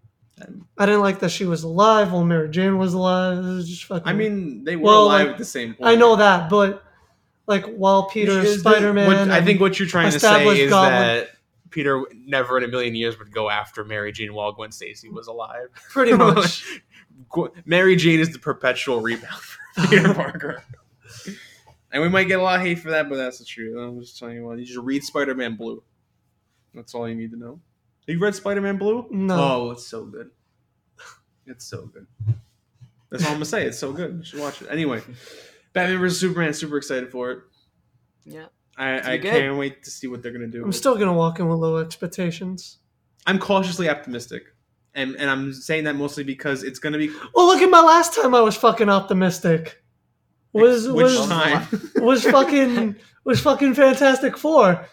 I 0.79 0.85
didn't 0.87 1.01
like 1.01 1.21
that 1.21 1.31
she 1.31 1.47
was 1.47 1.63
alive 1.63 2.13
while 2.13 2.25
Mary 2.25 2.51
Jane 2.51 2.77
was 2.77 2.93
alive. 2.93 3.43
Was 3.45 3.69
just 3.69 3.85
fucking 3.85 4.07
I 4.07 4.13
mean, 4.13 4.65
they 4.65 4.77
were 4.77 4.85
Well, 4.85 5.05
alive 5.05 5.27
like, 5.27 5.33
at 5.33 5.39
the 5.39 5.45
same 5.45 5.75
point. 5.75 5.89
I 5.89 5.95
know 5.95 6.17
that, 6.17 6.51
but 6.51 6.85
like 7.47 7.65
while 7.67 8.09
Peter 8.09 8.41
Is 8.41 8.61
Spider-Man 8.61 9.31
I 9.31 9.41
think 9.41 9.61
what 9.61 9.79
you're 9.79 9.89
trying 9.89 10.13
to 10.13 10.21
say 10.21 10.47
is 10.59 10.71
Goblin- 10.71 10.93
that 10.93 11.31
Peter 11.71 12.05
never 12.15 12.59
in 12.59 12.65
a 12.65 12.69
million 12.69 12.95
years 12.95 13.19
would 13.19 13.33
go 13.33 13.49
after 13.51 13.85
Mary 13.85 14.13
Jane 14.13 14.35
while 14.35 14.53
Gwen 14.53 14.73
Stacy 14.73 15.09
was 15.09 15.27
alive. 15.27 15.69
pretty 15.91 16.13
much 16.17 16.65
Mary 17.65 17.97
Jane 17.97 18.21
is 18.21 18.31
the 18.33 18.39
perpetual 18.39 19.01
rebound 19.01 19.41
for 19.41 19.87
Peter 19.89 20.13
Parker. 20.15 20.63
And 21.93 22.03
we 22.03 22.09
might 22.11 22.25
get 22.25 22.41
a 22.41 22.43
lot 22.43 22.61
of 22.61 22.67
hate 22.67 22.79
for 22.81 22.91
that, 22.91 23.09
but 23.09 23.17
that's 23.17 23.39
the 23.39 23.45
truth. 23.45 23.77
I'm 23.79 23.99
just 24.01 24.19
telling 24.19 24.35
you 24.37 24.45
what. 24.45 24.59
You 24.59 24.67
should 24.67 24.85
read 24.85 25.03
Spider-Man 25.03 25.57
Blue. 25.57 25.83
That's 26.75 26.95
all 26.95 27.09
you 27.09 27.15
need 27.15 27.31
to 27.31 27.39
know. 27.39 27.61
Have 28.07 28.15
you 28.15 28.19
read 28.21 28.35
Spider-Man 28.35 28.77
Blue? 28.79 29.07
No. 29.11 29.37
Oh, 29.39 29.71
it's 29.73 29.87
so 29.87 30.05
good. 30.05 30.31
It's 31.49 31.65
so 31.65 31.87
good. 31.87 32.09
That's 33.09 33.23
all 33.25 33.29
I'm 33.31 33.37
gonna 33.37 33.45
say. 33.45 33.67
It's 33.67 33.79
so 33.79 33.93
good. 33.93 34.17
You 34.19 34.25
should 34.25 34.41
watch 34.41 34.61
it. 34.63 34.69
Anyway, 34.69 35.01
Batman 35.73 36.01
vs 36.01 36.19
Superman. 36.19 36.53
Super 36.53 36.77
excited 36.77 37.11
for 37.13 37.31
it. 37.31 37.39
Yeah. 38.25 38.47
I, 38.77 39.13
I 39.13 39.17
good. 39.17 39.31
can't 39.31 39.57
wait 39.57 39.85
to 39.85 39.91
see 39.91 40.09
what 40.09 40.23
they're 40.23 40.33
gonna 40.33 40.49
do. 40.49 40.65
I'm 40.65 40.73
still 40.73 40.97
gonna 40.99 41.13
walk 41.13 41.39
in 41.39 41.49
with 41.49 41.59
low 41.61 41.77
expectations. 41.77 42.79
I'm 43.27 43.39
cautiously 43.39 43.89
optimistic, 43.89 44.43
and 44.95 45.15
and 45.15 45.31
I'm 45.31 45.53
saying 45.53 45.85
that 45.85 45.95
mostly 45.95 46.25
because 46.25 46.65
it's 46.65 46.81
gonna 46.81 46.99
be 46.99 47.11
Well, 47.33 47.47
look 47.47 47.63
at 47.63 47.71
my 47.71 47.81
last 47.81 48.15
time 48.15 48.35
I 48.35 48.41
was 48.41 48.57
fucking 48.57 48.89
optimistic. 48.89 49.83
Was 50.53 50.89
which 50.89 51.05
was 51.05 51.29
time 51.29 51.67
was 51.97 52.25
fucking 52.25 52.97
was 53.25 53.41
fucking 53.41 53.75
Fantastic 53.75 54.37
Four. 54.37 54.85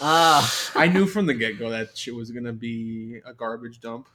Uh, 0.00 0.48
I 0.74 0.88
knew 0.88 1.06
from 1.06 1.26
the 1.26 1.34
get 1.34 1.58
go 1.58 1.70
that 1.70 1.96
shit 1.96 2.14
was 2.14 2.30
gonna 2.30 2.52
be 2.52 3.20
a 3.26 3.34
garbage 3.34 3.80
dump. 3.80 4.08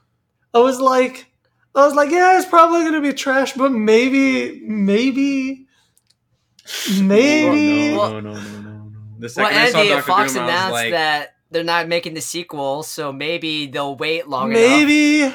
I 0.53 0.59
was 0.59 0.79
like, 0.79 1.27
I 1.75 1.85
was 1.85 1.93
like, 1.93 2.09
yeah, 2.11 2.37
it's 2.37 2.47
probably 2.47 2.83
gonna 2.85 3.01
be 3.01 3.13
trash, 3.13 3.53
but 3.53 3.71
maybe, 3.71 4.61
maybe, 4.61 5.67
maybe. 7.01 7.91
Oh, 7.93 8.09
no, 8.13 8.19
no, 8.19 8.33
no, 8.33 8.39
no, 8.39 8.59
no, 8.61 8.71
no. 8.71 8.91
The 9.19 9.33
well, 9.37 9.45
I 9.47 9.69
saw 9.71 9.77
Andy, 9.79 9.89
Doctor 9.89 10.01
Fox 10.03 10.33
Doom, 10.33 10.43
I 10.43 10.45
was 10.45 10.53
announced 10.53 10.73
like, 10.73 10.91
that 10.91 11.35
they're 11.51 11.63
not 11.63 11.87
making 11.87 12.13
the 12.15 12.21
sequel, 12.21 12.83
so 12.83 13.11
maybe 13.13 13.67
they'll 13.67 13.95
wait 13.95 14.27
long 14.27 14.51
enough. 14.51 14.61
maybe 14.61 15.33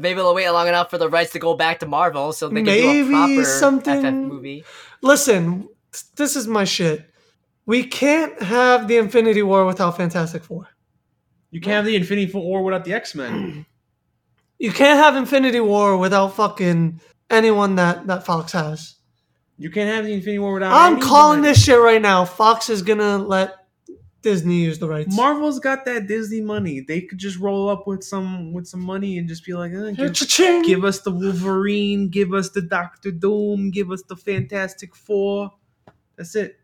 Maybe 0.00 0.14
they'll 0.16 0.34
wait 0.34 0.48
long 0.50 0.68
enough 0.68 0.88
for 0.88 0.96
the 0.96 1.08
rights 1.08 1.32
to 1.32 1.38
go 1.38 1.54
back 1.54 1.80
to 1.80 1.86
Marvel, 1.86 2.32
so 2.32 2.48
they 2.48 2.62
can 2.62 2.64
do 2.64 3.06
a 3.06 3.10
proper 3.10 3.44
something- 3.44 4.00
FF 4.02 4.12
movie. 4.32 4.64
listen. 5.02 5.68
This 6.16 6.36
is 6.36 6.48
my 6.48 6.64
shit. 6.64 7.04
We 7.66 7.84
can't 7.84 8.40
have 8.42 8.88
the 8.88 8.96
Infinity 8.96 9.42
War 9.42 9.64
without 9.64 9.96
Fantastic 9.96 10.42
Four. 10.44 10.68
you 11.50 11.60
can't 11.60 11.74
have 11.74 11.84
the 11.84 11.96
Infinity 11.96 12.32
War 12.32 12.62
without 12.62 12.84
the 12.84 12.92
X 12.92 13.14
Men. 13.14 13.66
You 14.58 14.72
can't 14.72 14.98
have 14.98 15.16
Infinity 15.16 15.60
War 15.60 15.96
without 15.96 16.34
fucking 16.34 17.00
anyone 17.30 17.76
that 17.76 18.06
that 18.06 18.24
Fox 18.24 18.52
has. 18.52 18.96
You 19.58 19.70
can't 19.70 19.90
have 19.94 20.04
the 20.04 20.12
Infinity 20.12 20.38
War 20.38 20.54
without. 20.54 20.72
I'm 20.72 20.92
anybody. 20.92 21.06
calling 21.08 21.42
this 21.42 21.62
shit 21.62 21.78
right 21.78 22.02
now. 22.02 22.24
Fox 22.24 22.68
is 22.68 22.82
gonna 22.82 23.18
let 23.18 23.56
Disney 24.22 24.62
use 24.62 24.78
the 24.78 24.88
rights. 24.88 25.14
Marvel's 25.14 25.58
got 25.58 25.84
that 25.84 26.06
Disney 26.06 26.40
money. 26.40 26.80
They 26.80 27.02
could 27.02 27.18
just 27.18 27.38
roll 27.38 27.68
up 27.68 27.86
with 27.86 28.02
some 28.02 28.52
with 28.52 28.66
some 28.66 28.80
money 28.80 29.18
and 29.18 29.28
just 29.28 29.44
be 29.44 29.52
like, 29.52 29.72
eh, 29.72 29.92
give, 29.92 30.64
give 30.64 30.84
us 30.84 31.00
the 31.00 31.10
Wolverine, 31.10 32.08
give 32.08 32.32
us 32.32 32.50
the 32.50 32.62
Doctor 32.62 33.10
Doom, 33.10 33.70
give 33.70 33.90
us 33.90 34.02
the 34.08 34.16
Fantastic 34.16 34.94
Four. 34.94 35.50
That's 36.16 36.34
it. 36.36 36.58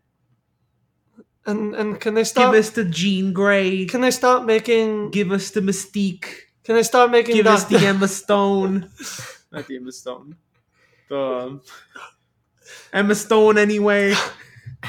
And 1.45 1.75
and 1.75 1.99
can 1.99 2.13
they 2.13 2.23
stop? 2.23 2.51
Give 2.51 2.59
us 2.59 2.69
the 2.71 2.85
Jean 2.85 3.33
Grey. 3.33 3.85
Can 3.85 4.01
they 4.01 4.11
stop 4.11 4.45
making? 4.45 5.11
Give 5.11 5.31
us 5.31 5.51
the 5.51 5.61
Mystique. 5.61 6.27
Can 6.63 6.75
they 6.75 6.83
start 6.83 7.11
making? 7.11 7.35
Give 7.35 7.47
us 7.47 7.65
the 7.65 7.77
Emma 7.77 8.07
Stone. 8.07 8.89
Not 9.51 9.67
the 9.67 9.77
Emma 9.77 9.91
Stone. 9.91 10.35
The 11.09 11.19
um, 11.19 11.61
Emma 12.93 13.15
Stone 13.15 13.57
anyway. 13.57 14.13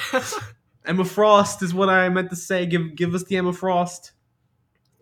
Emma 0.85 1.05
Frost 1.05 1.63
is 1.63 1.73
what 1.73 1.89
I 1.89 2.09
meant 2.09 2.31
to 2.31 2.37
say. 2.37 2.67
Give 2.67 2.95
give 2.95 3.15
us 3.15 3.25
the 3.25 3.37
Emma 3.37 3.53
Frost. 3.53 4.13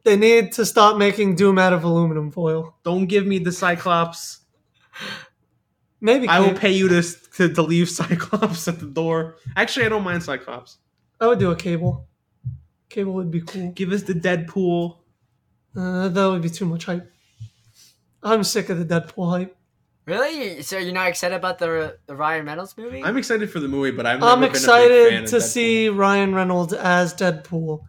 They 0.04 0.16
need 0.16 0.52
to 0.52 0.64
stop 0.64 0.96
making 0.96 1.34
Doom 1.34 1.58
out 1.58 1.72
of 1.72 1.84
aluminum 1.84 2.30
foil. 2.30 2.76
Don't 2.84 3.06
give 3.06 3.26
me 3.26 3.38
the 3.38 3.52
Cyclops. 3.52 4.40
Maybe 6.00 6.28
I 6.28 6.38
will 6.40 6.54
pay 6.54 6.70
you 6.70 6.88
to, 6.88 7.02
to 7.34 7.52
to 7.52 7.62
leave 7.62 7.88
Cyclops 7.90 8.68
at 8.68 8.78
the 8.78 8.86
door. 8.86 9.36
Actually, 9.56 9.86
I 9.86 9.88
don't 9.88 10.04
mind 10.04 10.22
Cyclops. 10.22 10.78
I 11.20 11.26
would 11.26 11.38
do 11.38 11.50
a 11.50 11.56
cable. 11.56 12.06
Cable 12.88 13.12
would 13.14 13.30
be 13.30 13.40
cool. 13.40 13.72
Give 13.72 13.92
us 13.92 14.02
the 14.02 14.14
Deadpool. 14.14 14.98
Uh, 15.76 16.08
that 16.08 16.26
would 16.26 16.42
be 16.42 16.50
too 16.50 16.64
much 16.64 16.84
hype. 16.84 17.10
I'm 18.22 18.44
sick 18.44 18.68
of 18.68 18.78
the 18.78 18.84
Deadpool 18.84 19.30
hype. 19.30 19.56
Really? 20.06 20.62
So 20.62 20.78
you're 20.78 20.94
not 20.94 21.08
excited 21.08 21.34
about 21.34 21.58
the 21.58 21.98
the 22.06 22.16
Ryan 22.16 22.46
Reynolds 22.46 22.76
movie? 22.78 23.04
I'm 23.04 23.18
excited 23.18 23.50
for 23.50 23.60
the 23.60 23.68
movie, 23.68 23.90
but 23.90 24.06
I've 24.06 24.20
never 24.20 24.32
I'm 24.32 24.40
been 24.40 24.48
a 24.48 24.52
big 24.52 24.62
fan 24.62 24.80
excited 24.80 25.26
to 25.28 25.40
see 25.40 25.90
Ryan 25.90 26.34
Reynolds 26.34 26.72
as 26.72 27.12
Deadpool. 27.12 27.80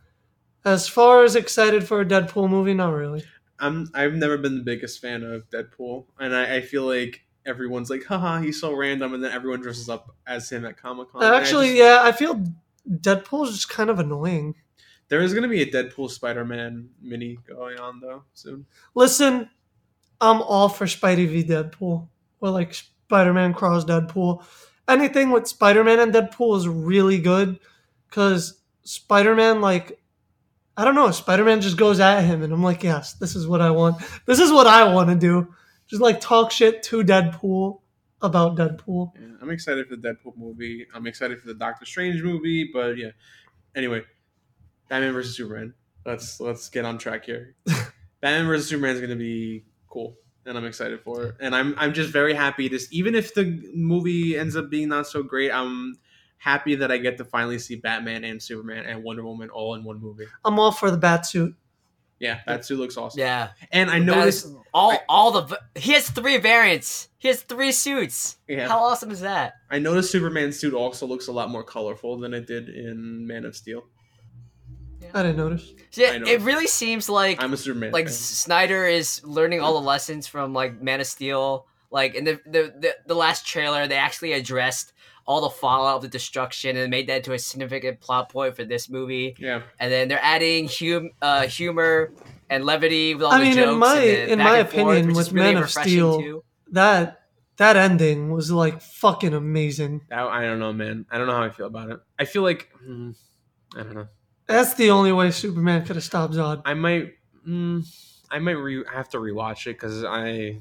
As 0.66 0.90
far 0.90 1.24
as 1.24 1.38
excited 1.38 1.88
for 1.88 2.02
a 2.02 2.06
Deadpool 2.06 2.50
movie, 2.50 2.74
not 2.74 2.90
really. 2.90 3.24
I'm 3.58 3.90
I've 3.94 4.16
never 4.16 4.38
been 4.38 4.56
the 4.56 4.64
biggest 4.64 5.00
fan 5.00 5.24
of 5.24 5.50
Deadpool, 5.50 6.08
and 6.20 6.36
I, 6.36 6.58
I 6.58 6.62
feel 6.62 6.86
like 6.86 7.22
everyone's 7.46 7.90
like, 7.90 8.04
haha, 8.04 8.42
he's 8.42 8.60
so 8.60 8.74
random, 8.74 9.14
and 9.14 9.24
then 9.24 9.32
everyone 9.32 9.62
dresses 9.62 9.88
up 9.88 10.14
as 10.28 10.50
him 10.50 10.66
at 10.66 10.76
Comic 10.76 11.12
Con. 11.12 11.24
Actually, 11.24 11.78
yeah, 11.78 12.00
I 12.04 12.12
feel 12.12 12.44
Deadpool 12.88 13.48
is 13.48 13.56
just 13.56 13.70
kind 13.70 13.90
of 13.90 14.00
annoying. 14.00 14.56
There 15.08 15.22
is 15.22 15.34
going 15.34 15.44
to 15.44 15.50
be 15.50 15.62
a 15.62 15.72
Deadpool 15.72 16.10
Spider 16.10 16.46
Man 16.46 16.90
mini 17.02 17.40
going 17.48 17.80
on 17.80 18.00
though 18.00 18.24
soon. 18.34 18.66
Listen, 18.94 19.50
I'm 20.22 20.42
all 20.42 20.70
for 20.70 20.86
Spidey 20.86 21.28
v 21.28 21.44
Deadpool. 21.44 22.08
Or 22.42 22.50
like 22.50 22.74
Spider 22.74 23.34
Man 23.34 23.54
cross 23.54 23.86
Deadpool. 23.86 24.44
Anything 24.88 25.32
with 25.32 25.48
Spider 25.48 25.84
Man 25.84 26.00
and 26.00 26.14
Deadpool 26.14 26.58
is 26.58 26.68
really 26.68 27.20
good. 27.20 27.60
Because 28.08 28.62
Spider 28.84 29.36
Man, 29.36 29.62
like, 29.62 30.00
I 30.78 30.86
don't 30.86 30.96
know, 30.96 31.12
Spider 31.12 31.44
Man 31.44 31.62
just 31.62 31.78
goes 31.78 32.00
at 32.00 32.22
him, 32.22 32.42
and 32.42 32.54
I'm 32.54 32.64
like, 32.64 32.84
yes, 32.84 33.14
this 33.14 33.36
is 33.36 33.48
what 33.48 33.62
I 33.62 33.70
want. 33.72 33.98
This 34.26 34.40
is 34.40 34.52
what 34.52 34.68
I 34.68 34.92
want 34.94 35.10
to 35.10 35.16
do. 35.16 35.54
Just 35.88 36.02
like 36.02 36.22
talk 36.22 36.52
shit 36.52 36.82
to 36.84 37.04
Deadpool 37.04 37.82
about 38.22 38.56
Deadpool. 38.58 39.12
Yeah, 39.16 39.36
I'm 39.42 39.50
excited 39.50 39.88
for 39.88 39.96
the 39.96 40.02
Deadpool 40.02 40.38
movie. 40.38 40.88
I'm 40.94 41.08
excited 41.08 41.40
for 41.40 41.48
the 41.48 41.54
Doctor 41.54 41.86
Strange 41.86 42.22
movie, 42.22 42.70
but 42.72 42.98
yeah. 42.98 43.12
Anyway, 43.76 44.04
Batman 44.90 45.14
versus 45.14 45.36
Superman. 45.36 45.74
Let's 46.06 46.40
let's 46.40 46.70
get 46.70 46.86
on 46.86 46.98
track 46.98 47.26
here. 47.26 47.56
Batman 48.22 48.48
versus 48.48 48.68
Superman 48.68 48.96
is 48.96 49.02
going 49.02 49.12
to 49.12 49.16
be 49.16 49.66
cool, 49.88 50.18
and 50.46 50.58
I'm 50.58 50.66
excited 50.66 51.02
for 51.02 51.24
it. 51.24 51.36
And 51.40 51.56
I'm 51.56 51.76
I'm 51.78 51.94
just 51.94 52.12
very 52.12 52.34
happy 52.34 52.70
to 52.70 52.80
even 52.92 53.16
if 53.16 53.34
the 53.34 53.72
movie 53.74 54.38
ends 54.38 54.56
up 54.56 54.70
being 54.70 54.90
not 54.90 55.08
so 55.08 55.24
great, 55.24 55.52
I'm 55.52 55.98
happy 56.38 56.76
that 56.76 56.92
I 56.92 56.98
get 56.98 57.18
to 57.18 57.26
finally 57.26 57.60
see 57.60 57.76
Batman 57.76 58.24
and 58.24 58.42
Superman 58.42 58.86
and 58.86 59.04
Wonder 59.04 59.24
Woman 59.24 59.50
all 59.50 59.76
in 59.76 59.84
one 59.84 60.02
movie. 60.02 60.26
I'm 60.44 60.58
all 60.60 60.72
for 60.72 60.90
the 60.90 60.98
bat 60.98 61.26
suit. 61.26 61.56
Yeah, 62.20 62.40
that 62.48 62.66
suit 62.66 62.80
looks 62.80 62.98
awesome. 62.98 63.20
yeah. 63.20 63.50
And 63.72 63.90
I 63.90 64.00
That 64.00 64.06
noticed 64.06 64.46
is 64.46 64.56
all 64.74 64.92
I- 64.92 65.00
all 65.08 65.32
the 65.32 65.60
he 65.76 65.94
has 65.94 66.10
three 66.10 66.38
variants. 66.38 67.08
He 67.18 67.28
has 67.30 67.42
three 67.42 67.72
suits. 67.72 68.38
yeah, 68.48 68.68
How 68.68 68.80
awesome 68.80 69.12
is 69.12 69.22
that? 69.22 69.54
I 69.70 69.80
noticed 69.80 70.12
Superman's 70.12 70.60
suit 70.60 70.74
also 70.74 71.06
looks 71.06 71.28
a 71.28 71.32
lot 71.32 71.50
more 71.50 71.64
colorful 71.64 72.18
than 72.18 72.34
it 72.34 72.46
did 72.48 72.70
in 72.70 73.26
Man 73.28 73.46
of 73.46 73.56
Steel. 73.56 73.84
I 75.14 75.24
didn't 75.24 75.38
notice. 75.38 75.74
So, 75.92 76.02
yeah, 76.02 76.20
it 76.26 76.42
really 76.42 76.68
seems 76.68 77.10
like 77.10 77.42
I'm 77.42 77.54
a 77.54 77.58
Superman. 77.58 77.92
like 77.92 78.06
fan. 78.06 78.14
Snyder 78.14 78.86
is 78.86 79.22
learning 79.24 79.60
all 79.62 79.74
the 79.74 79.86
lessons 79.88 80.28
from 80.28 80.54
like 80.54 80.82
Man 80.82 81.00
of 81.00 81.08
Steel. 81.08 81.66
Like 81.92 82.14
in 82.16 82.26
the 82.26 82.40
the, 82.46 82.74
the, 82.80 82.96
the 83.08 83.16
last 83.16 83.48
trailer, 83.48 83.88
they 83.88 83.96
actually 83.96 84.34
addressed 84.34 84.94
all 85.30 85.42
the 85.42 85.50
fallout 85.52 85.98
of 85.98 86.02
the 86.02 86.08
destruction 86.08 86.76
and 86.76 86.90
made 86.90 87.06
that 87.08 87.18
into 87.18 87.34
a 87.34 87.38
significant 87.40 88.00
plot 88.02 88.30
point 88.30 88.56
for 88.56 88.64
this 88.64 88.90
movie. 88.90 89.36
yeah. 89.38 89.62
And 89.80 89.92
then 89.92 90.08
they're 90.08 90.20
adding 90.24 90.68
hum- 90.68 91.12
uh, 91.22 91.44
humor 91.44 92.12
and 92.50 92.66
levity 92.66 93.14
with 93.14 93.24
all 93.26 93.34
I 93.34 93.38
the 93.38 93.44
mean, 93.46 93.58
in 93.60 93.64
jokes. 93.66 93.80
my- 93.80 93.96
and 94.00 94.28
the 94.30 94.34
in 94.34 94.40
my 94.40 94.58
and 94.58 94.70
forth, 94.70 94.82
opinion, 94.82 95.08
which 95.08 95.16
with 95.18 95.28
is 95.28 95.34
really 95.34 95.54
Man 95.54 95.64
of 95.64 95.70
Steel- 95.70 96.20
too. 96.20 96.44
That 96.72 97.22
that 97.58 97.76
ending 97.78 98.32
was 98.32 98.52
like 98.52 98.82
fucking 98.82 99.34
amazing. 99.36 100.02
I, 100.12 100.22
I 100.24 100.42
don't 100.46 100.58
know, 100.60 100.74
man. 100.74 101.06
I 101.12 101.18
don't 101.20 101.28
know 101.28 101.34
how 101.36 101.44
I 101.44 101.52
feel 101.52 101.68
about 101.68 101.92
it. 101.92 102.00
I 102.18 102.26
feel 102.26 102.42
like 102.42 102.68
mm, 102.84 103.16
I 103.78 103.84
don't 103.84 103.94
know. 103.94 104.08
That's 104.48 104.74
the 104.74 104.90
only 104.90 105.12
way 105.12 105.30
Superman 105.30 105.86
could 105.86 105.96
have 105.96 106.04
stopped 106.06 106.34
Zod. 106.34 106.64
I 106.66 106.74
might. 106.74 107.14
Mm, 107.48 107.86
I 108.32 108.40
might 108.40 108.54
re- 108.54 108.84
have 108.92 109.10
to 109.10 109.18
rewatch 109.20 109.68
it 109.68 109.74
because 109.80 110.04
I 110.04 110.60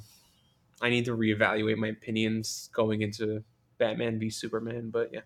I 0.82 0.90
need 0.90 1.07
to 1.07 1.16
reevaluate 1.16 1.77
my 1.78 1.89
opinions 1.89 2.69
going 2.74 3.01
into 3.01 3.43
Batman 3.79 4.19
v 4.19 4.31
Superman. 4.31 4.91
But 4.91 5.11
yeah. 5.13 5.21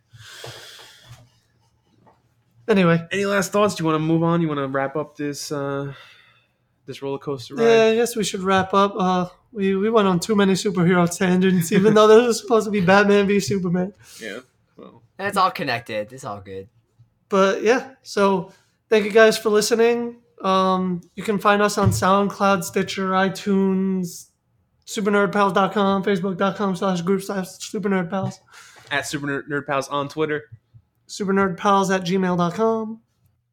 Anyway, 2.69 3.05
Any 3.11 3.27
last 3.27 3.51
thoughts? 3.53 3.75
Do 3.75 3.83
you 3.83 3.87
want 3.91 3.97
to 3.97 4.07
move 4.07 4.23
on? 4.23 4.41
You 4.41 4.49
want 4.49 4.59
to 4.59 4.69
wrap 4.69 4.97
up 4.97 5.17
this 5.17 5.51
uh 5.51 5.93
this 6.87 7.03
roller 7.03 7.19
coaster 7.19 7.55
ride? 7.55 7.65
yeah, 7.65 7.85
I 7.87 7.95
guess 7.95 8.17
we 8.17 8.25
should 8.25 8.41
wrap 8.41 8.73
up. 8.75 8.95
Uh, 8.97 9.29
we 9.53 9.75
we 9.75 9.91
went 9.91 10.07
on 10.09 10.21
too 10.21 10.37
many 10.37 10.53
superhero 10.53 11.09
tangents, 11.19 11.73
even 11.73 11.95
though 11.95 12.07
this 12.07 12.27
was 12.27 12.41
supposed 12.41 12.67
to 12.67 12.71
be 12.71 12.81
Batman 12.81 13.27
v 13.27 13.41
Superman. 13.41 13.93
Yeah. 14.21 14.41
Well, 14.77 15.03
And 15.19 15.29
it's 15.29 15.37
all 15.37 15.51
connected. 15.51 16.13
It's 16.13 16.25
all 16.25 16.41
good. 16.41 16.69
But 17.29 17.63
yeah, 17.63 17.95
so 18.03 18.53
thank 18.89 19.05
you 19.05 19.11
guys 19.11 19.37
for 19.39 19.51
listening. 19.51 20.17
Um, 20.41 21.01
you 21.15 21.23
can 21.23 21.39
find 21.39 21.63
us 21.63 21.79
on 21.79 21.91
SoundCloud, 21.91 22.65
Stitcher, 22.65 23.11
iTunes, 23.11 24.27
supernerdpals.com, 24.87 26.05
facebook.com 26.05 26.77
slash 26.77 27.03
group 27.03 27.23
slash 27.23 27.47
supernerdpals, 27.47 28.35
at 28.91 29.07
Super 29.07 29.27
Nerd, 29.27 29.49
Nerd 29.49 29.89
on 29.91 30.09
Twitter. 30.09 30.45
supernerdpals 31.09 31.95
at 31.95 32.03
gmail.com. 32.05 33.01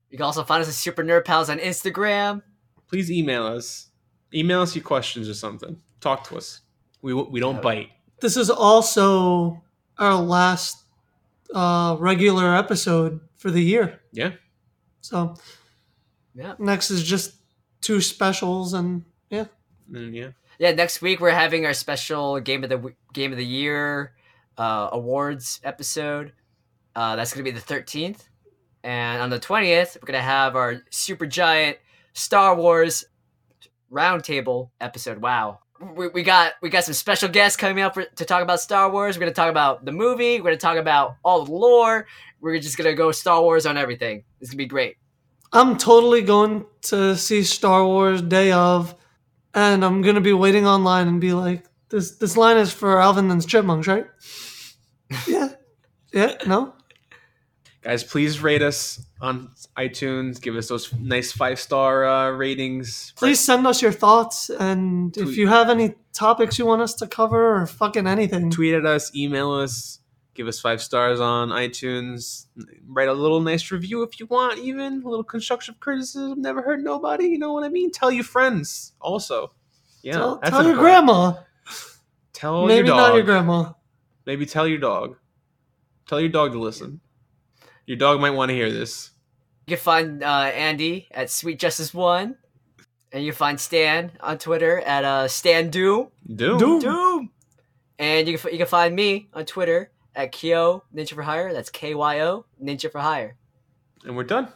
You 0.10 0.18
can 0.18 0.26
also 0.26 0.43
find 0.43 0.61
us 0.61 0.68
at 0.69 0.73
Super 0.73 1.03
Nerd 1.03 1.26
Pals 1.26 1.49
on 1.49 1.60
Instagram. 1.60 2.41
Please 2.88 3.11
email 3.11 3.45
us. 3.45 3.89
Email 4.34 4.61
us 4.61 4.76
your 4.76 4.84
questions 4.84 5.30
or 5.30 5.34
something. 5.34 5.81
Talk 6.01 6.27
to 6.30 6.38
us. 6.38 6.61
We 7.01 7.14
we 7.14 7.39
don't 7.39 7.61
bite. 7.61 7.89
This 8.19 8.35
is 8.38 8.49
also 8.49 9.61
our 9.97 10.15
last 10.15 10.77
uh, 11.53 11.95
regular 11.99 12.56
episode 12.56 13.22
for 13.38 13.51
the 13.51 13.61
year. 13.61 14.01
Yeah. 14.11 14.31
So 15.01 15.35
Yeah. 16.35 16.56
next 16.60 16.91
is 16.91 17.03
just 17.03 17.34
two 17.81 18.01
specials 18.01 18.73
and 18.73 19.03
yeah. 19.30 19.45
And 19.93 20.14
yeah. 20.15 20.30
Yeah, 20.60 20.73
next 20.73 21.02
week 21.02 21.22
we're 21.22 21.30
having 21.31 21.65
our 21.65 21.73
special 21.73 22.38
game 22.41 22.65
of 22.65 22.69
the 22.69 22.94
game 23.14 23.31
of 23.31 23.38
the 23.38 23.45
year 23.45 24.11
uh, 24.57 24.90
awards 24.91 25.61
episode. 25.64 26.34
Uh, 26.94 27.15
that's 27.15 27.34
gonna 27.34 27.45
be 27.45 27.52
the 27.52 27.61
thirteenth, 27.61 28.27
and 28.84 29.22
on 29.22 29.30
the 29.30 29.40
twentieth 29.40 29.95
we're 30.02 30.06
gonna 30.06 30.22
have 30.22 30.57
our 30.57 30.81
super 30.90 31.26
giant 31.26 31.77
Star 32.11 32.56
Wars 32.56 33.06
roundtable 33.90 34.72
episode. 34.81 35.22
Wow, 35.22 35.60
we, 35.95 36.10
we 36.10 36.23
got 36.23 36.56
we 36.61 36.69
got 36.69 36.84
some 36.84 36.94
special 36.94 37.30
guests 37.30 37.56
coming 37.56 37.81
up 37.81 37.94
for, 37.94 38.03
to 38.03 38.26
talk 38.26 38.44
about 38.44 38.60
Star 38.60 38.91
Wars. 38.91 39.15
We're 39.15 39.22
gonna 39.22 39.31
talk 39.31 39.49
about 39.49 39.86
the 39.86 39.94
movie. 39.94 40.41
We're 40.41 40.49
gonna 40.49 40.57
talk 40.57 40.77
about 40.77 41.15
all 41.23 41.45
the 41.45 41.53
lore. 41.53 42.06
We're 42.41 42.60
just 42.60 42.77
gonna 42.77 42.95
go 42.95 43.14
Star 43.14 43.41
Wars 43.41 43.65
on 43.65 43.77
everything. 43.77 44.26
It's 44.41 44.49
gonna 44.49 44.57
be 44.57 44.65
great. 44.65 44.98
I'm 45.53 45.77
totally 45.77 46.22
going 46.22 46.65
to 46.84 47.15
see 47.15 47.44
Star 47.44 47.86
Wars 47.86 48.22
day 48.22 48.52
of, 48.52 48.94
and 49.54 49.84
I'm 49.84 50.02
gonna 50.02 50.22
be 50.22 50.34
waiting 50.34 50.68
online 50.68 51.08
and 51.08 51.22
be 51.22 51.34
like, 51.34 51.66
this 51.90 52.18
this 52.18 52.38
line 52.38 52.58
is 52.58 52.72
for 52.72 53.02
Alvin 53.02 53.30
and 53.32 53.42
the 53.42 53.48
Chipmunks, 53.48 53.88
right? 53.88 54.08
yeah. 55.28 55.50
Yeah, 56.14 56.36
no? 56.46 56.74
Guys, 57.82 58.04
please 58.04 58.42
rate 58.42 58.62
us 58.62 59.06
on 59.22 59.52
iTunes. 59.78 60.42
Give 60.42 60.56
us 60.56 60.68
those 60.68 60.94
nice 60.94 61.32
five 61.32 61.60
star 61.60 62.06
uh, 62.06 62.32
ratings. 62.32 63.14
Please 63.16 63.40
send 63.40 63.66
us 63.66 63.82
your 63.82 63.92
thoughts 63.92 64.50
and 64.50 65.16
if 65.16 65.38
you 65.38 65.48
have 65.48 65.70
any 65.70 65.96
topics 66.14 66.60
you 66.60 66.66
want 66.66 66.82
us 66.82 66.94
to 66.96 67.08
cover 67.08 67.62
or 67.62 67.66
fucking 67.66 68.06
anything. 68.06 68.52
tweet 68.52 68.74
at 68.74 68.86
us, 68.86 69.16
email 69.16 69.52
us, 69.52 70.00
give 70.40 70.48
us 70.48 70.57
five 70.57 70.82
stars 70.82 71.20
on 71.20 71.49
iTunes. 71.49 72.45
Write 72.88 73.10
a 73.10 73.14
little 73.14 73.41
nice 73.41 73.72
review 73.72 74.03
if 74.03 74.22
you 74.22 74.26
want, 74.28 74.57
even 74.60 75.03
a 75.03 75.10
little 75.10 75.22
constructive 75.22 75.82
criticism. 75.82 76.41
Never 76.41 76.61
hurt 76.61 76.80
nobody. 76.82 77.26
You 77.26 77.38
know 77.38 77.52
what 77.52 77.66
I 77.66 77.68
mean? 77.68 77.91
Tell 77.91 78.10
your 78.10 78.24
friends 78.24 78.94
also. 79.02 79.52
Yeah, 80.02 80.14
tell 80.14 80.40
that's 80.40 80.52
tell 80.52 80.64
your 80.64 80.72
important. 80.72 81.07
grandma. 81.07 81.34
Tell 82.32 82.66
Maybe 82.66 82.88
your 82.88 82.95
dog. 82.95 83.10
not 83.10 83.16
your 83.16 83.24
grandma. 83.24 83.74
Maybe 84.26 84.45
tell 84.45 84.66
your 84.66 84.78
dog. 84.78 85.18
Tell 86.07 86.22
your 86.22 86.30
dog 86.30 86.53
to 86.53 86.60
listen. 86.60 87.02
Your 87.86 87.98
dog 87.98 88.22
might 88.22 88.30
want 88.30 88.48
to 88.48 88.56
hear 88.56 88.72
this. 88.72 89.11
You 89.68 89.76
can 89.76 89.84
find 89.84 90.24
uh, 90.24 90.52
Andy 90.56 91.10
at 91.11 91.30
Sweet 91.30 91.60
Justice 91.60 91.94
One, 91.94 92.38
and 93.11 93.26
you 93.26 93.34
can 93.34 93.38
find 93.38 93.60
Stan 93.60 94.14
on 94.22 94.38
Twitter 94.38 94.80
at 94.80 95.03
uh, 95.03 95.28
Stan 95.28 95.70
Doom. 95.70 96.07
Do. 96.34 96.57
Do. 96.57 96.80
Doom. 96.80 97.32
And 97.98 98.26
you 98.26 98.38
can 98.38 98.53
you 98.53 98.57
can 98.57 98.68
find 98.68 98.95
me 98.95 99.28
on 99.34 99.44
Twitter 99.44 99.91
at 100.15 100.31
Kyo 100.31 100.84
Ninja 100.94 101.14
for 101.14 101.23
Hire. 101.23 101.53
That's 101.53 101.69
K 101.69 101.95
Y 101.95 102.22
O 102.22 102.45
Ninja 102.61 102.91
for 102.91 102.99
Hire. 102.99 103.36
And 104.03 104.15
we're 104.15 104.23
done. 104.23 104.48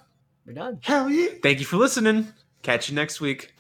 We're 0.46 0.54
done. 0.54 0.80
Hell 0.82 1.10
yeah. 1.10 1.30
Thank 1.42 1.60
you 1.60 1.66
for 1.66 1.78
listening. 1.78 2.34
Catch 2.62 2.90
you 2.90 2.96
next 2.96 3.20
week. 3.22 3.54